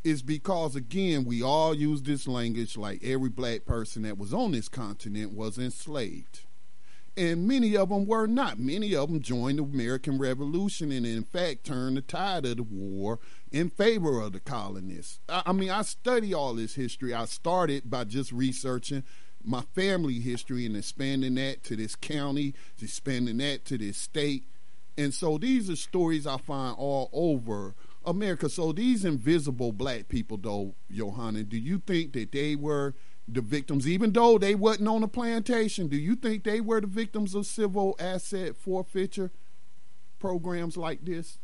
is 0.04 0.22
because 0.22 0.76
again 0.76 1.24
we 1.24 1.42
all 1.42 1.74
use 1.74 2.02
this 2.02 2.28
language 2.28 2.76
like 2.76 3.02
every 3.02 3.30
black 3.30 3.64
person 3.64 4.02
that 4.02 4.18
was 4.18 4.34
on 4.34 4.52
this 4.52 4.68
continent 4.68 5.32
was 5.32 5.58
enslaved 5.58 6.42
and 7.16 7.46
many 7.46 7.76
of 7.76 7.88
them 7.90 8.06
were 8.06 8.26
not. 8.26 8.58
Many 8.58 8.94
of 8.94 9.08
them 9.08 9.20
joined 9.20 9.58
the 9.58 9.62
American 9.62 10.18
Revolution 10.18 10.90
and, 10.90 11.06
in 11.06 11.22
fact, 11.22 11.64
turned 11.64 11.96
the 11.96 12.02
tide 12.02 12.44
of 12.44 12.56
the 12.56 12.62
war 12.62 13.20
in 13.52 13.70
favor 13.70 14.20
of 14.20 14.32
the 14.32 14.40
colonists. 14.40 15.20
I, 15.28 15.42
I 15.46 15.52
mean, 15.52 15.70
I 15.70 15.82
study 15.82 16.34
all 16.34 16.54
this 16.54 16.74
history. 16.74 17.14
I 17.14 17.26
started 17.26 17.88
by 17.88 18.04
just 18.04 18.32
researching 18.32 19.04
my 19.44 19.62
family 19.74 20.20
history 20.20 20.66
and 20.66 20.76
expanding 20.76 21.34
that 21.36 21.62
to 21.64 21.76
this 21.76 21.94
county, 21.94 22.54
expanding 22.80 23.38
that 23.38 23.64
to 23.66 23.78
this 23.78 23.96
state. 23.96 24.44
And 24.96 25.12
so 25.12 25.38
these 25.38 25.68
are 25.70 25.76
stories 25.76 26.26
I 26.26 26.38
find 26.38 26.74
all 26.78 27.10
over 27.12 27.74
America. 28.04 28.48
So 28.48 28.72
these 28.72 29.04
invisible 29.04 29.72
black 29.72 30.08
people, 30.08 30.36
though, 30.36 30.74
Johanna, 30.90 31.44
do 31.44 31.58
you 31.58 31.82
think 31.86 32.12
that 32.14 32.32
they 32.32 32.56
were 32.56 32.94
the 33.26 33.40
victims, 33.40 33.88
even 33.88 34.12
though 34.12 34.38
they 34.38 34.54
wasn't 34.54 34.88
on 34.88 35.00
the 35.00 35.08
plantation, 35.08 35.88
do 35.88 35.96
you 35.96 36.14
think 36.14 36.44
they 36.44 36.60
were 36.60 36.80
the 36.80 36.86
victims 36.86 37.34
of 37.34 37.46
civil 37.46 37.96
asset 37.98 38.56
forfeiture 38.56 39.30
programs 40.18 40.76
like 40.76 41.04
this? 41.04 41.38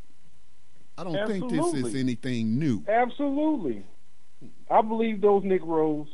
I 0.98 1.04
don't 1.04 1.26
think 1.26 1.50
this 1.50 1.74
is 1.74 1.94
anything 1.94 2.58
new. 2.58 2.84
Absolutely. 2.86 3.84
I 4.70 4.82
believe 4.82 5.20
those 5.20 5.42
Negroes 5.44 6.08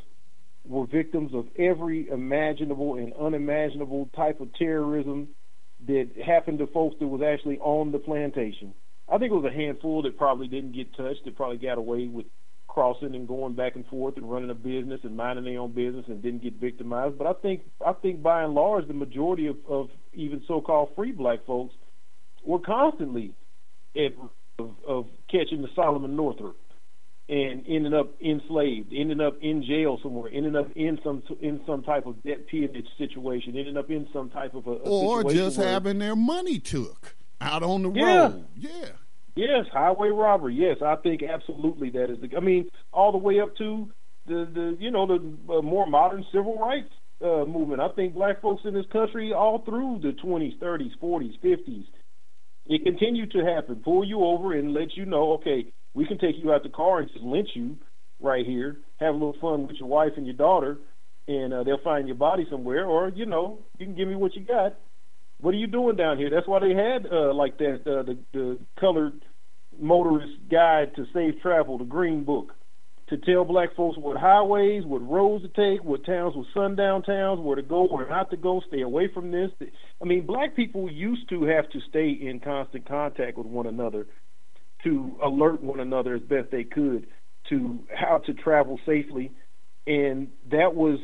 were 0.65 0.85
victims 0.85 1.33
of 1.33 1.47
every 1.57 2.09
imaginable 2.09 2.95
and 2.95 3.13
unimaginable 3.13 4.09
type 4.15 4.39
of 4.39 4.53
terrorism 4.53 5.29
that 5.87 6.09
happened 6.25 6.59
to 6.59 6.67
folks 6.67 6.95
that 6.99 7.07
was 7.07 7.21
actually 7.21 7.59
on 7.59 7.91
the 7.91 7.99
plantation. 7.99 8.73
I 9.09 9.17
think 9.17 9.31
it 9.31 9.35
was 9.35 9.45
a 9.45 9.55
handful 9.55 10.01
that 10.03 10.17
probably 10.17 10.47
didn't 10.47 10.73
get 10.73 10.95
touched, 10.95 11.25
that 11.25 11.35
probably 11.35 11.57
got 11.57 11.77
away 11.77 12.07
with 12.07 12.25
crossing 12.77 13.15
and 13.15 13.27
going 13.27 13.53
back 13.55 13.75
and 13.75 13.87
forth 13.87 14.17
and 14.17 14.29
running 14.31 14.51
a 14.51 14.53
business 14.53 14.99
and 15.03 15.17
minding 15.17 15.45
their 15.45 15.59
own 15.59 15.71
business 15.71 16.05
and 16.07 16.21
didn't 16.21 16.43
get 16.43 16.53
victimized. 16.61 17.17
But 17.17 17.25
I 17.25 17.33
think 17.33 17.61
I 17.83 17.93
think 17.93 18.21
by 18.21 18.43
and 18.43 18.53
large 18.53 18.87
the 18.87 18.93
majority 18.93 19.47
of, 19.47 19.55
of 19.67 19.89
even 20.13 20.43
so 20.47 20.61
called 20.61 20.89
free 20.95 21.11
black 21.11 21.43
folks 21.47 21.73
were 22.45 22.59
constantly 22.59 23.33
at 23.95 24.11
of, 24.59 24.75
of 24.87 25.07
catching 25.27 25.63
the 25.63 25.69
Solomon 25.75 26.15
Northup 26.15 26.55
and 27.27 27.65
ending 27.67 27.95
up 27.95 28.11
enslaved, 28.21 28.93
ending 28.95 29.21
up 29.21 29.37
in 29.41 29.63
jail 29.63 29.99
somewhere, 30.03 30.29
ending 30.31 30.55
up 30.55 30.67
in 30.75 30.99
some 31.03 31.23
in 31.41 31.59
some 31.65 31.81
type 31.81 32.05
of 32.05 32.21
debt 32.21 32.45
peonage 32.45 32.85
situation, 32.99 33.57
ending 33.57 33.75
up 33.77 33.89
in 33.89 34.07
some 34.13 34.29
type 34.29 34.53
of 34.53 34.67
a, 34.67 34.71
a 34.73 34.75
Or 34.81 35.23
just 35.23 35.57
having 35.57 35.97
their 35.97 36.15
money 36.15 36.59
took 36.59 37.15
out 37.41 37.63
on 37.63 37.81
the 37.81 37.89
Yeah. 37.91 38.17
road. 38.19 38.45
Yeah. 38.55 38.89
Yes, 39.37 39.65
highway 39.71 40.09
robbery. 40.09 40.55
Yes, 40.55 40.77
I 40.83 40.95
think 40.97 41.21
absolutely 41.21 41.91
that 41.91 42.09
is 42.11 42.17
the. 42.21 42.35
I 42.35 42.39
mean, 42.39 42.69
all 42.91 43.11
the 43.11 43.19
way 43.19 43.39
up 43.39 43.55
to 43.57 43.87
the 44.25 44.49
the 44.51 44.77
you 44.79 44.89
know 44.89 45.05
the 45.05 45.53
uh, 45.53 45.61
more 45.61 45.85
modern 45.85 46.25
civil 46.33 46.57
rights 46.57 46.89
uh, 47.23 47.45
movement. 47.45 47.79
I 47.79 47.89
think 47.89 48.15
black 48.15 48.41
folks 48.41 48.63
in 48.65 48.73
this 48.73 48.87
country 48.91 49.33
all 49.33 49.63
through 49.63 49.99
the 50.01 50.13
20s, 50.25 50.57
30s, 50.59 50.91
40s, 51.01 51.39
50s, 51.43 51.85
it 52.65 52.83
continued 52.83 53.31
to 53.31 53.45
happen. 53.45 53.81
Pull 53.85 54.05
you 54.05 54.23
over 54.23 54.53
and 54.53 54.73
let 54.73 54.95
you 54.97 55.05
know, 55.05 55.33
okay, 55.33 55.71
we 55.93 56.07
can 56.07 56.17
take 56.17 56.35
you 56.43 56.51
out 56.51 56.63
the 56.63 56.69
car 56.69 56.99
and 56.99 57.09
just 57.11 57.23
lynch 57.23 57.49
you 57.53 57.77
right 58.19 58.45
here. 58.45 58.77
Have 58.99 59.09
a 59.15 59.17
little 59.17 59.37
fun 59.39 59.67
with 59.67 59.77
your 59.79 59.89
wife 59.89 60.13
and 60.17 60.25
your 60.25 60.35
daughter, 60.35 60.79
and 61.27 61.53
uh, 61.53 61.63
they'll 61.63 61.83
find 61.83 62.07
your 62.07 62.17
body 62.17 62.47
somewhere, 62.49 62.85
or 62.87 63.09
you 63.09 63.27
know, 63.27 63.59
you 63.77 63.85
can 63.85 63.95
give 63.95 64.07
me 64.07 64.15
what 64.15 64.35
you 64.35 64.43
got. 64.43 64.77
What 65.39 65.53
are 65.53 65.57
you 65.57 65.67
doing 65.67 65.95
down 65.95 66.17
here? 66.17 66.29
That's 66.29 66.47
why 66.47 66.59
they 66.59 66.73
had 66.73 67.05
uh, 67.11 67.33
like 67.33 67.57
that 67.59 67.81
uh, 67.85 68.03
the 68.03 68.17
the 68.33 68.59
colored 68.79 69.13
motorist 69.79 70.33
guide 70.49 70.95
to 70.95 71.05
safe 71.13 71.39
travel, 71.41 71.77
the 71.77 71.83
Green 71.83 72.23
Book, 72.23 72.53
to 73.09 73.17
tell 73.17 73.45
black 73.45 73.75
folks 73.75 73.97
what 73.97 74.17
highways, 74.17 74.83
what 74.85 75.07
roads 75.07 75.43
to 75.43 75.49
take, 75.49 75.83
what 75.83 76.05
towns 76.05 76.35
with 76.35 76.47
sundown 76.53 77.03
towns, 77.03 77.39
where 77.39 77.55
to 77.55 77.61
go, 77.61 77.85
where 77.87 78.09
not 78.09 78.31
to 78.31 78.37
go, 78.37 78.61
stay 78.67 78.81
away 78.81 79.09
from 79.13 79.31
this. 79.31 79.51
I 80.01 80.05
mean, 80.05 80.25
black 80.25 80.55
people 80.55 80.91
used 80.91 81.29
to 81.29 81.43
have 81.43 81.69
to 81.69 81.79
stay 81.89 82.09
in 82.09 82.39
constant 82.39 82.87
contact 82.87 83.37
with 83.37 83.47
one 83.47 83.67
another 83.67 84.07
to 84.83 85.17
alert 85.23 85.63
one 85.63 85.79
another 85.79 86.15
as 86.15 86.21
best 86.21 86.51
they 86.51 86.63
could 86.63 87.07
to 87.49 87.79
how 87.95 88.17
to 88.19 88.33
travel 88.33 88.79
safely, 88.85 89.31
and 89.85 90.27
that 90.51 90.75
was 90.75 90.99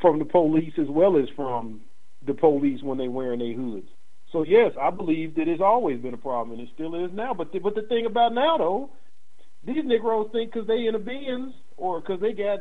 from 0.00 0.18
the 0.18 0.24
police 0.24 0.72
as 0.78 0.88
well 0.88 1.18
as 1.18 1.26
from 1.36 1.80
the 2.26 2.34
police 2.34 2.82
when 2.82 2.98
they 2.98 3.08
wearing 3.08 3.38
their 3.38 3.54
hoods. 3.54 3.88
So 4.32 4.42
yes, 4.42 4.72
I 4.80 4.90
believe 4.90 5.36
that 5.36 5.48
it's 5.48 5.62
always 5.62 6.00
been 6.00 6.14
a 6.14 6.18
problem, 6.18 6.58
and 6.58 6.66
it 6.66 6.72
still 6.74 7.04
is 7.04 7.10
now. 7.12 7.34
But 7.34 7.52
the, 7.52 7.60
but 7.60 7.74
the 7.74 7.82
thing 7.82 8.06
about 8.06 8.34
now 8.34 8.58
though, 8.58 8.90
these 9.64 9.84
Negroes 9.84 10.30
think 10.32 10.52
because 10.52 10.66
they 10.66 10.86
in 10.86 10.94
a 10.94 10.98
Benz 10.98 11.54
or 11.76 12.00
because 12.00 12.20
they 12.20 12.32
got 12.32 12.60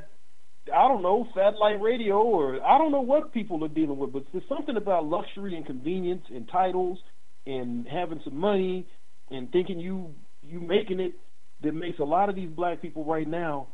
I 0.71 0.87
don't 0.87 1.01
know, 1.01 1.27
satellite 1.35 1.81
radio, 1.81 2.21
or 2.21 2.63
I 2.63 2.77
don't 2.77 2.91
know 2.91 3.01
what 3.01 3.33
people 3.33 3.63
are 3.65 3.69
dealing 3.69 3.97
with, 3.97 4.13
but 4.13 4.25
there's 4.31 4.47
something 4.47 4.77
about 4.77 5.05
luxury 5.05 5.57
and 5.57 5.65
convenience 5.65 6.23
and 6.33 6.47
titles 6.47 6.99
and 7.45 7.85
having 7.87 8.21
some 8.23 8.37
money 8.37 8.87
and 9.29 9.51
thinking 9.51 9.79
you 9.79 10.13
you 10.41 10.59
making 10.59 10.99
it 10.99 11.13
that 11.63 11.73
makes 11.73 11.99
a 11.99 12.03
lot 12.03 12.29
of 12.29 12.35
these 12.35 12.49
black 12.49 12.81
people 12.81 13.03
right 13.03 13.27
now 13.27 13.67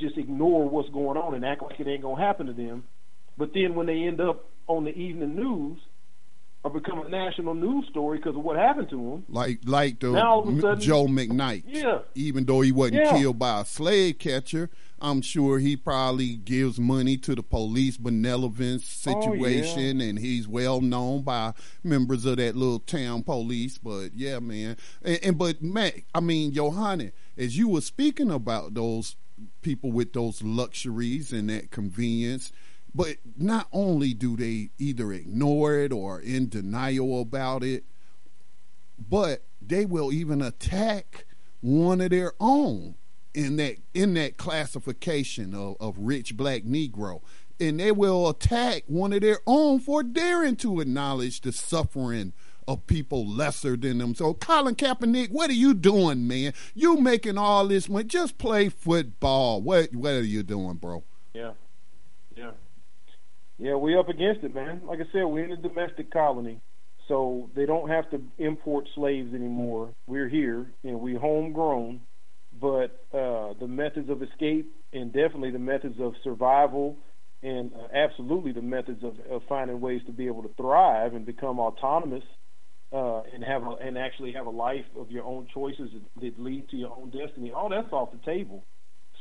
just 0.00 0.16
ignore 0.16 0.68
what's 0.68 0.88
going 0.90 1.16
on 1.16 1.34
and 1.34 1.44
act 1.44 1.62
like 1.62 1.78
it 1.80 1.88
ain't 1.88 2.02
gonna 2.02 2.20
happen 2.20 2.46
to 2.46 2.52
them. 2.52 2.84
But 3.38 3.54
then 3.54 3.74
when 3.74 3.86
they 3.86 4.02
end 4.02 4.20
up 4.20 4.44
on 4.66 4.84
the 4.84 4.90
evening 4.90 5.36
news 5.36 5.78
or 6.64 6.70
become 6.72 6.98
a 6.98 7.08
national 7.08 7.54
news 7.54 7.86
story 7.88 8.18
because 8.18 8.34
of 8.36 8.42
what 8.42 8.56
happened 8.56 8.90
to 8.90 8.96
them, 8.96 9.24
Like 9.28 9.60
like 9.64 10.00
the 10.00 10.10
Now, 10.10 10.40
all 10.40 10.48
of 10.48 10.58
a 10.58 10.60
sudden- 10.60 10.80
Joe 10.80 11.06
McKnight. 11.06 11.62
Yeah. 11.68 12.00
Even 12.16 12.44
though 12.44 12.60
he 12.62 12.72
wasn't 12.72 12.96
Yeah. 13.04 13.16
killed 13.16 13.38
by 13.38 13.60
a 13.60 13.64
slave 13.64 14.18
catcher, 14.18 14.68
I'm 15.00 15.22
sure 15.22 15.60
he 15.60 15.76
probably 15.76 16.34
gives 16.34 16.80
money 16.80 17.16
to 17.18 17.36
the 17.36 17.42
police 17.44 17.96
benevolence 17.96 19.06
Oh, 19.06 19.10
yeah. 19.12 19.20
situation, 19.20 20.00
and 20.00 20.18
he's 20.18 20.48
well 20.48 20.80
known 20.80 21.22
by 21.22 21.52
members 21.84 22.24
of 22.24 22.38
that 22.38 22.56
little 22.56 22.80
town 22.80 23.22
police. 23.22 23.78
But 23.78 24.08
yeah, 24.16 24.40
man, 24.40 24.76
and, 25.02 25.18
and 25.22 25.38
but 25.38 25.62
Mac, 25.62 26.04
I 26.12 26.18
mean, 26.18 26.52
Johanna, 26.52 27.12
as 27.36 27.56
you 27.56 27.68
were 27.68 27.80
speaking 27.82 28.32
about 28.32 28.74
those 28.74 29.14
people 29.62 29.92
with 29.92 30.12
those 30.12 30.42
luxuries 30.42 31.32
and 31.32 31.48
that 31.50 31.70
convenience. 31.70 32.50
But 32.98 33.18
not 33.36 33.68
only 33.72 34.12
do 34.12 34.36
they 34.36 34.70
either 34.76 35.12
ignore 35.12 35.76
it 35.76 35.92
or 35.92 36.20
in 36.20 36.48
denial 36.48 37.20
about 37.20 37.62
it, 37.62 37.84
but 38.98 39.44
they 39.62 39.86
will 39.86 40.12
even 40.12 40.42
attack 40.42 41.24
one 41.60 42.00
of 42.00 42.10
their 42.10 42.32
own 42.40 42.96
in 43.34 43.56
that 43.56 43.76
in 43.94 44.14
that 44.14 44.36
classification 44.36 45.54
of, 45.54 45.76
of 45.78 45.94
rich 45.98 46.36
black 46.36 46.62
negro 46.64 47.20
and 47.60 47.80
they 47.80 47.92
will 47.92 48.28
attack 48.28 48.84
one 48.86 49.12
of 49.12 49.20
their 49.20 49.40
own 49.46 49.80
for 49.80 50.02
daring 50.02 50.56
to 50.56 50.80
acknowledge 50.80 51.40
the 51.40 51.52
suffering 51.52 52.32
of 52.66 52.86
people 52.86 53.26
lesser 53.26 53.76
than 53.76 53.98
them. 53.98 54.14
So, 54.14 54.34
Colin 54.34 54.74
Kaepernick, 54.74 55.30
what 55.30 55.48
are 55.50 55.54
you 55.54 55.72
doing, 55.72 56.28
man? 56.28 56.52
You 56.74 56.98
making 56.98 57.38
all 57.38 57.66
this 57.66 57.88
money? 57.88 58.04
Just 58.04 58.38
play 58.38 58.68
football. 58.68 59.62
What 59.62 59.94
What 59.94 60.12
are 60.12 60.22
you 60.22 60.42
doing, 60.42 60.74
bro? 60.74 61.04
Yeah, 61.32 61.42
yeah, 61.42 61.52
yeah. 63.58 63.74
We 63.74 63.96
up 63.96 64.08
against 64.08 64.44
it, 64.44 64.54
man. 64.54 64.82
Like 64.84 65.00
I 65.00 65.12
said, 65.12 65.24
we're 65.24 65.44
in 65.44 65.52
a 65.52 65.56
domestic 65.56 66.10
colony, 66.10 66.60
so 67.08 67.50
they 67.54 67.66
don't 67.66 67.88
have 67.88 68.10
to 68.10 68.22
import 68.38 68.88
slaves 68.94 69.34
anymore. 69.34 69.92
We're 70.06 70.28
here 70.28 70.70
and 70.84 71.00
we 71.00 71.14
homegrown, 71.14 72.00
but 72.60 73.04
uh, 73.12 73.54
the 73.60 73.68
methods 73.68 74.10
of 74.10 74.22
escape 74.22 74.72
and 74.92 75.12
definitely 75.12 75.50
the 75.50 75.58
methods 75.58 75.96
of 76.00 76.14
survival 76.24 76.96
and 77.42 77.72
uh, 77.72 77.94
absolutely 77.94 78.52
the 78.52 78.62
methods 78.62 79.02
of, 79.04 79.14
of 79.30 79.42
finding 79.48 79.80
ways 79.80 80.00
to 80.06 80.12
be 80.12 80.26
able 80.26 80.42
to 80.42 80.50
thrive 80.56 81.14
and 81.14 81.24
become 81.24 81.60
autonomous 81.60 82.24
uh, 82.92 83.22
and 83.34 83.44
have 83.44 83.62
a, 83.62 83.76
and 83.82 83.98
actually 83.98 84.32
have 84.32 84.46
a 84.46 84.50
life 84.50 84.84
of 84.98 85.10
your 85.10 85.24
own 85.24 85.46
choices 85.52 85.90
that, 86.20 86.38
lead 86.38 86.68
to 86.70 86.76
your 86.76 86.90
own 86.90 87.10
destiny. 87.10 87.52
All 87.52 87.68
that's 87.68 87.92
off 87.92 88.10
the 88.12 88.18
table. 88.24 88.64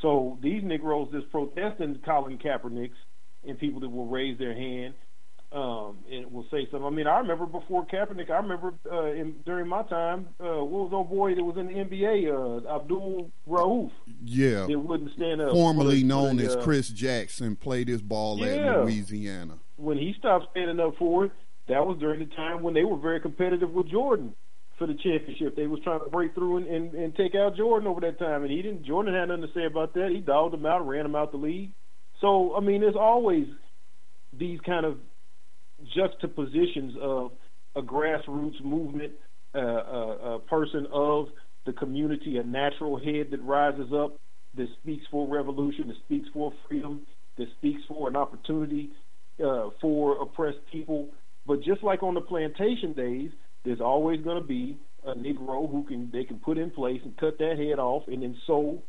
So 0.02 0.38
these 0.42 0.64
Negroes 0.64 1.10
that's 1.12 1.26
protesting 1.32 2.00
Colin 2.06 2.38
Kaepernick's 2.38 2.98
and 3.46 3.58
people 3.60 3.80
that 3.82 3.90
will 3.90 4.08
raise 4.08 4.38
their 4.38 4.54
hand 4.54 4.94
um, 5.52 6.00
and 6.12 6.32
will 6.32 6.46
say 6.52 6.68
something. 6.70 6.84
I 6.86 6.90
mean, 6.90 7.08
I 7.08 7.20
remember 7.20 7.46
before 7.46 7.86
Kaepernick, 7.86 8.30
I 8.30 8.38
remember 8.38 8.74
uh, 8.92 9.06
in, 9.06 9.36
during 9.46 9.68
my 9.68 9.84
time, 9.84 10.28
uh, 10.42 10.64
what 10.64 10.90
was 10.90 10.92
old 10.94 11.10
boy 11.10 11.36
that 11.36 11.44
was 11.44 11.56
in 11.58 11.68
the 11.68 11.74
NBA, 11.74 12.66
uh, 12.68 12.76
Abdul 12.76 13.32
Rauf, 13.48 13.92
Yeah, 14.24 14.66
that 14.68 14.80
wouldn't 14.80 15.14
stand 15.14 15.40
up. 15.42 15.52
formerly 15.52 16.02
for 16.02 16.06
known 16.08 16.40
as 16.40 16.56
uh, 16.56 16.62
Chris 16.62 16.90
Jackson, 16.90 17.56
played 17.56 17.88
his 17.88 18.02
ball 18.02 18.40
Yeah. 18.40 18.46
at 18.80 18.84
Louisiana. 18.84 19.60
when 19.78 19.98
he 19.98 20.14
stopped 20.20 20.48
standing 20.52 20.80
up 20.82 20.96
for 21.00 21.26
it, 21.26 21.32
that 21.70 21.86
was 21.86 21.98
during 22.00 22.20
the 22.20 22.36
time 22.36 22.62
when 22.64 22.74
they 22.74 22.84
were 22.84 22.98
very 22.98 23.20
competitive 23.22 23.72
with 23.72 23.88
Jordan 23.90 24.34
for 24.78 24.86
the 24.88 24.94
championship. 24.96 25.56
They 25.56 25.68
was 25.68 25.80
trying 25.84 26.00
to 26.02 26.10
break 26.10 26.34
through 26.36 26.58
and, 26.58 26.68
and, 26.68 26.94
and 26.94 27.16
take 27.16 27.36
out 27.36 27.56
Jordan 27.56 27.88
over 27.88 28.02
that 28.02 28.20
time, 28.20 28.44
and 28.44 28.52
he 28.52 28.62
didn't. 28.62 28.86
Jordan 28.86 29.14
had 29.14 29.30
nothing 29.30 29.44
to 29.48 29.54
say 29.54 29.66
about 29.66 29.94
that. 29.94 30.10
He 30.12 30.20
dogged 30.20 30.54
him 30.54 30.66
out, 30.66 30.86
ran 30.88 31.06
him 31.06 31.16
out 31.16 31.32
the 31.32 31.38
league. 31.38 31.72
So 32.22 32.56
I 32.56 32.60
mean, 32.60 32.81
there's 32.81 32.95
always 32.95 33.45
these 34.38 34.60
kind 34.65 34.85
of 34.85 34.98
juxtapositions 35.95 36.94
of 37.02 37.31
a 37.76 37.81
grassroots 37.81 38.64
movement, 38.64 39.14
uh, 39.56 39.60
a, 39.60 40.35
a 40.35 40.39
person 40.39 40.88
of 40.91 41.27
the 41.65 41.73
community, 41.73 42.38
a 42.38 42.44
natural 42.44 42.98
head 42.98 43.27
that 43.31 43.41
rises 43.44 43.91
up, 43.94 44.18
that 44.56 44.68
speaks 44.81 45.06
for 45.11 45.27
revolution, 45.27 45.88
that 45.88 45.98
speaks 46.06 46.27
for 46.34 46.52
freedom, 46.68 47.02
that 47.38 47.48
speaks 47.57 47.81
for 47.88 48.07
an 48.07 48.15
opportunity 48.15 48.89
uh, 49.44 49.69
for 49.80 50.22
oppressed 50.22 50.57
people. 50.72 51.10
But 51.45 51.61
just 51.61 51.84
like 51.84 52.03
on 52.03 52.15
the 52.15 52.22
plantation 52.22 52.94
days, 52.94 53.30
there's 53.64 53.81
always 53.81 54.22
going 54.23 54.41
to 54.41 54.48
be 54.48 54.77
a 55.06 55.14
Negro 55.14 55.69
who 55.69 55.85
can 55.88 56.10
they 56.11 56.23
can 56.23 56.39
put 56.39 56.57
in 56.57 56.72
place 56.72 57.02
and 57.03 57.15
cut 57.18 57.38
that 57.38 57.57
head 57.57 57.80
off 57.80 58.03
and 58.07 58.23
then 58.23 58.35
sew 58.45 58.81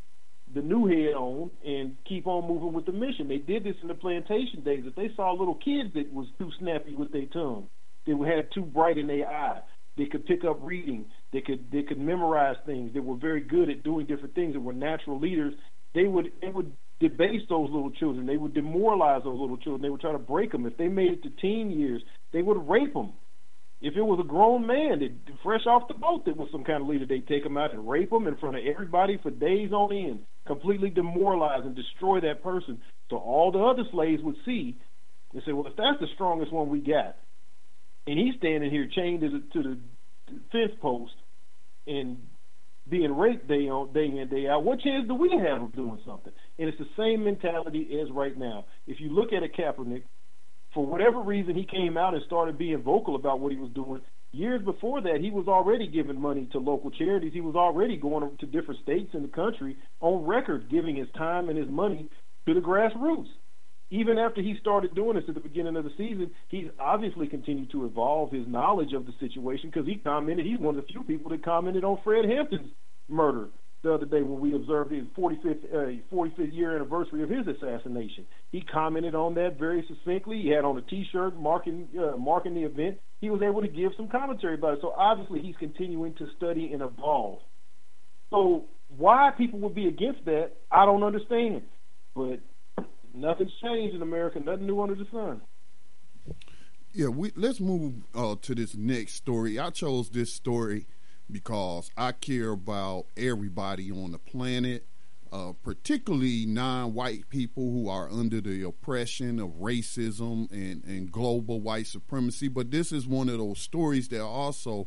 the 0.55 0.63
new 0.63 0.87
head 0.87 1.15
on 1.15 1.51
and 1.65 1.97
keep 2.09 2.27
on 2.27 2.49
moving 2.49 2.73
with 2.73 2.87
the 2.87 2.93
mission. 2.93 3.29
They 3.29 3.39
did 3.39 3.65
this 3.65 3.77
in 3.83 3.89
the 3.89 3.95
plantation 3.95 4.63
days. 4.65 4.85
If 4.87 4.95
they 4.95 5.11
saw 5.17 5.33
little 5.33 5.55
kids 5.55 5.95
that 5.95 6.13
was 6.13 6.27
too 6.39 6.51
snappy 6.59 6.95
with 6.95 7.13
their 7.13 7.27
tongue, 7.27 7.69
they 8.07 8.13
had 8.13 8.51
too 8.53 8.63
bright 8.63 8.99
in 8.99 9.07
their 9.07 9.29
eye, 9.29 9.61
they 9.97 10.07
could 10.07 10.27
pick 10.27 10.45
up 10.45 10.59
reading, 10.63 11.05
they 11.33 11.41
could 11.41 11.71
they 11.71 11.83
could 11.83 11.99
memorize 11.99 12.57
things, 12.65 12.93
they 12.95 13.01
were 13.01 13.17
very 13.17 13.41
good 13.41 13.69
at 13.69 13.83
doing 13.83 14.07
different 14.07 14.35
things 14.35 14.55
They 14.55 14.59
were 14.59 14.73
natural 14.73 15.19
leaders, 15.19 15.55
they 15.95 16.05
would 16.05 16.33
they 16.41 16.49
would 16.49 16.73
debase 17.01 17.43
those 17.49 17.71
little 17.71 17.91
children. 17.91 18.27
They 18.27 18.37
would 18.37 18.55
demoralize 18.55 19.23
those 19.25 19.39
little 19.39 19.57
children. 19.57 19.83
They 19.83 19.91
would 19.91 20.01
try 20.01 20.13
to 20.13 20.19
break 20.19 20.53
them. 20.53 20.67
If 20.67 20.77
they 20.77 20.89
made 20.89 21.13
it 21.13 21.23
to 21.23 21.31
teen 21.31 21.71
years, 21.71 22.03
they 22.33 22.43
would 22.43 22.69
rape 22.69 22.93
them. 22.95 23.13
If 23.81 23.95
it 23.97 24.03
was 24.03 24.19
a 24.19 24.27
grown 24.27 24.67
man 24.67 24.99
that 24.99 25.13
fresh 25.43 25.65
off 25.67 25.87
the 25.87 25.95
boat 25.95 26.25
that 26.25 26.37
was 26.37 26.49
some 26.51 26.65
kind 26.65 26.83
of 26.83 26.89
leader, 26.89 27.07
they'd 27.07 27.29
take 27.29 27.45
him 27.45 27.57
out 27.57 27.73
and 27.73 27.89
rape 27.89 28.13
him 28.13 28.27
in 28.27 28.37
front 28.37 28.57
of 28.57 28.63
everybody 28.67 29.19
for 29.23 29.31
days 29.31 29.73
on 29.73 29.93
end, 29.93 30.21
completely 30.47 30.91
demoralize 30.91 31.65
and 31.65 31.77
destroy 31.77 32.21
that 32.21 32.43
person. 32.43 32.81
So 33.11 33.17
all 33.19 33.53
the 33.53 33.61
other 33.61 33.85
slaves 33.93 34.23
would 34.23 34.37
see 34.45 34.77
and 35.33 35.43
say, 35.47 35.53
"Well, 35.53 35.67
if 35.69 35.77
that's 35.77 36.01
the 36.01 36.09
strongest 36.15 36.53
one 36.53 36.71
we 36.71 36.81
got, 36.81 37.17
and 38.09 38.19
he's 38.19 38.35
standing 38.37 38.71
here 38.71 38.89
chained 38.89 39.21
to 39.21 39.31
the, 39.31 39.41
to 39.53 39.63
the 39.63 39.79
fence 40.51 40.73
post 40.81 41.15
and 41.87 42.19
being 42.89 43.17
raped 43.17 43.47
day 43.47 43.69
on 43.69 43.93
day 43.93 44.07
in 44.07 44.29
day 44.29 44.49
out, 44.49 44.65
what 44.65 44.81
chance 44.81 45.07
do 45.07 45.15
we 45.15 45.31
have 45.31 45.63
of 45.63 45.73
doing 45.77 46.01
something?" 46.05 46.33
And 46.59 46.69
it's 46.69 46.79
the 46.79 46.89
same 46.97 47.23
mentality 47.23 48.01
as 48.03 48.11
right 48.11 48.37
now. 48.37 48.65
If 48.89 48.99
you 48.99 49.11
look 49.11 49.33
at 49.33 49.45
a 49.45 49.49
Kaepernick, 49.49 50.03
for 50.75 50.85
whatever 50.87 51.21
reason, 51.21 51.55
he 51.55 51.65
came 51.65 51.97
out 51.97 52.15
and 52.15 52.23
started 52.27 52.59
being 52.59 52.83
vocal 52.83 53.17
about 53.17 53.41
what 53.41 53.53
he 53.53 53.59
was 53.59 53.71
doing. 53.75 54.01
Years 54.33 54.63
before 54.63 55.01
that, 55.01 55.21
he 55.21 55.31
was 55.31 55.49
already 55.49 55.87
giving 55.87 56.21
money 56.21 56.47
to 56.53 56.59
local 56.59 56.91
charities. 56.91 57.33
He 57.33 57.41
was 57.41 57.55
already 57.55 57.97
going 57.97 58.37
to 58.39 58.47
different 58.47 58.83
states 58.83 59.11
in 59.15 59.23
the 59.23 59.29
country 59.29 59.77
on 60.01 60.27
record, 60.27 60.71
giving 60.71 60.97
his 60.97 61.09
time 61.17 61.49
and 61.49 61.59
his 61.59 61.69
money 61.69 62.09
to 62.47 62.55
the 62.55 62.61
grassroots. 62.61 63.29
Even 63.91 64.19
after 64.19 64.43
he 64.43 64.55
started 64.61 64.95
doing 64.95 65.17
this 65.17 65.25
at 65.29 65.35
the 65.35 65.41
beginning 65.41 65.77
of 65.77 65.85
the 65.85 65.91
season, 65.97 66.31
he's 66.49 66.69
obviously 66.79 67.27
continued 67.27 67.71
to 67.71 67.87
evolve 67.87 68.31
his 68.31 68.47
knowledge 68.47 68.93
of 68.93 69.07
the 69.07 69.13
situation 69.19 69.71
because 69.71 69.87
he 69.87 69.97
commented. 69.97 70.45
He's 70.45 70.59
one 70.59 70.77
of 70.77 70.87
the 70.87 70.93
few 70.93 71.03
people 71.05 71.31
that 71.31 71.43
commented 71.43 71.85
on 71.85 71.99
Fred 72.05 72.27
Hampton's 72.27 72.71
murder 73.09 73.49
the 73.83 73.93
other 73.93 74.07
day 74.07 74.23
when 74.23 74.41
we 74.41 74.55
observed 74.55 74.91
his 74.91 75.05
45th, 75.17 75.65
uh, 75.73 76.15
45th 76.15 76.53
year 76.53 76.75
anniversary 76.75 77.23
of 77.23 77.31
his 77.31 77.47
assassination. 77.47 78.27
He 78.51 78.61
commented 78.61 79.15
on 79.15 79.35
that 79.35 79.57
very 79.59 79.87
succinctly. 79.87 80.43
He 80.43 80.49
had 80.49 80.65
on 80.65 80.77
a 80.77 80.83
T-shirt 80.83 81.39
marking 81.39 81.89
uh, 81.99 82.17
marking 82.17 82.55
the 82.55 82.65
event. 82.65 82.99
He 83.21 83.31
was 83.31 83.41
able 83.43 83.63
to 83.63 83.69
give 83.69 83.93
some 83.97 84.09
commentary 84.09 84.55
about 84.55 84.75
it. 84.75 84.79
So 84.83 84.93
obviously 84.97 85.41
he's 85.41 85.57
continuing 85.59 86.15
to 86.15 86.27
study 86.37 86.73
and 86.73 86.83
evolve. 86.83 87.41
So 88.31 88.65
why 88.97 89.31
people 89.37 89.61
would 89.61 89.75
be 89.75 89.87
against 89.87 90.25
that, 90.25 90.53
I 90.71 90.85
don't 90.85 91.03
understand. 91.03 91.63
But 92.15 92.41
nothing's 93.15 93.53
changed 93.63 93.95
in 93.95 94.03
America. 94.03 94.41
Nothing 94.41 94.67
new 94.67 94.81
under 94.81 94.97
the 94.97 95.07
sun. 95.13 95.41
Yeah, 96.93 97.09
we 97.09 97.33
let's 97.37 97.61
move 97.61 97.95
uh, 98.15 98.37
to 98.43 98.55
this 98.55 98.75
next 98.75 99.15
story. 99.15 99.59
I 99.59 99.71
chose 99.71 100.09
this 100.09 100.33
story 100.33 100.87
because 101.31 101.91
I 101.97 102.13
care 102.13 102.51
about 102.51 103.07
everybody 103.17 103.91
on 103.91 104.13
the 104.13 104.19
planet, 104.19 104.87
uh, 105.33 105.53
particularly 105.63 106.47
non-white 106.47 107.29
people 107.29 107.71
who 107.71 107.89
are 107.89 108.11
under 108.11 108.41
the 108.41 108.63
oppression 108.63 109.39
of 109.39 109.51
racism 109.61 110.51
and, 110.51 110.83
and 110.85 111.13
global 111.13 111.61
white 111.61 111.87
supremacy. 111.87 112.49
But 112.49 112.71
this 112.71 112.93
is 112.93 113.07
one 113.07 113.29
of 113.29 113.39
those 113.39 113.59
stories 113.59 114.09
that 114.09 114.23
also 114.23 114.87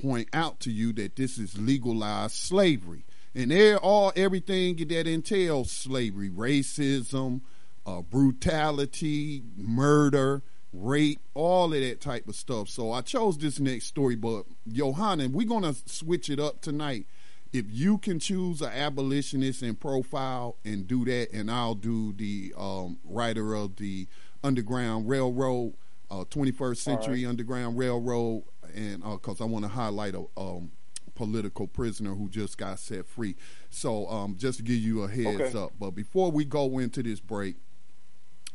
point 0.00 0.28
out 0.32 0.60
to 0.60 0.70
you 0.70 0.92
that 0.94 1.16
this 1.16 1.38
is 1.38 1.58
legalized 1.58 2.34
slavery, 2.34 3.04
and 3.34 3.52
all 3.78 4.12
everything 4.14 4.76
that 4.76 5.06
entails 5.08 5.70
slavery, 5.70 6.30
racism, 6.30 7.40
uh, 7.86 8.00
brutality, 8.02 9.42
murder 9.56 10.42
rape, 10.74 11.20
all 11.34 11.72
of 11.72 11.80
that 11.80 12.00
type 12.00 12.28
of 12.28 12.34
stuff. 12.34 12.68
So 12.68 12.92
I 12.92 13.00
chose 13.00 13.38
this 13.38 13.60
next 13.60 13.86
story, 13.86 14.16
but 14.16 14.44
Johanna, 14.68 15.28
we're 15.28 15.46
gonna 15.46 15.74
switch 15.86 16.28
it 16.28 16.40
up 16.40 16.60
tonight 16.60 17.06
if 17.54 17.66
you 17.70 17.98
can 17.98 18.18
choose 18.18 18.60
an 18.60 18.72
abolitionist 18.72 19.62
and 19.62 19.78
profile 19.78 20.56
and 20.64 20.88
do 20.88 21.04
that, 21.04 21.32
and 21.32 21.48
I'll 21.48 21.76
do 21.76 22.12
the 22.12 22.52
um, 22.58 22.98
writer 23.04 23.54
of 23.54 23.76
the 23.76 24.08
Underground 24.42 25.08
Railroad, 25.08 25.74
uh, 26.10 26.24
21st 26.24 26.76
Century 26.78 27.24
right. 27.24 27.30
Underground 27.30 27.78
Railroad, 27.78 28.42
and 28.74 29.04
because 29.04 29.40
uh, 29.40 29.44
I 29.44 29.46
want 29.46 29.64
to 29.64 29.68
highlight 29.68 30.16
a 30.16 30.24
um, 30.36 30.72
political 31.14 31.68
prisoner 31.68 32.14
who 32.14 32.28
just 32.28 32.58
got 32.58 32.80
set 32.80 33.06
free. 33.06 33.36
So 33.70 34.08
um, 34.08 34.34
just 34.36 34.58
to 34.58 34.64
give 34.64 34.78
you 34.78 35.04
a 35.04 35.08
heads 35.08 35.54
okay. 35.54 35.58
up. 35.58 35.74
But 35.78 35.92
before 35.92 36.32
we 36.32 36.44
go 36.44 36.80
into 36.80 37.04
this 37.04 37.20
break, 37.20 37.54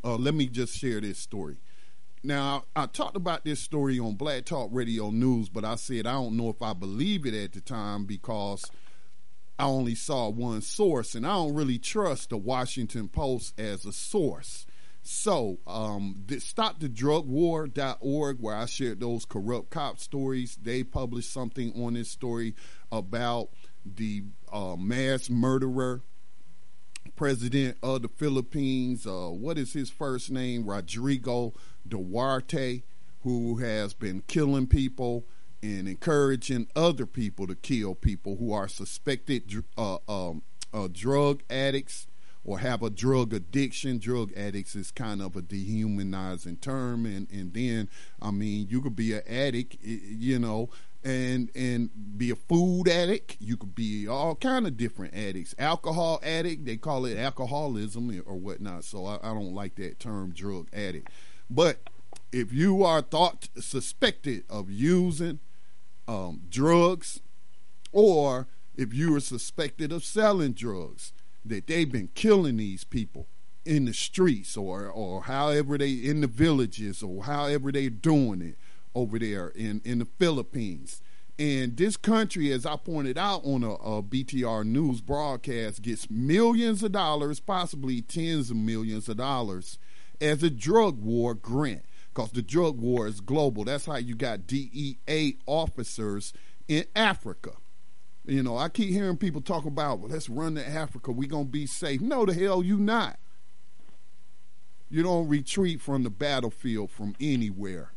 uh, 0.04 0.18
let 0.18 0.34
me 0.34 0.48
just 0.48 0.78
share 0.78 1.00
this 1.00 1.20
story. 1.20 1.56
Now, 2.22 2.66
I 2.76 2.86
talked 2.88 3.16
about 3.16 3.46
this 3.46 3.62
story 3.62 3.98
on 3.98 4.16
Black 4.16 4.44
Talk 4.44 4.68
Radio 4.74 5.10
News, 5.10 5.48
but 5.48 5.64
I 5.64 5.76
said 5.76 6.06
I 6.06 6.12
don't 6.14 6.36
know 6.36 6.50
if 6.50 6.62
I 6.62 6.74
believe 6.74 7.26
it 7.26 7.34
at 7.34 7.54
the 7.54 7.62
time 7.62 8.04
because 8.04 8.70
I 9.58 9.64
only 9.64 9.96
saw 9.96 10.28
one 10.28 10.62
source, 10.62 11.16
and 11.16 11.26
I 11.26 11.30
don't 11.30 11.56
really 11.56 11.80
trust 11.80 12.32
the 12.32 12.38
Washington 12.38 13.08
Post 13.08 13.58
as 13.58 13.86
a 13.86 13.94
source. 13.94 14.66
So, 15.02 15.60
um, 15.66 16.26
StopTheDrugWar.org, 16.28 18.38
where 18.42 18.56
I 18.56 18.66
shared 18.66 19.00
those 19.00 19.24
corrupt 19.24 19.70
cop 19.70 19.98
stories, 19.98 20.58
they 20.62 20.84
published 20.84 21.32
something 21.32 21.72
on 21.82 21.94
this 21.94 22.10
story 22.10 22.54
about 22.92 23.52
the 23.86 24.24
uh, 24.52 24.76
mass 24.76 25.30
murderer 25.30 26.02
president 27.16 27.78
of 27.82 28.02
the 28.02 28.10
Philippines. 28.10 29.08
Uh, 29.08 29.30
what 29.30 29.58
is 29.58 29.72
his 29.74 29.90
first 29.90 30.32
name? 30.32 30.66
Rodrigo 30.66 31.54
Duterte, 31.88 32.84
who 33.24 33.58
has 33.58 33.94
been 33.94 34.24
killing 34.28 34.68
people 34.68 35.26
and 35.62 35.88
encouraging 35.88 36.68
other 36.76 37.06
people 37.06 37.48
to 37.48 37.56
kill 37.56 37.96
people 37.96 38.38
who 38.38 38.54
are 38.54 38.68
suspected 38.68 39.64
uh, 39.78 39.98
um, 40.08 40.42
uh, 40.74 40.88
drug 40.92 41.44
addicts 41.50 42.08
or 42.44 42.60
have 42.60 42.82
a 42.82 42.90
drug 42.90 43.34
addiction. 43.34 44.00
Drug 44.00 44.32
addicts 44.34 44.76
is 44.76 44.92
kind 44.92 45.22
of 45.22 45.36
a 45.36 45.42
dehumanizing 45.42 46.58
term, 46.58 47.06
and 47.06 47.30
and 47.32 47.54
then 47.54 47.90
I 48.22 48.32
mean 48.32 48.68
you 48.70 48.82
could 48.82 48.96
be 48.96 49.14
an 49.14 49.24
addict, 49.28 49.78
you 49.84 50.40
know, 50.40 50.70
and 51.04 51.50
and 51.56 51.90
be 52.18 52.32
a 52.32 52.36
food 52.36 52.88
addict. 52.88 53.38
You 53.40 53.58
could 53.58 53.76
be 53.76 54.08
all 54.08 54.36
kind 54.36 54.66
of 54.66 54.78
different 54.78 55.14
addicts. 55.14 55.54
Alcohol 55.60 56.20
addict, 56.24 56.66
they 56.66 56.78
call 56.78 57.06
it 57.06 57.18
alcoholism 57.18 58.24
or 58.26 58.36
whatnot. 58.36 58.84
So 58.84 59.06
I, 59.06 59.20
I 59.22 59.34
don't 59.34 59.54
like 59.54 59.76
that 59.76 60.00
term, 60.00 60.32
drug 60.32 60.68
addict. 60.74 61.10
But 61.50 61.80
if 62.32 62.54
you 62.54 62.84
are 62.84 63.02
thought 63.02 63.50
suspected 63.60 64.44
of 64.50 64.70
using 64.70 65.40
um, 66.08 66.42
drugs, 66.50 67.22
or 67.92 68.48
if 68.76 68.94
you 68.94 69.16
are 69.16 69.20
suspected 69.20 69.92
of 69.92 70.04
selling 70.04 70.54
drugs, 70.54 71.14
that 71.46 71.68
they've 71.68 71.92
been 71.92 72.10
killing 72.14 72.58
these 72.58 72.84
people 72.84 73.28
in 73.66 73.86
the 73.86 73.94
streets 73.94 74.56
or 74.56 74.90
or 74.90 75.24
however 75.24 75.78
they 75.78 75.92
in 75.92 76.22
the 76.22 76.28
villages 76.28 77.04
or 77.04 77.24
however 77.26 77.72
they're 77.72 77.90
doing 77.90 78.42
it 78.42 78.58
over 78.96 79.20
there 79.20 79.50
in, 79.50 79.82
in 79.86 80.00
the 80.00 80.08
Philippines. 80.18 81.02
And 81.38 81.78
this 81.78 81.96
country, 81.96 82.52
as 82.52 82.66
I 82.66 82.76
pointed 82.76 83.18
out 83.18 83.46
on 83.46 83.64
a, 83.64 83.72
a, 83.76 84.04
BTR 84.04 84.66
news 84.66 85.00
broadcast, 85.00 85.82
gets 85.82 86.10
millions 86.10 86.84
of 86.84 86.92
dollars, 86.92 87.40
possibly 87.40 88.02
tens 88.02 88.52
of 88.52 88.58
millions 88.58 89.08
of 89.08 89.18
dollars, 89.18 89.80
as 90.22 90.44
a 90.44 90.50
drug 90.50 91.02
war 91.02 91.34
grant. 91.34 91.84
Because 92.14 92.32
the 92.32 92.42
drug 92.42 92.80
war 92.80 93.08
is 93.08 93.22
global. 93.22 93.64
That's 93.64 93.86
how 93.86 93.98
you 93.98 94.16
got 94.16 94.48
DEA 94.48 95.38
officers 95.46 96.34
in 96.68 96.86
Africa. 96.96 97.52
You 98.26 98.44
know, 98.44 98.58
I 98.58 98.70
keep 98.70 98.90
hearing 98.90 99.18
people 99.18 99.42
talk 99.42 99.66
about, 99.66 100.00
well, 100.00 100.10
let's 100.10 100.30
run 100.30 100.56
to 100.56 100.68
Africa. 100.68 101.12
We're 101.12 101.30
going 101.30 101.46
to 101.46 101.52
be 101.52 101.66
safe. 101.66 102.02
No, 102.02 102.26
the 102.26 102.34
hell 102.34 102.64
you 102.64 102.78
not. 102.78 103.20
You 104.90 105.04
don't 105.04 105.28
retreat 105.28 105.82
from 105.82 106.04
the 106.04 106.10
battlefield 106.10 106.92
from 106.92 107.16
anywhere. 107.20 107.92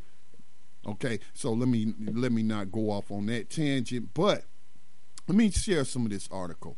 Okay, 0.87 1.21
so 1.33 1.53
let 1.53 1.69
me 1.69 1.95
let 2.13 2.33
me 2.33 2.43
not 2.43 2.73
go 2.73 2.91
off 2.91 3.11
on 3.11 3.27
that 3.27 3.51
tangent, 3.51 4.11
but 4.15 4.45
let 5.29 5.37
me 5.37 5.51
share 5.51 5.85
some 5.85 6.05
of 6.05 6.11
this 6.11 6.29
article. 6.31 6.77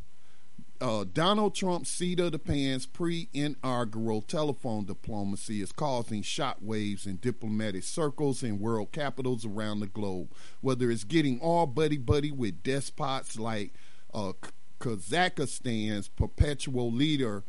Uh, 0.84 1.02
Donald 1.10 1.54
Trump's 1.54 1.88
seat 1.88 2.20
of 2.20 2.32
the 2.32 2.38
pants 2.38 2.84
pre-inaugural 2.84 4.20
telephone 4.20 4.84
diplomacy 4.84 5.62
is 5.62 5.72
causing 5.72 6.20
shockwaves 6.22 7.06
in 7.06 7.16
diplomatic 7.16 7.82
circles 7.82 8.42
in 8.42 8.58
world 8.58 8.92
capitals 8.92 9.46
around 9.46 9.80
the 9.80 9.86
globe. 9.86 10.30
Whether 10.60 10.90
it's 10.90 11.04
getting 11.04 11.40
all 11.40 11.66
buddy-buddy 11.66 12.32
with 12.32 12.62
despots 12.62 13.38
like 13.38 13.72
uh, 14.12 14.34
Kazakhstan's 14.78 16.08
perpetual 16.08 16.92
leader 16.92 17.44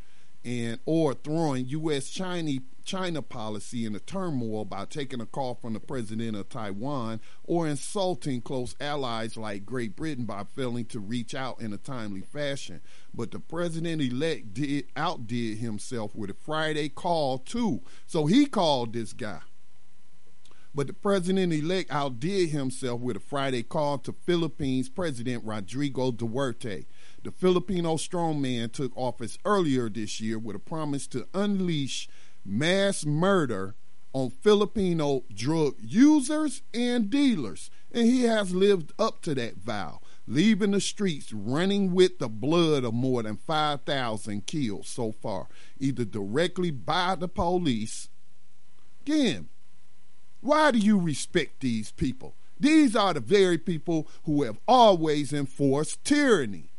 and 0.45 0.79
or 0.85 1.13
throwing 1.13 1.67
U.S. 1.67 2.09
China 2.09 2.51
China 2.85 3.21
policy 3.21 3.85
in 3.85 3.95
a 3.95 3.99
turmoil 3.99 4.63
by 4.63 4.85
taking 4.85 5.19
a 5.19 5.25
call 5.25 5.55
from 5.55 5.73
the 5.73 5.79
president 5.79 6.37
of 6.37 6.47
Taiwan 6.47 7.19
or 7.43 7.67
insulting 7.67 8.41
close 8.41 8.75
allies 8.79 9.35
like 9.35 9.65
Great 9.65 9.95
Britain 9.95 10.25
by 10.25 10.43
failing 10.43 10.85
to 10.85 10.99
reach 10.99 11.33
out 11.33 11.59
in 11.59 11.73
a 11.73 11.77
timely 11.77 12.21
fashion. 12.21 12.81
But 13.13 13.31
the 13.31 13.39
president 13.39 14.01
elect 14.01 14.53
did 14.53 14.85
outdid 14.95 15.57
himself 15.57 16.15
with 16.15 16.29
a 16.29 16.35
Friday 16.35 16.89
call 16.89 17.39
too. 17.39 17.81
So 18.05 18.27
he 18.27 18.45
called 18.45 18.93
this 18.93 19.11
guy. 19.13 19.41
But 20.75 20.87
the 20.87 20.93
president 20.93 21.53
elect 21.53 21.89
outdid 21.89 22.49
himself 22.49 22.99
with 22.99 23.15
a 23.15 23.21
Friday 23.21 23.63
call 23.63 23.97
to 23.99 24.13
Philippines 24.25 24.89
President 24.89 25.41
Rodrigo 25.45 26.11
Duterte. 26.11 26.85
The 27.23 27.31
Filipino 27.31 27.95
strongman 27.95 28.73
took 28.73 28.91
office 28.97 29.37
earlier 29.45 29.89
this 29.89 30.19
year 30.19 30.37
with 30.37 30.57
a 30.57 30.59
promise 30.59 31.07
to 31.07 31.29
unleash 31.33 32.09
mass 32.45 33.05
murder 33.05 33.75
on 34.13 34.29
Filipino 34.29 35.23
drug 35.33 35.75
users 35.81 36.61
and 36.73 37.09
dealers. 37.09 37.69
And 37.91 38.05
he 38.05 38.23
has 38.23 38.53
lived 38.53 38.93
up 38.99 39.21
to 39.23 39.35
that 39.35 39.57
vow, 39.57 40.01
leaving 40.27 40.71
the 40.71 40.81
streets 40.81 41.33
running 41.33 41.93
with 41.93 42.19
the 42.19 42.29
blood 42.29 42.83
of 42.83 42.93
more 42.93 43.23
than 43.23 43.37
5,000 43.37 44.45
killed 44.45 44.85
so 44.85 45.11
far, 45.11 45.47
either 45.79 46.05
directly 46.05 46.71
by 46.71 47.15
the 47.15 47.27
police. 47.27 48.09
Again, 49.05 49.49
why 50.41 50.71
do 50.71 50.79
you 50.79 50.99
respect 50.99 51.59
these 51.59 51.91
people? 51.91 52.35
These 52.59 52.95
are 52.95 53.13
the 53.13 53.19
very 53.19 53.57
people 53.57 54.07
who 54.23 54.43
have 54.43 54.59
always 54.67 55.33
enforced 55.33 56.03
tyranny. 56.03 56.69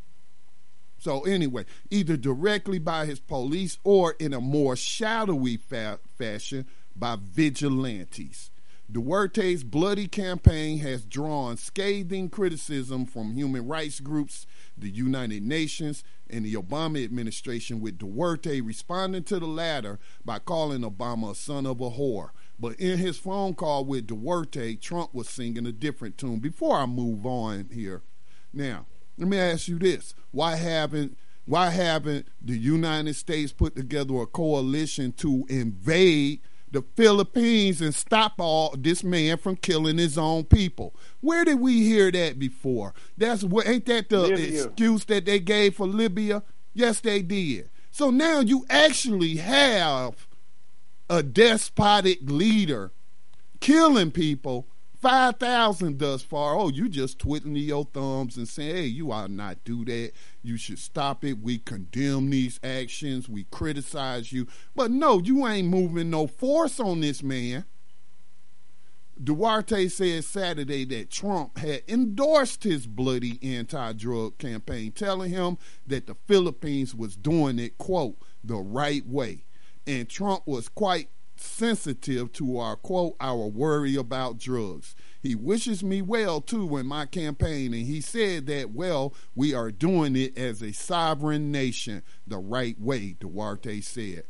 So 1.06 1.20
anyway, 1.20 1.66
either 1.88 2.16
directly 2.16 2.80
by 2.80 3.06
his 3.06 3.20
police 3.20 3.78
or 3.84 4.16
in 4.18 4.32
a 4.34 4.40
more 4.40 4.74
shadowy 4.74 5.56
fa- 5.56 6.00
fashion 6.18 6.66
by 6.96 7.16
vigilantes. 7.22 8.50
Duterte's 8.90 9.62
bloody 9.62 10.08
campaign 10.08 10.78
has 10.78 11.04
drawn 11.04 11.58
scathing 11.58 12.28
criticism 12.28 13.06
from 13.06 13.34
human 13.34 13.68
rights 13.68 14.00
groups, 14.00 14.48
the 14.76 14.90
United 14.90 15.44
Nations, 15.44 16.02
and 16.28 16.44
the 16.44 16.54
Obama 16.54 17.04
administration, 17.04 17.80
with 17.80 17.98
Duterte 17.98 18.60
responding 18.66 19.22
to 19.22 19.38
the 19.38 19.46
latter 19.46 20.00
by 20.24 20.40
calling 20.40 20.80
Obama 20.80 21.30
a 21.30 21.34
son 21.36 21.66
of 21.66 21.80
a 21.80 21.90
whore. 21.90 22.30
But 22.58 22.80
in 22.80 22.98
his 22.98 23.16
phone 23.16 23.54
call 23.54 23.84
with 23.84 24.08
Duterte, 24.08 24.80
Trump 24.80 25.14
was 25.14 25.28
singing 25.28 25.66
a 25.66 25.72
different 25.72 26.18
tune. 26.18 26.40
Before 26.40 26.76
I 26.76 26.86
move 26.86 27.24
on 27.24 27.68
here, 27.72 28.02
now, 28.52 28.86
let 29.18 29.28
me 29.28 29.38
ask 29.38 29.68
you 29.68 29.78
this: 29.78 30.14
Why 30.30 30.56
haven't 30.56 31.16
why 31.46 31.70
haven't 31.70 32.28
the 32.42 32.58
United 32.58 33.14
States 33.14 33.52
put 33.52 33.76
together 33.76 34.16
a 34.16 34.26
coalition 34.26 35.12
to 35.12 35.46
invade 35.48 36.40
the 36.72 36.82
Philippines 36.96 37.80
and 37.80 37.94
stop 37.94 38.34
all 38.38 38.74
this 38.76 39.04
man 39.04 39.38
from 39.38 39.56
killing 39.56 39.98
his 39.98 40.18
own 40.18 40.44
people? 40.44 40.94
Where 41.20 41.44
did 41.44 41.60
we 41.60 41.84
hear 41.84 42.10
that 42.10 42.38
before? 42.38 42.94
That's 43.16 43.44
what 43.44 43.68
ain't 43.68 43.86
that 43.86 44.08
the 44.08 44.22
Libya. 44.22 44.64
excuse 44.64 45.04
that 45.04 45.24
they 45.24 45.38
gave 45.38 45.76
for 45.76 45.86
Libya? 45.86 46.42
Yes, 46.74 47.00
they 47.00 47.22
did. 47.22 47.70
So 47.92 48.10
now 48.10 48.40
you 48.40 48.66
actually 48.68 49.36
have 49.36 50.26
a 51.08 51.22
despotic 51.22 52.18
leader 52.22 52.90
killing 53.60 54.10
people 54.10 54.66
5,000 55.00 55.98
thus 55.98 56.22
far. 56.22 56.56
Oh, 56.56 56.68
you 56.68 56.88
just 56.88 57.18
twiddling 57.18 57.56
your 57.56 57.84
thumbs 57.84 58.36
and 58.36 58.48
saying, 58.48 58.76
hey, 58.76 58.84
you 58.84 59.12
ought 59.12 59.30
not 59.30 59.64
do 59.64 59.84
that. 59.84 60.12
You 60.42 60.56
should 60.56 60.78
stop 60.78 61.24
it. 61.24 61.38
We 61.38 61.58
condemn 61.58 62.30
these 62.30 62.58
actions. 62.62 63.28
We 63.28 63.44
criticize 63.44 64.32
you. 64.32 64.46
But 64.74 64.90
no, 64.90 65.20
you 65.20 65.46
ain't 65.46 65.68
moving 65.68 66.10
no 66.10 66.26
force 66.26 66.80
on 66.80 67.00
this 67.00 67.22
man. 67.22 67.64
Duterte 69.22 69.90
said 69.90 70.24
Saturday 70.24 70.84
that 70.84 71.10
Trump 71.10 71.56
had 71.58 71.82
endorsed 71.88 72.64
his 72.64 72.86
bloody 72.86 73.38
anti 73.42 73.92
drug 73.94 74.36
campaign, 74.38 74.92
telling 74.92 75.30
him 75.30 75.56
that 75.86 76.06
the 76.06 76.16
Philippines 76.26 76.94
was 76.94 77.16
doing 77.16 77.58
it, 77.58 77.78
quote, 77.78 78.18
the 78.44 78.56
right 78.56 79.06
way. 79.06 79.44
And 79.86 80.08
Trump 80.08 80.42
was 80.46 80.68
quite 80.68 81.08
sensitive 81.40 82.32
to 82.32 82.58
our 82.58 82.76
quote 82.76 83.16
our 83.20 83.46
worry 83.46 83.96
about 83.96 84.38
drugs. 84.38 84.94
He 85.22 85.34
wishes 85.34 85.82
me 85.82 86.02
well 86.02 86.40
too 86.40 86.76
in 86.76 86.86
my 86.86 87.06
campaign, 87.06 87.74
and 87.74 87.86
he 87.86 88.00
said 88.00 88.46
that 88.46 88.70
well 88.70 89.14
we 89.34 89.54
are 89.54 89.70
doing 89.70 90.16
it 90.16 90.36
as 90.38 90.62
a 90.62 90.72
sovereign 90.72 91.50
nation 91.50 92.02
the 92.26 92.38
right 92.38 92.80
way. 92.80 93.16
Duterte 93.18 93.82
said 93.82 94.24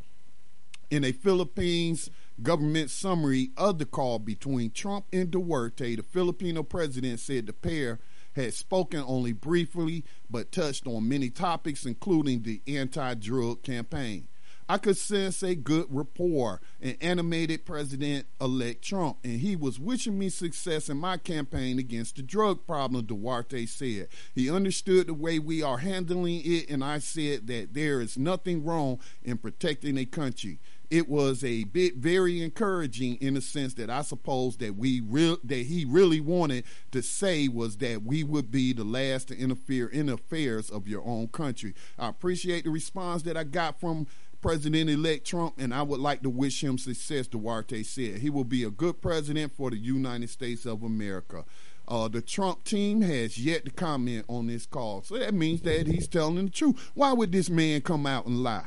in 0.90 1.04
a 1.04 1.12
Philippines 1.12 2.10
government 2.42 2.90
summary 2.90 3.50
of 3.56 3.78
the 3.78 3.86
call 3.86 4.18
between 4.18 4.70
Trump 4.70 5.06
and 5.12 5.30
Duterte, 5.30 5.96
the 5.96 6.02
Filipino 6.02 6.62
president 6.62 7.20
said 7.20 7.46
the 7.46 7.52
pair 7.52 7.98
had 8.34 8.52
spoken 8.52 9.02
only 9.06 9.32
briefly 9.32 10.04
but 10.28 10.52
touched 10.52 10.86
on 10.86 11.08
many 11.08 11.30
topics, 11.30 11.86
including 11.86 12.42
the 12.42 12.60
anti 12.66 13.14
drug 13.14 13.62
campaign. 13.62 14.28
I 14.68 14.78
could 14.78 14.96
sense 14.96 15.42
a 15.42 15.54
good 15.54 15.86
rapport 15.88 16.60
and 16.80 16.96
animated 17.00 17.64
President 17.64 18.26
elect 18.40 18.82
Trump, 18.82 19.18
and 19.22 19.40
he 19.40 19.54
was 19.54 19.78
wishing 19.78 20.18
me 20.18 20.28
success 20.28 20.88
in 20.88 20.96
my 20.96 21.18
campaign 21.18 21.78
against 21.78 22.16
the 22.16 22.22
drug 22.22 22.66
problem, 22.66 23.06
Duterte 23.06 23.68
said. 23.68 24.08
He 24.34 24.50
understood 24.50 25.06
the 25.06 25.14
way 25.14 25.38
we 25.38 25.62
are 25.62 25.78
handling 25.78 26.42
it, 26.44 26.68
and 26.68 26.82
I 26.82 26.98
said 26.98 27.46
that 27.46 27.74
there 27.74 28.00
is 28.00 28.18
nothing 28.18 28.64
wrong 28.64 28.98
in 29.22 29.38
protecting 29.38 29.96
a 29.98 30.04
country 30.04 30.58
it 30.90 31.08
was 31.08 31.42
a 31.42 31.64
bit 31.64 31.96
very 31.96 32.42
encouraging 32.42 33.16
in 33.16 33.34
the 33.34 33.40
sense 33.40 33.74
that 33.74 33.90
I 33.90 34.02
suppose 34.02 34.56
that 34.58 34.76
we 34.76 35.00
that 35.00 35.66
he 35.66 35.84
really 35.84 36.20
wanted 36.20 36.64
to 36.92 37.02
say 37.02 37.48
was 37.48 37.78
that 37.78 38.02
we 38.02 38.22
would 38.22 38.50
be 38.50 38.72
the 38.72 38.84
last 38.84 39.28
to 39.28 39.38
interfere 39.38 39.88
in 39.88 40.08
affairs 40.08 40.70
of 40.70 40.86
your 40.86 41.04
own 41.04 41.28
country. 41.28 41.74
I 41.98 42.08
appreciate 42.08 42.64
the 42.64 42.70
response 42.70 43.22
that 43.22 43.36
I 43.36 43.44
got 43.44 43.80
from 43.80 44.06
President 44.40 44.90
elect 44.90 45.26
Trump, 45.26 45.54
and 45.58 45.72
I 45.74 45.82
would 45.82 46.00
like 46.00 46.22
to 46.22 46.30
wish 46.30 46.62
him 46.62 46.78
success, 46.78 47.28
Duterte 47.28 47.84
said. 47.84 48.20
He 48.20 48.30
will 48.30 48.44
be 48.44 48.64
a 48.64 48.70
good 48.70 49.00
president 49.00 49.52
for 49.56 49.70
the 49.70 49.78
United 49.78 50.30
States 50.30 50.66
of 50.66 50.82
America. 50.82 51.44
Uh, 51.88 52.08
the 52.08 52.20
Trump 52.20 52.64
team 52.64 53.00
has 53.02 53.38
yet 53.38 53.64
to 53.64 53.70
comment 53.70 54.24
on 54.28 54.48
this 54.48 54.66
call. 54.66 55.02
So 55.02 55.18
that 55.18 55.34
means 55.34 55.62
that 55.62 55.86
he's 55.86 56.08
telling 56.08 56.46
the 56.46 56.50
truth. 56.50 56.90
Why 56.94 57.12
would 57.12 57.32
this 57.32 57.48
man 57.48 57.80
come 57.80 58.06
out 58.06 58.26
and 58.26 58.42
lie? 58.42 58.66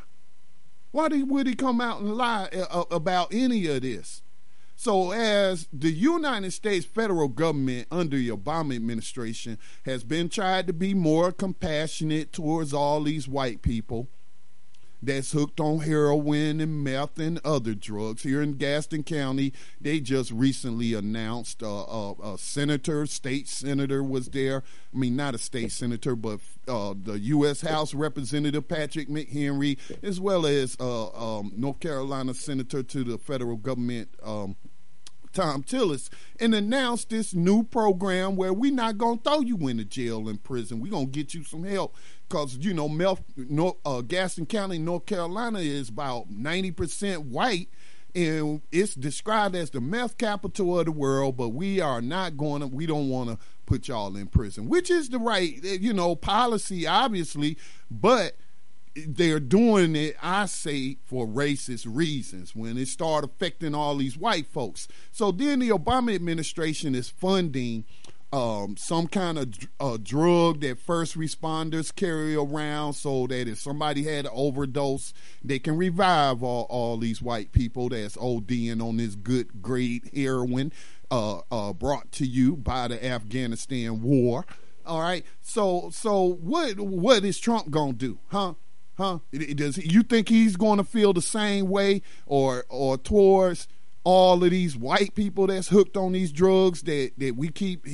Why 0.92 1.08
would 1.08 1.48
he 1.48 1.56
come 1.56 1.82
out 1.82 2.02
and 2.02 2.16
lie 2.16 2.50
uh, 2.72 2.86
about 2.90 3.34
any 3.34 3.68
of 3.68 3.82
this? 3.82 4.22
So, 4.76 5.12
as 5.12 5.68
the 5.74 5.92
United 5.92 6.52
States 6.52 6.86
federal 6.86 7.28
government 7.28 7.90
under 7.92 8.16
the 8.16 8.30
Obama 8.30 8.78
administration 8.78 9.58
has 9.84 10.06
been 10.06 10.30
tried 10.30 10.68
to 10.68 10.74
be 10.74 10.94
more 10.94 11.34
compassionate 11.34 12.32
towards 12.32 12.74
all 12.74 13.04
these 13.04 13.28
white 13.28 13.62
people, 13.62 14.08
that's 15.02 15.32
hooked 15.32 15.60
on 15.60 15.80
heroin 15.80 16.60
and 16.60 16.84
meth 16.84 17.20
and 17.20 17.40
other 17.46 17.74
drugs. 17.74 18.24
Here 18.24 18.42
in 18.42 18.54
Gaston 18.54 19.04
County, 19.04 19.54
they 19.80 20.00
just 20.00 20.32
recently 20.32 20.94
announced 20.94 21.64
uh, 21.64 21.84
uh, 21.84 22.14
a 22.24 22.38
senator, 22.38 23.06
state 23.06 23.48
senator 23.48 24.04
was 24.04 24.30
there. 24.30 24.64
I 24.94 24.98
mean, 24.98 25.16
not 25.16 25.36
a 25.36 25.38
state 25.38 25.72
senator, 25.72 26.16
but 26.16 26.40
uh, 26.68 26.94
the 27.02 27.20
U.S. 27.20 27.62
House 27.62 27.94
Representative 27.94 28.68
Patrick 28.68 29.10
McHenry, 29.10 29.78
as 30.04 30.20
well 30.20 30.46
as 30.46 30.76
uh, 30.80 31.10
um, 31.10 31.54
North 31.56 31.80
Carolina 31.80 32.34
Senator 32.34 32.84
to 32.84 33.04
the 33.04 33.18
federal 33.18 33.58
government. 33.58 34.10
Um, 34.24 34.56
Thom 35.32 35.64
Tillis 35.64 36.10
and 36.40 36.56
announced 36.56 37.10
this 37.10 37.34
new 37.34 37.64
program 37.64 38.36
where 38.36 38.54
we're 38.54 38.74
not 38.74 38.98
going 38.98 39.20
to 39.20 39.24
throw 39.24 39.42
you 39.42 39.68
into 39.68 39.86
jail 39.86 40.28
and 40.28 40.44
prison. 40.44 40.80
We're 40.80 40.92
going 40.92 41.06
to 41.06 41.12
get 41.12 41.34
you 41.34 41.44
some 41.44 41.64
help 41.64 41.96
because 42.30 42.58
you 42.58 42.74
know 42.74 42.88
Mel, 42.88 43.20
North, 43.36 43.78
uh, 43.86 44.02
Gaston 44.02 44.46
County, 44.46 44.78
North 44.78 45.06
Carolina 45.06 45.60
is 45.60 45.90
about 45.90 46.30
ninety 46.30 46.72
percent 46.72 47.24
white, 47.24 47.70
and 48.14 48.62
it's 48.72 48.94
described 48.94 49.56
as 49.56 49.72
the 49.72 49.82
meth 49.82 50.18
capital 50.18 50.80
of 50.80 50.86
the 50.86 50.92
world. 50.92 51.38
But 51.38 51.50
we 51.50 51.82
are 51.82 52.02
not 52.02 52.38
going 52.38 52.62
to. 52.62 52.68
We 52.68 52.86
don't 52.86 53.10
want 53.10 53.30
to 53.30 53.38
put 53.66 53.88
y'all 53.88 54.16
in 54.16 54.28
prison, 54.28 54.70
which 54.70 54.90
is 54.90 55.10
the 55.10 55.20
right, 55.20 55.64
you 55.64 55.94
know, 55.94 56.16
policy, 56.16 56.88
obviously, 56.88 57.58
but 57.92 58.36
they're 58.96 59.40
doing 59.40 59.96
it, 59.96 60.16
I 60.22 60.48
say, 60.48 60.98
for 61.06 61.28
racist 61.28 61.86
reasons 61.88 62.56
when 62.56 62.78
it 62.78 62.88
start 62.88 63.24
affecting 63.24 63.76
all 63.76 63.96
these 63.98 64.18
white 64.18 64.48
folks. 64.48 64.88
So 65.12 65.32
then 65.32 65.60
the 65.60 65.70
Obama 65.70 66.16
administration 66.16 66.96
is 66.96 67.10
funding 67.10 67.86
um, 68.32 68.78
some 68.78 69.08
kind 69.08 69.38
of 69.38 69.54
uh, 69.80 69.98
drug 70.02 70.62
that 70.62 70.80
first 70.80 71.18
responders 71.18 71.94
carry 71.94 72.36
around 72.36 72.94
so 72.94 73.26
that 73.28 73.48
if 73.48 73.60
somebody 73.60 74.04
had 74.04 74.26
an 74.26 74.32
overdose, 74.34 75.14
they 75.44 75.60
can 75.60 75.78
revive 75.78 76.44
all, 76.44 76.68
all 76.70 76.98
these 76.98 77.22
white 77.22 77.52
people 77.52 77.90
that's 77.90 78.18
ODing 78.18 78.82
on 78.82 78.98
this 78.98 79.16
good, 79.16 79.62
great 79.62 80.14
heroin 80.14 80.72
uh, 81.10 81.40
uh, 81.52 81.74
brought 81.74 82.12
to 82.14 82.26
you 82.26 82.56
by 82.56 82.88
the 82.88 83.04
Afghanistan 83.04 84.02
war. 84.02 84.46
All 84.86 85.02
right. 85.02 85.26
So, 85.42 85.90
so 85.92 86.24
what 86.24 86.80
what 86.80 87.24
is 87.24 87.40
Trump 87.40 87.70
gonna 87.70 87.94
do, 87.94 88.20
huh? 88.28 88.54
Huh? 88.98 89.20
Does 89.32 89.78
you 89.78 90.04
think 90.04 90.28
he's 90.28 90.58
going 90.58 90.78
to 90.78 90.84
feel 90.84 91.14
the 91.14 91.22
same 91.22 91.70
way, 91.70 92.02
or 92.26 92.66
or 92.68 92.98
towards 92.98 93.68
all 94.04 94.44
of 94.44 94.52
these 94.52 94.78
white 94.78 95.16
people 95.16 95.48
that's 95.48 95.68
hooked 95.70 95.98
on 95.98 96.14
these 96.14 96.32
drugs 96.32 96.82
that 96.84 97.12
that 97.18 97.36
we 97.36 97.50
keep 97.50 97.86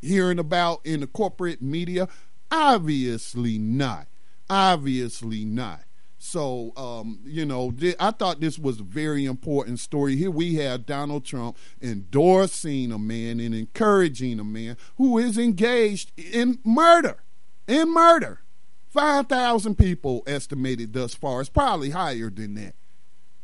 hearing 0.00 0.38
about 0.38 0.80
in 0.84 1.00
the 1.00 1.06
corporate 1.06 1.62
media? 1.62 2.08
Obviously 2.50 3.58
not. 3.58 4.06
Obviously 4.48 5.44
not. 5.44 5.80
So, 6.18 6.72
um, 6.76 7.20
you 7.26 7.44
know, 7.44 7.70
th- 7.70 7.96
I 8.00 8.10
thought 8.10 8.40
this 8.40 8.58
was 8.58 8.80
a 8.80 8.84
very 8.84 9.26
important 9.26 9.78
story. 9.78 10.16
Here 10.16 10.30
we 10.30 10.54
have 10.54 10.86
Donald 10.86 11.24
Trump 11.24 11.58
endorsing 11.82 12.92
a 12.92 12.98
man 12.98 13.40
and 13.40 13.54
encouraging 13.54 14.40
a 14.40 14.44
man 14.44 14.78
who 14.96 15.18
is 15.18 15.36
engaged 15.36 16.12
in 16.16 16.60
murder. 16.64 17.22
In 17.68 17.92
murder. 17.92 18.40
5,000 18.88 19.76
people 19.76 20.22
estimated 20.26 20.94
thus 20.94 21.14
far. 21.14 21.42
It's 21.42 21.50
probably 21.50 21.90
higher 21.90 22.30
than 22.30 22.54
that. 22.54 22.74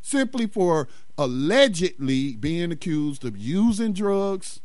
Simply 0.02 0.46
for 0.46 0.88
allegedly 1.18 2.34
being 2.36 2.72
accused 2.72 3.24
of 3.24 3.36
using 3.36 3.92
drugs 3.92 4.60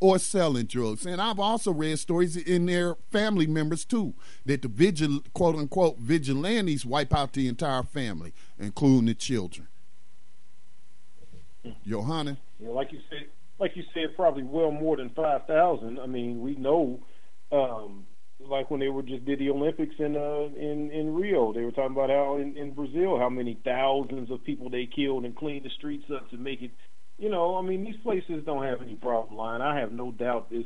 or 0.00 0.18
selling 0.18 0.66
drugs. 0.66 1.06
And 1.06 1.20
I've 1.20 1.38
also 1.38 1.72
read 1.72 1.98
stories 1.98 2.36
in 2.36 2.66
their 2.66 2.96
family 3.10 3.46
members 3.46 3.84
too 3.84 4.14
that 4.44 4.62
the 4.62 4.68
vigil, 4.68 5.20
quote 5.32 5.56
unquote 5.56 5.98
vigilantes 5.98 6.84
wipe 6.84 7.14
out 7.14 7.32
the 7.32 7.48
entire 7.48 7.82
family, 7.82 8.34
including 8.58 9.06
the 9.06 9.14
children. 9.14 9.68
Johanna? 11.86 12.36
Yeah, 12.58 12.70
like 12.70 12.92
you 12.92 13.00
said, 13.08 13.26
like 13.58 13.76
you 13.76 13.84
said, 13.94 14.14
probably 14.16 14.42
well 14.42 14.70
more 14.70 14.96
than 14.96 15.10
five 15.10 15.46
thousand. 15.46 15.98
I 15.98 16.06
mean, 16.06 16.40
we 16.40 16.56
know 16.56 17.00
um, 17.50 18.04
like 18.48 18.70
when 18.70 18.80
they 18.80 18.88
were 18.88 19.02
just 19.02 19.24
did 19.24 19.38
the 19.38 19.50
Olympics 19.50 19.94
in 19.98 20.16
uh 20.16 20.54
in 20.58 20.90
in 20.90 21.14
Rio. 21.14 21.52
They 21.52 21.62
were 21.62 21.72
talking 21.72 21.96
about 21.96 22.10
how 22.10 22.38
in, 22.38 22.56
in 22.56 22.72
Brazil 22.72 23.18
how 23.18 23.28
many 23.28 23.58
thousands 23.64 24.30
of 24.30 24.44
people 24.44 24.70
they 24.70 24.86
killed 24.94 25.24
and 25.24 25.36
cleaned 25.36 25.64
the 25.64 25.70
streets 25.70 26.04
up 26.14 26.30
to 26.30 26.36
make 26.36 26.62
it. 26.62 26.70
You 27.18 27.30
know, 27.30 27.56
I 27.56 27.62
mean 27.62 27.84
these 27.84 27.96
places 28.02 28.42
don't 28.44 28.64
have 28.64 28.82
any 28.82 28.94
problem 28.94 29.36
line. 29.36 29.60
I 29.60 29.78
have 29.78 29.92
no 29.92 30.12
doubt 30.12 30.50
this 30.50 30.64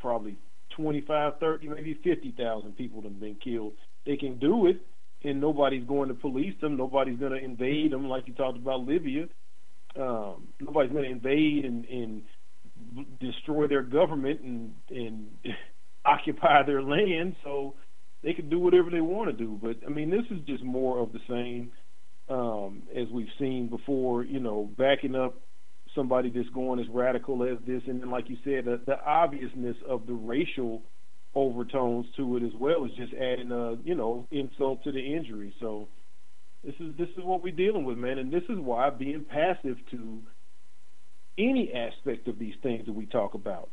probably 0.00 0.36
twenty 0.74 1.00
five, 1.00 1.34
thirty, 1.40 1.68
maybe 1.68 1.98
fifty 2.02 2.34
thousand 2.36 2.76
people 2.76 3.02
have 3.02 3.18
been 3.18 3.36
killed. 3.42 3.72
They 4.04 4.16
can 4.16 4.38
do 4.38 4.66
it, 4.66 4.80
and 5.24 5.40
nobody's 5.40 5.86
going 5.86 6.08
to 6.08 6.14
police 6.14 6.54
them. 6.60 6.76
Nobody's 6.76 7.18
going 7.18 7.32
to 7.32 7.44
invade 7.44 7.92
them, 7.92 8.08
like 8.08 8.28
you 8.28 8.34
talked 8.34 8.58
about 8.58 8.86
Libya. 8.86 9.26
Um, 9.98 10.48
nobody's 10.60 10.92
going 10.92 11.04
to 11.04 11.10
invade 11.10 11.64
and, 11.64 11.86
and 11.86 12.22
destroy 13.20 13.66
their 13.66 13.82
government 13.82 14.40
and 14.40 14.72
and 14.90 15.28
occupy 16.06 16.62
their 16.66 16.82
land, 16.82 17.36
so 17.44 17.74
they 18.22 18.32
can 18.32 18.48
do 18.48 18.58
whatever 18.58 18.90
they 18.90 19.00
want 19.00 19.30
to 19.30 19.36
do. 19.36 19.58
But 19.62 19.76
I 19.86 19.90
mean, 19.90 20.10
this 20.10 20.24
is 20.30 20.44
just 20.46 20.64
more 20.64 20.98
of 20.98 21.12
the 21.12 21.20
same 21.28 21.70
um, 22.28 22.82
as 22.94 23.08
we've 23.12 23.26
seen 23.38 23.68
before. 23.68 24.24
You 24.24 24.40
know, 24.40 24.70
backing 24.76 25.14
up 25.14 25.34
somebody 25.94 26.30
that's 26.30 26.48
going 26.50 26.80
as 26.80 26.86
radical 26.88 27.42
as 27.44 27.58
this, 27.66 27.82
and 27.86 28.00
then, 28.00 28.10
like 28.10 28.28
you 28.28 28.36
said, 28.44 28.66
the, 28.66 28.80
the 28.86 29.00
obviousness 29.04 29.76
of 29.88 30.06
the 30.06 30.12
racial 30.12 30.82
overtones 31.34 32.06
to 32.16 32.36
it 32.36 32.42
as 32.42 32.52
well 32.58 32.84
is 32.84 32.92
just 32.96 33.12
adding 33.12 33.52
a 33.52 33.76
you 33.84 33.94
know 33.94 34.26
insult 34.30 34.82
to 34.84 34.92
the 34.92 35.14
injury. 35.14 35.54
So 35.60 35.88
this 36.64 36.74
is 36.80 36.96
this 36.98 37.08
is 37.16 37.24
what 37.24 37.42
we're 37.42 37.54
dealing 37.54 37.84
with, 37.84 37.98
man, 37.98 38.18
and 38.18 38.32
this 38.32 38.44
is 38.48 38.58
why 38.58 38.90
being 38.90 39.24
passive 39.24 39.76
to 39.90 40.22
any 41.38 41.70
aspect 41.72 42.28
of 42.28 42.38
these 42.38 42.54
things 42.62 42.86
that 42.86 42.92
we 42.92 43.06
talk 43.06 43.34
about 43.34 43.68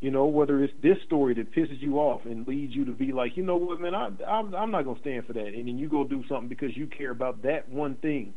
you 0.00 0.10
know, 0.10 0.26
whether 0.26 0.62
it's 0.62 0.72
this 0.82 0.96
story 1.06 1.34
that 1.34 1.52
pisses 1.54 1.80
you 1.80 1.98
off 1.98 2.20
and 2.24 2.46
leads 2.46 2.74
you 2.74 2.84
to 2.84 2.92
be 2.92 3.12
like, 3.12 3.36
you 3.36 3.42
know 3.42 3.56
what, 3.56 3.80
man, 3.80 3.94
I, 3.94 4.10
I'm, 4.28 4.54
I'm 4.54 4.70
not 4.70 4.84
gonna 4.84 5.00
stand 5.00 5.26
for 5.26 5.32
that, 5.32 5.46
and 5.46 5.66
then 5.66 5.78
you 5.78 5.88
go 5.88 6.04
do 6.04 6.22
something 6.28 6.48
because 6.48 6.76
you 6.76 6.86
care 6.86 7.10
about 7.10 7.42
that 7.42 7.68
one 7.68 7.96
thing. 7.96 8.34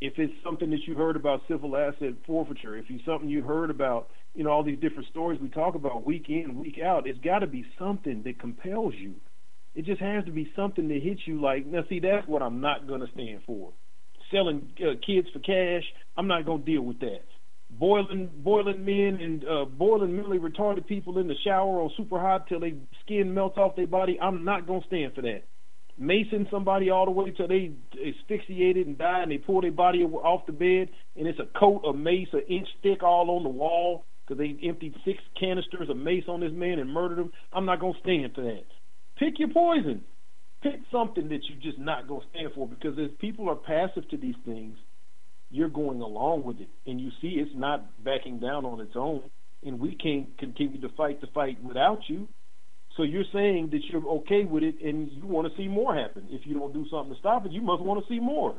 If 0.00 0.14
it's 0.16 0.32
something 0.44 0.70
that 0.70 0.86
you 0.86 0.94
heard 0.94 1.16
about 1.16 1.40
civil 1.48 1.76
asset 1.76 2.14
forfeiture, 2.26 2.76
if 2.76 2.84
it's 2.88 3.04
something 3.04 3.28
you 3.28 3.42
heard 3.42 3.68
about, 3.68 4.10
you 4.34 4.44
know, 4.44 4.50
all 4.50 4.62
these 4.62 4.78
different 4.78 5.08
stories 5.08 5.40
we 5.40 5.48
talk 5.48 5.74
about 5.74 6.06
week 6.06 6.26
in, 6.28 6.56
week 6.58 6.78
out, 6.82 7.06
it's 7.06 7.18
got 7.18 7.40
to 7.40 7.46
be 7.46 7.64
something 7.78 8.22
that 8.22 8.38
compels 8.38 8.94
you. 8.96 9.14
It 9.74 9.84
just 9.84 10.00
has 10.00 10.24
to 10.24 10.30
be 10.30 10.50
something 10.56 10.88
that 10.88 11.02
hits 11.02 11.22
you 11.26 11.40
like, 11.40 11.66
now 11.66 11.82
see, 11.88 12.00
that's 12.00 12.26
what 12.26 12.42
I'm 12.42 12.60
not 12.60 12.88
gonna 12.88 13.06
stand 13.12 13.40
for. 13.44 13.72
selling 14.32 14.72
uh, 14.80 14.94
kids 15.04 15.28
for 15.32 15.40
cash. 15.40 15.84
I'm 16.16 16.26
not 16.26 16.46
to 16.46 16.58
deal 16.58 16.82
with 16.82 17.00
that. 17.00 17.24
Boiling, 17.78 18.28
boiling 18.38 18.84
men 18.84 19.20
and 19.22 19.44
uh, 19.44 19.64
boiling 19.64 20.16
mentally 20.16 20.38
retarded 20.38 20.86
people 20.86 21.18
in 21.18 21.28
the 21.28 21.36
shower 21.44 21.78
or 21.80 21.90
super 21.96 22.18
hot 22.18 22.48
till 22.48 22.60
their 22.60 22.72
skin 23.04 23.32
melts 23.32 23.56
off 23.56 23.76
their 23.76 23.86
body. 23.86 24.18
I'm 24.20 24.44
not 24.44 24.66
to 24.66 24.80
stand 24.88 25.14
for 25.14 25.22
that. 25.22 25.44
Macing 26.00 26.50
somebody 26.50 26.90
all 26.90 27.04
the 27.04 27.12
way 27.12 27.30
till 27.30 27.46
they 27.46 27.72
asphyxiated 27.94 28.86
and 28.86 28.98
die, 28.98 29.22
and 29.22 29.30
they 29.30 29.38
pull 29.38 29.60
their 29.60 29.72
body 29.72 30.02
off 30.02 30.46
the 30.46 30.52
bed, 30.52 30.90
and 31.16 31.26
it's 31.26 31.38
a 31.38 31.58
coat 31.58 31.82
of 31.84 31.96
mace 31.96 32.28
an 32.32 32.42
inch 32.48 32.68
thick 32.82 33.02
all 33.02 33.30
on 33.30 33.42
the 33.44 33.48
wall 33.48 34.04
because 34.28 34.38
they 34.38 34.56
emptied 34.66 34.94
six 35.04 35.18
canisters 35.38 35.88
of 35.88 35.96
mace 35.96 36.24
on 36.28 36.40
this 36.40 36.52
man 36.52 36.78
and 36.78 36.92
murdered 36.92 37.18
him. 37.18 37.32
I'm 37.52 37.64
not 37.64 37.80
to 37.80 37.92
stand 38.02 38.34
for 38.34 38.42
that. 38.42 38.64
Pick 39.18 39.38
your 39.38 39.48
poison. 39.48 40.02
Pick 40.62 40.80
something 40.90 41.28
that 41.28 41.40
you're 41.48 41.62
just 41.62 41.78
not 41.78 42.08
to 42.08 42.20
stand 42.30 42.50
for 42.54 42.66
because 42.66 42.94
if 42.98 43.18
people 43.18 43.48
are 43.48 43.54
passive 43.56 44.08
to 44.10 44.16
these 44.16 44.34
things, 44.44 44.76
you're 45.50 45.68
going 45.68 46.00
along 46.00 46.44
with 46.44 46.60
it. 46.60 46.68
And 46.86 47.00
you 47.00 47.10
see 47.20 47.38
it's 47.38 47.54
not 47.54 48.04
backing 48.04 48.38
down 48.38 48.64
on 48.64 48.80
its 48.80 48.94
own. 48.94 49.22
And 49.64 49.80
we 49.80 49.94
can't 49.94 50.36
continue 50.38 50.80
to 50.80 50.88
fight 50.90 51.20
the 51.20 51.26
fight 51.28 51.62
without 51.62 52.00
you. 52.08 52.28
So 52.96 53.02
you're 53.04 53.24
saying 53.32 53.70
that 53.70 53.80
you're 53.84 54.04
okay 54.06 54.44
with 54.44 54.62
it 54.64 54.80
and 54.82 55.10
you 55.12 55.24
want 55.24 55.50
to 55.50 55.56
see 55.56 55.68
more 55.68 55.94
happen. 55.94 56.26
If 56.30 56.46
you 56.46 56.54
don't 56.54 56.72
do 56.72 56.84
something 56.90 57.14
to 57.14 57.18
stop 57.20 57.46
it, 57.46 57.52
you 57.52 57.62
must 57.62 57.82
want 57.82 58.04
to 58.04 58.12
see 58.12 58.18
more. 58.18 58.56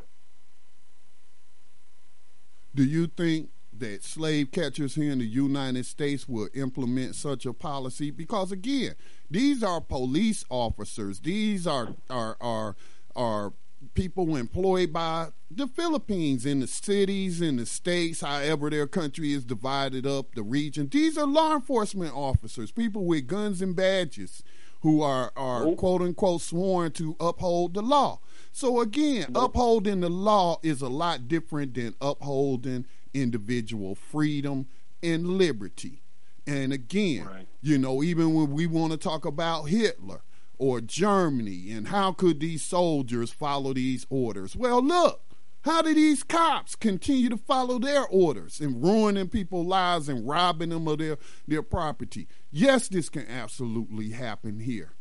Do 2.74 2.84
you 2.84 3.08
think 3.08 3.50
that 3.80 4.04
slave 4.04 4.52
catchers 4.52 4.96
here 4.96 5.12
in 5.12 5.20
the 5.20 5.26
United 5.26 5.86
States 5.86 6.28
will 6.28 6.50
implement 6.54 7.16
such 7.16 7.46
a 7.46 7.54
policy 7.54 8.12
because 8.12 8.52
again, 8.52 8.94
these 9.30 9.64
are 9.64 9.82
police 9.82 10.46
officers. 10.50 11.20
These 11.20 11.66
are 11.68 11.96
are 12.10 12.38
are 12.40 12.76
are 13.16 13.54
people 13.94 14.36
employed 14.36 14.94
by 14.94 15.30
the 15.52 15.68
Philippines 15.68 16.46
in 16.46 16.60
the 16.60 16.68
cities, 16.68 17.42
in 17.42 17.58
the 17.58 17.66
states, 17.66 18.22
however 18.22 18.70
their 18.70 18.88
country 18.88 19.34
is 19.34 19.46
divided 19.46 20.06
up, 20.06 20.36
the 20.36 20.44
region. 20.44 20.88
These 20.90 21.18
are 21.18 21.26
law 21.26 21.56
enforcement 21.56 22.14
officers, 22.14 22.72
people 22.72 23.06
with 23.06 23.28
guns 23.28 23.62
and 23.62 23.76
badges 23.76 24.44
who 24.82 25.02
are, 25.02 25.32
are 25.36 25.66
nope. 25.66 25.78
quote 25.78 26.02
unquote 26.02 26.42
sworn 26.42 26.92
to 26.94 27.16
uphold 27.20 27.74
the 27.74 27.82
law. 27.82 28.20
So 28.52 28.80
again, 28.80 29.28
nope. 29.30 29.46
upholding 29.46 30.02
the 30.02 30.10
law 30.10 30.60
is 30.64 30.82
a 30.82 30.90
lot 30.90 31.28
different 31.28 31.74
than 31.74 31.96
upholding 32.02 32.86
individual 33.14 33.96
freedom 33.96 34.68
and 35.02 35.38
liberty. 35.38 36.02
And 36.46 36.74
again, 36.74 37.26
right. 37.26 37.48
you 37.62 37.78
know, 37.78 38.02
even 38.04 38.34
when 38.34 38.52
we 38.52 38.66
want 38.66 38.92
to 38.92 38.98
talk 38.98 39.26
about 39.26 39.66
Hitler 39.66 40.22
or 40.60 40.82
Germany 40.82 41.72
and 41.72 41.88
how 41.88 42.12
could 42.12 42.40
these 42.40 42.64
soldiers 42.64 43.32
follow 43.32 43.74
these 43.74 44.06
orders? 44.10 44.56
Well, 44.56 44.84
look, 44.84 45.22
how 45.62 45.82
do 45.82 45.94
these 45.94 46.24
cops 46.24 46.76
continue 46.76 47.30
to 47.30 47.38
follow 47.38 47.80
their 47.80 48.06
orders 48.06 48.62
and 48.62 48.84
ruining 48.84 49.30
people's 49.30 49.68
lives 49.68 50.08
and 50.08 50.28
robbing 50.28 50.70
them 50.70 50.88
of 50.88 51.00
their, 51.00 51.18
their 51.48 51.64
property? 51.64 52.28
Yes, 52.52 52.88
this 52.88 53.10
can 53.10 53.28
absolutely 53.28 54.12
happen 54.12 54.60
here. 54.60 54.94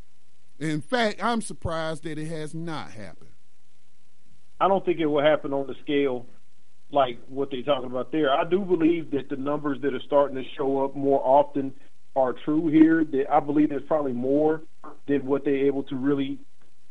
In 0.59 0.81
fact, 0.81 1.23
I'm 1.23 1.43
surprised 1.43 2.05
that 2.05 2.19
it 2.19 2.27
has 2.27 2.55
not 2.55 2.93
happened. 2.93 3.31
I 4.61 4.67
don't 4.67 4.85
think 4.85 4.99
it 4.99 5.07
will 5.07 5.23
happen 5.23 5.53
on 5.53 5.67
the 5.67 5.75
scale 5.83 6.27
like 6.91 7.19
what 7.29 7.51
they're 7.51 7.63
talking 7.63 7.91
about 7.91 8.11
there. 8.11 8.33
I 8.33 8.45
do 8.45 8.61
believe 8.61 9.11
that 9.11 9.29
the 9.29 9.37
numbers 9.37 9.81
that 9.83 9.95
are 9.95 10.03
starting 10.07 10.37
to 10.37 10.49
show 10.57 10.85
up 10.85 10.97
more 10.97 11.21
often 11.25 11.75
are 12.19 12.35
true 12.45 12.69
here. 12.69 13.05
I 13.31 13.41
believe 13.41 13.71
there's 13.71 13.83
probably 13.87 14.13
more 14.13 14.63
than 15.07 15.27
what 15.27 15.45
they're 15.45 15.67
able 15.67 15.83
to 15.85 15.97
really 15.97 16.39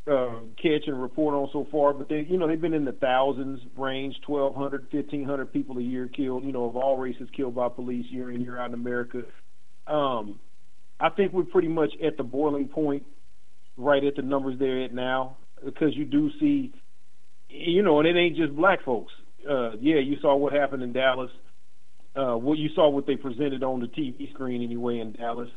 uh, 0.10 0.40
catch 0.62 0.88
and 0.88 1.02
report 1.02 1.36
on 1.36 1.50
so 1.52 1.68
far. 1.72 1.94
But 1.94 2.10
they, 2.10 2.26
you 2.30 2.38
know, 2.38 2.48
they've 2.48 2.60
been 2.60 2.74
in 2.74 2.86
the 2.86 2.94
thousands 2.94 3.60
range, 3.78 4.16
1,200, 4.26 4.88
1,500 4.92 5.54
people 5.54 5.78
a 5.78 5.82
year 5.82 6.08
killed, 6.08 6.44
you 6.44 6.52
know, 6.52 6.66
of 6.66 6.76
all 6.76 6.98
races 6.98 7.28
killed 7.36 7.56
by 7.56 7.70
police 7.70 8.06
year 8.10 8.32
in, 8.32 8.42
year 8.42 8.58
out 8.58 8.70
in 8.70 8.74
America. 8.74 9.24
Um, 9.86 10.40
I 11.00 11.10
think 11.10 11.34
we're 11.34 11.44
pretty 11.44 11.68
much 11.68 11.92
at 12.06 12.18
the 12.18 12.24
boiling 12.24 12.68
point, 12.68 13.04
right 13.76 14.04
at 14.04 14.16
the 14.16 14.22
numbers 14.22 14.58
they're 14.60 14.84
at 14.84 14.94
now, 14.94 15.38
because 15.64 15.96
you 15.96 16.06
do 16.06 16.30
see, 16.40 16.74
you 17.50 17.84
know, 17.84 18.00
and 18.00 18.08
it 18.08 18.20
ain't 18.20 18.36
just 18.36 18.56
black 18.56 18.84
folks 18.84 19.14
uh, 19.50 19.72
yeah, 19.80 20.00
you 20.00 20.18
saw 20.22 20.36
what 20.36 20.54
happened 20.54 20.84
in 20.84 20.94
Dallas. 20.94 21.32
Uh, 22.18 22.36
what 22.36 22.58
you 22.58 22.70
saw 22.74 22.90
what 22.90 23.06
they 23.06 23.16
presented 23.16 23.64
on 23.64 23.80
the 23.80 23.88
TV 23.88 24.32
screen 24.34 24.64
anyway 24.64 25.00
in 25.00 25.12
Dallas, 25.12 25.50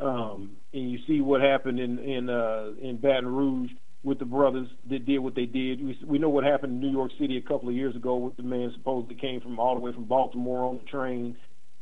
um, 0.00 0.56
and 0.74 0.90
you 0.90 0.98
see 1.06 1.20
what 1.20 1.40
happened 1.40 1.80
in 1.80 1.98
in 1.98 2.28
uh, 2.28 2.72
in 2.82 2.98
Baton 2.98 3.26
Rouge 3.26 3.70
with 4.02 4.18
the 4.18 4.24
brothers 4.26 4.68
that 4.90 5.06
did 5.06 5.18
what 5.18 5.34
they 5.34 5.46
did. 5.46 5.82
We, 5.82 5.98
we 6.06 6.18
know 6.18 6.28
what 6.28 6.44
happened 6.44 6.74
in 6.74 6.80
New 6.80 6.94
York 6.94 7.10
City 7.18 7.38
a 7.38 7.40
couple 7.48 7.70
of 7.70 7.74
years 7.74 7.96
ago 7.96 8.16
with 8.16 8.36
the 8.36 8.42
man 8.42 8.70
supposedly 8.76 9.16
came 9.16 9.40
from 9.40 9.58
all 9.58 9.74
the 9.74 9.80
way 9.80 9.92
from 9.92 10.04
Baltimore 10.04 10.66
on 10.66 10.76
the 10.76 10.84
train, 10.90 11.38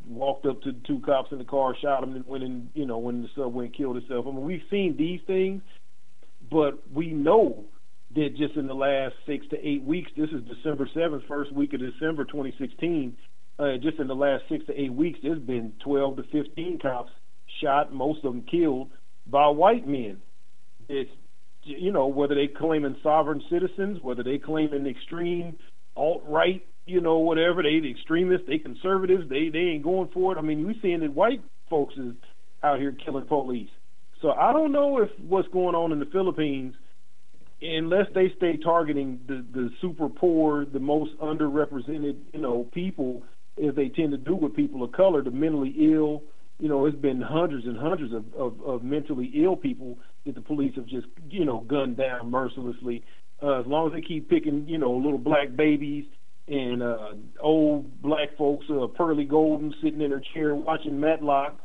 walked 0.06 0.46
up 0.46 0.62
to 0.62 0.70
the 0.70 0.80
two 0.86 1.00
cops 1.00 1.32
in 1.32 1.38
the 1.38 1.44
car, 1.44 1.74
shot 1.82 2.04
him, 2.04 2.14
and 2.14 2.24
went 2.24 2.44
in, 2.44 2.70
you 2.74 2.86
know, 2.86 2.98
went 2.98 3.16
in 3.16 3.22
the 3.22 3.28
subway 3.34 3.64
and 3.66 3.74
killed 3.74 3.96
himself. 3.96 4.24
I 4.28 4.30
mean, 4.30 4.42
we've 4.42 4.62
seen 4.70 4.96
these 4.96 5.20
things, 5.26 5.62
but 6.48 6.78
we 6.94 7.08
know 7.08 7.64
did 8.14 8.36
just 8.36 8.54
in 8.56 8.66
the 8.66 8.74
last 8.74 9.14
six 9.26 9.46
to 9.48 9.66
eight 9.66 9.82
weeks. 9.82 10.10
This 10.16 10.30
is 10.30 10.42
December 10.44 10.88
7th, 10.94 11.26
first 11.26 11.52
week 11.52 11.72
of 11.72 11.80
December 11.80 12.24
2016. 12.24 13.16
Uh, 13.58 13.76
just 13.80 13.98
in 13.98 14.08
the 14.08 14.14
last 14.14 14.44
six 14.48 14.64
to 14.66 14.80
eight 14.80 14.92
weeks, 14.92 15.18
there's 15.22 15.38
been 15.38 15.72
12 15.84 16.16
to 16.16 16.22
15 16.32 16.78
cops 16.80 17.12
shot, 17.60 17.92
most 17.92 18.24
of 18.24 18.32
them 18.32 18.42
killed 18.42 18.90
by 19.26 19.46
white 19.48 19.86
men. 19.86 20.18
It's, 20.88 21.10
you 21.64 21.92
know, 21.92 22.06
whether 22.06 22.34
they 22.34 22.48
claiming 22.48 22.96
sovereign 23.02 23.42
citizens, 23.50 23.98
whether 24.02 24.22
they 24.22 24.38
claiming 24.38 24.86
extreme 24.86 25.56
alt 25.96 26.22
right, 26.26 26.64
you 26.86 27.00
know, 27.00 27.18
whatever, 27.18 27.62
they 27.62 27.78
the 27.80 27.90
extremists, 27.90 28.46
they 28.48 28.58
conservatives, 28.58 29.28
they 29.28 29.48
they 29.48 29.58
ain't 29.58 29.84
going 29.84 30.08
for 30.12 30.32
it. 30.32 30.38
I 30.38 30.42
mean, 30.42 30.66
we 30.66 30.76
seeing 30.82 31.00
that 31.00 31.14
white 31.14 31.42
folks 31.70 31.94
is 31.96 32.14
out 32.62 32.80
here 32.80 32.96
killing 33.04 33.26
police. 33.26 33.70
So 34.20 34.30
I 34.30 34.52
don't 34.52 34.72
know 34.72 35.00
if 35.00 35.10
what's 35.20 35.48
going 35.48 35.74
on 35.74 35.92
in 35.92 36.00
the 36.00 36.06
Philippines 36.06 36.74
unless 37.60 38.06
they 38.14 38.32
stay 38.36 38.56
targeting 38.56 39.20
the 39.26 39.44
the 39.52 39.70
super 39.80 40.08
poor, 40.08 40.64
the 40.64 40.80
most 40.80 41.16
underrepresented, 41.18 42.16
you 42.32 42.40
know, 42.40 42.68
people, 42.72 43.22
as 43.58 43.74
they 43.74 43.88
tend 43.88 44.12
to 44.12 44.16
do 44.16 44.34
with 44.34 44.54
people 44.54 44.82
of 44.82 44.92
color, 44.92 45.22
the 45.22 45.30
mentally 45.30 45.74
ill. 45.78 46.22
You 46.58 46.68
know, 46.68 46.86
it's 46.86 46.96
been 46.96 47.20
hundreds 47.20 47.66
and 47.66 47.76
hundreds 47.76 48.12
of, 48.12 48.24
of, 48.34 48.60
of 48.62 48.82
mentally 48.82 49.30
ill 49.34 49.56
people 49.56 49.98
that 50.24 50.34
the 50.34 50.40
police 50.40 50.74
have 50.76 50.86
just, 50.86 51.06
you 51.28 51.44
know, 51.44 51.60
gunned 51.60 51.96
down 51.96 52.30
mercilessly. 52.30 53.04
Uh, 53.42 53.60
as 53.60 53.66
long 53.66 53.88
as 53.88 53.92
they 53.92 54.00
keep 54.00 54.30
picking, 54.30 54.68
you 54.68 54.78
know, 54.78 54.92
little 54.92 55.18
black 55.18 55.56
babies 55.56 56.04
and 56.46 56.82
uh, 56.82 57.12
old 57.40 58.00
black 58.00 58.36
folks, 58.38 58.66
uh, 58.70 58.86
Pearlie 58.86 59.24
Golden, 59.24 59.74
sitting 59.82 60.00
in 60.00 60.10
her 60.10 60.22
chair 60.34 60.54
watching 60.54 61.00
Matlock. 61.00 61.58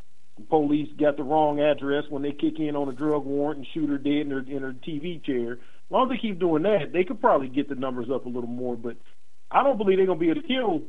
police 0.49 0.89
got 0.99 1.17
the 1.17 1.23
wrong 1.23 1.59
address 1.59 2.05
when 2.09 2.23
they 2.23 2.31
kick 2.31 2.59
in 2.59 2.75
on 2.75 2.89
a 2.89 2.93
drug 2.93 3.25
warrant 3.25 3.59
and 3.59 3.67
shoot 3.73 3.89
her 3.89 3.97
dead 3.97 4.25
in 4.25 4.31
her 4.31 4.39
in 4.39 4.63
her 4.63 4.73
TV 4.87 5.23
chair. 5.23 5.53
As 5.53 5.91
long 5.91 6.11
as 6.11 6.17
they 6.17 6.21
keep 6.21 6.39
doing 6.39 6.63
that, 6.63 6.91
they 6.91 7.03
could 7.03 7.21
probably 7.21 7.47
get 7.47 7.69
the 7.69 7.75
numbers 7.75 8.07
up 8.13 8.25
a 8.25 8.29
little 8.29 8.49
more. 8.49 8.75
But 8.75 8.97
I 9.51 9.63
don't 9.63 9.77
believe 9.77 9.97
they're 9.97 10.05
going 10.07 10.19
to 10.19 10.25
be 10.25 10.31
able 10.31 10.41
to 10.41 10.47
kill 10.47 10.81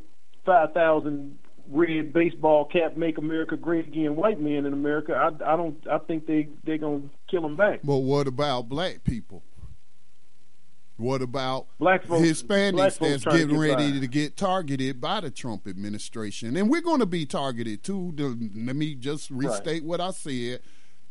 5,000 0.48 1.38
red 1.70 2.12
baseball 2.14 2.64
cap 2.64 2.96
make 2.96 3.18
America 3.18 3.54
great 3.54 3.88
again 3.88 4.16
white 4.16 4.40
men 4.40 4.64
in 4.64 4.72
America. 4.72 5.14
I, 5.14 5.52
I 5.52 5.56
don't. 5.56 5.76
I 5.90 5.98
think 5.98 6.26
they 6.26 6.48
they're 6.64 6.78
going 6.78 7.02
to 7.02 7.10
kill 7.30 7.42
them 7.42 7.54
back. 7.56 7.80
But 7.84 7.98
what 7.98 8.26
about 8.26 8.68
black 8.70 9.04
people? 9.04 9.42
What 10.96 11.20
about 11.20 11.66
black 11.78 12.04
folks, 12.04 12.26
Hispanics 12.26 12.72
black 12.72 12.94
that's 12.94 13.24
getting 13.24 13.48
get 13.48 13.58
ready 13.58 13.92
by. 13.92 14.00
to 14.00 14.06
get 14.08 14.36
targeted 14.36 15.00
by 15.00 15.20
the 15.20 15.30
Trump 15.30 15.68
administration? 15.68 16.56
And 16.56 16.70
we're 16.70 16.80
going 16.80 17.00
to 17.00 17.06
be 17.06 17.26
targeted 17.26 17.84
too. 17.84 18.14
Let 18.16 18.74
me 18.74 18.94
just 18.94 19.30
restate 19.30 19.82
right. 19.82 19.84
what 19.84 20.00
I 20.00 20.10
said 20.10 20.60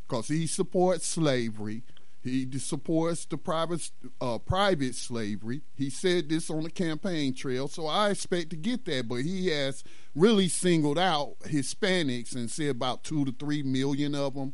because 0.08 0.28
he 0.28 0.48
supports 0.48 1.06
slavery. 1.06 1.84
He 2.24 2.48
supports 2.60 3.26
the 3.26 3.38
private 3.38 3.90
uh, 4.20 4.40
private 4.40 4.96
slavery. 4.96 5.62
He 5.76 5.90
said 5.90 6.30
this 6.30 6.50
on 6.50 6.64
the 6.64 6.70
campaign 6.70 7.34
trail, 7.34 7.68
so 7.68 7.88
I 7.88 8.10
expect 8.10 8.50
to 8.50 8.56
get 8.56 8.86
that. 8.86 9.08
But 9.08 9.22
he 9.22 9.48
has 9.48 9.84
really 10.16 10.50
singled 10.50 11.00
out 11.00 11.40
Hispanics 11.46 12.36
and 12.36 12.50
said 12.50 12.70
about 12.70 13.04
two 13.04 13.24
to 13.26 13.32
three 13.32 13.64
million 13.64 14.14
of 14.16 14.34
them. 14.34 14.54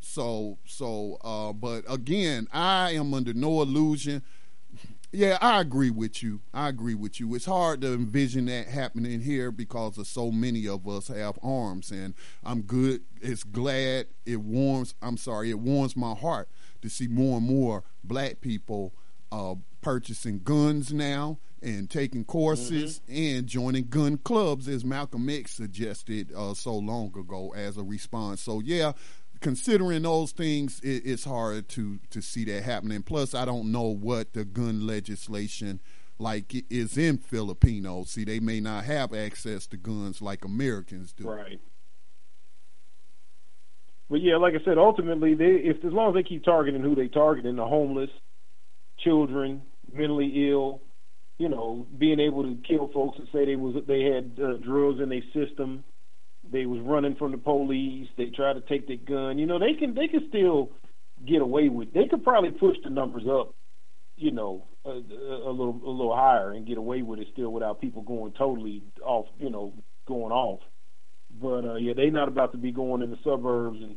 So 0.00 0.58
so, 0.64 1.18
uh, 1.22 1.52
but 1.52 1.84
again, 1.88 2.48
I 2.52 2.92
am 2.92 3.12
under 3.12 3.34
no 3.34 3.60
illusion. 3.60 4.22
Yeah, 5.12 5.38
I 5.40 5.60
agree 5.60 5.90
with 5.90 6.22
you. 6.22 6.40
I 6.54 6.68
agree 6.68 6.94
with 6.94 7.18
you. 7.18 7.34
It's 7.34 7.44
hard 7.44 7.80
to 7.80 7.92
envision 7.92 8.46
that 8.46 8.68
happening 8.68 9.20
here 9.20 9.50
because 9.50 9.98
of 9.98 10.06
so 10.06 10.30
many 10.30 10.68
of 10.68 10.86
us 10.86 11.08
have 11.08 11.36
arms, 11.42 11.90
and 11.90 12.14
I'm 12.44 12.62
good. 12.62 13.02
It's 13.20 13.42
glad. 13.42 14.06
It 14.24 14.36
warms. 14.36 14.94
I'm 15.02 15.16
sorry. 15.16 15.50
It 15.50 15.58
warms 15.58 15.96
my 15.96 16.14
heart 16.14 16.48
to 16.82 16.88
see 16.88 17.08
more 17.08 17.38
and 17.38 17.46
more 17.46 17.84
black 18.04 18.40
people 18.40 18.92
uh, 19.32 19.54
purchasing 19.80 20.40
guns 20.40 20.92
now 20.92 21.38
and 21.62 21.90
taking 21.90 22.24
courses 22.24 23.00
mm-hmm. 23.00 23.38
and 23.38 23.46
joining 23.46 23.84
gun 23.84 24.16
clubs, 24.18 24.66
as 24.66 24.84
Malcolm 24.84 25.28
X 25.28 25.52
suggested 25.52 26.32
uh, 26.34 26.54
so 26.54 26.74
long 26.74 27.12
ago 27.18 27.52
as 27.54 27.76
a 27.76 27.82
response. 27.82 28.40
So, 28.40 28.60
yeah, 28.60 28.92
considering 29.40 30.02
those 30.02 30.32
things, 30.32 30.80
it, 30.80 31.02
it's 31.04 31.24
hard 31.24 31.68
to, 31.70 31.98
to 32.10 32.22
see 32.22 32.44
that 32.46 32.62
happening. 32.62 33.02
Plus, 33.02 33.34
I 33.34 33.44
don't 33.44 33.70
know 33.70 33.88
what 33.94 34.32
the 34.32 34.44
gun 34.44 34.86
legislation 34.86 35.80
like 36.18 36.64
is 36.70 36.96
in 36.96 37.18
Filipinos. 37.18 38.10
See, 38.10 38.24
they 38.24 38.40
may 38.40 38.60
not 38.60 38.84
have 38.84 39.14
access 39.14 39.66
to 39.68 39.76
guns 39.76 40.22
like 40.22 40.44
Americans 40.44 41.12
do. 41.12 41.28
Right. 41.28 41.60
But 44.10 44.22
yeah, 44.22 44.36
like 44.36 44.54
I 44.54 44.64
said, 44.64 44.76
ultimately, 44.76 45.34
they 45.34 45.44
if 45.44 45.84
as 45.84 45.92
long 45.92 46.08
as 46.08 46.14
they 46.14 46.28
keep 46.28 46.44
targeting 46.44 46.82
who 46.82 46.96
they 46.96 47.06
targeting, 47.06 47.54
the 47.56 47.64
homeless, 47.64 48.10
children, 48.98 49.62
mentally 49.92 50.50
ill, 50.50 50.82
you 51.38 51.48
know, 51.48 51.86
being 51.96 52.18
able 52.18 52.42
to 52.42 52.58
kill 52.68 52.90
folks 52.92 53.18
and 53.18 53.28
say 53.32 53.46
they 53.46 53.56
was 53.56 53.76
they 53.86 54.02
had 54.02 54.36
uh, 54.42 54.56
drugs 54.58 55.00
in 55.00 55.08
their 55.08 55.22
system, 55.32 55.84
they 56.52 56.66
was 56.66 56.80
running 56.84 57.14
from 57.14 57.30
the 57.30 57.38
police, 57.38 58.08
they 58.18 58.26
tried 58.26 58.54
to 58.54 58.62
take 58.62 58.88
their 58.88 58.96
gun. 58.96 59.38
You 59.38 59.46
know, 59.46 59.60
they 59.60 59.74
can 59.78 59.94
they 59.94 60.08
can 60.08 60.26
still 60.28 60.72
get 61.26 61.40
away 61.40 61.68
with. 61.68 61.92
They 61.92 62.08
could 62.08 62.24
probably 62.24 62.50
push 62.50 62.76
the 62.82 62.90
numbers 62.90 63.24
up, 63.30 63.54
you 64.16 64.32
know, 64.32 64.66
a, 64.84 64.90
a 64.90 65.52
little 65.52 65.80
a 65.86 65.90
little 65.90 66.16
higher 66.16 66.50
and 66.50 66.66
get 66.66 66.78
away 66.78 67.02
with 67.02 67.20
it 67.20 67.28
still 67.32 67.50
without 67.52 67.80
people 67.80 68.02
going 68.02 68.32
totally 68.32 68.82
off, 69.04 69.26
you 69.38 69.50
know, 69.50 69.72
going 70.08 70.32
off. 70.32 70.60
But 71.40 71.64
uh, 71.64 71.74
yeah, 71.76 71.94
they 71.94 72.10
not 72.10 72.28
about 72.28 72.52
to 72.52 72.58
be 72.58 72.72
going 72.72 73.02
in 73.02 73.10
the 73.10 73.18
suburbs 73.24 73.78
and 73.80 73.96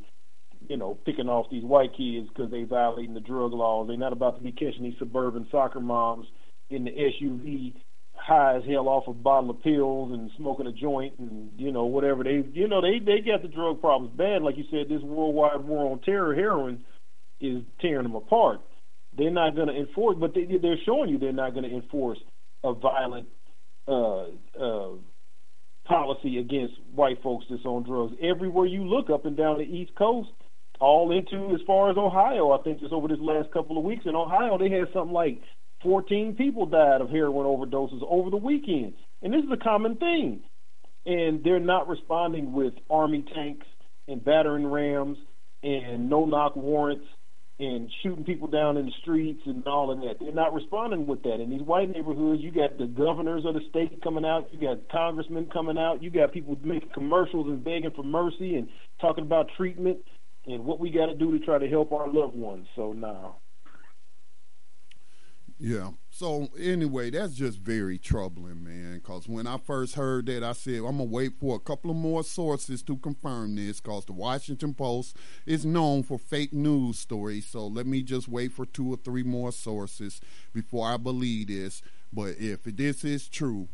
you 0.67 0.77
know 0.77 0.97
picking 1.05 1.29
off 1.29 1.47
these 1.51 1.63
white 1.63 1.91
kids 1.95 2.27
because 2.29 2.51
they 2.51 2.63
violating 2.63 3.13
the 3.13 3.19
drug 3.19 3.53
laws. 3.53 3.87
They're 3.87 3.97
not 3.97 4.13
about 4.13 4.37
to 4.37 4.43
be 4.43 4.51
catching 4.51 4.83
these 4.83 4.97
suburban 4.99 5.47
soccer 5.51 5.79
moms 5.79 6.27
in 6.69 6.85
the 6.85 6.91
SUV 6.91 7.73
high 8.15 8.57
as 8.57 8.63
hell 8.69 8.87
off 8.87 9.07
a 9.07 9.13
bottle 9.13 9.49
of 9.49 9.61
pills 9.61 10.13
and 10.13 10.31
smoking 10.37 10.67
a 10.67 10.71
joint 10.71 11.13
and 11.19 11.51
you 11.57 11.71
know 11.71 11.85
whatever. 11.85 12.23
They 12.23 12.43
you 12.53 12.67
know 12.67 12.81
they 12.81 12.99
they 12.99 13.19
got 13.19 13.41
the 13.41 13.47
drug 13.47 13.81
problems 13.81 14.15
bad. 14.15 14.41
Like 14.41 14.57
you 14.57 14.63
said 14.71 14.89
this 14.89 15.01
worldwide 15.01 15.65
war 15.65 15.91
on 15.91 15.99
terror 16.01 16.33
heroin 16.33 16.85
is 17.41 17.63
tearing 17.81 18.03
them 18.03 18.15
apart. 18.15 18.61
They're 19.17 19.31
not 19.31 19.55
going 19.55 19.67
to 19.67 19.75
enforce 19.75 20.17
but 20.19 20.33
they 20.33 20.45
they're 20.61 20.77
showing 20.85 21.09
you 21.09 21.17
they're 21.19 21.33
not 21.33 21.53
going 21.53 21.69
to 21.69 21.75
enforce 21.75 22.19
a 22.63 22.73
violent 22.73 23.27
uh 23.87 24.27
uh 24.59 24.91
policy 25.85 26.37
against 26.37 26.73
white 26.93 27.21
folks 27.21 27.45
that's 27.49 27.65
on 27.65 27.83
drugs. 27.83 28.13
Everywhere 28.21 28.65
you 28.65 28.83
look 28.83 29.09
up 29.09 29.25
and 29.25 29.35
down 29.35 29.57
the 29.57 29.63
East 29.63 29.91
Coast, 29.97 30.29
all 30.79 31.11
into 31.11 31.53
as 31.53 31.61
far 31.65 31.91
as 31.91 31.97
Ohio, 31.97 32.51
I 32.51 32.61
think 32.63 32.79
just 32.79 32.93
over 32.93 33.07
this 33.07 33.19
last 33.19 33.51
couple 33.51 33.77
of 33.77 33.83
weeks 33.83 34.05
in 34.05 34.15
Ohio, 34.15 34.57
they 34.57 34.69
had 34.69 34.87
something 34.93 35.13
like 35.13 35.41
14 35.83 36.35
people 36.35 36.65
died 36.65 37.01
of 37.01 37.09
heroin 37.09 37.45
overdoses 37.45 38.01
over 38.07 38.29
the 38.29 38.37
weekend. 38.37 38.93
And 39.21 39.33
this 39.33 39.43
is 39.43 39.51
a 39.51 39.63
common 39.63 39.97
thing. 39.97 40.41
And 41.05 41.43
they're 41.43 41.59
not 41.59 41.87
responding 41.87 42.53
with 42.53 42.73
army 42.89 43.25
tanks 43.33 43.67
and 44.07 44.23
battering 44.23 44.65
rams 44.65 45.17
and 45.61 46.09
no 46.09 46.25
knock 46.25 46.55
warrants 46.55 47.05
and 47.63 47.89
shooting 48.01 48.23
people 48.23 48.47
down 48.47 48.77
in 48.77 48.85
the 48.85 48.91
streets 49.01 49.41
and 49.45 49.65
all 49.67 49.91
of 49.91 49.99
that. 49.99 50.15
They're 50.19 50.33
not 50.33 50.53
responding 50.53 51.07
with 51.07 51.23
that. 51.23 51.39
In 51.41 51.49
these 51.49 51.61
white 51.61 51.89
neighborhoods, 51.89 52.41
you 52.41 52.51
got 52.51 52.77
the 52.77 52.87
governors 52.87 53.43
of 53.45 53.53
the 53.53 53.61
state 53.69 54.01
coming 54.03 54.25
out, 54.25 54.47
you 54.51 54.59
got 54.59 54.89
congressmen 54.89 55.49
coming 55.51 55.77
out, 55.77 56.03
you 56.03 56.09
got 56.09 56.31
people 56.31 56.57
making 56.63 56.89
commercials 56.93 57.47
and 57.47 57.63
begging 57.63 57.91
for 57.95 58.03
mercy 58.03 58.55
and 58.55 58.67
talking 58.99 59.23
about 59.23 59.47
treatment 59.55 59.99
and 60.45 60.65
what 60.65 60.79
we 60.79 60.91
got 60.91 61.05
to 61.07 61.15
do 61.15 61.37
to 61.37 61.45
try 61.45 61.57
to 61.57 61.67
help 61.67 61.91
our 61.91 62.11
loved 62.11 62.35
ones. 62.35 62.67
So 62.75 62.93
now. 62.93 63.37
Yeah. 65.65 65.91
So 66.09 66.49
anyway, 66.59 67.09
that's 67.09 67.35
just 67.35 67.59
very 67.59 67.97
troubling, 67.97 68.65
man. 68.65 68.95
Because 68.95 69.29
when 69.29 69.47
I 69.47 69.57
first 69.57 69.95
heard 69.95 70.25
that, 70.25 70.43
I 70.43 70.51
said 70.51 70.79
I'm 70.79 70.97
gonna 70.97 71.05
wait 71.05 71.39
for 71.39 71.55
a 71.55 71.59
couple 71.59 71.89
of 71.89 71.95
more 71.95 72.21
sources 72.21 72.83
to 72.83 72.97
confirm 72.97 73.55
this. 73.55 73.79
Because 73.79 74.03
the 74.03 74.11
Washington 74.11 74.73
Post 74.73 75.15
is 75.45 75.65
known 75.65 76.03
for 76.03 76.19
fake 76.19 76.51
news 76.51 76.99
stories. 76.99 77.45
So 77.45 77.65
let 77.65 77.87
me 77.87 78.01
just 78.01 78.27
wait 78.27 78.51
for 78.51 78.65
two 78.65 78.91
or 78.91 78.97
three 78.97 79.23
more 79.23 79.53
sources 79.53 80.19
before 80.53 80.85
I 80.85 80.97
believe 80.97 81.47
this. 81.47 81.81
But 82.11 82.35
if 82.39 82.63
this 82.63 83.05
is 83.05 83.29
true, 83.29 83.69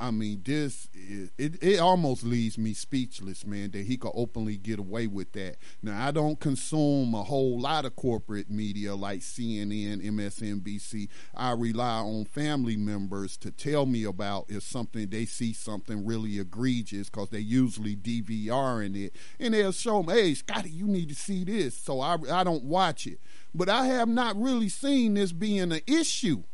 I 0.00 0.12
mean, 0.12 0.42
this 0.44 0.88
is, 0.94 1.30
it 1.36 1.60
it 1.60 1.80
almost 1.80 2.22
leaves 2.22 2.56
me 2.56 2.72
speechless, 2.72 3.44
man, 3.44 3.72
that 3.72 3.86
he 3.86 3.96
could 3.96 4.12
openly 4.14 4.56
get 4.56 4.78
away 4.78 5.08
with 5.08 5.32
that. 5.32 5.56
Now, 5.82 6.06
I 6.06 6.12
don't 6.12 6.38
consume 6.38 7.14
a 7.14 7.24
whole 7.24 7.58
lot 7.58 7.84
of 7.84 7.96
corporate 7.96 8.48
media 8.48 8.94
like 8.94 9.20
CNN, 9.20 10.04
MSNBC. 10.04 11.08
I 11.34 11.52
rely 11.52 11.98
on 11.98 12.26
family 12.26 12.76
members 12.76 13.36
to 13.38 13.50
tell 13.50 13.86
me 13.86 14.04
about 14.04 14.46
if 14.48 14.62
something 14.62 15.08
they 15.08 15.24
see 15.24 15.52
something 15.52 16.06
really 16.06 16.38
egregious 16.38 17.10
because 17.10 17.30
they 17.30 17.40
usually 17.40 17.96
DVR 17.96 18.86
in 18.86 18.94
it, 18.94 19.16
and 19.40 19.52
they'll 19.52 19.72
show 19.72 20.04
me, 20.04 20.12
hey, 20.14 20.34
Scotty, 20.34 20.70
you 20.70 20.86
need 20.86 21.08
to 21.08 21.16
see 21.16 21.42
this. 21.42 21.76
So 21.76 22.00
I 22.00 22.16
I 22.30 22.44
don't 22.44 22.64
watch 22.64 23.04
it, 23.06 23.18
but 23.52 23.68
I 23.68 23.86
have 23.86 24.08
not 24.08 24.40
really 24.40 24.68
seen 24.68 25.14
this 25.14 25.32
being 25.32 25.72
an 25.72 25.80
issue 25.88 26.44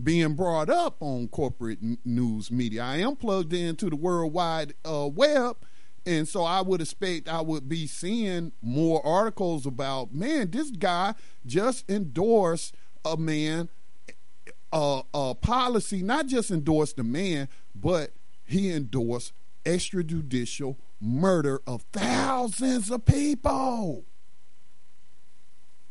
being 0.00 0.34
brought 0.34 0.70
up 0.70 0.96
on 1.00 1.28
corporate 1.28 1.78
n- 1.82 1.98
news 2.04 2.50
media. 2.50 2.82
I 2.82 2.96
am 2.98 3.16
plugged 3.16 3.52
into 3.52 3.90
the 3.90 3.96
worldwide 3.96 4.74
uh, 4.84 5.08
web, 5.12 5.56
and 6.06 6.26
so 6.26 6.44
I 6.44 6.60
would 6.60 6.80
expect 6.80 7.28
I 7.28 7.40
would 7.40 7.68
be 7.68 7.86
seeing 7.86 8.52
more 8.62 9.04
articles 9.04 9.66
about 9.66 10.14
man, 10.14 10.50
this 10.50 10.70
guy 10.70 11.14
just 11.46 11.88
endorsed 11.90 12.74
a 13.04 13.16
man 13.16 13.68
a, 14.72 15.02
a 15.12 15.34
policy, 15.34 16.02
not 16.02 16.26
just 16.26 16.50
endorsed 16.50 16.98
a 16.98 17.04
man, 17.04 17.48
but 17.74 18.12
he 18.44 18.70
endorsed 18.70 19.32
extrajudicial 19.64 20.76
murder 21.00 21.60
of 21.66 21.82
thousands 21.92 22.90
of 22.90 23.04
people. 23.04 24.04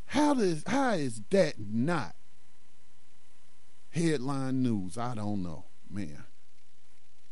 How 0.05 0.33
does 0.33 0.63
how 0.67 0.91
is 0.91 1.21
that 1.29 1.55
not 1.57 2.15
headline 3.91 4.63
news. 4.63 4.97
I 4.97 5.15
don't 5.15 5.43
know, 5.43 5.65
man. 5.89 6.23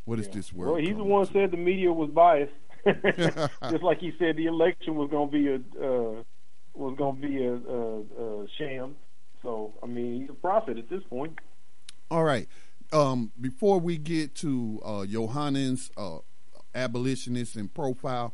What 0.06 0.20
is 0.20 0.28
Yeah. 0.28 0.34
this 0.34 0.54
world? 0.54 0.74
Well, 0.74 0.82
he's 0.82 0.96
the 0.96 1.04
one 1.04 1.26
to? 1.28 1.34
said 1.34 1.52
the 1.52 1.58
media 1.58 1.92
was 1.92 2.10
biased. 2.12 2.54
Just 3.70 3.84
like 3.84 4.00
he 4.00 4.14
said 4.18 4.38
the 4.38 4.46
election 4.46 4.96
was 4.96 5.10
going 5.12 5.30
to 5.30 5.32
be 5.32 5.48
a 5.50 5.56
uh, 5.56 6.24
was 6.74 6.96
going 6.98 7.22
to 7.22 7.28
be 7.28 7.44
a, 7.46 7.54
a, 7.54 8.44
a 8.44 8.48
sham. 8.58 8.96
So 9.44 9.74
I 9.84 9.86
mean, 9.86 10.22
he's 10.22 10.30
a 10.30 10.34
prophet 10.34 10.78
at 10.78 10.90
this 10.90 11.04
point. 11.10 11.38
All 12.10 12.24
right. 12.24 12.48
Um, 12.92 13.32
before 13.40 13.80
we 13.80 13.98
get 13.98 14.34
to 14.36 14.82
uh, 14.84 15.06
Johannen's 15.06 15.92
uh, 15.96 16.20
abolitionist 16.74 17.56
and 17.56 17.72
profile, 17.72 18.34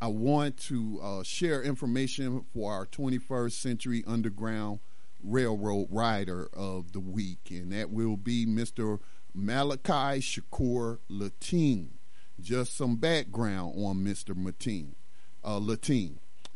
I 0.00 0.06
want 0.08 0.58
to 0.68 1.00
uh, 1.02 1.22
share 1.24 1.60
information 1.62 2.44
for 2.52 2.72
our 2.72 2.86
21st 2.86 3.52
Century 3.52 4.04
Underground 4.06 4.78
Railroad 5.22 5.88
Rider 5.90 6.48
of 6.52 6.92
the 6.92 7.00
Week, 7.00 7.48
and 7.50 7.72
that 7.72 7.90
will 7.90 8.16
be 8.16 8.46
Mr. 8.46 9.00
Malachi 9.34 10.20
Shakur 10.20 10.98
Latine. 11.08 11.90
Just 12.40 12.76
some 12.76 12.96
background 12.96 13.74
on 13.82 14.04
Mr. 14.04 14.34
Mateen, 14.34 14.94
uh. 15.42 15.58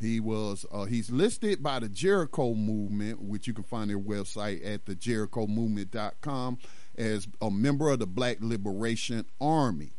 He 0.00 0.18
was 0.18 0.64
uh, 0.72 0.84
he's 0.84 1.10
listed 1.10 1.62
by 1.62 1.78
the 1.78 1.88
Jericho 1.88 2.54
Movement, 2.54 3.20
which 3.20 3.46
you 3.46 3.52
can 3.52 3.64
find 3.64 3.90
their 3.90 3.98
website 3.98 4.66
at 4.66 4.86
the 4.86 4.96
JerichoMovement.com, 4.96 6.58
as 6.96 7.28
a 7.40 7.50
member 7.50 7.90
of 7.90 7.98
the 7.98 8.06
Black 8.06 8.38
Liberation 8.40 9.26
Army. 9.40 9.92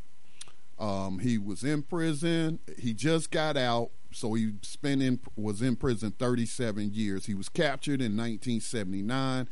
Um, 0.80 1.20
he 1.20 1.38
was 1.38 1.64
in 1.64 1.84
prison. 1.84 2.60
He 2.80 2.96
just 2.96 3.30
got 3.30 3.56
out, 3.56 3.92
so 4.14 4.34
he 4.34 4.54
spent 4.62 5.02
in 5.02 5.20
was 5.36 5.62
in 5.62 5.76
prison 5.76 6.12
37 6.12 6.92
years. 6.94 7.26
He 7.26 7.34
was 7.34 7.50
captured 7.50 8.02
in 8.02 8.18
1979. 8.18 9.48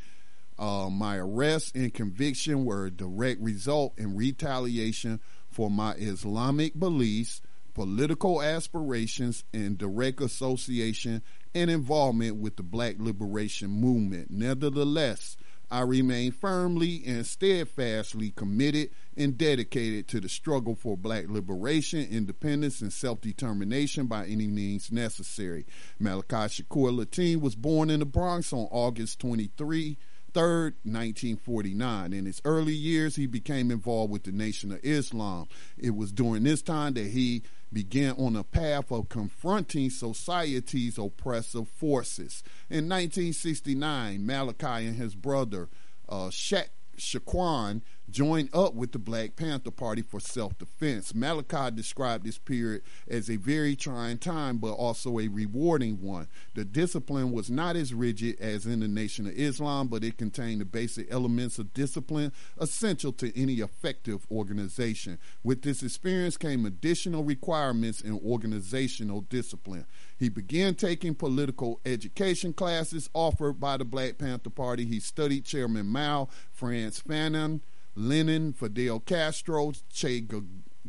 Uh, 0.58 0.90
my 0.90 1.18
arrest 1.18 1.76
and 1.76 1.94
conviction 1.94 2.66
were 2.66 2.88
a 2.88 2.92
direct 2.92 3.42
result 3.42 3.94
in 3.98 4.16
retaliation 4.16 5.22
for 5.50 5.72
my 5.72 5.94
Islamic 5.94 6.78
beliefs, 6.78 7.42
political 7.74 8.42
aspirations, 8.42 9.46
and 9.54 9.78
direct 9.78 10.20
association 10.20 11.22
and 11.56 11.72
involvement 11.72 12.36
with 12.36 12.58
the 12.58 12.64
Black 12.64 12.96
Liberation 13.00 13.70
Movement. 13.70 14.30
Nevertheless, 14.30 15.38
I 15.72 15.82
remain 15.82 16.32
firmly 16.32 17.04
and 17.06 17.26
steadfastly 17.26 18.32
committed 18.32 18.90
and 19.16 19.38
dedicated 19.38 20.08
to 20.10 20.20
the 20.20 20.30
struggle 20.30 20.76
for 20.76 20.98
black 20.98 21.26
liberation, 21.30 22.08
independence, 22.10 22.82
and 22.82 22.92
self 22.92 23.22
determination 23.22 24.08
by 24.08 24.26
any 24.26 24.48
means 24.48 24.92
necessary. 24.92 25.66
Malachi 26.00 26.64
Shakur 26.64 26.96
Latine 26.96 27.42
was 27.42 27.56
born 27.56 27.90
in 27.90 28.00
the 28.00 28.06
Bronx 28.06 28.52
on 28.52 28.68
August 28.72 29.20
23. 29.20 29.98
3rd, 30.32 30.76
1949. 30.84 32.14
In 32.14 32.26
his 32.26 32.40
early 32.46 32.74
years, 32.74 33.16
he 33.16 33.26
became 33.26 33.72
involved 33.72 34.12
with 34.12 34.24
the 34.24 34.32
Nation 34.32 34.72
of 34.72 34.80
Islam. 34.84 35.48
It 35.76 35.96
was 35.96 36.12
during 36.12 36.44
this 36.44 36.62
time 36.62 36.94
that 36.94 37.08
he 37.08 37.42
began 37.72 38.14
on 38.14 38.36
a 38.36 38.44
path 38.44 38.92
of 38.92 39.10
confronting 39.10 39.90
society's 39.90 40.98
oppressive 40.98 41.68
forces. 41.68 42.44
In 42.70 42.90
1969, 42.90 44.26
Malachi 44.26 44.88
and 44.88 44.96
his 44.96 45.16
brother, 45.16 45.70
uh, 46.08 46.30
Shaq 46.30 46.70
Shaquan 46.98 47.82
joined 48.12 48.50
up 48.54 48.74
with 48.74 48.92
the 48.92 49.00
Black 49.00 49.36
Panther 49.36 49.72
Party 49.72 50.02
for 50.02 50.20
self 50.20 50.58
defense. 50.58 51.14
Malachi 51.14 51.76
described 51.76 52.26
this 52.26 52.38
period 52.38 52.82
as 53.08 53.30
a 53.30 53.36
very 53.38 53.76
trying 53.76 54.18
time, 54.18 54.58
but 54.58 54.74
also 54.74 55.20
a 55.20 55.28
rewarding 55.28 56.02
one. 56.02 56.28
The 56.56 56.66
discipline 56.66 57.32
was 57.32 57.50
not 57.50 57.76
as 57.76 57.94
rigid 57.94 58.40
as 58.40 58.66
in 58.66 58.80
the 58.80 58.88
Nation 58.88 59.28
of 59.28 59.34
Islam, 59.34 59.88
but 59.88 60.04
it 60.04 60.18
contained 60.18 60.62
the 60.62 60.66
basic 60.66 61.12
elements 61.12 61.60
of 61.60 61.74
discipline 61.74 62.32
essential 62.60 63.12
to 63.14 63.38
any 63.40 63.56
effective 63.56 64.26
organization. 64.32 65.18
With 65.44 65.62
this 65.62 65.84
experience 65.84 66.38
came 66.38 66.66
additional 66.66 67.24
requirements 67.24 68.02
in 68.02 68.20
organizational 68.26 69.22
discipline. 69.22 69.86
He 70.18 70.30
began 70.30 70.76
taking 70.76 71.16
political 71.16 71.80
education 71.86 72.54
classes 72.54 73.10
offered 73.14 73.60
by 73.60 73.78
the 73.78 73.86
Black 73.86 74.18
Panther 74.18 74.50
Party. 74.50 74.86
He 74.86 75.00
studied 75.00 75.46
Chairman 75.46 75.88
Mao, 75.88 76.28
Frantz 76.52 77.02
Fanon, 77.02 77.62
Lenin, 77.96 78.54
Fidel 78.54 79.00
Castro, 79.00 79.74
Che 79.92 80.26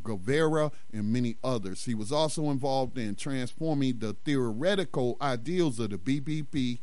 Guevara, 0.03 0.71
and 0.93 1.13
many 1.13 1.37
others. 1.43 1.85
He 1.85 1.95
was 1.95 2.13
also 2.13 2.51
involved 2.51 2.99
in 2.99 3.15
transforming 3.15 3.99
the 3.99 4.15
theoretical 4.25 5.17
ideals 5.21 5.79
of 5.79 5.91
the 5.91 5.99
BPP 5.99 6.79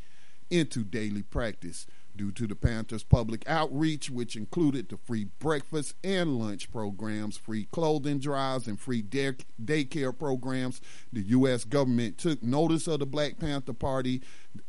into 0.49 0.84
daily 0.84 1.23
practice 1.23 1.85
due 2.18 2.31
to 2.31 2.48
the 2.48 2.56
Panthers' 2.56 3.03
public 3.03 3.48
outreach, 3.48 4.10
which 4.10 4.35
included 4.35 4.89
the 4.89 4.98
free 4.98 5.27
breakfast 5.39 5.95
and 6.03 6.38
lunch 6.39 6.72
programs, 6.72 7.38
free 7.38 7.68
clothing 7.72 8.19
drives, 8.19 8.68
and 8.68 8.80
free 8.80 9.02
day- 9.02 9.35
daycare 9.64 10.18
programs. 10.18 10.81
The 11.14 11.22
U.S. 11.22 11.64
government 11.64 12.18
took 12.18 12.44
notice 12.44 12.88
of 12.88 12.99
the 12.99 13.06
Black 13.06 13.39
Panther 13.39 13.73
Party 13.73 14.22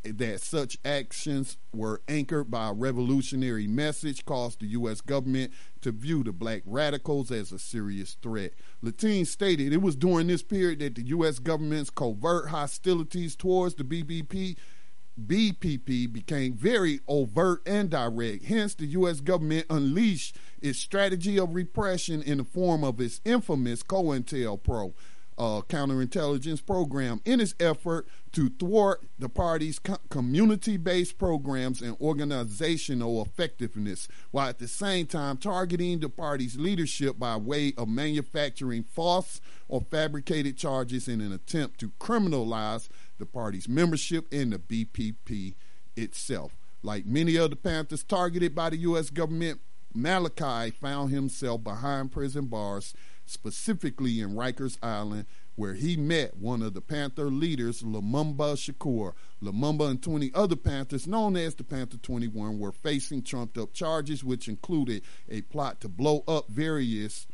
that 0.04 0.40
such 0.40 0.78
actions 0.84 1.56
were 1.72 2.02
anchored 2.08 2.50
by 2.50 2.68
a 2.68 2.72
revolutionary 2.72 3.66
message, 3.66 4.24
caused 4.24 4.60
the 4.60 4.66
U.S. 4.68 5.00
government 5.00 5.52
to 5.80 5.92
view 5.92 6.24
the 6.24 6.32
black 6.32 6.62
radicals 6.66 7.30
as 7.30 7.52
a 7.52 7.58
serious 7.58 8.16
threat. 8.22 8.52
Latine 8.82 9.24
stated 9.24 9.72
it 9.72 9.82
was 9.82 9.96
during 9.96 10.26
this 10.26 10.42
period 10.42 10.80
that 10.80 10.94
the 10.96 11.06
U.S. 11.08 11.38
government's 11.38 11.90
covert 11.90 12.48
hostilities 12.48 13.36
towards 13.36 13.74
the 13.76 13.84
BBP 13.84 14.56
BPP 15.18 16.12
became 16.12 16.54
very 16.54 17.00
overt 17.08 17.62
and 17.66 17.90
direct. 17.90 18.44
Hence, 18.44 18.74
the 18.74 18.86
U.S. 18.86 19.20
government 19.20 19.66
unleashed 19.68 20.36
its 20.60 20.78
strategy 20.78 21.38
of 21.38 21.54
repression 21.54 22.22
in 22.22 22.38
the 22.38 22.44
form 22.44 22.84
of 22.84 23.00
its 23.00 23.20
infamous 23.24 23.82
COINTELPRO 23.82 24.94
uh, 25.38 25.60
counterintelligence 25.68 26.64
program 26.64 27.20
in 27.24 27.40
its 27.40 27.54
effort 27.60 28.08
to 28.32 28.50
thwart 28.50 29.04
the 29.18 29.28
party's 29.28 29.78
co- 29.78 29.98
community 30.10 30.76
based 30.76 31.16
programs 31.16 31.80
and 31.80 31.96
organizational 32.00 33.22
effectiveness, 33.22 34.08
while 34.32 34.48
at 34.48 34.58
the 34.58 34.68
same 34.68 35.06
time 35.06 35.36
targeting 35.36 36.00
the 36.00 36.08
party's 36.08 36.56
leadership 36.58 37.18
by 37.18 37.36
way 37.36 37.72
of 37.78 37.88
manufacturing 37.88 38.82
false 38.82 39.40
or 39.68 39.80
fabricated 39.80 40.56
charges 40.56 41.06
in 41.08 41.20
an 41.20 41.32
attempt 41.32 41.78
to 41.78 41.90
criminalize 42.00 42.88
the 43.18 43.26
party's 43.26 43.68
membership 43.68 44.32
in 44.32 44.50
the 44.50 44.58
BPP 44.58 45.54
itself. 45.96 46.56
Like 46.82 47.06
many 47.06 47.36
other 47.36 47.56
Panthers 47.56 48.04
targeted 48.04 48.54
by 48.54 48.70
the 48.70 48.76
U.S. 48.78 49.10
government, 49.10 49.60
Malachi 49.94 50.70
found 50.70 51.10
himself 51.10 51.64
behind 51.64 52.12
prison 52.12 52.46
bars, 52.46 52.94
specifically 53.26 54.20
in 54.20 54.34
Rikers 54.34 54.78
Island, 54.82 55.26
where 55.56 55.74
he 55.74 55.96
met 55.96 56.36
one 56.36 56.62
of 56.62 56.74
the 56.74 56.80
Panther 56.80 57.24
leaders, 57.24 57.82
Lumumba 57.82 58.54
Shakur. 58.54 59.12
Lumumba 59.42 59.90
and 59.90 60.00
20 60.00 60.30
other 60.34 60.54
Panthers, 60.54 61.08
known 61.08 61.36
as 61.36 61.56
the 61.56 61.64
Panther 61.64 61.96
21, 61.96 62.60
were 62.60 62.70
facing 62.70 63.22
trumped 63.22 63.58
up 63.58 63.72
charges, 63.72 64.22
which 64.22 64.46
included 64.46 65.02
a 65.28 65.40
plot 65.42 65.80
to 65.80 65.88
blow 65.88 66.22
up 66.28 66.48
various 66.48 67.26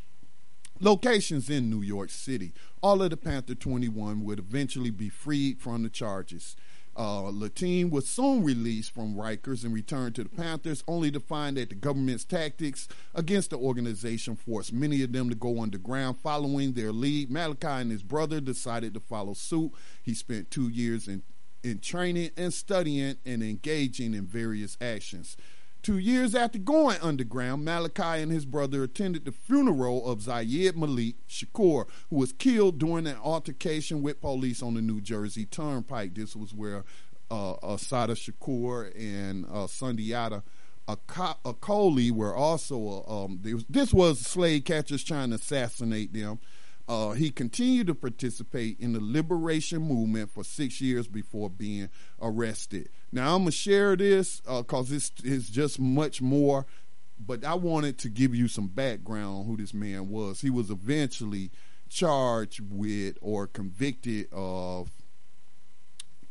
locations 0.80 1.48
in 1.48 1.70
New 1.70 1.82
York 1.82 2.10
City. 2.10 2.52
All 2.82 3.02
of 3.02 3.10
the 3.10 3.16
Panther 3.16 3.54
21 3.54 4.24
would 4.24 4.38
eventually 4.38 4.90
be 4.90 5.08
freed 5.08 5.60
from 5.60 5.82
the 5.82 5.90
charges. 5.90 6.56
Uh, 6.96 7.28
Latine 7.30 7.90
was 7.90 8.08
soon 8.08 8.44
released 8.44 8.94
from 8.94 9.16
Rikers 9.16 9.64
and 9.64 9.74
returned 9.74 10.14
to 10.14 10.22
the 10.22 10.28
Panthers, 10.28 10.84
only 10.86 11.10
to 11.10 11.18
find 11.18 11.56
that 11.56 11.70
the 11.70 11.74
government's 11.74 12.24
tactics 12.24 12.86
against 13.14 13.50
the 13.50 13.56
organization 13.56 14.36
forced 14.36 14.72
many 14.72 15.02
of 15.02 15.12
them 15.12 15.28
to 15.28 15.34
go 15.34 15.60
underground. 15.60 16.18
Following 16.20 16.72
their 16.72 16.92
lead, 16.92 17.30
Malachi 17.30 17.66
and 17.66 17.90
his 17.90 18.04
brother 18.04 18.40
decided 18.40 18.94
to 18.94 19.00
follow 19.00 19.34
suit. 19.34 19.72
He 20.02 20.14
spent 20.14 20.52
two 20.52 20.68
years 20.68 21.08
in, 21.08 21.24
in 21.64 21.80
training 21.80 22.30
and 22.36 22.54
studying 22.54 23.16
and 23.26 23.42
engaging 23.42 24.14
in 24.14 24.26
various 24.26 24.76
actions. 24.80 25.36
Two 25.84 25.98
years 25.98 26.34
after 26.34 26.58
going 26.58 26.96
underground, 27.02 27.62
Malachi 27.62 28.22
and 28.22 28.32
his 28.32 28.46
brother 28.46 28.84
attended 28.84 29.26
the 29.26 29.32
funeral 29.32 30.10
of 30.10 30.20
Zayed 30.20 30.76
Malik 30.76 31.16
Shakur, 31.28 31.84
who 32.08 32.16
was 32.16 32.32
killed 32.32 32.78
during 32.78 33.06
an 33.06 33.18
altercation 33.22 34.00
with 34.00 34.22
police 34.22 34.62
on 34.62 34.72
the 34.72 34.80
New 34.80 35.02
Jersey 35.02 35.44
Turnpike. 35.44 36.14
This 36.14 36.34
was 36.34 36.54
where 36.54 36.84
uh, 37.30 37.56
Assata 37.62 38.14
Shakur 38.14 38.98
and 38.98 39.44
uh, 39.44 39.66
Sundiata 39.66 40.42
Acoli 40.88 42.10
were 42.10 42.34
also. 42.34 43.04
Uh, 43.06 43.24
um, 43.24 43.42
this 43.68 43.92
was 43.92 44.20
slave 44.20 44.64
catchers 44.64 45.04
trying 45.04 45.28
to 45.28 45.36
assassinate 45.36 46.14
them. 46.14 46.38
Uh, 46.86 47.12
he 47.12 47.30
continued 47.30 47.86
to 47.86 47.94
participate 47.94 48.78
in 48.78 48.92
the 48.92 49.00
liberation 49.00 49.80
movement 49.80 50.30
for 50.30 50.44
six 50.44 50.80
years 50.80 51.08
before 51.08 51.48
being 51.48 51.88
arrested. 52.20 52.90
Now 53.10 53.34
I'm 53.34 53.42
gonna 53.42 53.52
share 53.52 53.96
this 53.96 54.40
because 54.40 54.92
uh, 54.92 54.96
it's, 54.96 55.12
it's 55.22 55.48
just 55.48 55.80
much 55.80 56.20
more, 56.20 56.66
but 57.18 57.44
I 57.44 57.54
wanted 57.54 57.96
to 57.98 58.10
give 58.10 58.34
you 58.34 58.48
some 58.48 58.68
background 58.68 59.38
on 59.38 59.44
who 59.46 59.56
this 59.56 59.72
man 59.72 60.10
was. 60.10 60.42
He 60.42 60.50
was 60.50 60.70
eventually 60.70 61.50
charged 61.88 62.60
with 62.70 63.16
or 63.22 63.46
convicted 63.46 64.28
of 64.32 64.90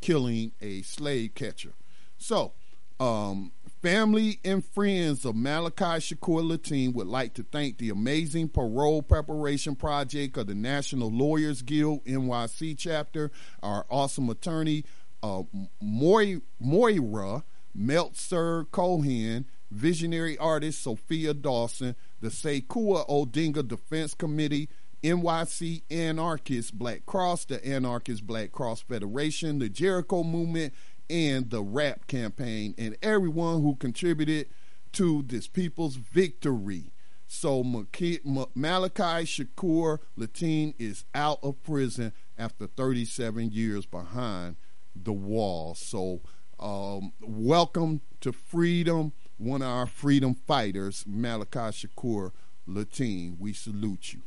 killing 0.02 0.52
a 0.62 0.82
slave 0.84 1.34
catcher. 1.34 1.74
So, 2.18 2.52
um, 3.00 3.52
Family 3.84 4.40
and 4.46 4.64
friends 4.64 5.26
of 5.26 5.36
Malachi 5.36 6.00
Shakur 6.00 6.42
Latine 6.42 6.94
would 6.94 7.08
like 7.08 7.34
to 7.34 7.44
thank 7.44 7.80
the 7.80 7.90
amazing 7.90 8.48
parole 8.48 9.02
preparation 9.02 9.76
project 9.76 10.38
of 10.38 10.48
the 10.48 10.56
National 10.56 11.12
Lawyers 11.12 11.62
Guild 11.62 12.02
NYC 12.06 12.78
chapter, 12.78 13.30
our 13.62 13.86
awesome 13.90 14.30
attorney, 14.30 14.86
uh, 15.22 15.44
Moira 15.82 17.44
Meltzer 17.76 18.64
Cohen, 18.72 19.48
visionary 19.70 20.38
artist 20.38 20.82
Sophia 20.82 21.34
Dawson, 21.34 21.98
the 22.22 22.30
Sekou 22.30 23.06
Odinga 23.10 23.68
Defense 23.68 24.14
Committee, 24.14 24.70
NYC 25.04 25.82
Anarchist 25.92 26.74
Black 26.80 27.06
Cross, 27.06 27.46
the 27.46 27.66
Anarchist 27.68 28.26
Black 28.26 28.54
Cross 28.54 28.84
Federation, 28.84 29.60
the 29.60 29.68
Jericho 29.68 30.24
Movement, 30.24 30.74
and 31.14 31.52
the 31.52 31.62
RAPP 31.62 32.08
campaign 32.08 32.74
and 32.76 32.98
everyone 33.04 33.62
who 33.62 33.76
contributed 33.76 34.48
to 34.94 35.22
this 35.22 35.48
people's 35.48 35.96
victory. 35.96 36.92
So 37.28 37.64
Malachi 37.64 39.24
Shakur 39.26 40.00
Latine 40.16 40.74
is 40.80 41.06
out 41.14 41.38
of 41.44 41.62
prison 41.62 42.14
after 42.36 42.66
37 42.66 43.52
years 43.52 43.86
behind 43.86 44.56
the 44.96 45.14
wall. 45.14 45.76
So 45.76 46.22
um, 46.60 47.14
welcome 47.22 48.02
to 48.22 48.32
freedom, 48.32 49.14
one 49.38 49.62
of 49.62 49.68
our 49.68 49.86
freedom 49.86 50.34
fighters, 50.34 51.06
Malachi 51.08 51.86
Shakur 51.88 52.32
Latine. 52.66 53.38
We 53.40 53.54
salute 53.54 54.14
you. 54.14 54.22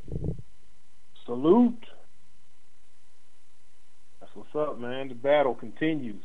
Salute. 1.25 1.85
That's 4.21 4.33
what's 4.35 4.55
up, 4.55 4.79
man. 4.79 5.09
The 5.09 5.15
battle 5.15 5.53
continues. 5.53 6.23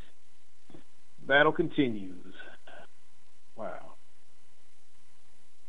Battle 1.27 1.53
continues. 1.53 2.35
Wow. 3.57 3.95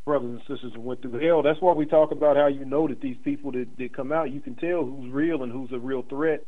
Brothers 0.05 0.31
and 0.31 0.41
sisters 0.41 0.73
went 0.77 1.01
through 1.01 1.25
hell. 1.25 1.43
That's 1.43 1.61
why 1.61 1.73
we 1.73 1.85
talk 1.85 2.11
about 2.11 2.35
how 2.35 2.47
you 2.47 2.65
know 2.65 2.87
that 2.87 3.01
these 3.01 3.15
people 3.23 3.51
that, 3.53 3.67
that 3.77 3.95
come 3.95 4.11
out, 4.11 4.31
you 4.31 4.41
can 4.41 4.55
tell 4.55 4.83
who's 4.83 5.11
real 5.11 5.43
and 5.43 5.51
who's 5.51 5.71
a 5.71 5.79
real 5.79 6.03
threat 6.09 6.45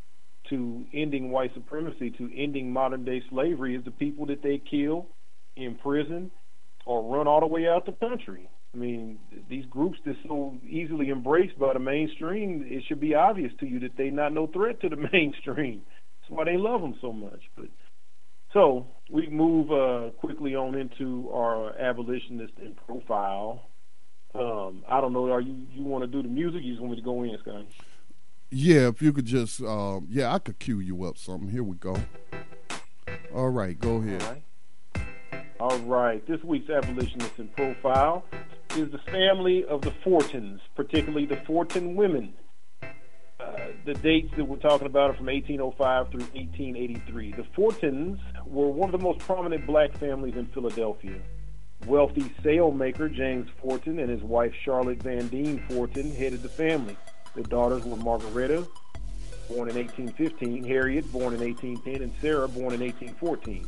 to 0.49 0.85
ending 0.93 1.31
white 1.31 1.53
supremacy, 1.53 2.11
to 2.11 2.29
ending 2.35 2.71
modern 2.71 3.05
day 3.05 3.21
slavery, 3.29 3.75
is 3.75 3.83
the 3.85 3.91
people 3.91 4.25
that 4.25 4.43
they 4.43 4.61
kill, 4.69 5.07
imprison, 5.55 6.31
or 6.85 7.03
run 7.03 7.27
all 7.27 7.39
the 7.39 7.47
way 7.47 7.67
out 7.67 7.85
the 7.85 7.93
country. 7.93 8.49
I 8.73 8.77
mean, 8.77 9.19
these 9.49 9.65
groups 9.69 9.97
that's 10.05 10.17
so 10.27 10.57
easily 10.67 11.09
embraced 11.09 11.57
by 11.57 11.73
the 11.73 11.79
mainstream, 11.79 12.65
it 12.67 12.83
should 12.87 12.99
be 12.99 13.15
obvious 13.15 13.53
to 13.61 13.65
you 13.65 13.79
that 13.79 13.91
they're 13.97 14.11
not 14.11 14.33
no 14.33 14.47
threat 14.47 14.81
to 14.81 14.89
the 14.89 14.97
mainstream. 15.13 15.81
That's 16.21 16.31
why 16.31 16.43
they 16.43 16.57
love 16.57 16.81
them 16.81 16.95
so 16.99 17.13
much. 17.13 17.39
But 17.55 17.67
so 18.51 18.87
we 19.09 19.27
move 19.27 19.71
uh, 19.71 20.11
quickly 20.19 20.55
on 20.55 20.75
into 20.75 21.29
our 21.31 21.77
abolitionist 21.77 22.53
in 22.61 22.75
profile. 22.87 23.69
Um, 24.33 24.83
I 24.87 24.99
don't 24.99 25.13
know. 25.13 25.31
Are 25.31 25.41
you 25.41 25.65
you 25.71 25.83
want 25.83 26.03
to 26.03 26.07
do 26.07 26.21
the 26.21 26.27
music? 26.27 26.61
You 26.63 26.73
just 26.73 26.81
want 26.81 26.91
me 26.91 26.97
to 26.97 27.05
go 27.05 27.23
in, 27.23 27.37
Scott? 27.41 27.65
Yeah, 28.51 28.87
if 28.87 29.01
you 29.01 29.11
could 29.11 29.25
just, 29.25 29.61
um, 29.61 30.07
yeah, 30.09 30.33
I 30.33 30.39
could 30.39 30.59
cue 30.59 30.79
you 30.79 31.03
up 31.03 31.17
something. 31.17 31.49
Here 31.49 31.63
we 31.63 31.77
go. 31.77 31.97
All 33.33 33.49
right, 33.49 33.77
go 33.77 33.97
ahead. 33.97 34.21
All 34.21 34.29
right. 34.29 34.43
All 35.59 35.79
right. 35.79 36.25
This 36.27 36.43
week's 36.43 36.69
abolitionist 36.69 37.39
in 37.39 37.47
profile 37.49 38.25
is 38.75 38.91
the 38.91 38.99
family 39.09 39.63
of 39.65 39.81
the 39.81 39.91
Fortens, 40.03 40.59
particularly 40.75 41.25
the 41.25 41.37
Forten 41.37 41.95
women. 41.95 42.33
Uh, 43.39 43.51
the 43.85 43.93
dates 43.95 44.33
that 44.35 44.45
we're 44.45 44.57
talking 44.57 44.87
about 44.87 45.11
are 45.11 45.15
from 45.15 45.27
1805 45.27 46.11
through 46.11 46.21
1883. 46.33 47.31
The 47.33 47.45
Fortens 47.55 48.19
were 48.45 48.67
one 48.67 48.93
of 48.93 48.99
the 48.99 49.03
most 49.03 49.19
prominent 49.19 49.65
black 49.65 49.93
families 49.97 50.35
in 50.35 50.45
Philadelphia. 50.47 51.19
Wealthy 51.85 52.23
sailmaker 52.43 53.13
James 53.13 53.49
Forten 53.61 53.99
and 53.99 54.09
his 54.09 54.21
wife 54.21 54.53
Charlotte 54.63 54.99
Vandine 54.99 55.65
Forten 55.67 56.15
headed 56.15 56.41
the 56.41 56.49
family. 56.49 56.97
Their 57.35 57.43
daughters 57.43 57.83
were 57.83 57.97
Margaretta, 57.97 58.65
born 59.47 59.69
in 59.69 59.75
1815, 59.75 60.63
Harriet, 60.63 61.11
born 61.11 61.33
in 61.33 61.41
1810, 61.41 62.01
and 62.01 62.13
Sarah, 62.21 62.47
born 62.47 62.73
in 62.73 62.81
1814. 62.81 63.67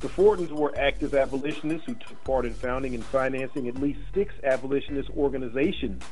The 0.00 0.08
Fortens 0.08 0.52
were 0.52 0.76
active 0.78 1.14
abolitionists 1.14 1.86
who 1.86 1.94
took 1.94 2.22
part 2.22 2.44
in 2.44 2.52
founding 2.52 2.94
and 2.94 3.02
financing 3.02 3.66
at 3.66 3.80
least 3.80 4.00
six 4.14 4.34
abolitionist 4.44 5.08
organizations, 5.16 6.02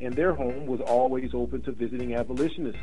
and 0.00 0.14
their 0.14 0.34
home 0.34 0.66
was 0.66 0.80
always 0.80 1.32
open 1.32 1.62
to 1.62 1.72
visiting 1.72 2.14
abolitionists. 2.14 2.80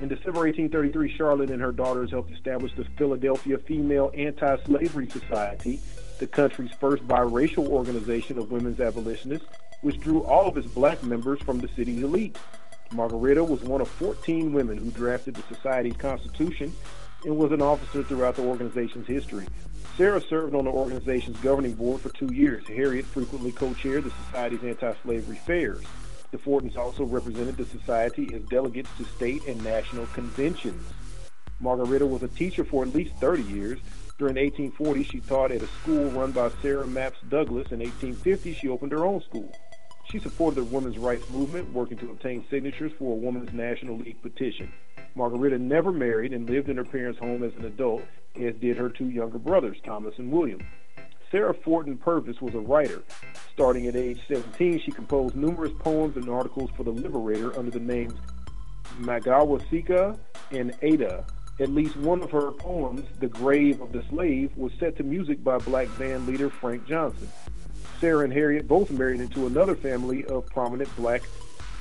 In 0.00 0.08
December 0.08 0.40
1833, 0.40 1.14
Charlotte 1.14 1.50
and 1.50 1.60
her 1.60 1.72
daughters 1.72 2.10
helped 2.10 2.32
establish 2.32 2.72
the 2.74 2.86
Philadelphia 2.96 3.58
Female 3.58 4.10
Anti-Slavery 4.14 5.10
Society, 5.10 5.78
the 6.18 6.26
country's 6.26 6.72
first 6.80 7.06
biracial 7.06 7.68
organization 7.68 8.38
of 8.38 8.50
women's 8.50 8.80
abolitionists, 8.80 9.46
which 9.82 10.00
drew 10.00 10.24
all 10.24 10.48
of 10.48 10.56
its 10.56 10.66
black 10.68 11.02
members 11.02 11.38
from 11.42 11.60
the 11.60 11.68
city's 11.68 12.02
elite. 12.02 12.38
Margaretta 12.92 13.44
was 13.44 13.60
one 13.62 13.82
of 13.82 13.88
14 13.88 14.54
women 14.54 14.78
who 14.78 14.90
drafted 14.90 15.34
the 15.34 15.54
society's 15.54 15.98
constitution 15.98 16.72
and 17.26 17.36
was 17.36 17.52
an 17.52 17.60
officer 17.60 18.02
throughout 18.02 18.36
the 18.36 18.42
organization's 18.42 19.06
history. 19.06 19.46
Sarah 19.98 20.22
served 20.22 20.54
on 20.54 20.64
the 20.64 20.70
organization's 20.70 21.36
governing 21.40 21.74
board 21.74 22.00
for 22.00 22.08
two 22.08 22.32
years. 22.32 22.66
Harriet 22.66 23.04
frequently 23.04 23.52
co-chaired 23.52 24.04
the 24.04 24.12
society's 24.24 24.64
anti-slavery 24.64 25.36
fairs. 25.36 25.84
The 26.30 26.38
Fortens 26.38 26.76
also 26.76 27.04
represented 27.04 27.56
the 27.56 27.64
society 27.64 28.32
as 28.34 28.42
delegates 28.42 28.90
to 28.98 29.04
state 29.04 29.46
and 29.46 29.62
national 29.64 30.06
conventions. 30.06 30.86
Margaretta 31.60 32.06
was 32.06 32.22
a 32.22 32.28
teacher 32.28 32.64
for 32.64 32.84
at 32.84 32.94
least 32.94 33.14
30 33.16 33.42
years. 33.42 33.78
During 34.18 34.36
1840, 34.36 35.04
she 35.04 35.20
taught 35.20 35.50
at 35.50 35.62
a 35.62 35.66
school 35.66 36.10
run 36.10 36.30
by 36.30 36.50
Sarah 36.62 36.86
Mapps 36.86 37.28
Douglass. 37.28 37.72
In 37.72 37.80
1850, 37.80 38.54
she 38.54 38.68
opened 38.68 38.92
her 38.92 39.04
own 39.04 39.22
school. 39.22 39.52
She 40.04 40.20
supported 40.20 40.56
the 40.56 40.64
women's 40.64 40.98
rights 40.98 41.28
movement, 41.30 41.72
working 41.72 41.98
to 41.98 42.10
obtain 42.10 42.44
signatures 42.50 42.92
for 42.98 43.12
a 43.12 43.16
women's 43.16 43.52
National 43.52 43.96
League 43.96 44.22
petition. 44.22 44.72
Margaretta 45.14 45.58
never 45.58 45.90
married 45.90 46.32
and 46.32 46.48
lived 46.48 46.68
in 46.68 46.76
her 46.76 46.84
parents' 46.84 47.18
home 47.18 47.42
as 47.42 47.54
an 47.56 47.64
adult, 47.64 48.02
as 48.40 48.54
did 48.56 48.76
her 48.76 48.88
two 48.88 49.08
younger 49.08 49.38
brothers, 49.38 49.76
Thomas 49.84 50.14
and 50.18 50.30
William. 50.30 50.60
Sarah 51.30 51.54
Forten 51.54 51.96
Purvis 51.96 52.40
was 52.40 52.54
a 52.54 52.60
writer. 52.60 53.02
Starting 53.52 53.86
at 53.86 53.94
age 53.94 54.18
17, 54.26 54.80
she 54.80 54.90
composed 54.90 55.36
numerous 55.36 55.72
poems 55.78 56.16
and 56.16 56.28
articles 56.28 56.70
for 56.76 56.82
The 56.82 56.90
Liberator 56.90 57.56
under 57.56 57.70
the 57.70 57.78
names 57.78 58.14
Magawisca 58.98 60.18
and 60.50 60.74
Ada. 60.82 61.24
At 61.60 61.70
least 61.70 61.96
one 61.96 62.22
of 62.22 62.32
her 62.32 62.50
poems, 62.50 63.02
The 63.20 63.28
Grave 63.28 63.80
of 63.80 63.92
the 63.92 64.02
Slave, 64.08 64.50
was 64.56 64.72
set 64.80 64.96
to 64.96 65.04
music 65.04 65.44
by 65.44 65.58
black 65.58 65.86
band 65.98 66.26
leader 66.26 66.50
Frank 66.50 66.86
Johnson. 66.86 67.28
Sarah 68.00 68.24
and 68.24 68.32
Harriet 68.32 68.66
both 68.66 68.90
married 68.90 69.20
into 69.20 69.46
another 69.46 69.76
family 69.76 70.24
of 70.24 70.46
prominent 70.46 70.94
black 70.96 71.22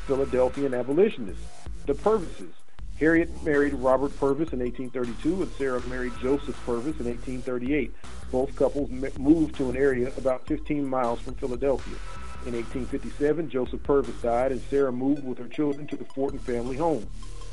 Philadelphian 0.06 0.74
abolitionists, 0.76 1.46
the 1.88 1.96
Purvises. 1.96 2.59
Harriet 3.00 3.30
married 3.46 3.74
Robert 3.76 4.16
Purvis 4.20 4.52
in 4.52 4.60
1832, 4.60 5.44
and 5.44 5.52
Sarah 5.54 5.82
married 5.88 6.12
Joseph 6.22 6.60
Purvis 6.66 7.00
in 7.00 7.06
1838. 7.06 7.96
Both 8.30 8.54
couples 8.58 8.90
moved 9.18 9.56
to 9.56 9.70
an 9.70 9.78
area 9.78 10.12
about 10.18 10.46
15 10.48 10.86
miles 10.86 11.22
from 11.22 11.36
Philadelphia. 11.36 11.96
In 12.46 12.54
1857, 12.54 13.50
Joseph 13.50 13.82
Purvis 13.84 14.22
died, 14.22 14.52
and 14.52 14.62
Sarah 14.70 14.92
moved 14.92 15.24
with 15.24 15.38
her 15.38 15.48
children 15.48 15.88
to 15.88 15.96
the 15.96 16.04
Forten 16.04 16.40
family 16.40 16.76
home. 16.76 17.08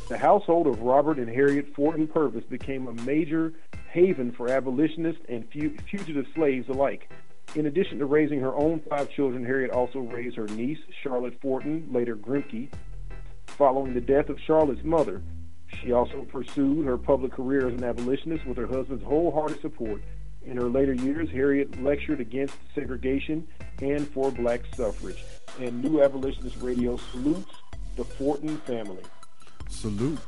The 0.08 0.18
household 0.18 0.66
of 0.66 0.82
Robert 0.82 1.18
and 1.18 1.28
Harriet 1.28 1.72
Forten 1.74 2.08
Purvis 2.08 2.44
became 2.44 2.88
a 2.88 3.02
major 3.02 3.52
haven 3.90 4.32
for 4.32 4.48
abolitionists 4.48 5.22
and 5.28 5.48
fugitive 5.48 6.26
slaves 6.34 6.68
alike. 6.68 7.08
In 7.54 7.66
addition 7.66 8.00
to 8.00 8.06
raising 8.06 8.40
her 8.40 8.54
own 8.56 8.80
five 8.90 9.10
children, 9.10 9.44
Harriet 9.44 9.70
also 9.70 10.00
raised 10.00 10.36
her 10.36 10.48
niece, 10.48 10.78
Charlotte 11.04 11.40
Forten, 11.40 11.92
later 11.92 12.16
Grimke. 12.16 12.68
Following 13.58 13.94
the 13.94 14.02
death 14.02 14.28
of 14.28 14.38
Charlotte's 14.46 14.84
mother, 14.84 15.22
she 15.80 15.92
also 15.92 16.26
pursued 16.30 16.84
her 16.84 16.98
public 16.98 17.32
career 17.32 17.68
as 17.68 17.74
an 17.74 17.84
abolitionist 17.84 18.44
with 18.46 18.58
her 18.58 18.66
husband's 18.66 19.02
wholehearted 19.02 19.62
support. 19.62 20.02
In 20.44 20.58
her 20.58 20.68
later 20.68 20.92
years, 20.92 21.30
Harriet 21.30 21.82
lectured 21.82 22.20
against 22.20 22.54
segregation 22.74 23.48
and 23.80 24.06
for 24.08 24.30
black 24.30 24.60
suffrage. 24.74 25.24
And 25.58 25.82
New 25.82 26.02
Abolitionist 26.02 26.58
Radio 26.60 26.98
salutes 26.98 27.50
the 27.96 28.04
Forten 28.04 28.58
family. 28.58 29.02
Salute. 29.68 30.18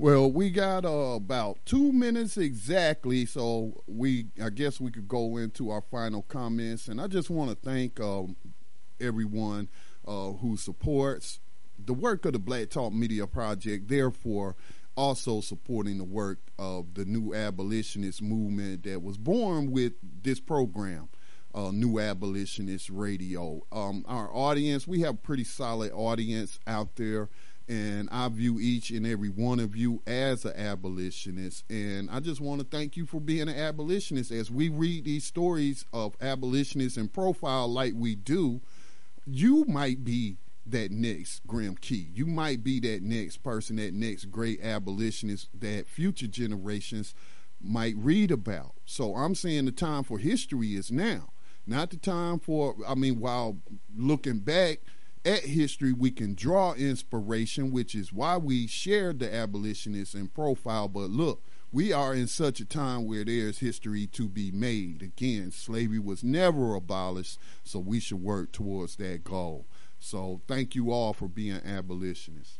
Well, 0.00 0.30
we 0.30 0.50
got 0.50 0.84
uh, 0.84 1.16
about 1.16 1.58
two 1.64 1.92
minutes 1.92 2.36
exactly, 2.36 3.26
so 3.26 3.82
we 3.88 4.26
I 4.40 4.50
guess 4.50 4.80
we 4.80 4.92
could 4.92 5.08
go 5.08 5.36
into 5.38 5.70
our 5.70 5.80
final 5.80 6.22
comments. 6.22 6.86
And 6.86 7.00
I 7.00 7.08
just 7.08 7.30
want 7.30 7.50
to 7.50 7.56
thank 7.56 7.98
um, 7.98 8.36
everyone 9.00 9.68
uh, 10.06 10.32
who 10.32 10.56
supports 10.56 11.40
the 11.78 11.94
work 11.94 12.24
of 12.24 12.32
the 12.32 12.38
Black 12.38 12.70
Talk 12.70 12.92
Media 12.92 13.26
Project. 13.26 13.88
Therefore, 13.88 14.56
also 14.96 15.40
supporting 15.40 15.98
the 15.98 16.04
work 16.04 16.38
of 16.58 16.94
the 16.94 17.04
new 17.04 17.34
abolitionist 17.34 18.20
movement 18.20 18.82
that 18.84 19.02
was 19.02 19.16
born 19.16 19.70
with 19.70 19.92
this 20.22 20.40
program. 20.40 21.08
Uh, 21.54 21.70
new 21.72 21.98
abolitionist 21.98 22.90
radio. 22.90 23.62
Um, 23.72 24.04
our 24.06 24.28
audience, 24.32 24.86
we 24.86 25.00
have 25.00 25.14
a 25.14 25.18
pretty 25.18 25.44
solid 25.44 25.90
audience 25.92 26.60
out 26.66 26.96
there 26.96 27.30
and 27.68 28.08
I 28.10 28.28
view 28.28 28.58
each 28.58 28.90
and 28.90 29.06
every 29.06 29.28
one 29.28 29.60
of 29.60 29.76
you 29.76 30.02
as 30.06 30.44
an 30.44 30.56
abolitionist. 30.56 31.64
And 31.70 32.10
I 32.10 32.20
just 32.20 32.40
want 32.40 32.60
to 32.60 32.66
thank 32.66 32.96
you 32.96 33.04
for 33.04 33.20
being 33.20 33.48
an 33.48 33.58
abolitionist. 33.58 34.30
As 34.30 34.50
we 34.50 34.68
read 34.68 35.04
these 35.04 35.24
stories 35.24 35.84
of 35.92 36.16
abolitionists 36.20 36.96
and 36.96 37.12
profile 37.12 37.68
like 37.68 37.92
we 37.94 38.14
do, 38.14 38.60
you 39.30 39.64
might 39.66 40.04
be 40.04 40.38
that 40.66 40.90
next 40.90 41.46
Grimke. 41.46 42.08
You 42.14 42.26
might 42.26 42.62
be 42.62 42.80
that 42.80 43.02
next 43.02 43.38
person, 43.38 43.76
that 43.76 43.94
next 43.94 44.26
great 44.26 44.62
abolitionist 44.62 45.48
that 45.58 45.88
future 45.88 46.26
generations 46.26 47.14
might 47.60 47.94
read 47.96 48.30
about. 48.30 48.74
So 48.84 49.14
I'm 49.14 49.34
saying 49.34 49.64
the 49.64 49.72
time 49.72 50.04
for 50.04 50.18
history 50.18 50.74
is 50.74 50.92
now, 50.92 51.30
not 51.66 51.90
the 51.90 51.96
time 51.96 52.38
for, 52.38 52.76
I 52.86 52.94
mean, 52.94 53.18
while 53.18 53.58
looking 53.96 54.40
back, 54.40 54.80
at 55.24 55.40
history, 55.40 55.92
we 55.92 56.10
can 56.10 56.34
draw 56.34 56.72
inspiration, 56.74 57.70
which 57.70 57.94
is 57.94 58.12
why 58.12 58.36
we 58.36 58.66
shared 58.66 59.18
the 59.18 59.34
abolitionists 59.34 60.14
in 60.14 60.28
profile. 60.28 60.88
But 60.88 61.10
look, 61.10 61.42
we 61.70 61.92
are 61.92 62.14
in 62.14 62.26
such 62.26 62.60
a 62.60 62.64
time 62.64 63.06
where 63.06 63.24
there's 63.24 63.58
history 63.58 64.06
to 64.08 64.28
be 64.28 64.50
made. 64.50 65.02
Again, 65.02 65.50
slavery 65.50 65.98
was 65.98 66.24
never 66.24 66.74
abolished, 66.74 67.38
so 67.62 67.78
we 67.78 68.00
should 68.00 68.22
work 68.22 68.52
towards 68.52 68.96
that 68.96 69.24
goal. 69.24 69.66
So 69.98 70.40
thank 70.46 70.74
you 70.74 70.90
all 70.90 71.12
for 71.12 71.28
being 71.28 71.60
abolitionists. 71.64 72.58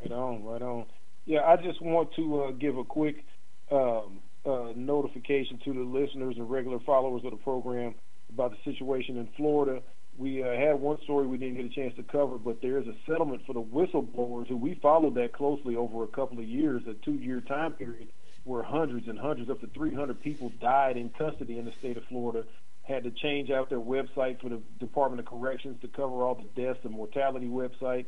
Right 0.00 0.12
on, 0.12 0.44
right 0.44 0.62
on. 0.62 0.86
Yeah, 1.24 1.40
I 1.40 1.56
just 1.56 1.80
want 1.80 2.14
to 2.16 2.42
uh, 2.44 2.50
give 2.52 2.76
a 2.76 2.84
quick 2.84 3.24
um, 3.72 4.20
uh, 4.44 4.72
notification 4.76 5.58
to 5.64 5.72
the 5.72 5.80
listeners 5.80 6.36
and 6.36 6.48
regular 6.50 6.78
followers 6.80 7.22
of 7.24 7.30
the 7.30 7.38
program 7.38 7.94
about 8.30 8.52
the 8.52 8.70
situation 8.70 9.16
in 9.16 9.28
Florida 9.36 9.80
we 10.16 10.42
uh, 10.42 10.52
had 10.52 10.80
one 10.80 11.00
story 11.02 11.26
we 11.26 11.38
didn't 11.38 11.56
get 11.56 11.64
a 11.64 11.68
chance 11.68 11.94
to 11.96 12.02
cover, 12.02 12.38
but 12.38 12.60
there 12.62 12.78
is 12.78 12.86
a 12.86 12.94
settlement 13.06 13.42
for 13.46 13.52
the 13.52 13.62
whistleblowers 13.62 14.46
who 14.46 14.56
we 14.56 14.74
followed 14.74 15.14
that 15.16 15.32
closely 15.32 15.76
over 15.76 16.04
a 16.04 16.08
couple 16.08 16.38
of 16.38 16.44
years, 16.44 16.82
a 16.86 16.94
two-year 17.04 17.40
time 17.40 17.72
period, 17.72 18.08
where 18.44 18.62
hundreds 18.62 19.08
and 19.08 19.18
hundreds, 19.18 19.50
up 19.50 19.60
to 19.60 19.66
300 19.68 20.20
people 20.22 20.52
died 20.60 20.96
in 20.96 21.08
custody 21.10 21.58
in 21.58 21.64
the 21.64 21.72
state 21.80 21.96
of 21.96 22.04
Florida. 22.04 22.44
Had 22.82 23.04
to 23.04 23.10
change 23.10 23.50
out 23.50 23.70
their 23.70 23.80
website 23.80 24.40
for 24.40 24.50
the 24.50 24.60
Department 24.78 25.20
of 25.20 25.26
Corrections 25.26 25.80
to 25.80 25.88
cover 25.88 26.22
all 26.22 26.34
the 26.34 26.62
deaths 26.62 26.80
and 26.84 26.92
mortality 26.92 27.46
website. 27.46 28.04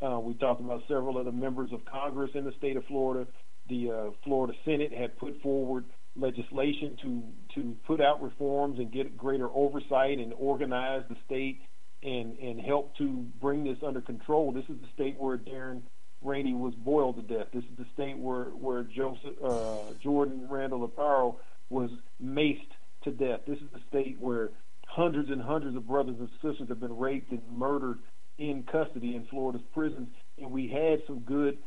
Uh, 0.00 0.20
we 0.20 0.34
talked 0.34 0.60
about 0.60 0.82
several 0.86 1.18
of 1.18 1.24
the 1.24 1.32
members 1.32 1.72
of 1.72 1.84
Congress 1.86 2.30
in 2.34 2.44
the 2.44 2.52
state 2.52 2.76
of 2.76 2.84
Florida. 2.84 3.26
The 3.68 3.90
uh, 3.90 4.10
Florida 4.24 4.52
Senate 4.64 4.92
had 4.92 5.18
put 5.18 5.40
forward 5.42 5.86
legislation 6.18 6.96
to 7.02 7.22
to 7.54 7.76
put 7.86 8.00
out 8.00 8.22
reforms 8.22 8.78
and 8.78 8.92
get 8.92 9.16
greater 9.16 9.48
oversight 9.54 10.18
and 10.18 10.32
organize 10.36 11.02
the 11.08 11.16
state 11.26 11.60
and 12.02 12.38
and 12.38 12.60
help 12.60 12.96
to 12.96 13.26
bring 13.40 13.64
this 13.64 13.78
under 13.86 14.00
control. 14.00 14.52
This 14.52 14.64
is 14.64 14.76
the 14.80 14.88
state 14.94 15.16
where 15.18 15.38
Darren 15.38 15.82
Rainey 16.22 16.54
was 16.54 16.74
boiled 16.74 17.16
to 17.16 17.22
death. 17.22 17.48
This 17.52 17.64
is 17.64 17.76
the 17.78 17.86
state 17.94 18.18
where 18.18 18.44
where 18.44 18.82
Joseph 18.82 19.34
uh, 19.42 19.92
Jordan 20.02 20.46
Randall 20.48 20.88
Aparo 20.88 21.36
was 21.70 21.90
maced 22.22 22.72
to 23.04 23.10
death. 23.10 23.40
This 23.46 23.58
is 23.58 23.70
the 23.72 23.80
state 23.88 24.16
where 24.20 24.50
hundreds 24.86 25.30
and 25.30 25.40
hundreds 25.40 25.76
of 25.76 25.86
brothers 25.86 26.16
and 26.18 26.28
sisters 26.42 26.68
have 26.68 26.80
been 26.80 26.96
raped 26.96 27.30
and 27.30 27.42
murdered 27.56 27.98
in 28.38 28.64
custody 28.64 29.14
in 29.14 29.26
Florida's 29.26 29.62
prisons. 29.74 30.08
And 30.38 30.50
we 30.50 30.68
had 30.68 31.02
some 31.06 31.20
good 31.20 31.58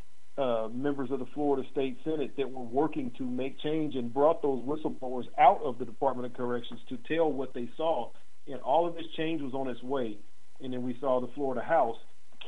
uh, 0.41 0.67
members 0.69 1.11
of 1.11 1.19
the 1.19 1.27
Florida 1.35 1.67
State 1.71 1.99
Senate 2.03 2.35
that 2.35 2.49
were 2.49 2.63
working 2.63 3.11
to 3.17 3.23
make 3.23 3.59
change 3.59 3.95
and 3.95 4.11
brought 4.11 4.41
those 4.41 4.63
whistleblowers 4.63 5.25
out 5.37 5.61
of 5.63 5.77
the 5.77 5.85
Department 5.85 6.25
of 6.25 6.33
Corrections 6.33 6.79
to 6.89 6.97
tell 7.07 7.31
what 7.31 7.53
they 7.53 7.69
saw. 7.77 8.09
And 8.47 8.59
all 8.61 8.87
of 8.87 8.95
this 8.95 9.05
change 9.15 9.41
was 9.41 9.53
on 9.53 9.67
its 9.67 9.83
way. 9.83 10.17
And 10.59 10.73
then 10.73 10.81
we 10.81 10.97
saw 10.99 11.21
the 11.21 11.29
Florida 11.35 11.61
House 11.61 11.97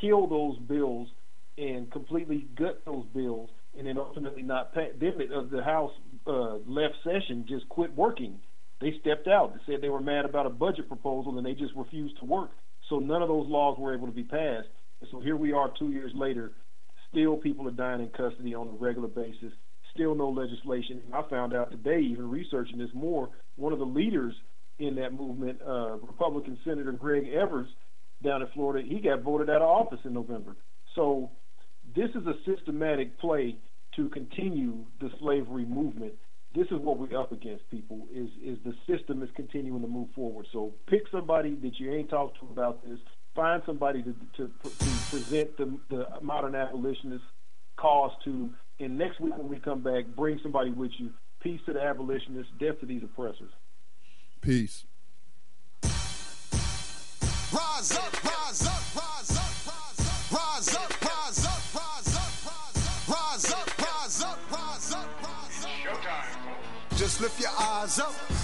kill 0.02 0.28
those 0.28 0.58
bills 0.68 1.08
and 1.58 1.92
completely 1.92 2.48
gut 2.58 2.82
those 2.84 3.06
bills, 3.14 3.50
and 3.78 3.86
then 3.86 4.00
ultimately 4.00 4.42
not 4.42 4.74
pay. 4.74 4.90
Then 5.00 5.14
the, 5.52 5.64
House 5.64 5.92
uh, 6.26 6.56
left 6.66 6.96
session 7.04 7.46
just 7.48 7.70
quit 7.70 7.96
working. 7.96 8.40
They 8.82 8.96
stepped 9.02 9.28
out. 9.28 9.54
They 9.54 9.74
said 9.74 9.82
they 9.82 9.90
were 9.90 10.02
mad 10.02 10.26
about 10.26 10.48
a 10.48 10.50
budget 10.50 10.88
proposal, 10.88 11.38
and 11.38 11.46
they 11.46 11.54
just 11.54 11.76
refused 11.76 12.18
to 12.20 12.26
work. 12.26 12.50
So 12.90 12.98
none 12.98 13.22
of 13.22 13.28
those 13.28 13.48
laws 13.48 13.78
were 13.78 13.94
able 13.94 14.08
to 14.08 14.14
be 14.14 14.24
passed. 14.24 14.68
And 15.02 15.10
so 15.12 15.20
here 15.20 15.38
we 15.38 15.54
are, 15.54 15.72
two 15.78 15.92
years 15.92 16.12
later. 16.16 16.54
Still, 17.14 17.38
people 17.38 17.68
are 17.68 17.72
dying 17.72 18.02
in 18.02 18.10
custody 18.10 18.56
on 18.56 18.68
a 18.68 18.72
regular 18.72 19.08
basis. 19.08 19.54
Still, 19.94 20.16
no 20.16 20.30
legislation. 20.30 21.02
And 21.06 21.14
I 21.14 21.22
found 21.30 21.54
out 21.54 21.70
today, 21.70 22.00
even 22.02 22.30
researching 22.30 22.80
this 22.80 22.90
more, 22.94 23.30
one 23.56 23.72
of 23.72 23.80
the 23.80 23.86
leaders 23.86 24.34
in 24.80 24.96
that 24.96 25.14
movement, 25.14 25.60
uh, 25.66 25.98
Republican 25.98 26.58
Senator 26.66 26.92
Greg 26.92 27.30
Evers, 27.30 27.68
down 28.24 28.42
in 28.42 28.48
Florida, 28.56 28.88
he 28.88 29.00
got 29.00 29.22
voted 29.22 29.50
out 29.50 29.62
of 29.62 29.70
office 29.70 30.00
in 30.06 30.14
November. 30.14 30.56
So 30.96 31.30
this 31.96 32.10
is 32.16 32.26
a 32.26 32.34
systematic 32.46 33.20
play 33.20 33.58
to 33.96 34.10
continue 34.10 34.86
the 35.00 35.10
slavery 35.20 35.66
movement. 35.66 36.14
This 36.56 36.66
is 36.68 36.80
what 36.80 36.98
we're 36.98 37.20
up 37.20 37.32
against, 37.32 37.70
people. 37.70 38.08
Is 38.14 38.30
is 38.44 38.58
the 38.64 38.74
system 38.88 39.22
is 39.22 39.30
continuing 39.36 39.82
to 39.82 39.88
move 39.88 40.10
forward. 40.16 40.48
So 40.52 40.74
pick 40.88 41.02
somebody 41.12 41.56
that 41.62 41.80
you 41.80 41.94
ain't 41.94 42.10
talked 42.10 42.40
to 42.40 42.48
about 42.48 42.84
this. 42.88 43.00
Find 43.36 43.64
somebody 43.66 44.04
to 44.04 44.14
to, 44.38 44.52
to 44.62 44.70
present 45.10 45.58
the, 45.58 45.78
the 45.90 46.08
modern 46.22 46.56
abolitionist 46.56 47.24
cause 47.78 48.12
to. 48.26 48.50
And 48.80 48.98
next 48.98 49.20
week 49.20 49.38
when 49.38 49.50
we 49.50 49.60
come 49.60 49.82
back, 49.82 50.06
bring 50.16 50.40
somebody 50.44 50.72
with 50.72 50.92
you. 50.98 51.12
Peace 51.42 51.62
to 51.66 51.74
the 51.74 51.82
abolitionists. 51.82 52.52
Death 52.60 52.80
to 52.80 52.86
these 52.86 53.04
oppressors. 53.04 53.52
Peace. 54.42 54.86
Rise 57.54 57.98
up, 57.98 58.24
rise 58.24 58.68
up, 58.68 58.96
rise 58.96 59.38
up, 59.38 59.54
rise 59.68 59.98
up, 59.98 60.32
rise 60.32 60.76
up, 60.76 61.04
rise 61.04 61.46
up, 61.46 61.62
rise 61.76 62.16
up, 62.16 62.32
rise 63.10 63.52
up, 63.52 63.80
rise 63.80 64.22
up, 64.24 64.52
rise 64.52 64.94
up, 64.94 65.22
rise 65.22 65.64
up. 65.64 65.74
Showtime. 65.84 66.98
Just 66.98 67.22
lift 67.22 67.40
your 67.40 67.52
eyes 67.60 68.00
up, 68.00 68.14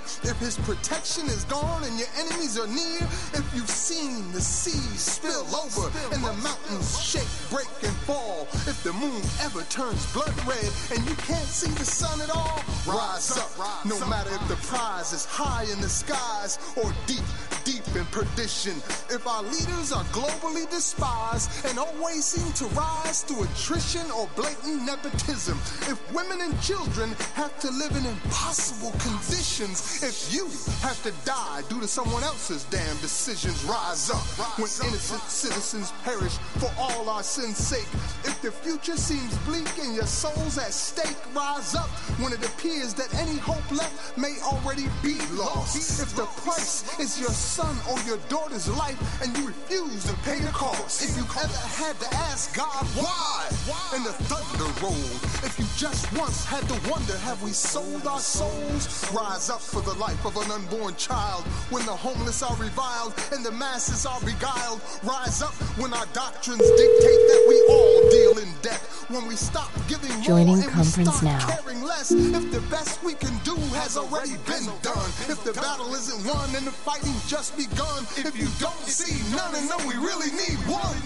if 0.00 0.38
his 0.38 0.56
protection 0.58 1.26
is 1.26 1.44
gone 1.44 1.84
and 1.84 1.98
your 1.98 2.08
enemies 2.18 2.58
are 2.58 2.66
near, 2.66 3.02
if 3.34 3.44
you've 3.54 3.68
seen 3.68 4.30
the 4.32 4.40
seas 4.40 5.00
spill 5.00 5.46
over 5.54 5.90
and 6.14 6.22
the 6.22 6.32
mountains 6.42 7.00
shake, 7.00 7.28
break, 7.50 7.68
and 7.82 7.96
fall, 8.06 8.48
if 8.66 8.82
the 8.82 8.92
moon 8.92 9.22
ever 9.40 9.62
turns 9.64 10.10
blood 10.12 10.34
red 10.46 10.70
and 10.94 11.04
you 11.08 11.14
can't 11.16 11.48
see 11.48 11.70
the 11.72 11.84
sun 11.84 12.20
at 12.20 12.30
all, 12.30 12.62
rise 12.86 13.36
up. 13.36 13.50
No 13.84 13.98
matter 14.06 14.30
if 14.34 14.48
the 14.48 14.56
prize 14.66 15.12
is 15.12 15.24
high 15.24 15.64
in 15.72 15.80
the 15.80 15.88
skies 15.88 16.58
or 16.76 16.92
deep, 17.06 17.24
deep 17.64 17.86
in 17.96 18.04
perdition. 18.06 18.76
If 19.10 19.26
our 19.26 19.42
leaders 19.42 19.92
are 19.92 20.04
globally 20.04 20.68
despised 20.70 21.50
and 21.66 21.78
always 21.78 22.24
seem 22.24 22.52
to 22.54 22.66
rise 22.74 23.22
through 23.22 23.44
attrition 23.44 24.10
or 24.10 24.28
blatant 24.36 24.82
nepotism, 24.82 25.58
if 25.90 25.98
women 26.12 26.40
and 26.40 26.60
children 26.60 27.10
have 27.34 27.58
to 27.60 27.70
live 27.70 27.94
in 27.96 28.06
impossible 28.06 28.92
conditions, 28.98 30.02
if 30.02 30.32
you 30.32 30.46
have 30.80 31.00
to 31.02 31.12
die 31.24 31.62
due 31.68 31.80
to 31.80 31.88
someone 31.88 32.22
else's 32.22 32.64
damn 32.64 32.96
decisions, 32.98 33.64
rise 33.64 34.10
up. 34.10 34.22
When 34.58 34.70
innocent 34.88 35.22
citizens 35.22 35.92
perish 36.04 36.36
for 36.58 36.70
all 36.78 37.08
our 37.08 37.22
sins' 37.22 37.58
sake, 37.58 37.88
if 38.24 38.40
the 38.42 38.50
future 38.50 38.96
seems 38.96 39.36
bleak 39.38 39.68
and 39.80 39.94
your 39.94 40.06
soul's 40.06 40.58
at 40.58 40.72
stake, 40.72 41.16
rise 41.34 41.74
up. 41.74 41.88
When 42.18 42.32
it 42.32 42.44
appears 42.44 42.94
that 42.94 43.12
any 43.14 43.36
hope 43.38 43.70
left 43.70 44.16
may 44.16 44.36
already 44.42 44.86
be 45.02 45.18
lost, 45.32 46.00
if 46.00 46.14
the 46.14 46.26
price 46.42 46.98
is 46.98 47.20
your 47.20 47.30
son 47.52 47.76
or 47.90 48.00
your 48.08 48.16
daughter's 48.30 48.66
life 48.78 48.96
and 49.22 49.36
you 49.36 49.46
refuse 49.46 50.04
to 50.04 50.14
pay 50.24 50.38
the 50.38 50.48
cost, 50.52 51.02
if 51.04 51.14
you've 51.18 51.36
ever 51.36 51.62
had 51.76 51.92
to 52.00 52.08
ask 52.16 52.56
God 52.56 52.82
why, 52.96 53.44
why? 53.68 53.90
and 53.94 54.06
the 54.06 54.12
thunder 54.24 54.70
rolled, 54.80 55.20
if 55.44 55.58
you 55.58 55.66
just 55.76 56.10
once 56.16 56.46
had 56.46 56.66
to 56.68 56.90
wonder, 56.90 57.12
have 57.18 57.42
we 57.42 57.50
sold 57.50 58.06
our 58.06 58.20
souls? 58.20 58.88
Rise 59.12 59.50
up 59.50 59.60
for 59.60 59.82
the 59.82 59.92
life 60.00 60.24
of 60.24 60.34
an 60.38 60.50
unborn 60.50 60.96
child 60.96 61.44
when 61.68 61.84
the 61.84 61.92
homeless 61.92 62.42
are 62.42 62.56
reviled 62.56 63.12
and 63.32 63.44
the 63.44 63.52
masses 63.52 64.06
are 64.06 64.20
beguiled. 64.20 64.80
Rise 65.04 65.42
up 65.42 65.52
when 65.76 65.92
our 65.92 66.06
doctrines 66.14 66.64
dictate 66.64 67.22
that 67.28 67.44
we 67.50 67.56
all 67.68 68.10
deal 68.10 68.38
in 68.38 68.48
debt. 68.62 68.80
When 69.08 69.26
we 69.28 69.36
stop 69.36 69.68
giving 69.88 70.08
Joining 70.22 70.46
more 70.46 70.56
and 70.56 70.64
we 70.64 70.72
conference 70.72 71.22
now. 71.22 71.38
caring 71.52 71.82
less. 71.82 72.12
If 72.12 72.50
the 72.50 72.62
best 72.70 73.02
we 73.04 73.12
can 73.12 73.36
do 73.44 73.56
has 73.76 73.98
already 73.98 74.40
been 74.48 74.64
done. 74.80 75.10
If 75.28 75.44
the 75.44 75.52
battle 75.52 75.92
isn't 75.94 76.24
won 76.24 76.48
and 76.56 76.66
the 76.66 76.70
fighting 76.70 77.12
just 77.26 77.41
just 77.42 77.56
begun. 77.56 78.04
If 78.24 78.38
you 78.38 78.46
don't 78.60 78.86
see 78.86 79.18
none 79.34 79.54
and 79.56 79.68
know 79.68 79.78
we 79.88 79.94
really 79.94 80.30
need 80.30 80.58
one, 80.70 80.96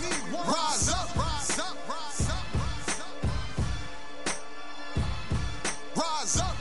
rise 0.47 0.91
up, 0.91 1.17
rise 1.17 1.59
up, 1.59 1.77
rise 1.89 2.29
up, 2.29 2.45
rise 2.55 3.01
up. 3.01 3.17
Rise 5.97 6.41
up. 6.41 6.56